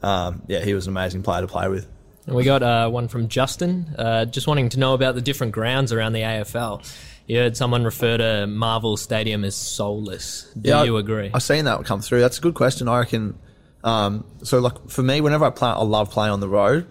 um, 0.03 0.41
yeah, 0.47 0.59
he 0.59 0.73
was 0.73 0.87
an 0.87 0.93
amazing 0.93 1.23
player 1.23 1.41
to 1.41 1.47
play 1.47 1.67
with. 1.69 1.87
And 2.27 2.35
we 2.35 2.43
got 2.43 2.61
uh, 2.61 2.87
one 2.89 3.07
from 3.07 3.27
Justin, 3.29 3.95
uh, 3.97 4.25
just 4.25 4.45
wanting 4.45 4.69
to 4.69 4.79
know 4.79 4.93
about 4.93 5.15
the 5.15 5.21
different 5.21 5.53
grounds 5.53 5.91
around 5.91 6.13
the 6.13 6.21
AFL. 6.21 6.85
You 7.25 7.37
heard 7.37 7.57
someone 7.57 7.83
refer 7.83 8.17
to 8.17 8.45
Marvel 8.45 8.97
Stadium 8.97 9.43
as 9.43 9.55
soulless. 9.55 10.51
Do 10.59 10.69
Yeah, 10.69 10.83
you 10.83 10.97
agree? 10.97 11.31
I've 11.33 11.41
seen 11.43 11.65
that 11.65 11.83
come 11.85 12.01
through. 12.01 12.19
That's 12.19 12.37
a 12.37 12.41
good 12.41 12.53
question. 12.53 12.87
I 12.87 12.99
reckon. 12.99 13.39
Um, 13.83 14.25
so, 14.43 14.59
like 14.59 14.89
for 14.89 15.03
me, 15.03 15.21
whenever 15.21 15.45
I 15.45 15.49
play, 15.49 15.69
I 15.69 15.81
love 15.81 16.11
playing 16.11 16.33
on 16.33 16.39
the 16.39 16.49
road. 16.49 16.87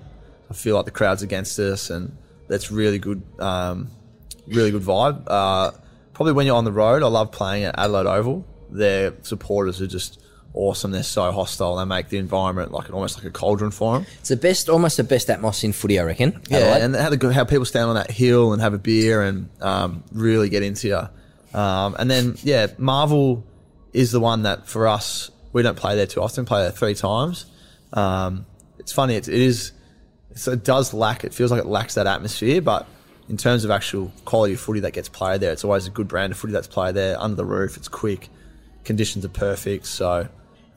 I 0.51 0.55
feel 0.55 0.77
like 0.77 0.85
the 0.85 0.91
crowd's 0.91 1.23
against 1.23 1.59
us, 1.59 1.91
and 1.91 2.17
that's 2.49 2.71
really 2.71 2.99
good. 2.99 3.23
Um, 3.39 3.91
really 4.47 4.71
good 4.71 4.83
vibe. 4.83 5.25
Uh, 5.27 5.71
probably 6.13 6.33
when 6.33 6.47
you're 6.47 6.57
on 6.57 6.65
the 6.65 6.73
road, 6.73 7.03
I 7.03 7.07
love 7.07 7.33
playing 7.33 7.65
at 7.65 7.79
Adelaide 7.79 8.07
Oval. 8.07 8.45
Their 8.71 9.15
supporters 9.23 9.81
are 9.81 9.87
just 9.87 10.21
awesome. 10.55 10.91
They're 10.91 11.03
so 11.03 11.31
hostile. 11.33 11.77
They 11.77 11.85
make 11.85 12.09
the 12.09 12.19
environment 12.19 12.73
like 12.73 12.93
almost 12.93 13.17
like 13.17 13.27
a 13.27 13.31
cauldron 13.31 13.71
for 13.71 13.95
them. 13.95 14.07
It's 14.19 14.29
the 14.29 14.37
best, 14.37 14.69
almost 14.69 14.97
the 14.97 15.05
best 15.05 15.31
atmosphere 15.31 15.69
in 15.69 15.73
footy, 15.73 15.99
I 15.99 16.05
reckon. 16.05 16.41
Yeah, 16.49 16.59
Adelaide. 16.59 16.83
and 16.83 16.97
how, 16.97 17.11
the, 17.11 17.33
how 17.33 17.45
people 17.45 17.65
stand 17.65 17.89
on 17.89 17.95
that 17.95 18.11
hill 18.11 18.53
and 18.53 18.61
have 18.61 18.75
a 18.75 18.79
beer 18.79 19.23
and 19.23 19.49
um, 19.61 20.05
really 20.13 20.49
get 20.49 20.63
into 20.63 20.89
you. 20.89 21.59
Um, 21.59 21.97
and 21.99 22.11
then, 22.11 22.37
yeah, 22.43 22.69
Marvel 22.79 23.45
is 23.93 24.13
the 24.13 24.21
one 24.21 24.43
that 24.43 24.69
for 24.69 24.87
us, 24.87 25.31
we 25.53 25.63
don't 25.63 25.77
play 25.77 25.97
there 25.97 26.07
too 26.07 26.21
often, 26.21 26.45
play 26.45 26.63
there 26.63 26.71
three 26.71 26.95
times. 26.95 27.47
Um, 27.93 28.47
it's 28.79 28.93
funny, 28.93 29.15
it, 29.15 29.29
it 29.29 29.35
is, 29.35 29.73
so 30.35 30.53
it 30.53 30.65
does 30.65 30.95
lack, 30.95 31.25
it 31.25 31.35
feels 31.35 31.51
like 31.51 31.61
it 31.61 31.67
lacks 31.67 31.95
that 31.95 32.07
atmosphere, 32.07 32.61
but 32.61 32.87
in 33.29 33.37
terms 33.37 33.65
of 33.65 33.71
actual 33.71 34.13
quality 34.25 34.55
of 34.55 34.61
footy 34.61 34.81
that 34.81 34.93
gets 34.93 35.09
played 35.09 35.41
there, 35.41 35.53
it's 35.53 35.65
always 35.65 35.87
a 35.87 35.91
good 35.91 36.09
brand 36.09 36.33
of 36.33 36.39
footy 36.39 36.53
that's 36.53 36.67
played 36.67 36.95
there 36.95 37.21
under 37.21 37.37
the 37.37 37.45
roof. 37.45 37.77
It's 37.77 37.89
quick, 37.89 38.29
conditions 38.85 39.25
are 39.25 39.31
perfect. 39.31 39.87
So, 39.87 40.29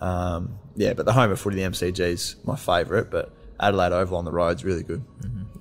um, 0.01 0.59
yeah, 0.75 0.93
but 0.93 1.05
the 1.05 1.13
home 1.13 1.31
of 1.31 1.39
footy, 1.39 1.55
the 1.55 1.63
MCG 1.63 1.99
is 1.99 2.35
my 2.43 2.55
favourite, 2.55 3.09
but 3.09 3.31
Adelaide 3.59 3.91
Oval 3.91 4.17
on 4.17 4.25
the 4.25 4.31
road's 4.31 4.63
really 4.63 4.83
good. 4.83 5.03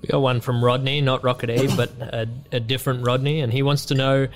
We 0.01 0.07
got 0.07 0.21
one 0.21 0.41
from 0.41 0.63
Rodney, 0.63 1.01
not 1.01 1.23
Rocket 1.23 1.49
E, 1.49 1.67
but 1.75 1.89
a, 1.99 2.27
a 2.51 2.59
different 2.59 3.07
Rodney, 3.07 3.39
and 3.39 3.51
he 3.53 3.63
wants 3.63 3.85
to 3.85 3.95
know. 3.95 4.27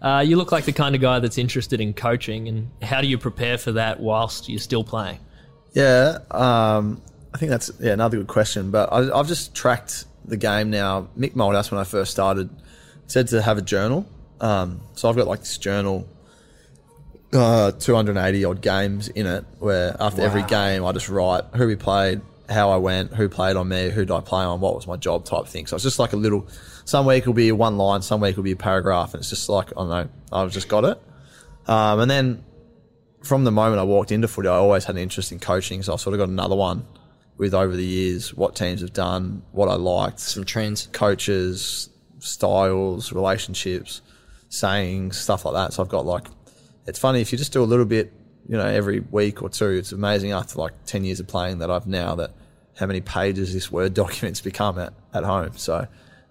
Uh, 0.00 0.22
you 0.26 0.36
look 0.36 0.52
like 0.52 0.64
the 0.64 0.72
kind 0.72 0.94
of 0.94 1.00
guy 1.00 1.18
that's 1.18 1.38
interested 1.38 1.80
in 1.80 1.94
coaching, 1.94 2.48
and 2.48 2.70
how 2.82 3.00
do 3.00 3.06
you 3.06 3.18
prepare 3.18 3.58
for 3.58 3.72
that 3.72 4.00
whilst 4.00 4.48
you're 4.48 4.58
still 4.58 4.84
playing? 4.84 5.18
Yeah, 5.72 6.18
um, 6.30 7.02
I 7.34 7.38
think 7.38 7.50
that's 7.50 7.70
yeah 7.80 7.92
another 7.92 8.18
good 8.18 8.26
question. 8.26 8.70
But 8.70 8.92
I, 8.92 9.18
I've 9.18 9.28
just 9.28 9.54
tracked 9.54 10.04
the 10.24 10.36
game 10.36 10.70
now. 10.70 11.08
Mick 11.18 11.32
Malthouse, 11.32 11.70
when 11.70 11.80
I 11.80 11.84
first 11.84 12.10
started, 12.10 12.50
said 13.06 13.28
to 13.28 13.42
have 13.42 13.58
a 13.58 13.62
journal. 13.62 14.06
Um, 14.40 14.80
so 14.94 15.08
I've 15.08 15.16
got 15.16 15.26
like 15.26 15.40
this 15.40 15.56
journal, 15.56 16.06
uh, 17.32 17.72
280 17.72 18.44
odd 18.44 18.60
games 18.60 19.08
in 19.08 19.26
it, 19.26 19.44
where 19.58 19.96
after 19.98 20.22
every 20.22 20.42
game 20.42 20.84
I 20.84 20.92
just 20.92 21.08
write 21.08 21.44
who 21.54 21.66
we 21.66 21.76
played, 21.76 22.20
how 22.48 22.70
I 22.70 22.76
went, 22.76 23.12
who 23.14 23.28
played 23.28 23.56
on 23.56 23.68
me, 23.68 23.90
who 23.90 24.04
did 24.04 24.12
I 24.12 24.20
play 24.20 24.42
on, 24.44 24.60
what 24.60 24.74
was 24.74 24.86
my 24.86 24.96
job 24.96 25.24
type 25.24 25.46
thing. 25.46 25.66
So 25.66 25.76
it's 25.76 25.82
just 25.82 25.98
like 25.98 26.12
a 26.12 26.16
little. 26.16 26.46
Some 26.84 27.06
week 27.06 27.22
it'll 27.22 27.32
be 27.32 27.50
one 27.52 27.76
line, 27.76 28.02
some 28.02 28.20
week 28.20 28.32
it'll 28.32 28.42
be 28.44 28.52
a 28.52 28.56
paragraph, 28.56 29.14
and 29.14 29.20
it's 29.20 29.30
just 29.30 29.48
like 29.48 29.72
I 29.72 29.80
don't 29.80 29.88
know. 29.88 30.08
I've 30.32 30.52
just 30.52 30.68
got 30.68 30.84
it. 30.84 31.00
Um, 31.66 32.00
and 32.00 32.10
then 32.10 32.44
from 33.22 33.44
the 33.44 33.50
moment 33.50 33.80
I 33.80 33.84
walked 33.84 34.12
into 34.12 34.28
footy, 34.28 34.48
I 34.48 34.54
always 34.54 34.84
had 34.84 34.96
an 34.96 35.02
interest 35.02 35.32
in 35.32 35.40
coaching. 35.40 35.82
So 35.82 35.92
I've 35.92 36.00
sort 36.00 36.14
of 36.14 36.18
got 36.18 36.28
another 36.28 36.56
one 36.56 36.86
with 37.36 37.54
over 37.54 37.76
the 37.76 37.84
years 37.84 38.32
what 38.32 38.54
teams 38.54 38.80
have 38.80 38.92
done, 38.92 39.42
what 39.52 39.68
I 39.68 39.74
liked, 39.74 40.20
Some 40.20 40.44
trends. 40.44 40.88
coaches, 40.92 41.90
styles, 42.18 43.12
relationships, 43.12 44.00
sayings, 44.48 45.18
stuff 45.18 45.44
like 45.44 45.54
that. 45.54 45.72
So 45.72 45.82
I've 45.82 45.88
got 45.88 46.06
like, 46.06 46.28
it's 46.86 46.98
funny 46.98 47.20
if 47.20 47.32
you 47.32 47.38
just 47.38 47.52
do 47.52 47.62
a 47.62 47.64
little 47.64 47.84
bit, 47.84 48.12
you 48.48 48.56
know, 48.56 48.66
every 48.66 49.00
week 49.00 49.42
or 49.42 49.48
two. 49.48 49.70
It's 49.70 49.92
amazing 49.92 50.32
after 50.32 50.58
like 50.58 50.72
ten 50.84 51.04
years 51.04 51.20
of 51.20 51.26
playing 51.26 51.58
that 51.58 51.70
I've 51.70 51.86
now 51.86 52.14
that 52.16 52.32
how 52.78 52.86
many 52.86 53.00
pages 53.00 53.52
this 53.54 53.70
word 53.70 53.94
document's 54.02 54.40
become 54.40 54.78
at, 54.78 54.92
at 55.14 55.24
home. 55.24 55.56
So 55.56 55.86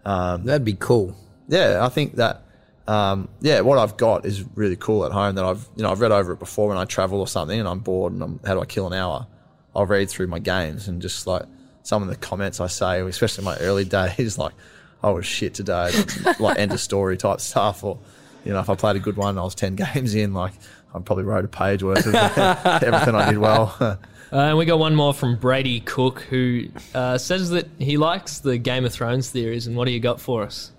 That'd 0.06 0.66
be 0.66 0.74
cool. 0.74 1.16
yeah, 1.48 1.80
I 1.84 1.90
think 1.90 2.16
that 2.16 2.44
um, 2.88 3.30
yeah, 3.42 3.62
what 3.62 3.80
I've 3.80 3.98
got 3.98 4.26
is 4.26 4.44
really 4.56 4.76
cool 4.76 5.06
at 5.06 5.12
home. 5.12 5.36
That 5.36 5.46
I've 5.46 5.68
you 5.76 5.84
know 5.84 5.92
I've 5.92 6.02
read 6.02 6.12
over 6.12 6.34
it 6.34 6.40
before 6.40 6.70
when 6.70 6.78
I 6.78 6.86
travel 6.86 7.20
or 7.20 7.28
something 7.28 7.60
and 7.60 7.68
I'm 7.68 7.80
bored 7.80 8.14
and 8.14 8.22
I'm 8.22 8.40
how 8.46 8.54
do 8.54 8.62
I 8.62 8.66
kill 8.66 8.88
an 8.88 8.94
hour? 8.94 9.28
I'll 9.76 9.86
read 9.86 10.10
through 10.10 10.28
my 10.28 10.40
games 10.40 10.88
and 10.88 11.02
just 11.02 11.28
like 11.28 11.44
some 11.84 12.02
of 12.02 12.08
the 12.10 12.16
comments 12.16 12.60
I 12.60 12.68
say, 12.68 13.02
especially 13.02 13.42
in 13.42 13.46
my 13.46 13.58
early 13.58 13.86
days, 14.00 14.38
like 14.38 14.54
I 15.02 15.10
was 15.10 15.26
shit 15.26 15.54
today, 15.56 15.92
like 16.40 16.60
end 16.60 16.72
of 16.72 16.80
story 16.80 17.18
type 17.18 17.42
stuff, 17.42 17.84
or 17.84 18.00
you 18.44 18.54
know 18.54 18.60
if 18.60 18.70
I 18.70 18.76
played 18.76 18.96
a 18.96 19.00
good 19.00 19.18
one, 19.18 19.38
I 19.40 19.44
was 19.44 19.56
ten 19.56 19.76
games 19.94 20.14
in, 20.14 20.34
like 20.34 20.54
I 20.96 21.00
probably 21.00 21.26
wrote 21.26 21.46
a 21.46 21.50
page 21.50 21.84
worth 21.84 22.06
of 22.06 22.16
everything 22.84 23.16
I 23.16 23.30
did 23.30 23.38
well. 23.38 24.00
Uh, 24.34 24.50
and 24.50 24.58
we 24.58 24.66
got 24.66 24.80
one 24.80 24.96
more 24.96 25.14
from 25.14 25.38
Brady 25.38 25.80
Cook, 25.80 26.22
who 26.22 26.68
uh, 26.96 27.18
says 27.18 27.52
that 27.52 27.70
he 27.78 27.96
likes 27.96 28.40
the 28.40 28.58
Game 28.58 28.84
of 28.84 28.92
Thrones 28.92 29.30
theories. 29.30 29.68
And 29.68 29.78
what 29.78 29.86
do 29.86 29.92
you 29.92 30.00
got 30.00 30.20
for 30.20 30.44
us? 30.44 30.72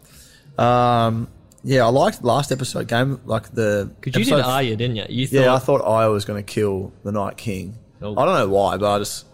um, 0.58 1.28
yeah, 1.62 1.84
I 1.84 1.88
liked 1.88 2.22
last 2.22 2.52
episode 2.52 2.86
game, 2.86 3.20
like 3.24 3.54
the 3.54 3.90
Because 4.00 4.18
you 4.18 4.24
did 4.24 4.44
Arya, 4.44 4.76
didn't 4.76 4.96
you? 4.96 5.06
You 5.08 5.26
thought 5.26 5.36
Yeah, 5.36 5.54
I 5.54 5.58
thought 5.58 5.80
Arya 5.80 6.10
was 6.10 6.24
going 6.24 6.44
to 6.44 6.52
kill 6.52 6.92
the 7.02 7.12
Night 7.12 7.36
King. 7.36 7.78
Oh. 8.02 8.16
I 8.16 8.24
don't 8.24 8.34
know 8.34 8.48
why, 8.48 8.76
but 8.76 8.94
I 8.94 8.98
just 8.98 9.26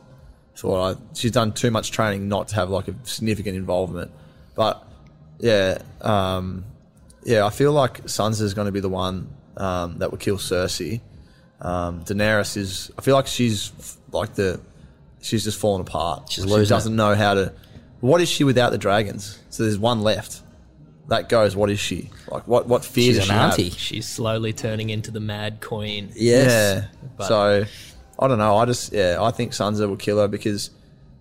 thought 0.56 0.94
I, 0.94 1.00
she's 1.14 1.32
done 1.32 1.52
too 1.52 1.70
much 1.70 1.90
training 1.90 2.28
not 2.28 2.48
to 2.48 2.54
have 2.54 2.70
like 2.70 2.88
a 2.88 2.94
significant 3.02 3.56
involvement. 3.56 4.10
But 4.54 4.86
yeah, 5.40 5.78
um, 6.00 6.64
yeah, 7.24 7.44
I 7.44 7.50
feel 7.50 7.72
like 7.72 8.04
Sansa 8.04 8.42
is 8.42 8.54
going 8.54 8.66
to 8.66 8.72
be 8.72 8.80
the 8.80 8.88
one 8.88 9.28
um, 9.56 9.98
that 9.98 10.10
would 10.10 10.20
kill 10.20 10.36
Cersei. 10.38 11.00
Um, 11.60 12.04
Daenerys 12.04 12.56
is. 12.56 12.90
I 12.98 13.02
feel 13.02 13.14
like 13.14 13.26
she's 13.26 13.72
f- 13.78 13.96
like 14.12 14.34
the. 14.34 14.60
She's 15.20 15.44
just 15.44 15.58
fallen 15.58 15.80
apart. 15.80 16.30
She's 16.30 16.44
she 16.44 16.50
losing 16.50 16.74
doesn't 16.74 16.96
know 16.96 17.14
how 17.14 17.34
to. 17.34 17.52
What 18.00 18.20
is 18.20 18.28
she 18.28 18.42
without 18.44 18.70
the 18.70 18.78
dragons? 18.78 19.38
So 19.50 19.62
there's 19.62 19.78
one 19.78 20.02
left. 20.02 20.40
That 21.08 21.28
goes. 21.28 21.54
What 21.54 21.70
is 21.70 21.78
she? 21.78 22.10
Like 22.28 22.48
what? 22.48 22.66
What 22.66 22.84
fear 22.84 23.04
She's 23.12 23.16
does 23.18 23.28
an 23.28 23.34
she 23.34 23.38
have? 23.38 23.50
auntie. 23.52 23.70
she's 23.70 24.08
slowly 24.08 24.52
turning 24.52 24.90
into 24.90 25.10
the 25.10 25.20
Mad 25.20 25.60
Queen. 25.60 26.10
Yes. 26.14 26.50
Yeah. 26.50 27.08
But- 27.16 27.28
so 27.28 27.64
I 28.18 28.28
don't 28.28 28.38
know. 28.38 28.56
I 28.56 28.64
just 28.64 28.92
yeah, 28.92 29.18
I 29.20 29.30
think 29.30 29.52
Sansa 29.52 29.88
will 29.88 29.96
kill 29.96 30.18
her 30.18 30.26
because 30.28 30.70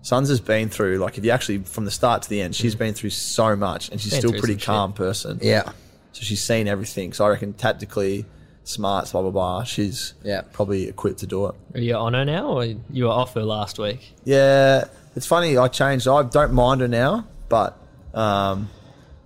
Sons 0.02 0.30
has 0.30 0.40
been 0.40 0.70
through 0.70 0.98
like 0.98 1.18
if 1.20 1.26
you 1.26 1.30
actually 1.32 1.60
from 1.60 1.86
the 1.86 1.92
start 1.92 2.24
to 2.24 2.30
the 2.30 2.42
end, 2.42 2.56
she's 2.56 2.74
been 2.76 2.94
through 2.96 3.10
so 3.12 3.56
much, 3.56 3.90
and 3.90 4.02
she's 4.02 4.12
Been 4.12 4.20
still 4.22 4.30
a 4.32 4.34
through 4.34 4.40
pretty 4.42 4.54
some 4.54 4.60
shit. 4.60 4.66
calm 4.66 4.94
person. 4.94 5.40
Yeah. 5.44 5.72
So 6.14 6.24
she's 6.24 6.42
seen 6.44 6.68
everything. 6.68 7.14
So 7.14 7.26
I 7.26 7.30
reckon 7.30 7.54
tactically, 7.54 8.26
smart, 8.64 9.12
blah 9.12 9.22
blah 9.22 9.32
blah. 9.32 9.64
She's 9.64 10.14
Yeah. 10.24 10.42
probably 10.54 10.88
equipped 10.88 11.20
to 11.20 11.28
do 11.28 11.46
it. 11.48 11.56
Are 11.76 11.80
you 11.80 11.96
on 11.96 12.14
her 12.14 12.26
now, 12.26 12.48
or 12.48 12.66
you 12.66 13.06
were 13.06 13.12
off 13.12 13.34
her 13.36 13.44
last 13.44 13.80
week? 13.80 14.14
Yeah, 14.26 14.86
it's 15.16 15.26
funny. 15.26 15.58
I 15.58 15.68
changed. 15.68 16.08
I 16.08 16.24
don't 16.24 16.54
mind 16.54 16.82
her 16.82 16.88
now, 16.88 17.26
but 17.50 17.78
um, 18.14 18.70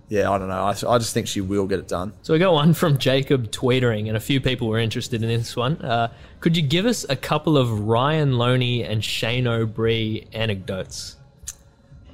yeah, 0.08 0.30
I 0.30 0.38
don't 0.38 0.48
know. 0.48 0.62
I, 0.62 0.70
I 0.70 0.98
just 0.98 1.12
think 1.12 1.26
she 1.26 1.40
will 1.40 1.66
get 1.66 1.80
it 1.80 1.88
done. 1.88 2.12
So 2.22 2.32
we 2.32 2.38
got 2.38 2.52
one 2.52 2.72
from 2.72 2.98
Jacob 2.98 3.50
tweetering, 3.50 4.06
and 4.06 4.16
a 4.16 4.20
few 4.20 4.40
people 4.40 4.68
were 4.68 4.78
interested 4.78 5.22
in 5.22 5.28
this 5.28 5.56
one. 5.56 5.76
Uh, 5.82 6.08
could 6.40 6.56
you 6.56 6.62
give 6.62 6.86
us 6.86 7.04
a 7.08 7.16
couple 7.16 7.58
of 7.58 7.80
Ryan 7.80 8.38
Loney 8.38 8.84
and 8.84 9.02
Shane 9.04 9.48
O'Bree 9.48 10.26
anecdotes? 10.32 11.16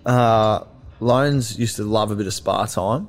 Uh, 0.07 0.65
Loans 1.01 1.59
used 1.59 1.77
to 1.77 1.85
love 1.85 2.11
a 2.11 2.15
bit 2.17 2.27
of 2.27 2.35
spa 2.35 2.65
time, 2.67 3.09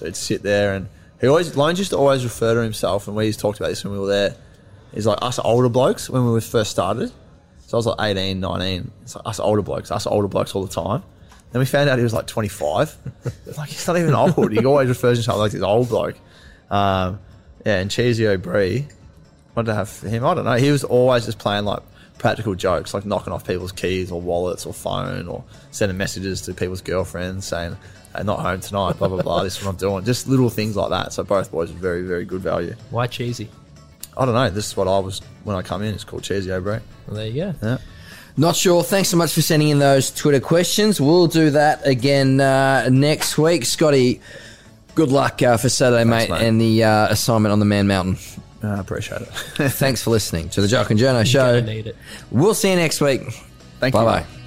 so 0.00 0.06
he'd 0.06 0.16
sit 0.16 0.42
there 0.42 0.74
and 0.74 0.88
he 1.20 1.26
always 1.26 1.54
used 1.78 1.90
to 1.90 1.98
always 1.98 2.24
refer 2.24 2.54
to 2.54 2.62
himself, 2.62 3.06
and 3.06 3.14
we 3.14 3.26
to 3.26 3.36
talked 3.36 3.60
about 3.60 3.68
this 3.68 3.84
when 3.84 3.92
we 3.92 3.98
were 3.98 4.06
there. 4.06 4.34
He's 4.94 5.06
like 5.06 5.18
us 5.20 5.38
older 5.38 5.68
blokes 5.68 6.08
when 6.08 6.24
we 6.24 6.32
were 6.32 6.40
first 6.40 6.70
started. 6.70 7.12
So 7.66 7.76
I 7.76 7.78
was 7.78 7.86
like 7.86 8.00
18, 8.00 8.40
19. 8.40 8.90
It's 9.02 9.14
like 9.14 9.26
us 9.26 9.38
older 9.38 9.60
blokes, 9.60 9.90
us 9.90 10.06
older 10.06 10.26
blokes 10.26 10.54
all 10.54 10.64
the 10.64 10.72
time. 10.72 11.02
Then 11.52 11.60
we 11.60 11.66
found 11.66 11.90
out 11.90 11.98
he 11.98 12.02
was 12.02 12.14
like 12.14 12.26
25. 12.26 12.96
like 13.58 13.68
he's 13.68 13.86
not 13.86 13.98
even 13.98 14.14
old. 14.14 14.50
He 14.50 14.64
always 14.64 14.88
refers 14.88 15.18
to 15.18 15.22
himself 15.22 15.38
like 15.38 15.52
this 15.52 15.62
old 15.62 15.90
bloke. 15.90 16.16
Um, 16.70 17.20
yeah, 17.66 17.78
and 17.80 17.90
Cheesy 17.90 18.26
O'Bree, 18.26 18.86
what 19.52 19.68
I 19.68 19.74
have 19.74 19.90
for 19.90 20.08
him? 20.08 20.24
I 20.24 20.34
don't 20.34 20.46
know. 20.46 20.54
He 20.54 20.70
was 20.70 20.84
always 20.84 21.26
just 21.26 21.38
playing 21.38 21.66
like 21.66 21.82
practical 22.16 22.54
jokes, 22.54 22.94
like 22.94 23.04
knocking 23.04 23.32
off 23.32 23.46
people's 23.46 23.72
keys 23.72 24.10
or 24.10 24.20
wallets 24.20 24.64
or 24.64 24.72
phone 24.72 25.28
or 25.28 25.44
sending 25.70 25.98
messages 25.98 26.40
to 26.42 26.54
people's 26.54 26.80
girlfriends 26.80 27.44
saying, 27.44 27.76
not 28.24 28.40
home 28.40 28.60
tonight, 28.60 28.94
blah, 28.98 29.08
blah, 29.08 29.22
blah. 29.22 29.42
this 29.44 29.58
is 29.58 29.64
what 29.64 29.70
I'm 29.70 29.76
doing. 29.76 30.04
Just 30.04 30.26
little 30.28 30.50
things 30.50 30.76
like 30.76 30.90
that. 30.90 31.12
So 31.12 31.22
both 31.22 31.50
boys 31.50 31.70
are 31.70 31.74
very, 31.74 32.02
very 32.02 32.24
good 32.24 32.42
value. 32.42 32.74
Why 32.90 33.06
cheesy? 33.06 33.48
I 34.16 34.24
don't 34.24 34.34
know. 34.34 34.50
This 34.50 34.66
is 34.66 34.76
what 34.76 34.88
I 34.88 34.98
was 34.98 35.20
when 35.44 35.56
I 35.56 35.62
come 35.62 35.82
in. 35.82 35.94
It's 35.94 36.04
called 36.04 36.24
Cheesy 36.24 36.50
O'Bree. 36.52 36.80
Well, 37.06 37.16
there 37.16 37.26
you 37.26 37.34
go. 37.34 37.54
Yeah. 37.62 37.78
Not 38.36 38.56
sure. 38.56 38.82
Thanks 38.82 39.08
so 39.08 39.16
much 39.16 39.32
for 39.32 39.42
sending 39.42 39.68
in 39.68 39.78
those 39.78 40.10
Twitter 40.10 40.40
questions. 40.40 41.00
We'll 41.00 41.26
do 41.26 41.50
that 41.50 41.86
again 41.86 42.40
uh, 42.40 42.88
next 42.90 43.38
week. 43.38 43.64
Scotty, 43.64 44.20
good 44.94 45.10
luck 45.10 45.42
uh, 45.42 45.56
for 45.56 45.68
Saturday, 45.68 46.04
mate, 46.04 46.30
mate. 46.30 46.42
and 46.42 46.60
the 46.60 46.84
uh, 46.84 47.08
assignment 47.08 47.52
on 47.52 47.58
the 47.58 47.64
Man 47.64 47.86
Mountain. 47.86 48.18
I 48.62 48.78
appreciate 48.78 49.22
it. 49.22 49.28
Thanks 49.72 50.02
for 50.02 50.10
listening 50.10 50.48
to 50.50 50.60
the 50.60 50.68
Jock 50.68 50.90
and 50.90 50.98
Journo 51.00 51.24
show. 51.24 51.60
Gonna 51.60 51.72
need 51.72 51.86
it. 51.86 51.96
We'll 52.30 52.54
see 52.54 52.70
you 52.70 52.76
next 52.76 53.00
week. 53.00 53.22
Thank 53.78 53.94
Bye 53.94 54.00
you. 54.00 54.06
bye. 54.06 54.39